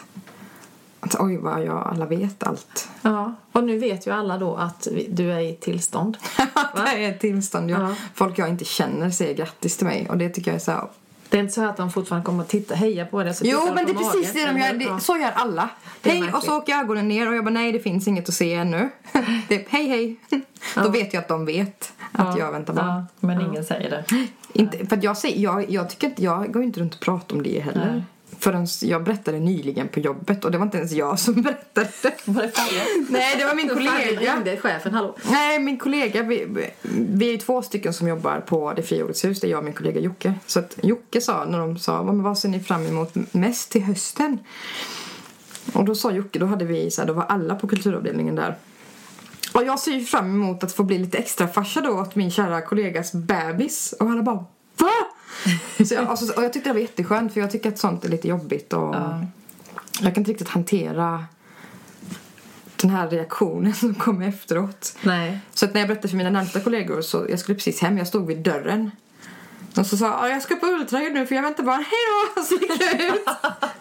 att 0.99 1.15
oj 1.19 1.37
vad 1.37 1.63
jag 1.65 1.87
alla 1.91 2.05
vet 2.05 2.43
allt. 2.43 2.89
Ja, 3.01 3.33
och 3.51 3.63
nu 3.63 3.77
vet 3.79 4.07
ju 4.07 4.11
alla 4.11 4.37
då 4.37 4.55
att 4.55 4.87
du 5.09 5.31
är 5.31 5.39
i 5.39 5.53
tillstånd. 5.55 6.17
det 6.75 7.05
är 7.05 7.09
ett 7.11 7.19
tillstånd. 7.19 7.69
Jag, 7.71 7.81
Ja. 7.81 7.95
Folk 8.13 8.39
jag 8.39 8.49
inte 8.49 8.65
känner 8.65 9.09
säger 9.09 9.33
grattis 9.33 9.77
till 9.77 9.87
mig 9.87 10.07
och 10.09 10.17
det 10.17 10.29
tycker 10.29 10.51
jag 10.51 10.55
är 10.55 10.59
så 10.63 10.71
här, 10.71 10.83
Det 11.35 11.39
är 11.39 11.41
inte 11.41 11.53
så 11.53 11.65
att 11.65 11.77
de 11.77 11.91
fortfarande 11.91 12.25
kommer 12.25 12.43
att 12.43 12.49
titta 12.49 12.75
heja 12.75 13.05
på 13.05 13.23
det. 13.23 13.33
Så 13.33 13.45
Jo, 13.47 13.59
men 13.73 13.85
det 13.85 13.91
är 13.91 13.95
precis 13.95 14.33
det 14.33 14.45
de 14.45 14.59
gör. 14.59 14.73
Det, 14.73 14.85
ja. 14.85 14.99
så 14.99 15.17
gör 15.17 15.31
alla. 15.35 15.69
Hej, 16.03 16.31
och 16.33 16.43
så 16.43 16.57
åker 16.57 16.75
ögonen 16.75 17.07
ner 17.07 17.29
och 17.29 17.35
jag 17.35 17.43
bara 17.43 17.51
nej 17.51 17.71
det 17.71 17.79
finns 17.79 18.07
inget 18.07 18.29
att 18.29 18.35
se 18.35 18.53
ännu. 18.53 18.89
det 19.47 19.55
är, 19.55 19.65
hej 19.69 19.87
hej. 19.87 20.15
Då 20.75 20.89
vet 20.89 21.13
jag 21.13 21.21
att 21.21 21.27
de 21.27 21.45
vet 21.45 21.93
att 22.11 22.39
jag 22.39 22.51
väntar 22.51 22.73
barn. 22.73 22.87
Ja, 22.87 23.05
men 23.19 23.41
ingen 23.41 23.63
säger 23.63 23.89
det. 23.89 24.05
Inte, 24.53 24.85
för 24.85 24.99
jag, 25.01 25.17
säger, 25.17 25.39
jag, 25.39 25.69
jag, 25.71 25.89
tycker 25.89 26.07
inte, 26.07 26.23
jag 26.23 26.53
går 26.53 26.63
inte 26.63 26.79
runt 26.79 26.93
och 26.95 27.01
pratar 27.01 27.35
om 27.35 27.43
det 27.43 27.59
heller. 27.59 27.91
Nej. 27.93 28.03
Förrän 28.39 28.67
jag 28.81 29.03
berättade 29.03 29.39
nyligen 29.39 29.87
på 29.87 29.99
jobbet 29.99 30.45
och 30.45 30.51
det 30.51 30.57
var 30.57 30.65
inte 30.65 30.77
ens 30.77 30.91
jag 30.91 31.19
som 31.19 31.33
berättade. 31.41 31.87
Var 32.25 32.41
det 32.41 32.49
Farre? 32.51 32.83
Nej, 33.09 33.35
det 33.37 33.45
var 33.45 33.55
min 33.55 33.69
Fanny 33.73 33.87
kollega. 33.87 34.35
ringde 34.35 34.57
chefen, 34.57 34.93
hallå. 34.93 35.15
Nej, 35.31 35.59
min 35.59 35.77
kollega. 35.77 36.23
Vi, 36.23 36.47
vi- 36.81 37.33
är 37.33 37.37
två 37.37 37.61
stycken 37.61 37.93
som 37.93 38.07
jobbar 38.07 38.39
på 38.39 38.73
det 38.73 38.83
fria 38.83 39.03
ordets 39.03 39.25
hus. 39.25 39.39
Det 39.41 39.47
är 39.47 39.51
jag 39.51 39.57
och 39.57 39.63
min 39.65 39.73
kollega 39.73 39.99
Jocke. 39.99 40.33
Så 40.45 40.59
att 40.59 40.77
Jocke 40.83 41.21
sa 41.21 41.45
när 41.45 41.59
de 41.59 41.77
sa 41.79 41.97
"Vad- 42.03 42.15
men 42.15 42.23
vad 42.23 42.37
ser 42.37 42.49
ni 42.49 42.59
fram 42.59 42.85
emot 42.85 43.11
mest 43.31 43.71
till 43.71 43.83
hösten? 43.83 44.39
Och 45.73 45.85
då 45.85 45.95
sa 45.95 46.11
Jocke, 46.11 46.39
då 46.39 46.45
hade 46.45 46.65
vi 46.65 46.91
så 46.91 47.01
här, 47.01 47.07
då 47.07 47.13
var 47.13 47.23
alla 47.23 47.55
på 47.55 47.67
kulturavdelningen 47.67 48.35
där. 48.35 48.55
Och 49.53 49.63
jag 49.63 49.79
ser 49.79 49.91
ju 49.91 50.05
fram 50.05 50.25
emot 50.25 50.63
att 50.63 50.73
få 50.73 50.83
bli 50.83 50.97
lite 50.97 51.17
extra 51.17 51.47
farsa 51.47 51.81
då 51.81 51.89
åt 51.89 52.15
min 52.15 52.31
kära 52.31 52.61
kollegas 52.61 53.13
bebis. 53.13 53.93
Och 53.99 54.07
han 54.07 54.23
bara 54.23 54.35
VA? 54.77 54.89
Så 55.87 55.93
jag, 55.93 56.11
och, 56.11 56.19
så, 56.19 56.33
och 56.33 56.43
jag 56.43 56.53
tyckte 56.53 56.69
det 56.69 56.73
var 56.73 56.79
jätteskönt 56.79 57.33
för 57.33 57.39
jag 57.39 57.51
tycker 57.51 57.69
att 57.69 57.77
sånt 57.79 58.05
är 58.05 58.09
lite 58.09 58.27
jobbigt 58.27 58.73
och 58.73 58.95
jag 60.01 60.13
kan 60.13 60.21
inte 60.21 60.31
riktigt 60.31 60.49
hantera 60.49 61.25
den 62.75 62.89
här 62.89 63.09
reaktionen 63.09 63.73
som 63.75 63.95
kommer 63.95 64.27
efteråt. 64.27 64.97
Nej. 65.01 65.39
Så 65.53 65.65
att 65.65 65.73
när 65.73 65.81
jag 65.81 65.87
berättade 65.87 66.07
för 66.07 66.17
mina 66.17 66.29
närmsta 66.29 66.59
kollegor 66.59 67.01
så 67.01 67.25
jag 67.29 67.39
skulle 67.39 67.55
precis 67.55 67.81
hem, 67.81 67.97
jag 67.97 68.07
stod 68.07 68.27
vid 68.27 68.37
dörren. 68.37 68.91
Och 69.77 69.87
så 69.87 69.97
sa 69.97 70.05
jag, 70.05 70.35
jag 70.35 70.41
ska 70.41 70.55
på 70.55 70.65
ultraljud 70.65 71.13
nu 71.13 71.25
för 71.25 71.35
jag 71.35 71.43
väntar 71.43 71.63
bara, 71.63 71.75
hej 71.75 71.85
då! 72.35 72.43
Så 72.43 72.53
gick 72.53 72.81
jag 72.81 73.15
ut. 73.15 73.25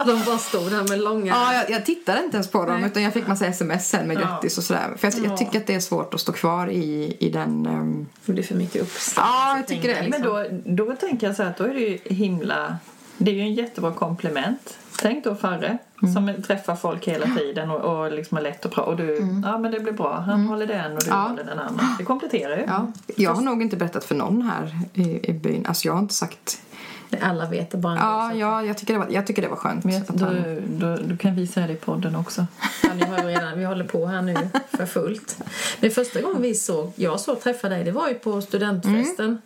De 0.07 0.25
bara 0.27 0.39
stod 0.39 0.71
där 0.71 0.89
med 0.89 1.01
långa... 1.01 1.33
Ja, 1.33 1.55
jag, 1.55 1.71
jag 1.71 1.87
tittade 1.87 2.25
inte 2.25 2.37
ens 2.37 2.51
på 2.51 2.65
dem 2.65 2.85
utan 2.85 3.03
jag 3.03 3.13
fick 3.13 3.27
massa 3.27 3.47
sms 3.47 3.89
sen 3.89 4.07
med 4.09 4.19
grattis 4.19 4.59
och 4.59 4.65
sådär. 4.65 4.95
För 4.97 5.13
jag, 5.13 5.25
jag 5.25 5.37
tycker 5.37 5.61
att 5.61 5.67
det 5.67 5.75
är 5.75 5.81
svårt 5.81 6.15
att 6.15 6.21
stå 6.21 6.33
kvar 6.33 6.71
i, 6.71 7.17
i 7.21 7.31
den... 7.31 7.67
Um... 7.67 8.07
Det 8.25 8.33
blir 8.33 8.43
för 8.43 8.55
mycket 8.55 8.83
uppstånd. 8.83 9.27
Ja, 9.29 9.57
jag 9.57 9.67
tycker 9.67 9.89
det. 9.89 10.09
Men 10.09 10.23
då, 10.23 10.47
då 10.65 10.97
tänker 10.97 11.27
jag 11.27 11.37
så 11.37 11.43
här 11.43 11.51
att 11.51 11.57
då 11.57 11.65
är 11.65 11.75
det 11.75 11.81
ju 11.81 11.99
himla... 12.05 12.77
Det 13.17 13.31
är 13.31 13.35
ju 13.35 13.41
en 13.41 13.55
jättebra 13.55 13.93
komplement. 13.93 14.79
Tänk 15.05 15.25
då 15.25 15.35
Farre 15.35 15.79
som 16.15 16.35
träffar 16.47 16.77
folk 16.77 17.09
hela 17.09 17.27
tiden 17.27 17.71
och, 17.71 17.81
och 18.05 18.13
liksom 18.13 18.37
har 18.37 18.43
lätt 18.43 18.67
att 18.67 18.73
prata. 18.73 18.91
Och 18.91 18.97
du, 18.97 19.41
ja 19.45 19.59
men 19.59 19.71
det 19.71 19.81
blir 19.81 19.93
bra. 19.93 20.21
Han 20.27 20.47
håller 20.47 20.67
den 20.67 20.93
och 20.97 21.03
du 21.05 21.11
Ja. 21.11 21.17
håller 21.17 21.45
den 21.45 21.59
andra. 21.59 21.85
Det 21.99 22.05
kompletterar 22.05 22.57
ju. 22.57 22.63
Ja, 22.67 22.93
jag 23.17 23.35
har 23.35 23.43
nog 23.43 23.63
inte 23.63 23.77
berättat 23.77 24.05
för 24.05 24.15
någon 24.15 24.43
här 24.43 24.79
i, 24.95 25.31
i 25.31 25.33
byn. 25.33 25.67
Alltså 25.67 25.89
jag 25.89 25.93
har 25.93 26.01
inte 26.01 26.15
sagt... 26.15 26.61
Alla 27.23 27.47
vet 27.47 27.71
det 27.71 27.79
bara 27.79 27.97
Ja, 27.97 28.35
ja 28.35 28.63
jag, 28.65 28.79
tycker 28.79 28.93
det 28.95 28.99
var, 28.99 29.07
jag 29.11 29.27
tycker 29.27 29.43
det 29.43 29.49
var 29.49 29.57
skönt. 29.57 29.85
Men 29.85 29.95
jag, 29.95 30.03
då, 30.09 30.27
då, 30.67 30.97
då 31.09 31.17
kan 31.17 31.35
vi 31.35 31.47
säga 31.47 31.67
det 31.67 31.73
i 31.73 31.77
podden 31.77 32.17
också. 32.17 32.47
så. 32.81 32.87
Ja, 32.89 32.95
ni 32.95 33.05
hör 33.05 33.19
ju 33.19 33.29
redan, 33.29 33.59
vi 33.59 33.65
håller 33.65 33.85
på 33.85 34.07
här 34.07 34.23
nu 34.23 34.37
för 34.69 34.87
fullt. 34.87 35.39
Men 35.81 35.91
första 35.91 36.21
gången 36.21 36.43
vi 36.43 36.55
såg, 36.55 36.93
jag 36.97 37.21
såg 37.21 37.41
träffa 37.41 37.69
dig, 37.69 37.85
det 37.85 37.93
var 37.93 38.09
ju 38.09 38.15
på 38.15 38.41
studentfesten. 38.41 39.39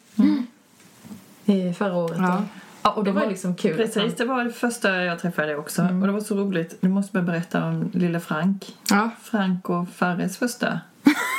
I 1.44 1.72
förra 1.72 1.96
året. 1.96 2.18
Ja. 2.20 2.42
Ja, 2.88 2.92
och 2.92 3.04
Det 3.04 3.12
var 3.12 3.22
ju 3.22 3.28
liksom 3.28 3.54
kul. 3.54 3.76
Precis, 3.76 4.14
det 4.16 4.24
var 4.24 4.44
det 4.44 4.52
första 4.52 5.04
jag 5.04 5.18
träffade 5.18 5.56
också. 5.56 5.82
Och 5.82 6.06
det 6.06 6.12
var 6.12 6.20
så 6.20 6.34
roligt. 6.34 6.76
Du 6.80 6.88
måste 6.88 7.12
börja 7.12 7.26
berätta 7.26 7.64
om 7.64 7.90
lille 7.94 8.20
Frank. 8.20 8.76
Ja. 8.90 9.10
Frank 9.22 9.70
och 9.70 9.88
Farres 9.88 10.38
första 10.38 10.80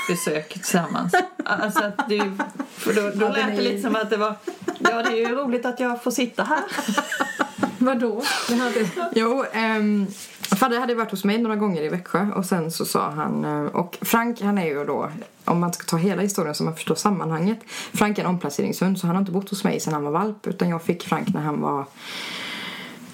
besök 0.09 0.53
tillsammans. 0.53 1.13
Alltså 1.45 1.83
att 1.83 2.09
det, 2.09 2.37
för 2.69 2.93
då, 2.93 3.01
då 3.15 3.33
lät 3.33 3.37
är 3.37 3.51
det 3.51 3.61
lite 3.61 3.81
som 3.81 3.95
att 3.95 4.09
det 4.09 4.17
var 4.17 4.35
Ja, 4.79 5.03
det 5.03 5.09
är 5.09 5.29
ju 5.29 5.35
roligt 5.35 5.65
att 5.65 5.79
jag 5.79 6.03
får 6.03 6.11
sitta 6.11 6.43
här. 6.43 6.59
Vadå? 7.85 8.21
Det 8.47 8.55
hade... 8.55 8.89
Jo, 9.15 9.45
ehm, 9.53 10.07
Fadde 10.41 10.79
hade 10.79 10.95
varit 10.95 11.11
hos 11.11 11.23
mig 11.23 11.37
några 11.37 11.55
gånger 11.55 11.81
i 11.81 11.89
Växjö 11.89 12.27
och 12.35 12.45
sen 12.45 12.71
så 12.71 12.85
sa 12.85 13.09
han, 13.09 13.45
eh, 13.45 13.75
och 13.75 13.97
Frank 14.01 14.41
han 14.41 14.57
är 14.57 14.65
ju 14.65 14.85
då, 14.85 15.09
om 15.45 15.59
man 15.59 15.73
ska 15.73 15.83
ta 15.85 15.97
hela 15.97 16.21
historien 16.21 16.55
så 16.55 16.63
man 16.63 16.75
förstår 16.75 16.95
sammanhanget. 16.95 17.59
Frank 17.93 18.17
är 18.17 18.23
en 18.23 18.29
omplaceringshund 18.29 18.99
så 18.99 19.07
han 19.07 19.15
har 19.15 19.21
inte 19.21 19.31
bott 19.31 19.49
hos 19.49 19.63
mig 19.63 19.79
sedan 19.79 19.93
han 19.93 20.03
var 20.03 20.11
valp 20.11 20.47
utan 20.47 20.69
jag 20.69 20.83
fick 20.83 21.03
Frank 21.03 21.33
när 21.33 21.41
han 21.41 21.61
var 21.61 21.85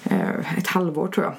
eh, 0.04 0.58
ett 0.58 0.66
halvår 0.66 1.08
tror 1.08 1.26
jag. 1.26 1.34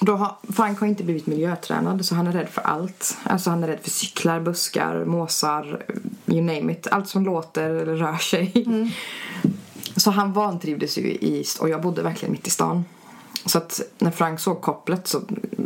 Då 0.00 0.16
har, 0.16 0.36
Frank 0.52 0.80
har 0.80 0.86
inte 0.86 1.04
blivit 1.04 1.26
miljötränad 1.26 2.04
så 2.04 2.14
han 2.14 2.26
är 2.26 2.32
rädd 2.32 2.48
för 2.48 2.62
allt. 2.62 3.16
Alltså 3.22 3.50
han 3.50 3.64
är 3.64 3.68
rädd 3.68 3.80
för 3.82 3.90
cyklar, 3.90 4.40
buskar, 4.40 5.04
måsar, 5.04 5.82
you 6.26 6.40
name 6.40 6.72
it. 6.72 6.86
Allt 6.90 7.08
som 7.08 7.24
låter 7.24 7.70
eller 7.70 7.96
rör 7.96 8.16
sig. 8.16 8.52
Så 9.98 10.10
han 10.10 10.32
vantrivdes 10.32 10.98
ju 10.98 11.02
i, 11.02 11.44
och 11.60 11.68
jag 11.68 11.82
bodde 11.82 12.02
verkligen 12.02 12.32
mitt 12.32 12.46
i 12.46 12.50
stan. 12.50 12.84
Så 13.46 13.58
att 13.58 13.80
när 13.98 14.10
Frank 14.10 14.40
såg 14.40 14.60
kopplet 14.60 15.06
så 15.06 15.20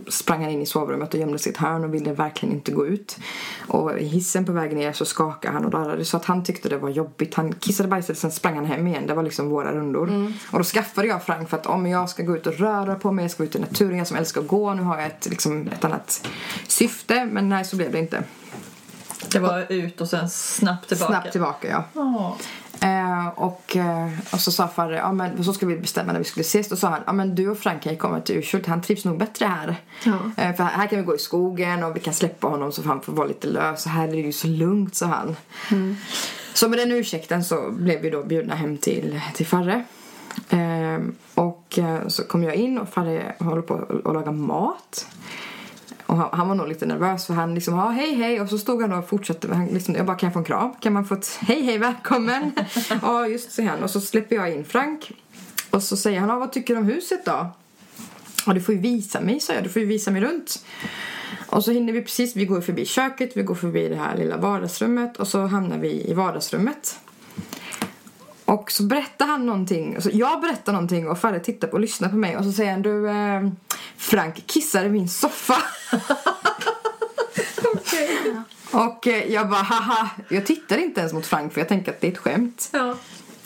sprang 0.09 0.43
han 0.43 0.51
in 0.51 0.63
i 0.63 0.67
sovrummet 0.67 1.15
och 1.15 1.21
gömde 1.21 1.39
ett 1.49 1.57
hörn 1.57 1.85
och 1.85 1.95
ville 1.95 2.13
verkligen 2.13 2.55
inte 2.55 2.73
gå 2.73 2.87
ut. 2.87 3.19
Och 3.69 3.99
i 3.99 4.05
hissen 4.05 4.45
på 4.45 4.53
vägen 4.53 4.79
ner 4.79 4.93
så 4.93 5.05
skakade 5.05 5.55
han 5.55 5.65
och 5.65 5.71
darrade 5.71 6.05
så 6.05 6.17
att 6.17 6.25
han 6.25 6.45
tyckte 6.45 6.69
det 6.69 6.79
var 6.79 6.89
jobbigt. 6.89 7.35
Han 7.35 7.53
kissade 7.53 7.89
bajsade 7.89 8.19
sen 8.19 8.33
sprang 8.33 8.55
han 8.55 8.65
hem 8.65 8.87
igen. 8.87 9.07
Det 9.07 9.15
var 9.15 9.23
liksom 9.23 9.49
våra 9.49 9.73
rundor. 9.73 10.33
Och 10.51 10.59
då 10.59 10.65
skaffade 10.65 11.09
jag 11.09 11.25
Frank 11.25 11.49
för 11.49 11.57
att 11.57 11.67
om 11.67 11.87
jag 11.87 12.11
ska 12.11 12.23
gå 12.23 12.37
ut 12.37 12.47
och 12.47 12.55
röra 12.55 12.95
på 12.95 13.13
mig, 13.13 13.25
jag 13.25 13.31
ska 13.31 13.43
gå 13.43 13.49
ut 13.49 13.57
i 13.57 13.59
naturen, 13.59 13.99
jag 13.99 14.07
som 14.07 14.17
älskar 14.17 14.41
att 14.41 14.49
gå. 14.49 14.75
Nu 14.75 14.83
har 14.83 14.97
jag 14.99 15.07
ett, 15.07 15.27
liksom, 15.31 15.69
ett 15.69 15.85
annat 15.85 16.29
syfte. 16.69 17.25
Men 17.25 17.49
nej, 17.49 17.65
så 17.65 17.77
blev 17.77 17.93
det 17.93 17.99
inte. 17.99 18.25
Det 19.33 19.39
var 19.39 19.73
ut 19.73 20.01
och 20.01 20.09
sen 20.09 20.31
snabbt 20.31 20.89
tillbaka. 20.89 21.13
Snabbt 21.13 21.33
tillbaka, 21.33 21.69
ja. 21.69 21.85
Ja. 21.95 22.37
Eh, 22.83 23.29
och, 23.29 23.77
eh, 23.77 24.09
och 24.33 24.41
så 24.41 24.53
sa 24.53 24.69
Farre, 24.69 24.97
ja 24.97 25.13
men 25.13 25.45
så 25.45 25.53
ska 25.53 25.67
vi 25.67 25.77
bestämma 25.77 26.13
när 26.13 26.19
vi 26.19 26.25
skulle 26.25 26.41
ses. 26.41 26.69
Då 26.69 26.77
sa 26.77 26.89
han, 26.89 27.01
ja 27.07 27.13
men 27.13 27.35
du 27.35 27.49
och 27.49 27.59
Frank 27.59 27.83
kan 27.83 27.93
ju 27.93 27.99
komma 27.99 28.21
till 28.21 28.37
Urshult, 28.37 28.67
han 28.67 28.83
trivs 28.83 29.05
nog 29.05 29.19
bättre 29.19 29.47
här. 29.47 29.77
Ja. 30.05 30.19
Eh, 30.37 30.57
för 30.57 30.65
här 30.65 30.87
kan 30.87 30.99
vi 30.99 31.05
gå 31.05 31.15
i 31.15 31.19
skogen 31.19 31.85
och 31.85 31.97
vi 31.97 32.01
kan 32.01 32.15
släppa 32.15 32.49
honom 32.49 32.73
så 32.73 32.83
han 32.83 33.01
får 33.01 33.13
vara 33.13 33.27
lite 33.27 33.47
lös. 33.47 33.83
Så 33.83 33.89
här 33.89 34.09
är 34.09 34.13
det 34.13 34.19
ju 34.19 34.33
så 34.33 34.47
lugnt, 34.47 34.95
sa 34.95 35.07
han. 35.07 35.37
Så 36.55 36.69
med 36.69 36.79
den 36.79 36.93
ursäkten 36.93 37.45
så 37.45 37.71
blev 37.71 38.01
vi 38.01 38.11
då 38.11 38.23
bjudna 38.23 38.55
hem 38.55 38.79
till, 38.79 39.21
till 39.35 39.47
Farre. 39.47 39.85
Eh, 40.51 41.01
och 41.35 41.79
eh, 41.79 42.09
så 42.09 42.25
kom 42.25 42.43
jag 42.43 42.55
in 42.55 42.79
och 42.79 42.89
Farre 42.89 43.35
håller 43.39 43.63
på 43.63 44.01
att 44.05 44.15
laga 44.15 44.33
mat. 44.33 45.07
Och 46.13 46.19
han, 46.19 46.29
han 46.33 46.49
var 46.49 46.55
nog 46.55 46.69
lite 46.69 46.87
nervös 46.87 47.27
för 47.27 47.35
han 47.35 47.55
liksom, 47.55 47.75
ja 47.75 47.89
hej 47.89 48.15
hej 48.15 48.41
och 48.41 48.49
så 48.49 48.59
stod 48.59 48.83
han 48.83 48.93
och 48.93 49.09
fortsatte. 49.09 49.55
Han 49.55 49.67
liksom, 49.67 49.95
jag 49.95 50.07
bara, 50.07 50.17
kan 50.17 50.27
jag 50.27 50.33
få 50.33 50.39
en 50.39 50.45
kram? 50.45 50.75
Kan 50.81 50.93
man 50.93 51.05
få 51.05 51.15
ett 51.15 51.39
hej 51.41 51.63
hej 51.63 51.79
välkommen? 51.79 52.53
ja 53.03 53.27
just 53.27 53.53
säger 53.53 53.69
han. 53.69 53.83
Och 53.83 53.91
så 53.91 54.01
släpper 54.01 54.37
jag 54.37 54.53
in 54.53 54.65
Frank. 54.65 55.13
Och 55.71 55.83
så 55.83 55.97
säger 55.97 56.21
han, 56.21 56.29
ja, 56.29 56.39
vad 56.39 56.53
tycker 56.53 56.75
du 56.75 56.81
om 56.81 56.87
huset 56.87 57.25
då? 57.25 57.47
Ja 58.47 58.53
du 58.53 58.61
får 58.61 58.75
ju 58.75 58.81
visa 58.81 59.21
mig, 59.21 59.41
sa 59.41 59.53
jag. 59.53 59.63
Du 59.63 59.69
får 59.69 59.83
ju 59.83 59.89
visa 59.89 60.11
mig 60.11 60.23
runt. 60.23 60.65
Och 61.47 61.65
så 61.65 61.71
hinner 61.71 61.93
vi 61.93 62.03
precis, 62.03 62.37
vi 62.37 62.45
går 62.45 62.61
förbi 62.61 62.87
köket, 62.87 63.37
vi 63.37 63.43
går 63.43 63.55
förbi 63.55 63.89
det 63.89 63.97
här 63.97 64.17
lilla 64.17 64.37
vardagsrummet 64.37 65.17
och 65.17 65.29
så 65.29 65.47
hamnar 65.47 65.79
vi 65.79 66.11
i 66.11 66.15
vardagsrummet. 66.15 66.99
Och 68.53 68.73
så 68.73 68.83
berättar 68.83 69.27
han 69.27 69.47
någonting, 69.47 69.95
alltså 69.95 70.11
jag 70.11 70.41
berättar 70.41 70.73
någonting 70.73 71.09
och 71.09 71.19
Farre 71.19 71.41
tittar 71.41 71.69
på 71.69 71.75
och 71.75 71.81
lyssnar 71.81 72.09
på 72.09 72.17
mig 72.17 72.37
och 72.37 72.45
så 72.45 72.53
säger 72.53 72.71
han 72.71 72.83
du 72.83 73.09
eh, 73.09 73.49
Frank 73.97 74.47
kissar 74.47 74.85
i 74.85 74.89
min 74.89 75.09
soffa. 75.09 75.63
Och 78.71 79.07
eh, 79.07 79.33
jag 79.33 79.49
bara 79.49 79.63
haha, 79.63 80.11
jag 80.29 80.47
tittar 80.47 80.79
inte 80.79 81.01
ens 81.01 81.13
mot 81.13 81.27
Frank 81.27 81.53
för 81.53 81.61
jag 81.61 81.69
tänker 81.69 81.93
att 81.93 82.01
det 82.01 82.07
är 82.07 82.13
ett 82.13 82.19
skämt. 82.19 82.69
Ja. 82.73 82.95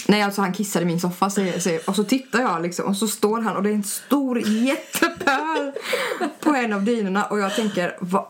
Nej, 0.07 0.23
alltså 0.23 0.41
han 0.41 0.53
kissade 0.53 0.83
i 0.83 0.87
min 0.87 1.01
soffa 1.01 1.31
säger, 1.31 1.61
säger, 1.61 1.89
och 1.89 1.97
så 1.97 2.05
tittar 2.05 2.41
jag 2.41 2.63
liksom 2.63 2.87
och 2.87 2.97
så 2.97 3.09
står 3.09 3.41
han 3.41 3.57
och 3.57 3.63
det 3.63 3.71
är 3.71 3.75
en 3.75 3.85
stor 3.85 4.39
jättepöl 4.39 5.73
på 6.41 6.51
en 6.55 6.73
av 6.73 6.85
dynorna 6.85 7.25
och 7.25 7.39
jag 7.39 7.55
tänker 7.57 7.97
vad 8.01 8.27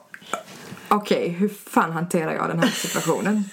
Okej, 0.88 1.28
hur 1.28 1.48
fan 1.48 1.92
hanterar 1.92 2.32
jag 2.32 2.48
den 2.48 2.58
här 2.58 2.70
situationen? 2.70 3.44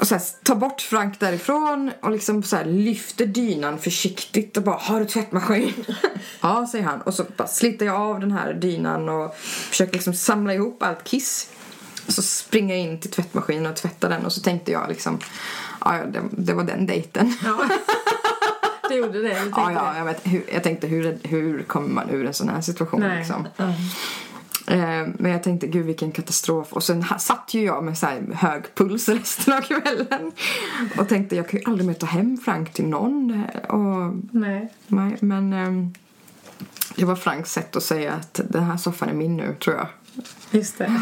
Och 0.00 0.08
så 0.08 0.14
här, 0.14 0.22
tar 0.42 0.54
bort 0.54 0.80
Frank 0.80 1.20
därifrån 1.20 1.90
och 2.00 2.10
liksom 2.10 2.42
så 2.42 2.56
här, 2.56 2.64
lyfter 2.64 3.26
dynan 3.26 3.78
försiktigt 3.78 4.56
och 4.56 4.62
bara 4.62 4.76
Har 4.76 5.00
du 5.00 5.06
tvättmaskin? 5.06 5.72
ja, 6.40 6.68
säger 6.72 6.84
han. 6.84 7.00
Och 7.00 7.14
så 7.14 7.24
bara 7.36 7.48
sliter 7.48 7.86
jag 7.86 7.96
av 7.96 8.20
den 8.20 8.32
här 8.32 8.52
dynan 8.54 9.08
och 9.08 9.36
försöker 9.36 9.92
liksom 9.92 10.14
samla 10.14 10.54
ihop 10.54 10.82
allt 10.82 11.04
kiss. 11.04 11.50
Och 12.06 12.12
så 12.12 12.22
springer 12.22 12.74
jag 12.76 12.84
in 12.84 13.00
till 13.00 13.10
tvättmaskinen 13.10 13.66
och 13.66 13.76
tvättar 13.76 14.08
den 14.08 14.26
och 14.26 14.32
så 14.32 14.40
tänkte 14.40 14.72
jag 14.72 14.88
liksom 14.88 15.18
Ja, 15.84 15.92
det, 16.12 16.22
det 16.30 16.54
var 16.54 16.64
den 16.64 16.86
dejten. 16.86 17.36
ja. 17.44 17.68
Det 18.88 18.94
gjorde 18.94 19.22
det. 19.22 19.42
Ja, 19.56 19.72
ja, 19.72 19.96
jag, 19.96 20.04
vet, 20.04 20.20
hur, 20.24 20.44
jag 20.52 20.62
tänkte 20.62 20.86
hur, 20.86 21.18
hur 21.22 21.62
kommer 21.62 21.88
man 21.88 22.10
ur 22.10 22.26
en 22.26 22.34
sån 22.34 22.48
här 22.48 22.60
situation 22.60 23.00
Nej. 23.00 23.18
liksom. 23.18 23.48
Eh, 23.56 23.70
men 25.18 25.30
jag 25.32 25.42
tänkte 25.42 25.66
gud 25.66 25.86
vilken 25.86 26.12
katastrof. 26.12 26.72
Och 26.72 26.82
sen 26.82 27.04
satt 27.18 27.54
ju 27.54 27.64
jag 27.64 27.84
med 27.84 27.98
så 27.98 28.06
här 28.06 28.22
hög 28.34 28.74
puls 28.74 29.08
resten 29.08 29.54
av 29.54 29.60
kvällen. 29.60 30.32
Och 30.98 31.08
tänkte 31.08 31.36
jag 31.36 31.48
kan 31.48 31.60
ju 31.60 31.66
aldrig 31.66 31.86
mer 31.86 31.94
ta 31.94 32.06
hem 32.06 32.38
Frank 32.44 32.72
till 32.72 32.86
någon. 32.86 33.44
Och, 33.68 34.14
Nej. 34.32 34.72
nej, 34.86 35.16
men 35.20 35.52
ehm, 35.52 35.92
det 36.96 37.04
var 37.04 37.16
Franks 37.16 37.52
sätt 37.52 37.76
att 37.76 37.82
säga 37.82 38.12
att 38.12 38.40
den 38.48 38.64
här 38.64 38.76
soffan 38.76 39.08
är 39.08 39.14
min 39.14 39.36
nu 39.36 39.56
tror 39.64 39.76
jag. 39.76 39.86
Just 40.50 40.78
det. 40.78 41.00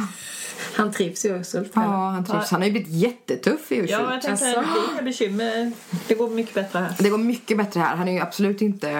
Han 0.76 0.92
trivs 0.92 1.24
ju 1.24 1.38
också. 1.38 1.58
Ulf, 1.58 1.68
Ja, 1.74 1.80
han 2.10 2.24
trivs. 2.24 2.50
Han 2.50 2.60
har 2.60 2.66
ju 2.66 2.72
blivit 2.72 2.90
jättetuff 2.92 3.72
i 3.72 3.76
Ja, 3.76 3.82
Urshult. 3.82 4.00
jag 4.00 4.22
tänkte 4.22 4.30
Alltså. 4.58 4.72
det 4.94 4.98
är 5.00 5.04
bekymmer. 5.04 5.72
Det 6.08 6.14
går 6.14 6.30
mycket 6.30 6.54
bättre 6.54 6.78
här. 6.78 6.94
Det 6.98 7.10
går 7.10 7.18
mycket 7.18 7.56
bättre 7.56 7.80
här. 7.80 7.96
Han 7.96 8.08
är 8.08 8.12
ju 8.12 8.20
absolut 8.20 8.62
inte 8.62 8.90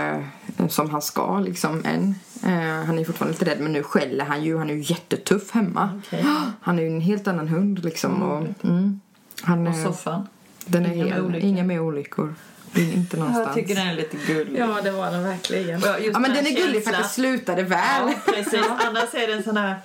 eh, 0.57 0.69
som 0.69 0.91
han 0.91 1.03
ska 1.03 1.39
liksom 1.39 1.83
än. 1.85 2.15
Eh, 2.45 2.85
han 2.87 2.99
är 2.99 3.05
fortfarande 3.05 3.39
lite 3.39 3.51
rädd 3.51 3.61
men 3.61 3.73
nu 3.73 3.83
skäller 3.83 4.25
han 4.25 4.45
ju. 4.45 4.59
Han 4.59 4.71
är 4.71 4.75
ju 4.75 4.83
jättetuff 4.83 5.51
hemma. 5.51 6.01
Okej. 6.07 6.25
Han 6.63 6.79
är 6.79 6.83
ju 6.83 6.89
en 6.89 7.01
helt 7.01 7.29
annan 7.29 7.49
hund 7.49 7.85
liksom. 7.85 8.23
Och, 8.23 8.47
mm, 8.65 9.01
han, 9.43 9.67
Och 9.67 9.75
är- 9.75 9.85
soffan. 9.85 10.29
den 10.67 10.87
är 10.87 10.93
inga 10.95 11.15
hel, 11.15 11.35
inga 11.35 11.65
mer 11.65 11.81
olyckor. 11.81 12.35
Inte 12.75 13.17
någonstans. 13.17 13.47
Jag 13.47 13.55
tycker 13.55 13.75
den 13.75 13.87
är 13.89 13.95
lite 13.95 14.17
gullig. 14.27 14.61
Ja, 14.61 14.79
det 14.85 14.91
var 14.91 15.11
den 15.11 15.23
verkligen. 15.25 15.81
Ja, 15.81 15.99
just 15.99 16.13
Ja 16.13 16.19
men 16.19 16.31
här 16.31 16.43
den 16.43 16.53
är 16.53 16.57
gullig 16.57 16.85
för 16.85 16.91
att 16.93 16.99
det 17.03 17.09
slutade 17.09 17.63
väl. 17.63 17.79
Ja, 18.27 18.33
precis. 18.33 18.61
Annars 18.87 19.15
är 19.15 19.27
det 19.27 19.33
en 19.33 19.43
sån 19.43 19.57
här... 19.57 19.77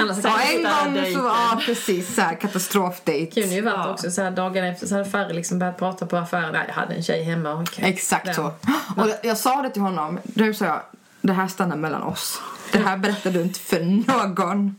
Annars 0.00 0.16
Ja, 0.24 0.30
hade 0.30 0.44
en 0.44 0.62
gång 0.84 0.94
dejten. 0.94 1.22
så, 1.22 1.26
ja 1.28 1.60
precis, 1.66 2.14
så 2.14 2.20
här, 2.20 2.34
katastrofdejt. 2.34 3.34
kunde 3.40 3.54
ju 3.54 3.60
varit 3.60 3.76
Ja. 3.76 3.92
också 3.92 4.10
så 4.10 4.22
här 4.22 4.30
dagarna 4.30 4.68
efter 4.68 4.86
så 4.86 4.94
hade 4.94 5.10
Farre 5.10 5.32
liksom 5.32 5.58
börjat 5.58 5.78
prata 5.78 6.06
på 6.06 6.16
affären. 6.16 6.52
Nej, 6.52 6.64
Jag 6.68 6.74
hade 6.74 6.94
en 6.94 7.02
tjej 7.02 7.22
hemma. 7.22 7.52
Och... 7.54 7.68
Exakt 7.78 8.26
Ja. 8.26 8.32
så. 8.34 8.44
Och 9.02 9.08
jag, 9.08 9.16
jag 9.22 9.36
sa 9.38 9.62
det 9.62 9.70
till 9.70 9.82
honom, 9.82 10.18
nu 10.24 10.54
sa 10.54 10.64
jag, 10.64 10.80
det 11.28 11.34
här 11.34 11.48
stannar 11.48 11.76
mellan 11.76 12.02
oss. 12.02 12.40
Det 12.72 12.78
här 12.78 12.96
berättar 12.96 13.30
du 13.30 13.42
inte 13.42 13.60
för 13.60 13.80
någon. 13.80 14.74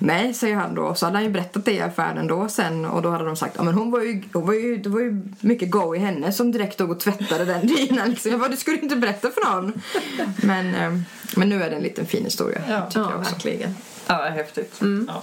Nej, 0.00 0.34
säger 0.34 0.56
han 0.56 0.74
då. 0.74 0.94
Så 0.94 1.06
hade 1.06 1.16
han 1.16 1.24
ju 1.24 1.30
berättat 1.30 1.64
det 1.64 1.72
i 1.72 1.80
affären 1.80 2.26
då 2.26 2.48
sen 2.48 2.84
och 2.84 3.02
då 3.02 3.10
hade 3.10 3.24
de 3.24 3.36
sagt 3.36 3.54
ja 3.58 3.62
men 3.62 3.74
hon 3.74 3.90
var 3.90 4.00
ju, 4.00 4.22
hon 4.32 4.46
var 4.46 4.54
ju, 4.54 4.76
det 4.76 4.88
var 4.88 5.00
ju 5.00 5.22
mycket 5.40 5.70
go 5.70 5.94
i 5.94 5.98
henne 5.98 6.32
som 6.32 6.52
direkt 6.52 6.78
dog 6.78 6.90
och 6.90 7.00
tvättade 7.00 7.44
den 7.44 7.66
dynan. 7.66 8.10
Liksom. 8.10 8.30
Jag 8.30 8.40
bara, 8.40 8.48
du 8.48 8.56
skulle 8.56 8.78
inte 8.80 8.96
berätta 8.96 9.30
för 9.30 9.52
någon. 9.52 9.72
Men, 10.42 10.74
eh, 10.74 10.98
men 11.36 11.48
nu 11.48 11.62
är 11.62 11.70
det 11.70 11.76
en 11.76 11.82
liten 11.82 12.06
fin 12.06 12.24
historia. 12.24 12.60
Ja. 12.68 12.86
tycker 12.86 13.00
Ja, 13.00 13.10
jag 13.10 13.20
också. 13.20 13.32
verkligen. 13.32 13.74
Ja, 14.06 14.22
häftigt. 14.34 14.80
Ja. 15.08 15.22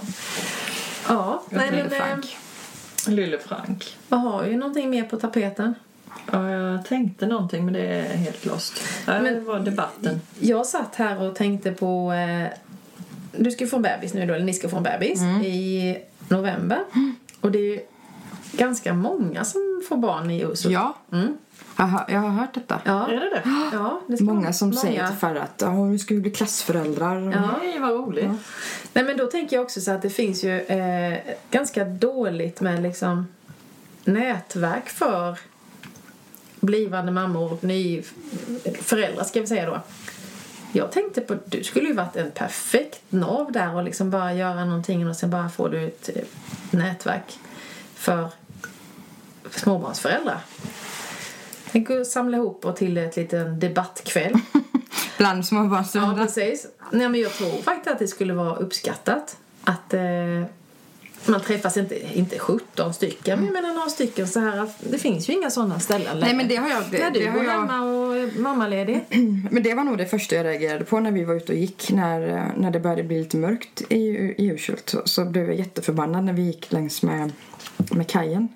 Ja, 1.08 1.44
nej, 1.50 1.72
Lille 1.72 1.84
men, 1.90 2.00
Frank. 2.00 2.38
Lille 3.08 3.40
Frank. 3.40 3.98
vad 4.10 4.22
har 4.22 4.44
vi 4.44 4.56
någonting 4.56 4.90
mer 4.90 5.04
på 5.04 5.18
tapeten? 5.18 5.76
Ja, 6.32 6.50
jag 6.50 6.86
tänkte 6.86 7.26
någonting 7.28 7.66
men 7.66 7.74
det 7.74 7.82
är 7.86 8.04
helt 8.18 8.46
lost. 8.46 8.74
Ja, 9.08 9.14
det 9.14 9.22
Men- 9.22 9.46
var 9.46 9.60
debatten. 9.60 10.22
Jag 10.40 10.66
satt 10.66 10.96
här 10.96 11.22
och 11.22 11.36
tänkte 11.36 11.72
på... 11.72 12.12
Eh, 12.14 12.48
du 13.38 13.52
ska 13.52 13.68
få 13.68 13.76
en 13.76 13.82
bebis 13.82 14.14
nu 14.14 14.26
då, 14.26 14.34
eller 14.34 14.46
ni 14.46 14.54
ska 14.54 14.70
få 14.70 14.78
en 14.78 14.84
bebis 14.84 15.22
i 15.46 15.98
november. 16.30 16.80
Och 17.42 17.52
det 17.52 17.60
är 17.60 17.64
ju 17.64 17.80
ganska 18.52 18.94
många 18.94 19.44
som 19.44 19.84
får 19.90 19.98
barn 19.98 20.32
i 20.32 20.42
Ursut. 20.42 20.72
Ja, 20.72 20.96
Mm. 21.12 21.38
jag 21.78 22.20
har, 22.20 22.30
hört 22.30 22.54
detta. 22.54 22.82
Ja. 22.86 23.08
Är 23.08 23.12
det 23.14 23.30
det? 23.30 23.42
ja 23.74 24.02
det 24.08 24.16
ska 24.18 24.24
Många 24.26 24.54
som 24.54 24.70
många. 24.70 24.82
säger 24.82 25.08
till 25.08 25.16
Farah 25.16 25.44
att 25.44 25.62
ja, 25.62 25.74
nu 25.86 26.00
ska 26.00 26.14
vi 26.14 26.22
bli 26.22 26.32
klassföräldrar. 26.32 27.22
Ja. 27.22 27.50
Nej, 27.62 27.80
vad 27.80 27.92
roligt. 27.92 28.30
Nej 28.94 29.04
men 29.04 29.18
då 29.18 29.26
tänker 29.28 29.56
jag 29.56 29.64
också 29.64 29.82
så 29.82 29.92
att 29.92 30.02
det 30.02 30.10
finns 30.10 30.44
ju 30.44 30.60
eh, 30.60 31.18
ganska 31.52 31.86
dåligt 31.86 32.62
med 32.62 32.84
liksom 32.84 33.28
nätverk 34.04 34.90
för 34.90 35.38
blivande 36.62 37.12
mammor 37.12 37.58
ny 37.62 38.04
föräldrar 38.82 39.24
ska 39.24 39.42
vi 39.42 39.48
säga 39.48 39.66
då. 39.66 39.82
Jag 40.74 40.92
tänkte 40.92 41.22
på 41.22 41.36
du 41.46 41.64
skulle 41.64 41.88
ju 41.88 41.94
varit 41.94 42.16
en 42.16 42.32
perfekt 42.32 43.02
nav 43.10 43.52
där 43.52 43.76
och 43.76 43.84
liksom 43.84 44.10
bara 44.12 44.34
göra 44.34 44.66
någonting 44.66 45.10
och 45.10 45.16
sen 45.16 45.30
bara 45.30 45.50
får 45.50 45.70
du 45.70 45.86
ett 45.86 46.10
eh, 46.16 46.22
nätverk 46.72 47.40
för 47.96 48.30
småbarnsföräldrar. 49.52 50.40
Tänk 51.72 51.90
att 51.90 52.08
samla 52.08 52.38
ihop 52.38 52.66
och 52.66 52.76
till 52.76 52.98
ett 52.98 53.16
liten 53.16 53.60
debattkväll. 53.60 54.34
Bland 55.18 55.40
Ja, 55.40 55.44
småbarnsföräldrar. 55.44 56.26
precis. 56.26 56.68
Nej, 56.92 57.10
men 57.10 57.22
jag 57.22 57.34
tror 57.34 57.62
faktiskt 57.62 57.88
att 57.94 58.00
det 58.00 58.08
skulle 58.08 58.34
vara 58.34 58.56
uppskattat 58.56 59.38
att 59.64 59.94
eh, 59.94 60.02
man 61.26 61.42
träffas 61.42 61.78
inte, 61.78 62.18
inte 62.18 62.40
17 62.40 62.94
stycken, 62.94 63.40
men 63.40 63.46
jag 63.46 63.54
menar 63.54 63.74
några 63.74 63.90
stycken 63.90 64.28
så 64.28 64.40
här. 64.40 64.70
Det 64.80 64.98
finns 64.98 65.30
ju 65.30 65.34
inga 65.34 65.50
sådana 65.50 65.80
ställen 65.80 66.20
Nej 66.20 66.36
men 66.36 66.48
det 66.48 66.56
har 66.56 66.70
jag... 66.70 66.84
Det, 66.92 67.00
När 67.00 67.12
du 67.12 67.20
det 67.20 67.28
har 67.28 67.44
jag 67.44 67.52
hemma 67.52 67.82
och 67.82 68.40
mammaledig. 68.40 69.06
Men 69.52 69.64
det 69.64 69.74
var 69.74 69.84
nog 69.84 69.98
det 69.98 70.06
första 70.06 70.36
jag 70.36 70.46
reagerade 70.46 70.86
på 70.86 71.00
när 71.00 71.12
vi 71.12 71.24
var 71.24 71.36
ute 71.36 71.52
och 71.52 71.58
gick. 71.58 71.92
När, 71.92 72.52
när 72.58 72.72
det 72.72 72.80
började 72.80 73.04
bli 73.04 73.20
lite 73.20 73.38
mörkt 73.38 73.82
i, 73.90 73.96
i 74.38 74.52
Urshult 74.52 74.90
så, 74.90 75.02
så 75.06 75.26
blev 75.26 75.46
jag 75.46 75.56
jätteförbannad 75.56 76.24
när 76.24 76.34
vi 76.34 76.42
gick 76.42 76.72
längs 76.72 77.04
med, 77.04 77.32
med 77.78 78.08
kajen. 78.08 78.48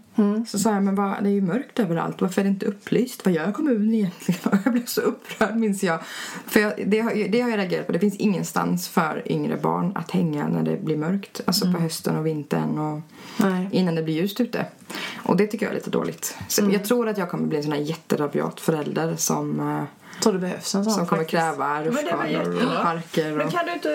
Så 0.47 0.59
sa 0.59 0.74
jag, 0.74 0.84
men 0.84 0.95
vad, 0.95 1.24
det 1.24 1.30
är 1.30 1.34
ju 1.34 1.41
mörkt 1.41 1.80
överallt. 1.80 2.22
Varför 2.22 2.41
är 2.41 2.45
det 2.45 2.49
inte 2.49 2.66
upplyst? 2.66 3.26
Vad 3.26 3.34
gör 3.34 3.51
kommunen 3.51 3.93
egentligen? 3.93 4.39
Jag 4.63 4.74
blev 4.74 4.86
så 4.86 5.01
upprörd 5.01 5.55
minns 5.55 5.84
jag. 5.84 5.99
För 6.47 6.59
jag, 6.59 6.74
det, 6.86 6.99
har, 6.99 7.30
det 7.30 7.41
har 7.41 7.49
jag 7.49 7.59
reagerat 7.59 7.86
på. 7.86 7.93
Det 7.93 7.99
finns 7.99 8.16
ingenstans 8.16 8.88
för 8.88 9.32
yngre 9.32 9.57
barn 9.57 9.91
att 9.95 10.11
hänga 10.11 10.47
när 10.47 10.63
det 10.63 10.84
blir 10.84 10.97
mörkt. 10.97 11.41
Alltså 11.45 11.72
på 11.72 11.80
hösten 11.80 12.18
och 12.18 12.26
vintern 12.26 12.80
och 12.80 13.01
Nej. 13.38 13.68
innan 13.72 13.95
det 13.95 14.03
blir 14.03 14.16
ljust 14.16 14.41
ute. 14.41 14.66
Och 15.24 15.38
det 15.38 15.47
tycker 15.47 15.66
jag 15.66 15.72
är 15.72 15.78
lite 15.78 15.89
dåligt. 15.89 16.38
Så 16.47 16.70
Jag 16.72 16.86
tror 16.86 17.07
att 17.07 17.18
jag 17.18 17.30
kommer 17.30 17.47
bli 17.47 17.57
en 17.57 17.63
sån 17.63 17.72
här 17.72 17.80
jätterabiat 17.80 18.59
förälder 18.59 19.16
som, 19.16 19.59
eh, 19.59 19.84
tror 20.24 20.34
det 20.34 20.39
behövs 20.39 20.76
en 20.76 20.84
sån 20.84 20.93
som 20.93 21.05
kommer 21.05 21.22
faktiskt. 21.24 21.41
kräva 21.43 21.74
men 21.74 21.84
rutschkanor 21.86 22.66
och 22.78 22.84
parker 22.84 23.32
Men 23.32 23.47
och 23.47 23.51
kan 23.53 23.66
du 23.66 23.74
inte... 23.74 23.89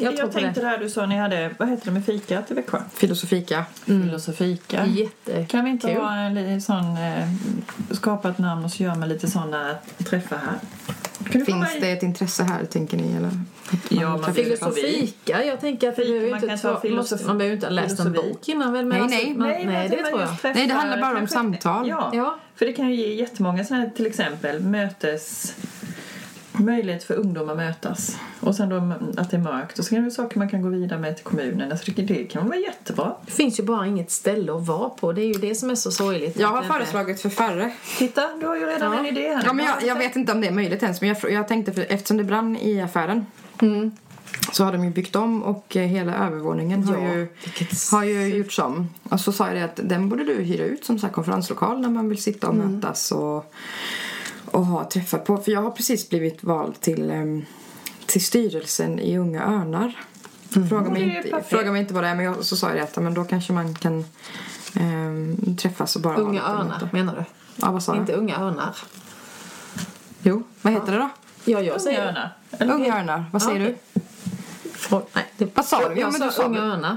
Jag 0.00 0.14
Jag, 0.14 0.32
tänkte 0.32 0.60
det. 0.60 0.66
det 0.66 0.66
här 0.66 0.78
du 0.78 0.90
sa 0.90 1.06
ni 1.06 1.16
hade, 1.16 1.50
vad 1.58 1.68
heter 1.68 1.84
det 1.84 1.90
med 1.90 2.06
fika 2.06 2.42
till 2.42 2.56
Växjö? 2.56 2.78
filosofika. 2.94 3.64
Filosofika. 3.84 4.86
Jättekul. 4.86 5.46
Kan 5.46 5.64
vi 5.64 5.70
inte 5.70 5.92
ha 5.92 6.14
en 6.14 6.62
sån, 6.62 6.96
eh, 6.96 7.28
skapa 7.90 8.28
ett 8.30 8.38
namn 8.38 8.64
och 8.64 8.70
så 8.70 8.82
gör 8.82 8.94
man 8.94 9.08
lite 9.08 9.30
såna 9.30 9.74
träffar 10.10 10.36
här? 10.36 10.58
Finns 11.44 11.68
det 11.80 11.90
ett 11.92 12.02
intresse 12.02 12.42
här 12.42 12.64
tänker 12.64 12.96
ni 12.96 13.16
eller? 13.16 13.30
Ja, 13.88 14.16
man 14.16 14.32
vill- 14.32 14.44
Filosofika, 14.44 15.44
jag 15.44 15.60
tänker 15.60 15.88
att 15.88 15.96
Fika, 15.96 16.10
man 16.12 16.24
inte 16.34 16.46
kan 16.48 16.58
ta 16.58 16.88
måste, 16.88 17.18
man 17.26 17.38
behöver 17.38 17.54
inte 17.54 17.66
ha 17.66 17.72
läst 17.72 18.00
en 18.00 18.12
bok 18.12 18.48
innan 18.48 18.72
väl? 18.72 18.86
Men 18.86 18.88
Nej, 18.98 19.02
alltså, 19.02 19.18
nej. 19.18 19.34
Man, 19.36 19.48
men 19.48 19.66
nej, 19.66 19.84
att 19.84 19.90
det 19.90 19.96
man 20.02 20.10
tror 20.10 20.20
jag. 20.20 20.30
träffar- 20.30 20.54
Nej, 20.54 20.66
det 20.66 20.74
handlar 20.74 21.00
bara 21.00 21.10
om 21.10 21.16
kanske- 21.16 21.34
samtal. 21.34 21.88
Ja. 21.88 22.10
Ja. 22.14 22.38
för 22.56 22.66
det 22.66 22.72
kan 22.72 22.88
ju 22.88 22.94
ge 22.94 23.14
jättemånga 23.14 23.64
såna 23.64 23.80
här, 23.80 23.90
till 23.96 24.06
exempel 24.06 24.60
mötes 24.60 25.54
möjlighet 26.52 27.04
för 27.04 27.14
ungdomar 27.14 27.52
att 27.52 27.58
mötas. 27.58 28.16
Och 28.40 28.54
sen 28.56 28.68
då 28.68 28.76
att 29.20 29.30
det 29.30 29.36
är 29.36 29.40
mörkt. 29.40 29.78
Och 29.78 29.84
så 29.84 29.94
kan 29.94 30.04
det 30.04 30.10
saker 30.10 30.38
man 30.38 30.48
kan 30.48 30.62
gå 30.62 30.68
vidare 30.68 30.98
med 30.98 31.16
till 31.16 31.24
kommunen. 31.24 31.72
Alltså 31.72 31.92
det, 31.96 32.02
det 32.02 32.24
kan 32.24 32.46
vara 32.48 32.58
jättebra. 32.58 33.16
Det 33.26 33.32
finns 33.32 33.58
ju 33.60 33.62
bara 33.64 33.86
inget 33.86 34.10
ställe 34.10 34.52
att 34.56 34.66
vara 34.66 34.88
på. 34.88 35.12
Det 35.12 35.22
är 35.22 35.26
ju 35.26 35.32
det 35.40 35.54
som 35.54 35.70
är 35.70 35.74
så 35.74 35.90
sorgligt. 35.90 36.38
Jag 36.38 36.48
har 36.48 36.62
föreslagit 36.62 37.20
för 37.20 37.28
Farre. 37.28 37.72
Titta, 37.98 38.22
du 38.40 38.46
har 38.46 38.56
ju 38.56 38.66
redan 38.66 38.92
Ja. 38.92 38.98
en 38.98 39.06
idé 39.06 39.28
här. 39.28 39.42
Ja, 39.46 39.52
men 39.52 39.66
jag, 39.66 39.82
jag 39.86 39.96
vet 39.98 40.16
inte 40.16 40.32
om 40.32 40.40
det 40.40 40.46
är 40.46 40.52
möjligt 40.52 40.82
ens 40.82 41.00
men 41.00 41.08
jag, 41.08 41.32
jag 41.32 41.48
tänkte 41.48 41.72
för 41.72 41.86
eftersom 41.88 42.16
det 42.16 42.24
brann 42.24 42.56
i 42.56 42.80
affären 42.80 43.26
Mm. 43.62 43.90
så 44.52 44.64
har 44.64 44.72
de 44.72 44.84
ju 44.84 44.90
byggt 44.90 45.16
om 45.16 45.42
och 45.42 45.76
eh, 45.76 45.82
hela 45.82 46.14
övervåningen 46.26 46.84
har 46.84 46.96
Ja, 46.96 47.14
ju, 47.14 47.28
vilket 47.44 47.90
har 47.92 48.04
ju 48.04 48.26
gjorts 48.36 48.58
om. 48.58 48.88
Och 49.02 49.20
så 49.20 49.32
sa 49.32 49.46
jag 49.46 49.56
det 49.56 49.64
att 49.64 49.80
den 49.82 50.08
borde 50.08 50.24
du 50.24 50.34
hyra 50.34 50.64
ut 50.64 50.84
som 50.84 50.98
så 50.98 51.06
här 51.06 51.12
konferenslokal 51.12 51.80
när 51.80 51.88
man 51.88 52.08
vill 52.08 52.22
sitta 52.22 52.48
och 52.48 52.54
Mm. 52.54 52.74
mötas 52.74 53.12
och, 53.12 53.52
och 54.52 54.66
ha 54.66 54.84
träffar 54.90 55.18
på. 55.18 55.36
För 55.38 55.52
jag 55.52 55.62
har 55.62 55.70
precis 55.70 56.08
blivit 56.08 56.44
vald 56.44 56.80
till, 56.80 57.10
em, 57.10 57.44
till 58.06 58.24
styrelsen 58.24 58.98
i 59.00 59.18
Unga 59.18 59.42
Örnar. 59.44 59.92
Fråga, 60.68 60.90
mig 60.90 61.16
inte, 61.26 61.42
fråga 61.48 61.72
mig 61.72 61.80
inte 61.80 61.94
vad 61.94 62.02
det 62.04 62.08
är 62.08 62.14
men 62.14 62.24
jag, 62.24 62.44
så 62.44 62.56
sa 62.56 62.68
jag 62.68 62.76
det 62.76 62.82
att 62.82 62.92
ja, 62.96 63.02
men 63.02 63.14
då 63.14 63.24
kanske 63.24 63.52
man 63.52 63.74
kan 63.74 64.04
em, 64.74 65.56
träffas 65.56 65.96
och 65.96 66.02
bara 66.02 66.16
Unga 66.16 66.32
lite 66.32 66.44
örnar, 66.46 66.64
möte. 66.64 66.88
menar 66.92 67.14
du? 67.16 67.24
Ja, 67.56 67.70
vad 67.70 67.82
sa 67.82 67.94
jag? 67.94 68.02
Inte 68.02 68.12
unga 68.12 68.36
örnar. 68.40 68.76
Jo, 70.22 70.42
vad 70.62 70.72
heter 70.72 70.92
det 70.92 70.98
då? 70.98 71.08
Ja, 71.44 71.60
jag 71.60 71.80
säger. 71.80 72.08
Unga 72.08 72.30
Eller- 72.50 72.74
Unga 72.74 72.98
örnar, 72.98 73.24
vad 73.32 73.42
säger 73.42 73.60
Ja, 73.60 73.66
du? 73.94 74.00
Frå- 74.70 75.02
Nej, 75.12 75.24
det... 75.36 75.56
Vad 75.56 75.64
sa 75.66 75.78
du? 75.78 75.84
Ja, 75.94 76.00
Jag 76.00 76.12
men 76.12 76.20
sa 76.20 76.26
du 76.26 76.32
sa 76.32 76.42
unga 76.42 76.60
det. 76.60 76.66
örnar. 76.66 76.96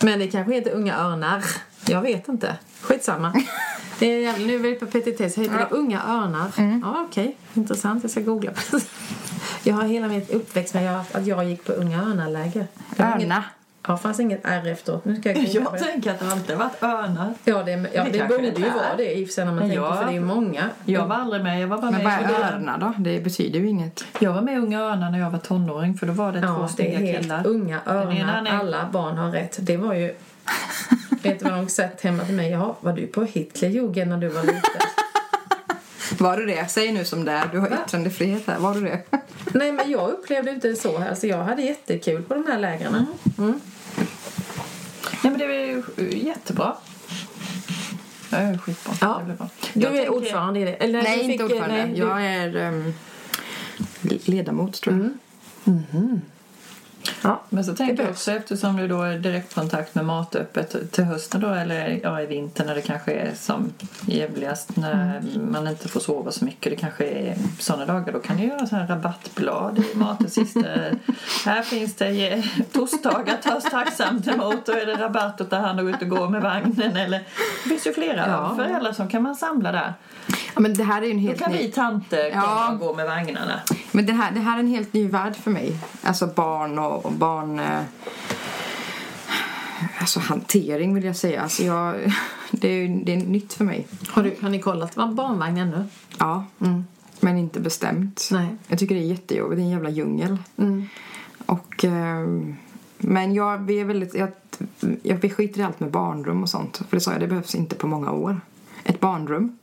Men 0.00 0.18
det 0.18 0.26
kanske 0.28 0.54
heter 0.54 0.70
unga 0.70 0.96
örnar. 0.98 1.44
Jag 1.86 2.02
vet 2.02 2.28
inte. 2.28 2.56
Skitsamma. 2.82 3.32
Det 3.98 4.24
är 4.24 4.38
nu 4.46 4.54
är 4.54 4.58
vi 4.58 4.74
på 4.74 4.86
petitess. 4.86 5.38
Heter 5.38 5.58
det 5.58 5.66
unga 5.70 6.02
örnar? 6.08 6.50
Ja, 6.82 7.04
okej. 7.08 7.36
Intressant. 7.54 8.04
Jag 8.04 8.10
ska 8.10 8.20
googla. 8.20 8.50
jag 9.62 9.74
har 9.74 9.82
hela 9.84 10.08
mitt 10.08 10.30
uppväxt 10.30 10.74
med 10.74 11.00
att 11.12 11.26
jag 11.26 11.44
gick 11.44 11.64
på 11.64 11.72
unga 11.72 12.02
örnar-läger. 12.02 12.66
Örna. 12.98 13.44
Ja, 13.88 13.96
fanns 13.96 14.20
inget 14.20 14.40
R 14.44 14.66
efteråt. 14.66 15.04
Nu 15.04 15.16
ska 15.20 15.32
jag 15.32 15.38
Jag 15.48 15.78
tänker 15.78 16.10
att 16.10 16.18
det 16.20 16.32
alltid 16.32 16.56
varit 16.56 16.82
örnar. 16.82 17.34
Ja, 17.44 17.62
det, 17.62 17.70
ja, 17.70 18.04
Det 18.04 18.10
det, 18.10 18.28
borde 18.28 18.50
det 18.50 18.58
ju 18.60 18.66
är. 18.66 18.74
vara 18.74 18.96
det 18.96 19.12
i 19.18 19.28
när 19.36 19.44
man 19.44 19.54
Men 19.54 19.62
tänker 19.62 19.76
jag- 19.76 19.96
för 19.98 20.04
det 20.04 20.10
är 20.10 20.14
ju 20.14 20.20
många. 20.20 20.68
Jag 20.84 21.06
var 21.06 21.16
aldrig 21.16 21.42
med. 21.42 21.60
Jag 21.62 21.68
var 21.68 21.78
bara 21.78 21.90
Men 21.90 22.04
med 22.04 22.22
vad 22.30 22.40
är 22.40 22.52
örnar 22.52 22.78
då? 22.78 22.92
Det 22.98 23.20
betyder 23.24 23.58
ju 23.60 23.68
inget. 23.68 24.04
Jag 24.18 24.32
var 24.32 24.40
med 24.42 24.54
i 24.54 24.58
Unga 24.58 24.80
Örnar 24.80 25.10
när 25.10 25.18
jag 25.18 25.30
var 25.30 25.38
tonåring 25.38 25.94
för 25.94 26.06
då 26.06 26.12
var 26.12 26.32
det 26.32 26.40
två 26.40 26.46
Ja, 26.46 26.62
det 26.62 26.68
snygga 26.68 26.98
är 27.00 27.06
helt 27.06 27.22
killar. 27.22 27.46
unga 27.46 27.80
örnar. 27.86 28.46
är- 28.46 28.58
Alla 28.60 28.88
barn 28.92 29.18
har 29.18 29.30
rätt. 29.30 29.56
Det 29.60 29.76
var 29.76 29.94
ju... 29.94 30.14
Vet 31.22 31.38
du 31.38 31.44
vad 31.44 31.54
de 31.54 31.68
sagt 31.68 32.00
hemma 32.00 32.24
till 32.24 32.34
mig? 32.34 32.50
Jaha, 32.50 32.74
var 32.80 32.92
du 32.92 33.06
på 33.06 33.24
Hitlerjugend 33.24 34.10
när 34.10 34.16
du 34.18 34.28
var 34.28 34.42
liten? 34.42 34.62
Var 36.18 36.36
du 36.36 36.46
det? 36.46 36.66
Säg 36.70 36.92
nu 36.92 37.04
som 37.04 37.24
det 37.24 37.32
är. 37.32 37.48
Du 37.52 37.58
har 37.58 37.78
yttrandefrihet 37.86 38.46
här. 38.46 38.58
Var 38.58 38.74
du 38.74 38.80
det? 38.80 39.02
Nej, 39.52 39.72
men 39.72 39.90
jag 39.90 40.10
upplevde 40.10 40.50
inte 40.50 40.74
så. 40.76 40.98
Alltså, 40.98 41.26
jag 41.26 41.44
hade 41.44 41.62
jättekul 41.62 42.22
på 42.22 42.34
de 42.34 42.46
här 42.46 42.58
lägren. 42.58 43.06
Mm. 43.38 43.60
Nej 45.24 45.30
men 45.32 45.38
det 45.38 45.44
är 45.44 45.66
ju 45.66 45.82
jättebra. 46.18 46.74
Ja, 48.30 48.38
det 48.38 48.44
är 48.44 48.58
skitbra. 48.58 48.92
Ja. 49.00 49.16
Det 49.18 49.24
blir 49.24 49.34
bra. 49.34 49.48
Du 49.72 49.80
Jag 49.80 49.92
är 49.92 49.96
tänker- 49.96 50.12
ordförande 50.14 50.60
i 50.60 50.64
det? 50.64 50.74
Eller, 50.74 51.02
Nej, 51.02 51.16
du 51.16 51.32
inte 51.32 51.44
fick- 51.44 51.52
ordförande. 51.52 51.86
nej, 51.86 51.94
du- 51.94 52.00
Jag 52.00 52.24
är 52.26 52.68
um, 52.68 52.94
ledamot, 54.24 54.80
tror 54.80 55.10
jag. 55.64 55.72
Ja. 57.22 57.40
Men 57.48 57.64
så 57.64 57.74
tänker 57.74 58.02
jag 58.02 58.10
också 58.10 58.32
eftersom 58.32 58.76
du 58.76 58.88
då 58.88 59.02
är 59.02 59.18
direktkontakt 59.18 59.94
med 59.94 60.04
matöppet 60.04 60.92
till 60.92 61.04
hösten 61.04 61.40
då 61.40 61.48
eller 61.48 62.00
ja, 62.02 62.20
i 62.20 62.26
vinter 62.26 62.64
när 62.64 62.74
det 62.74 62.80
kanske 62.82 63.12
är 63.12 63.30
som 63.34 63.72
jävligast 64.06 64.76
när 64.76 64.92
Mm. 65.12 65.52
man 65.52 65.68
inte 65.68 65.88
får 65.88 66.00
sova 66.00 66.30
så 66.32 66.44
mycket. 66.44 66.70
Det 66.72 66.76
kanske 66.76 67.04
är 67.04 67.36
sådana 67.58 67.86
dagar. 67.86 68.12
Då 68.12 68.18
kan 68.18 68.36
du 68.36 68.42
göra 68.44 68.66
så 68.66 68.76
här 68.76 68.86
rabattblad 68.86 69.78
i 69.78 69.96
matens 69.98 70.34
sista. 70.34 70.60
här 71.44 71.62
finns 71.62 71.94
det 71.94 72.42
torsdagar 72.72 73.36
tas 73.42 73.64
tacksamt 73.64 74.28
emot. 74.28 74.66
Då 74.66 74.72
är 74.72 74.86
det 74.86 74.94
rabatt 74.94 75.40
att 75.40 75.50
ta 75.50 75.56
hand 75.56 75.80
och 75.80 75.86
gå 75.86 75.90
ut 75.92 76.02
och 76.02 76.08
gå 76.08 76.28
med 76.28 76.42
vagnen. 76.42 76.96
Eller, 76.96 77.18
det 77.64 77.68
finns 77.68 77.86
ju 77.86 77.92
flera 77.92 78.26
Ja. 78.28 78.52
föräldrar 78.56 78.92
som 78.92 79.08
kan 79.08 79.22
man 79.22 79.34
samla 79.36 79.72
där. 79.72 79.94
Ja, 80.54 80.60
men 80.60 80.74
det 80.74 80.84
här 80.84 81.02
är 81.02 81.10
en 81.10 81.16
Då 81.16 81.28
helt 81.28 81.38
kan 81.40 81.52
ny... 81.52 81.58
vi 81.58 81.72
tanter 81.72 82.30
komma 82.30 82.42
Ja. 82.44 82.72
och 82.72 82.78
gå 82.78 82.94
med 82.94 83.06
vagnarna. 83.06 83.60
Men 83.92 84.06
det 84.06 84.12
här, 84.12 84.32
det 84.32 84.40
här 84.40 84.56
är 84.56 84.60
en 84.60 84.66
helt 84.68 84.92
ny 84.92 85.08
värld 85.08 85.36
för 85.36 85.50
mig. 85.50 85.72
Alltså 86.02 86.26
barn 86.26 86.78
och, 86.78 86.91
och 86.92 87.12
barn... 87.12 87.58
Eh, 87.58 87.82
alltså 89.98 90.20
hantering 90.20 90.94
vill 90.94 91.04
jag 91.04 91.16
säga. 91.16 91.42
Alltså 91.42 91.62
jag, 91.62 91.94
det, 92.50 92.68
är, 92.68 92.88
det 93.04 93.12
är 93.12 93.16
nytt 93.16 93.52
för 93.52 93.64
mig. 93.64 93.86
Har, 94.08 94.22
du, 94.22 94.36
har 94.42 94.50
ni 94.50 94.58
kollat 94.58 94.96
vad 94.96 95.14
barnvagn 95.14 95.58
ännu? 95.58 95.84
Ja. 96.18 96.44
men 97.20 97.38
inte 97.38 97.60
bestämt. 97.60 98.28
Nej. 98.32 98.46
Jag 98.66 98.78
tycker 98.78 98.94
det 98.94 99.00
är 99.00 99.06
jättejobbigt. 99.06 99.56
Det 99.56 99.62
är 99.62 99.64
en 99.64 99.70
jävla 99.70 99.90
djungel. 99.90 100.38
Mm. 100.56 100.86
Och, 101.46 101.84
eh, 101.84 102.26
men 102.98 103.34
jag, 103.34 103.58
vi 103.58 103.80
är 103.80 103.84
väldigt, 103.84 104.14
jag, 104.14 104.28
jag, 105.02 105.16
vi 105.16 105.30
skiter 105.30 105.60
i 105.60 105.62
allt 105.62 105.80
med 105.80 105.90
barnrum 105.90 106.42
och 106.42 106.48
sånt. 106.48 106.76
För 106.76 106.96
det 106.96 107.00
sa 107.00 107.12
jag, 107.12 107.20
det 107.20 107.26
behövs 107.26 107.54
inte 107.54 107.74
på 107.74 107.86
många 107.86 108.12
år. 108.12 108.40
Ett 108.84 109.00
barnrum, 109.00 109.56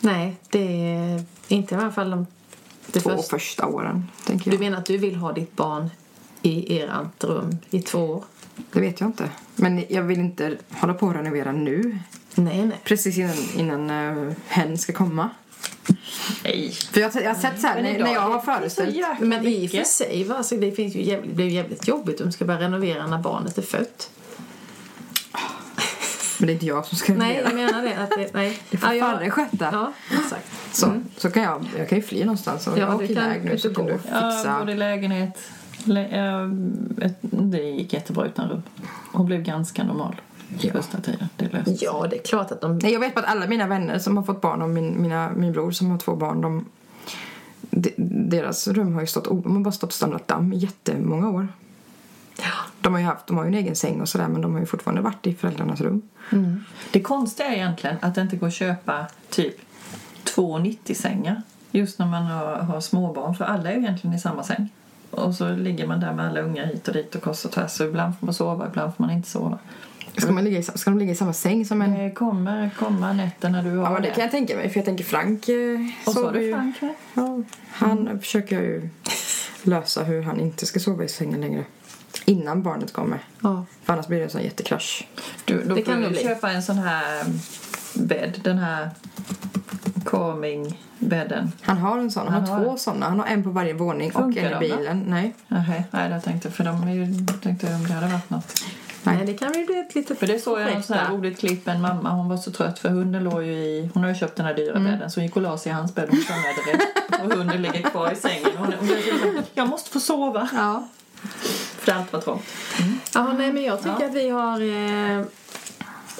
Nej, 0.00 0.36
det 0.50 0.92
är 0.92 1.22
inte 1.48 1.74
i 1.74 1.78
alla 1.78 1.92
fall 1.92 2.10
de, 2.10 2.26
det 2.92 3.00
två 3.00 3.10
första. 3.10 3.38
första 3.38 3.66
åren, 3.66 4.08
tänker 4.24 4.50
Du 4.50 4.56
jag. 4.56 4.60
menar 4.60 4.78
att 4.78 4.86
du 4.86 4.96
vill 4.96 5.16
ha 5.16 5.32
ditt 5.32 5.56
barn 5.56 5.90
i 6.42 6.78
ert 6.78 7.24
rum 7.24 7.58
i 7.70 7.82
två 7.82 7.98
år? 7.98 8.24
Det 8.72 8.80
vet 8.80 9.00
jag 9.00 9.08
inte. 9.08 9.30
Men 9.56 9.84
jag 9.88 10.02
vill 10.02 10.18
inte 10.18 10.56
hålla 10.70 10.94
på 10.94 11.06
och 11.06 11.14
renovera 11.14 11.52
nu. 11.52 11.98
Nej, 12.34 12.64
nej. 12.66 12.80
Precis 12.84 13.18
innan, 13.18 13.36
innan 13.56 13.90
uh, 13.90 14.32
hen 14.48 14.78
ska 14.78 14.92
komma. 14.92 15.30
Nej. 16.44 16.72
För 16.92 17.00
jag, 17.00 17.10
jag 17.14 17.34
har 17.34 17.40
sett 17.40 17.60
så 17.60 17.66
här, 17.66 17.82
Men 17.82 17.92
när, 17.92 18.04
när 18.04 18.12
jag 18.12 18.20
har 18.20 18.40
föreställt... 18.40 18.96
Men 19.20 19.46
i 19.46 19.66
och 19.66 19.70
för 19.70 19.84
sig, 19.84 20.24
va, 20.24 20.36
alltså, 20.36 20.56
det, 20.56 20.72
finns 20.72 20.94
ju 20.94 21.02
jävligt, 21.02 21.36
det 21.36 21.42
är 21.42 21.46
ju 21.46 21.52
jävligt 21.52 21.88
jobbigt 21.88 22.20
om 22.20 22.26
du 22.26 22.32
ska 22.32 22.44
börja 22.44 22.60
renovera 22.60 23.06
när 23.06 23.18
barnet 23.18 23.58
är 23.58 23.62
fött. 23.62 24.10
Men 26.40 26.46
det 26.46 26.52
är 26.52 26.54
inte 26.54 26.66
jag 26.66 26.86
som 26.86 26.98
ska 26.98 27.12
Nej, 27.14 27.42
jag 27.44 27.54
menar 27.54 27.82
det. 27.82 27.94
Att 28.02 28.10
det 28.10 28.30
nej. 28.34 28.58
Det 28.70 28.76
får 28.76 28.88
Ja, 28.88 28.94
jag- 28.96 29.10
Farre 29.18 29.30
sköta. 29.30 29.68
Ja, 29.72 29.92
exakt. 30.10 30.76
Så, 30.76 31.00
så 31.16 31.30
kan 31.30 31.42
jag, 31.42 31.64
jag 31.78 31.88
kan 31.88 31.98
ju 31.98 32.02
fly 32.02 32.24
någonstans 32.24 32.66
och 32.66 32.78
Ja, 32.78 32.80
jag 32.80 32.98
kan 32.98 33.10
iväg 33.10 33.44
nu 33.44 33.58
så 33.58 33.68
och 33.70 33.76
kan 33.76 33.86
du 33.86 33.92
Ja, 33.92 34.30
fixa. 34.30 34.58
både 34.58 34.74
lägenhet... 34.74 35.38
Lä, 35.84 36.06
äh, 36.06 36.50
ett, 37.06 37.18
det 37.22 37.58
gick 37.62 37.92
jättebra 37.92 38.26
utan 38.26 38.48
rum. 38.48 38.62
Hon 39.12 39.26
blev 39.26 39.42
ganska 39.42 39.84
normal 39.84 40.16
Ja. 40.58 40.72
första 40.72 41.00
tiden. 41.00 41.28
Det 41.36 41.52
löste. 41.52 41.84
Ja, 41.84 42.06
det 42.10 42.16
är 42.16 42.22
klart 42.22 42.52
att 42.52 42.60
de... 42.60 42.78
Nej, 42.78 42.92
jag 42.92 43.00
vet 43.00 43.16
att 43.18 43.24
alla 43.24 43.46
mina 43.46 43.66
vänner 43.66 43.98
som 43.98 44.16
har 44.16 44.24
fått 44.24 44.40
barn 44.40 44.62
och 44.62 44.68
min, 44.68 45.02
mina, 45.02 45.30
min 45.36 45.52
bror 45.52 45.70
som 45.70 45.90
har 45.90 45.98
två 45.98 46.16
barn, 46.16 46.40
de, 46.40 46.64
de, 47.70 47.90
deras 48.30 48.68
rum 48.68 48.94
har 48.94 49.00
ju 49.00 49.06
stått, 49.06 49.26
har 49.26 49.60
bara 49.60 49.72
stått 49.72 49.90
och 49.90 49.94
ståndat 49.94 50.28
damm 50.28 50.52
i 50.52 50.56
jättemånga 50.56 51.30
år. 51.30 51.48
De 52.80 52.92
har 52.92 53.00
ju 53.00 53.06
haft, 53.06 53.26
de 53.26 53.36
har 53.36 53.44
ju 53.44 53.48
en 53.48 53.54
egen 53.54 53.76
säng 53.76 54.00
och 54.00 54.08
sådär 54.08 54.28
men 54.28 54.40
de 54.40 54.52
har 54.52 54.60
ju 54.60 54.66
fortfarande 54.66 55.02
varit 55.02 55.26
i 55.26 55.34
föräldrarnas 55.34 55.80
rum. 55.80 56.02
Det 56.90 57.00
konstiga 57.00 57.48
är 57.48 57.52
egentligen 57.52 57.96
att 58.02 58.14
det 58.14 58.20
inte 58.20 58.36
går 58.36 58.46
att 58.46 58.54
köpa 58.54 59.06
typ 59.30 59.56
två 60.24 60.58
90-sängar 60.58 61.42
just 61.70 61.98
när 61.98 62.06
man 62.06 62.22
har, 62.22 62.56
har 62.56 62.80
småbarn 62.80 63.34
för 63.34 63.44
alla 63.44 63.70
är 63.70 63.74
ju 63.74 63.80
egentligen 63.80 64.16
i 64.16 64.20
samma 64.20 64.42
säng. 64.42 64.68
Och 65.10 65.34
så 65.34 65.48
ligger 65.48 65.86
man 65.86 66.00
där 66.00 66.12
med 66.12 66.28
alla 66.28 66.40
ungar 66.40 66.66
hit 66.66 66.88
och 66.88 66.94
dit 66.94 67.14
och 67.14 67.22
kors 67.22 67.44
och 67.44 67.50
tvärs 67.50 67.80
och 67.80 67.86
ibland 67.86 68.18
får 68.18 68.26
man 68.26 68.34
sova, 68.34 68.66
ibland 68.66 68.96
får 68.96 69.04
man 69.04 69.12
inte 69.12 69.28
sova. 69.28 69.58
Ska, 70.16 70.32
man 70.32 70.44
ligga 70.44 70.58
i, 70.58 70.62
ska 70.62 70.90
de 70.90 70.98
ligga 70.98 71.12
i 71.12 71.14
samma 71.14 71.32
säng 71.32 71.64
som 71.64 71.82
en... 71.82 71.98
Det 71.98 72.10
kommer 72.10 72.70
komma 72.78 73.12
nätter 73.12 73.48
när 73.48 73.62
du 73.62 73.70
har 73.70 73.84
Ja, 73.84 73.90
men 73.90 74.02
det 74.02 74.10
kan 74.10 74.22
jag 74.22 74.30
tänka 74.30 74.56
mig 74.56 74.70
för 74.70 74.78
jag 74.78 74.84
tänker 74.84 75.04
Frank 75.04 75.48
eh, 75.48 75.80
Och 76.06 76.12
så 76.12 76.30
du 76.30 76.42
ju... 76.42 76.52
Frank 76.52 76.82
med. 76.82 76.94
Ja, 77.14 77.42
han 77.70 78.20
försöker 78.20 78.56
jag 78.56 78.64
ju 78.64 78.88
lösa 79.62 80.04
hur 80.04 80.22
han 80.22 80.40
inte 80.40 80.66
ska 80.66 80.80
sova 80.80 81.04
i 81.04 81.08
sängen 81.08 81.40
längre. 81.40 81.64
Innan 82.30 82.62
barnet 82.62 82.92
kommer. 82.92 83.18
Ja. 83.42 83.64
För 83.84 83.92
annars 83.92 84.06
blir 84.06 84.18
det 84.18 84.24
en 84.24 84.30
sån 84.30 84.42
jättekrasch. 84.42 85.08
Du, 85.44 85.64
då 85.64 85.74
Det 85.74 85.82
kan 85.82 86.02
du 86.02 86.14
köpa 86.14 86.50
en 86.50 86.62
sån 86.62 86.78
här 86.78 87.24
bädd, 87.94 88.40
den 88.44 88.58
här 88.58 88.90
calming-bädden. 90.04 91.52
Han 91.62 91.78
har 91.78 91.98
en 91.98 92.10
sån. 92.10 92.28
Han, 92.28 92.32
Han 92.34 92.48
har 92.48 92.58
har 92.58 92.64
två 92.64 92.76
såna. 92.76 93.08
Han 93.08 93.18
har 93.18 93.26
en 93.26 93.42
på 93.42 93.50
varje 93.50 93.72
våning 93.72 94.12
Funkar 94.12 94.56
och 94.56 94.56
en 94.56 94.62
i 94.62 94.68
de 94.68 94.74
då? 94.74 94.76
bilen. 94.76 95.04
Nej. 95.08 95.34
Nej, 95.48 95.84
nej, 95.90 96.10
jag 96.10 96.24
tänkte 96.24 96.50
för 96.50 96.64
de 96.64 96.88
är 96.88 96.92
ju, 96.94 97.04
jag 97.04 97.40
tänkte 97.42 97.74
om 97.74 97.86
det 97.86 97.92
hade 97.92 98.06
varit 98.12 98.30
något. 98.30 98.60
Nej, 99.02 99.26
det 99.26 99.34
kan 99.34 99.52
ju 99.52 99.66
bli 99.66 99.78
ett 99.80 99.94
litet 99.94 100.18
För 100.18 100.26
det 100.26 100.38
såg 100.38 100.60
jag 100.60 100.74
något 100.74 100.88
här 100.88 101.04
där. 101.04 101.16
roligt 101.16 101.38
klipp 101.38 101.68
en 101.68 101.80
mamma, 101.80 102.10
hon 102.10 102.28
var 102.28 102.36
så 102.36 102.50
trött 102.50 102.78
för 102.78 102.88
hunden 102.88 103.24
låg 103.24 103.42
ju 103.42 103.52
i, 103.52 103.90
hon 103.94 104.02
har 104.02 104.10
ju 104.10 104.16
köpt 104.16 104.36
den 104.36 104.46
här 104.46 104.54
dyra 104.54 104.80
bädden 104.80 105.10
så 105.10 105.20
hon 105.20 105.26
gick 105.26 105.36
och 105.36 105.42
la 105.42 105.58
sig 105.58 105.72
i 105.72 105.74
hans 105.74 105.94
bädd 105.94 106.08
och 106.08 106.14
hon 106.14 106.22
somnade 106.24 106.54
rätt 106.72 107.24
och 107.24 107.38
hunden 107.38 107.62
ligger 107.62 107.82
kvar 107.90 108.12
i 108.12 108.16
sängen. 108.16 108.50
Hon, 108.56 108.72
hon 108.78 108.88
så, 108.88 108.94
jag 109.54 109.68
måste 109.68 109.90
få 109.90 110.00
sova. 110.00 110.48
Ja. 110.54 110.88
För 111.78 111.92
allt 111.92 112.12
var 112.12 112.20
trångt. 112.20 112.44
Ja, 113.14 113.32
nej, 113.38 113.52
men 113.52 113.62
jag 113.62 113.78
tycker 113.78 113.96
Ja. 114.00 114.06
att 114.06 114.14
vi 114.14 114.28
har... 114.28 114.60
Eh, 114.60 115.24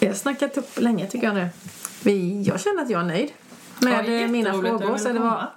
vi 0.01 0.07
har 0.07 0.14
snackat 0.14 0.57
upp 0.59 0.80
länge, 0.80 1.07
tycker 1.07 1.26
jag 1.26 1.34
nu. 1.34 1.48
Vi, 2.03 2.42
jag 2.42 2.61
känner 2.61 2.82
att 2.82 2.90
jag 2.90 3.01
är 3.01 3.05
nöjd 3.05 3.30
med 3.78 4.05
Ja, 4.09 4.12
eh, 4.12 4.28
mina 4.28 4.53
frågor. 4.53 4.96
Så 4.98 5.09
det 5.12 5.18
var. 5.18 5.51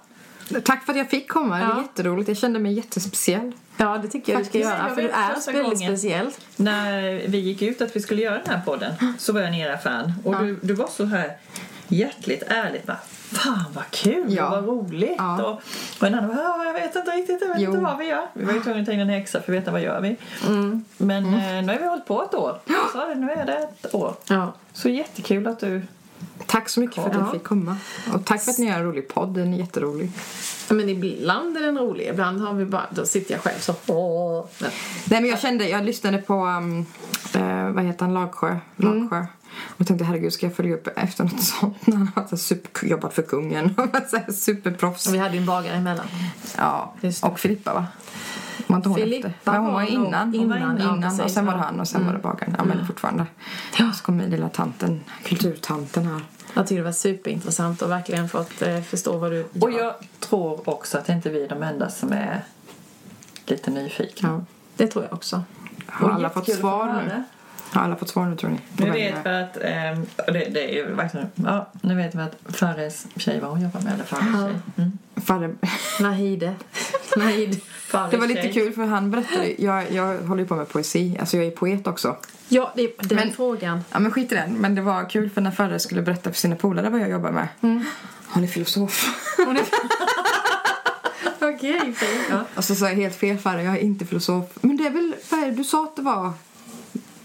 Tack 0.64 0.84
för 0.84 0.92
att 0.92 0.98
jag 0.98 1.10
fick 1.10 1.28
komma. 1.30 1.58
Det 1.58 1.64
var 1.66 1.74
Ja. 1.74 1.82
jätteroligt. 1.82 2.28
Jag 2.28 2.36
kände 2.36 2.58
mig 2.58 2.72
jättespeciell. 2.72 3.52
ja, 3.76 3.98
det 4.02 4.08
tycker 4.08 4.32
jag 4.32 4.40
du 4.40 4.44
ska 4.44 4.52
Faktiskt, 4.58 4.70
göra. 4.70 4.88
För 4.94 5.52
du 5.52 5.58
är 5.58 5.62
väldigt 5.62 5.78
speciell. 5.88 6.30
När 6.56 7.02
vi 7.28 7.38
gick 7.38 7.62
ut 7.62 7.80
att 7.82 7.96
vi 7.96 8.00
skulle 8.00 8.22
göra 8.22 8.38
den 8.44 8.54
här 8.54 8.60
podden 8.66 8.92
så 9.18 9.32
var 9.32 9.40
jag 9.40 9.50
nere 9.52 9.68
i 9.70 9.72
affären 9.74 10.12
och 10.24 10.38
du, 10.38 10.58
du 10.62 10.74
var 10.74 10.88
så 10.88 11.04
här 11.04 11.32
hjärtligt 11.88 12.42
ärligt 12.46 12.86
bara 12.86 12.98
Fan 13.32 13.64
vad 13.74 13.84
kul 13.90 14.24
Ja. 14.28 14.46
och 14.46 14.64
vad 14.64 14.64
roligt 14.76 15.14
Ja. 15.18 15.44
och, 15.44 15.60
och 16.00 16.06
en 16.06 16.14
annan 16.14 16.28
bara 16.28 16.42
"Ja, 16.42 16.64
jag 16.64 16.72
vet 16.72 16.96
inte 16.96 17.10
riktigt, 17.10 17.38
jag 17.40 17.48
vet 17.48 17.60
Jo. 17.60 17.70
inte 17.70 17.82
vad 17.84 17.98
vi 17.98 18.04
gör. 18.06 18.26
Vi 18.32 18.44
var 18.44 18.52
ju 18.52 18.60
tvungna 18.62 18.80
att 18.80 18.86
ta 18.86 18.92
in 18.92 19.00
en 19.00 19.08
häxa 19.08 19.40
för 19.42 19.52
att 19.52 19.58
veta 19.62 19.70
vad 19.70 19.80
gör 19.82 20.00
vi. 20.00 20.16
Men 20.96 21.24
eh, 21.26 21.62
nu 21.62 21.72
har 21.72 21.78
vi 21.78 21.86
hållit 21.86 22.06
på 22.06 22.22
ett 22.22 22.34
år. 22.34 22.58
Så 22.92 23.14
nu 23.14 23.30
är 23.30 23.46
det 23.46 23.56
ett 23.56 23.94
år. 23.94 24.14
Ja. 24.28 24.52
Så 24.72 24.88
jättekul 24.88 25.46
att 25.46 25.60
du... 25.60 25.82
Tack 26.46 26.68
så 26.68 26.80
mycket 26.80 26.94
för 26.96 27.06
att 27.06 27.14
Ja. 27.14 27.20
jag 27.20 27.32
fick 27.32 27.44
komma. 27.44 27.76
Och 28.14 28.24
tack 28.24 28.42
för 28.42 28.50
att 28.50 28.58
ni 28.58 28.66
gör 28.66 28.74
en 28.74 28.84
rolig 28.84 29.08
podd. 29.08 29.34
Den 29.34 29.54
är 29.54 29.58
jätterolig. 29.58 30.10
Men 30.68 30.88
ibland 30.88 31.56
är 31.56 31.60
den 31.60 31.78
rolig. 31.78 32.06
Ibland 32.06 32.40
har 32.40 32.52
vi 32.54 32.64
bara... 32.64 32.86
Då 32.90 33.04
sitter 33.06 33.32
jag 33.34 33.40
själv 33.42 33.58
så... 33.58 33.74
Men, 34.58 34.70
Nej 35.04 35.20
men 35.20 35.30
jag 35.30 35.40
kände, 35.40 35.68
jag 35.68 35.84
lyssnade 35.84 36.18
på, 36.18 36.34
um, 36.46 36.86
eh, 37.34 37.68
vad 37.70 37.84
heter 37.84 38.04
han, 38.04 38.14
Lagsjö? 38.14 38.56
Lagsjö. 38.76 39.26
Och 39.78 39.86
tänkte 39.86 40.04
herregud 40.04 40.32
ska 40.32 40.46
jag 40.46 40.56
följa 40.56 40.74
upp 40.74 40.88
efter 40.96 41.24
något 41.24 41.42
sånt 41.42 41.86
när 41.86 41.96
han 41.96 42.10
har 42.30 42.36
super, 42.36 42.86
jobbat 42.86 43.14
för 43.14 43.22
kungen 43.22 43.74
och 44.28 44.34
superproffs. 44.34 45.06
och 45.06 45.14
vi 45.14 45.18
hade 45.18 45.34
ju 45.34 45.40
en 45.40 45.46
bagare 45.46 45.74
emellan. 45.76 46.06
Ja, 46.58 46.94
och 47.22 47.40
Filippa 47.40 47.74
va? 47.74 47.86
Var 48.66 48.76
inte 48.76 48.88
hon 48.88 48.98
Filippa 48.98 49.28
efter? 49.28 49.52
Men 49.52 49.60
hon 49.62 49.72
var 49.74 49.82
innan. 49.82 50.34
innan, 50.34 50.34
Hon 50.34 50.48
var 50.48 50.56
ja, 50.56 50.94
innan 50.96 51.20
och 51.20 51.30
sen 51.30 51.46
var 51.46 51.52
det 51.52 51.58
han 51.60 51.80
och 51.80 51.88
sen 51.88 52.06
var 52.06 52.12
det 52.12 52.18
bagaren. 52.18 52.54
Ja 52.58 52.64
men 52.64 52.86
fortfarande. 52.86 53.26
Ja. 53.78 53.92
Så 53.92 54.04
kom 54.04 54.16
min 54.16 54.30
lilla 54.30 54.48
tanten, 54.48 55.00
kulturtanten 55.24 56.06
här. 56.06 56.20
Jag 56.54 56.66
tycker 56.66 56.78
det 56.80 56.84
var 56.84 56.92
superintressant 56.92 57.82
och 57.82 57.90
verkligen 57.90 58.28
fått 58.28 58.62
eh, 58.62 58.80
förstå 58.80 59.18
vad 59.18 59.32
du 59.32 59.46
Och 59.60 59.70
gör. 59.70 59.78
jag 59.84 59.94
tror 60.20 60.68
också 60.68 60.98
att 60.98 61.08
inte 61.08 61.30
vi 61.30 61.44
är 61.44 61.48
de 61.48 61.62
enda 61.62 61.90
som 61.90 62.12
är 62.12 62.44
lite 63.46 63.70
nyfikna. 63.70 64.28
Ja. 64.28 64.44
Det 64.76 64.86
tror 64.86 65.04
jag 65.04 65.12
också. 65.12 65.42
Har 65.86 66.08
Och 66.08 66.14
alla 66.14 66.30
fått 66.30 66.52
svar 66.52 67.02
nu? 67.08 67.22
Har 67.72 67.82
alla 67.82 67.96
fått 67.96 68.08
svar 68.08 68.26
nu 68.26 68.36
tror 68.36 68.50
ni? 68.50 68.58
Nu 68.76 68.90
vet 68.90 69.14
är? 69.26 69.46
vi 69.56 70.10
att, 70.16 70.26
och 70.26 70.32
det, 70.32 70.48
det 70.54 70.70
är 70.70 70.74
ju 70.74 70.94
verkligen, 70.94 71.26
ja, 71.34 71.70
nu 71.82 71.94
vet 71.94 72.14
vi 72.14 72.18
att 72.20 72.36
Farres 72.56 73.06
tjej, 73.16 73.40
vad 73.40 73.50
hon 73.50 73.60
jobbar 73.62 73.80
med, 73.80 73.94
eller 73.94 74.04
Farres 74.04 74.24
Ja. 74.32 74.48
tjej. 74.48 74.56
Mm. 74.76 74.98
Farre, 75.16 75.54
Nahide. 76.00 76.54
Nahid. 77.16 77.60
Farres 77.86 78.10
det 78.10 78.16
var 78.16 78.26
lite 78.26 78.42
tjej. 78.42 78.52
kul 78.52 78.72
för 78.72 78.84
han 78.84 79.10
berättade, 79.10 79.62
jag, 79.62 79.92
jag 79.92 80.18
håller 80.18 80.42
ju 80.42 80.48
på 80.48 80.56
med 80.56 80.68
poesi, 80.68 81.16
alltså 81.20 81.36
jag 81.36 81.46
är 81.46 81.50
poet 81.50 81.86
också. 81.86 82.16
Ja, 82.48 82.72
det 82.76 82.82
är 82.82 82.90
den 82.98 83.16
Men- 83.16 83.32
frågan. 83.32 83.84
Ja 83.92 83.98
men 83.98 84.12
skit 84.12 84.32
i 84.32 84.34
den, 84.34 84.52
men 84.54 84.74
det 84.74 84.82
var 84.82 85.10
kul 85.10 85.30
för 85.30 85.40
när 85.40 85.50
Farre 85.50 85.78
skulle 85.78 86.02
berätta 86.02 86.30
för 86.30 86.38
sina 86.38 86.56
polare 86.56 86.90
vad 86.90 87.00
jag 87.00 87.10
jobbar 87.10 87.30
med. 87.30 87.48
Han 88.28 88.44
är 88.44 88.48
filosof. 88.48 89.06
Okej, 91.40 91.80
fint. 91.80 92.24
Ja. 92.30 92.44
Och 92.54 92.64
så 92.64 92.74
sa 92.74 92.88
jag 92.88 92.94
helt 92.96 93.14
fel 93.16 93.38
Farre, 93.38 93.62
jag 93.62 93.74
är 93.74 93.78
inte 93.80 94.04
filosof. 94.06 94.44
Men 94.60 94.76
det 94.76 94.86
är 94.86 94.90
väl, 94.90 95.14
vad 95.30 95.40
är 95.42 95.46
det, 95.46 95.52
du 95.52 95.64
sa 95.64 95.84
att 95.84 95.96
det 95.96 96.02
var 96.02 96.32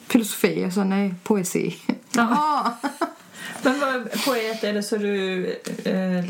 filosofi? 0.10 0.62
Jag 0.62 0.74
sa 0.74 0.84
nej, 0.84 1.14
poesi. 1.24 1.76
Jaha. 2.12 2.72
Men 3.64 3.80
vad, 3.80 4.24
poet, 4.26 4.64
är 4.64 4.74
det 4.74 4.84
så 4.84 4.98
du... 4.98 5.46
Eh, 5.86 6.26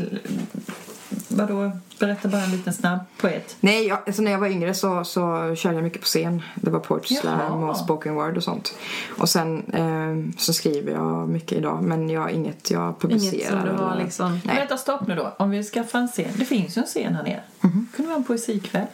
vadå? 1.28 1.72
Berätta 1.99 2.28
bara 2.28 2.41
en 2.41 2.52
liten 2.52 2.74
snabb 2.74 2.99
poet. 3.18 3.56
Nej, 3.60 3.88
jag, 3.88 3.99
alltså 4.06 4.22
när 4.22 4.32
jag 4.32 4.40
var 4.40 4.48
yngre 4.48 4.74
så, 4.74 5.03
så 5.03 5.56
körde 5.58 5.76
jag 5.76 5.84
mycket 5.84 6.02
på 6.02 6.06
scen. 6.06 6.41
Det 6.56 6.70
var 6.70 6.80
poetry 6.80 7.16
slam 7.16 7.64
och 7.64 7.78
spoken 7.78 8.16
word 8.16 8.38
och 8.38 8.44
sånt. 8.44 8.74
Och 9.18 9.30
sen 9.30 9.64
eh, 9.74 10.40
så 10.40 10.53
skriver 10.53 10.91
jag 10.91 11.30
mycket 11.30 11.58
idag, 11.58 11.84
men 11.84 12.10
jag 12.10 12.32
inget 12.32 12.72
jag 12.72 12.99
publicerar. 12.99 13.34
Inget 13.34 13.48
som 13.49 13.62
du 13.78 13.84
har 13.84 13.91
eller- 13.94 14.03
liksom... 14.03 14.40
Nej. 14.45 14.56
Vänta, 14.56 14.78
stopp 14.78 15.08
nu 15.08 15.16
då. 15.16 15.36
Om 15.40 15.49
vi 15.49 15.64
skaffar 15.64 15.99
en 15.99 16.08
scen. 16.08 16.32
Det 16.36 16.45
finns 16.45 16.78
ju 16.78 16.82
en 16.82 16.88
scen 16.88 17.16
här 17.16 17.24
nere. 17.24 17.41
Mhm. 17.62 17.88
kunde 17.95 18.10
vara 18.10 18.18
en 18.18 18.24
poesikväll. 18.24 18.86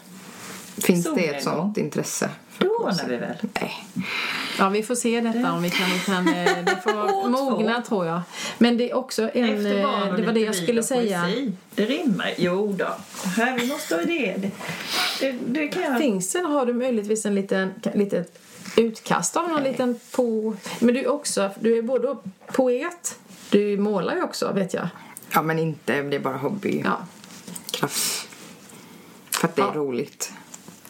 Finns 0.78 1.14
det 1.16 1.28
ett 1.28 1.44
sånt 1.44 1.78
intresse? 1.78 2.30
Det 2.58 2.68
ordnar 2.68 3.06
vi 3.08 3.18
väl? 3.18 3.36
Nej. 3.62 3.86
Ja, 4.60 4.70
vi 4.70 4.84
får 4.84 4.96
se 4.96 5.22
detta 5.22 5.52
om 5.54 5.62
vi 5.64 5.70
kan... 5.70 5.90
Vi 5.94 6.00
kan 6.00 6.28
eh, 6.28 6.66
det 6.66 6.80
får 6.84 7.16
År 7.16 7.30
mogna, 7.30 7.82
tror 7.82 8.06
jag. 8.06 8.22
Men 8.58 8.78
det 8.78 8.90
är 8.92 8.96
också 8.96 9.30
en... 9.34 9.66
Eh, 9.66 10.16
Det 10.16 10.26
var 10.26 10.32
det 10.34 10.40
jag 10.40 10.56
skulle 10.56 10.84
säga. 10.84 11.22
poesi. 11.22 11.52
Det 11.76 11.86
rimmar. 11.86 12.34
Jo 12.38 12.76
då. 12.80 12.88
Här, 13.38 13.58
vi 13.60 13.68
måste 13.68 13.96
ha 13.96 14.02
det. 14.02 14.36
Det, 14.38 14.52
det, 15.20 15.32
det 15.48 15.68
kan 15.68 15.84
jag... 15.84 15.98
Finns 15.98 16.32
det, 16.34 16.40
har 16.40 16.66
du 16.66 16.74
möjligtvis 16.74 17.26
en 17.26 17.36
liten, 17.36 17.74
litet 17.94 18.40
utkast 18.78 19.38
av 19.38 19.50
någon 19.50 19.64
liten 19.64 20.00
po... 20.12 20.56
Men 20.80 20.94
du 20.94 21.00
är 21.00 21.08
också, 21.12 21.50
du 21.60 21.78
är 21.78 21.82
både 21.82 22.16
poet, 22.48 23.20
du 23.50 23.78
målar 23.78 24.16
ju 24.16 24.24
också 24.24 24.52
vet 24.52 24.74
jag. 24.74 24.88
Ja, 25.34 25.42
men 25.42 25.60
inte, 25.60 26.02
det 26.02 26.16
är 26.16 26.20
bara 26.20 26.38
hobby. 26.38 26.82
Ja. 26.86 26.98
Kraft. 27.72 28.28
För 29.32 29.48
att 29.48 29.56
det 29.56 29.62
är 29.62 29.66
Ja. 29.66 29.72
roligt. 29.76 30.34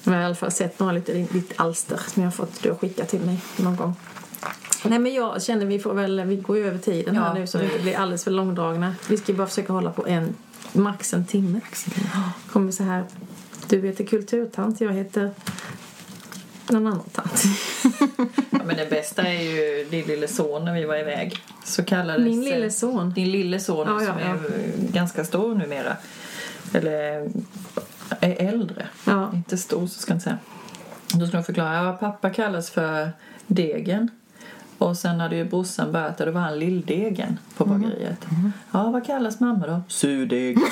Men 0.05 0.13
jag 0.13 0.19
har 0.19 0.23
i 0.23 0.25
alla 0.25 0.35
fall 0.35 0.51
sett 0.51 0.79
några 0.79 0.93
lite 0.93 1.13
ditt 1.13 1.53
alster 1.55 1.99
som 2.07 2.23
jag 2.23 2.27
har 2.27 2.31
fått 2.31 2.63
du 2.63 2.69
har 2.69 2.77
skickat 2.77 3.09
till 3.09 3.21
mig 3.21 3.39
någon 3.57 3.75
gång. 3.75 3.95
Nej 4.83 4.99
men 4.99 5.13
jag 5.13 5.43
känner 5.43 5.65
vi 5.65 5.79
får 5.79 5.93
väl, 5.93 6.21
vi 6.25 6.35
går 6.35 6.57
ju 6.57 6.67
över 6.67 6.77
tiden 6.77 7.15
här 7.17 7.27
Ja, 7.27 7.33
nu 7.33 7.47
så 7.47 7.57
vi 7.57 7.65
inte 7.65 7.79
blir 7.79 7.95
alldeles 7.95 8.23
för 8.23 8.31
långdragna. 8.31 8.95
Vi 9.09 9.17
ska 9.17 9.31
ju 9.31 9.37
bara 9.37 9.47
försöka 9.47 9.73
hålla 9.73 9.91
på 9.91 10.07
en 10.07 10.35
max 10.73 11.13
en 11.13 11.25
timme. 11.25 11.59
Kommer 12.51 12.71
så 12.71 12.83
här, 12.83 13.03
du 13.67 13.81
heter 13.81 14.05
kulturtant, 14.05 14.81
jag 14.81 14.93
heter 14.93 15.31
någon 16.69 16.87
annan 16.87 17.09
tant. 17.11 17.43
Ja, 18.49 18.59
men 18.65 18.77
det 18.77 18.89
bästa 18.89 19.23
är 19.23 19.41
ju 19.41 19.87
din 19.89 20.05
lille 20.05 20.27
son 20.27 20.65
när 20.65 20.73
vi 20.73 20.85
var 20.85 20.97
iväg. 20.97 21.37
Så 21.63 21.83
kallades, 21.83 22.25
Min 22.25 22.43
lille 22.43 22.71
son. 22.71 23.13
Din 23.13 23.31
lille 23.31 23.59
son 23.59 23.87
Ja, 23.87 24.01
ja, 24.01 24.07
som 24.07 24.17
är 24.17 24.39
ganska 24.77 25.25
stor 25.25 25.55
numera. 25.55 25.97
Eller 26.73 27.29
är 28.19 28.47
äldre. 28.47 28.87
Ja. 29.05 29.31
Inte 29.33 29.57
stor 29.57 29.87
så 29.87 29.99
ska 29.99 30.11
jag 30.11 30.15
inte 30.15 30.23
säga. 30.23 30.37
Då 31.13 31.27
ska 31.27 31.37
jag 31.37 31.45
förklara. 31.45 31.75
Ja, 31.85 31.93
pappa 31.99 32.29
kallas 32.29 32.69
för 32.69 33.11
Degen. 33.47 34.09
Och 34.77 34.97
sen 34.97 35.19
hade 35.19 35.35
ju 35.35 35.45
brorsan 35.45 35.91
börjat 35.91 36.19
och 36.19 36.25
då 36.25 36.31
var 36.31 36.41
han 36.41 36.59
Lilldegen 36.59 37.39
på 37.57 37.63
Mm. 37.63 37.81
bageriet. 37.81 38.25
Ja, 38.71 38.89
vad 38.89 39.05
kallas 39.05 39.39
mamma 39.39 39.67
då? 39.67 39.81
Surdegen. 39.87 40.63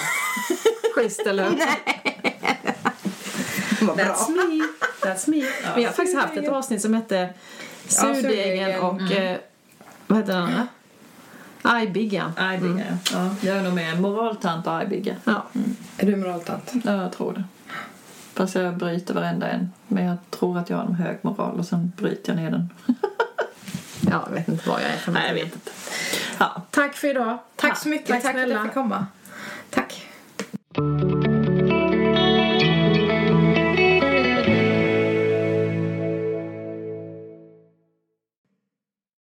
Schysst, 0.95 1.19
eller 1.27 1.49
bra. 3.81 3.95
That's 3.95 4.29
me. 4.29 4.63
That's 5.01 5.29
me. 5.29 5.41
Men 5.73 5.81
jag 5.83 5.89
har 5.89 5.93
faktiskt 5.93 6.17
haft 6.17 6.37
ett 6.37 6.49
avsnitt 6.49 6.81
som 6.81 6.93
hette 6.93 7.29
Surdegen 7.87 8.21
surdegen. 8.23 8.79
och... 8.81 9.01
Eh, 9.11 9.37
vad 10.07 10.17
heter 10.19 10.33
den 10.33 10.41
andra? 10.43 10.67
Ajbiggan. 11.63 12.31
Ajbigga, 12.37 12.97
ja. 13.11 13.29
Jag 13.41 13.57
är 13.57 13.63
nog 13.63 13.73
med 13.73 14.01
moraltant 14.01 14.67
och 14.67 14.73
Ajbigga. 14.77 15.15
Ja. 15.23 15.43
Är 15.97 16.05
du 16.05 16.15
moraltant? 16.15 16.71
Ja, 16.83 17.01
jag 17.01 17.11
tror 17.11 17.33
det. 17.33 17.43
Fast 18.33 18.55
jag 18.55 18.77
bryter 18.77 19.13
varenda 19.13 19.47
en. 19.47 19.71
Men 19.87 20.05
jag 20.05 20.17
tror 20.29 20.57
att 20.57 20.69
jag 20.69 20.77
har 20.77 20.83
en 20.83 20.95
hög 20.95 21.17
moral 21.21 21.59
och 21.59 21.65
sen 21.65 21.91
bryter 21.97 22.33
jag 22.33 22.41
ner 22.41 22.51
den. 22.51 22.69
ja, 24.11 24.23
jag 24.27 24.33
vet 24.35 24.47
inte 24.47 24.69
vad 24.69 24.81
jag 24.81 24.89
är 24.89 24.97
för 24.97 25.11
Nej, 25.11 25.27
jag 25.27 25.33
vet 25.33 25.53
inte. 25.55 25.71
Ja. 26.37 26.61
Tack 26.71 26.95
för 26.95 27.07
idag. 27.07 27.37
Tack 27.55 27.77
så 27.77 27.89
mycket. 27.89 28.07
Tack 28.07 28.23
Tack, 28.23 28.33
för 28.33 28.43
att 28.43 28.49
jag 28.49 28.63
fick 28.63 28.73
komma. 28.73 29.05
Tack. 29.69 30.05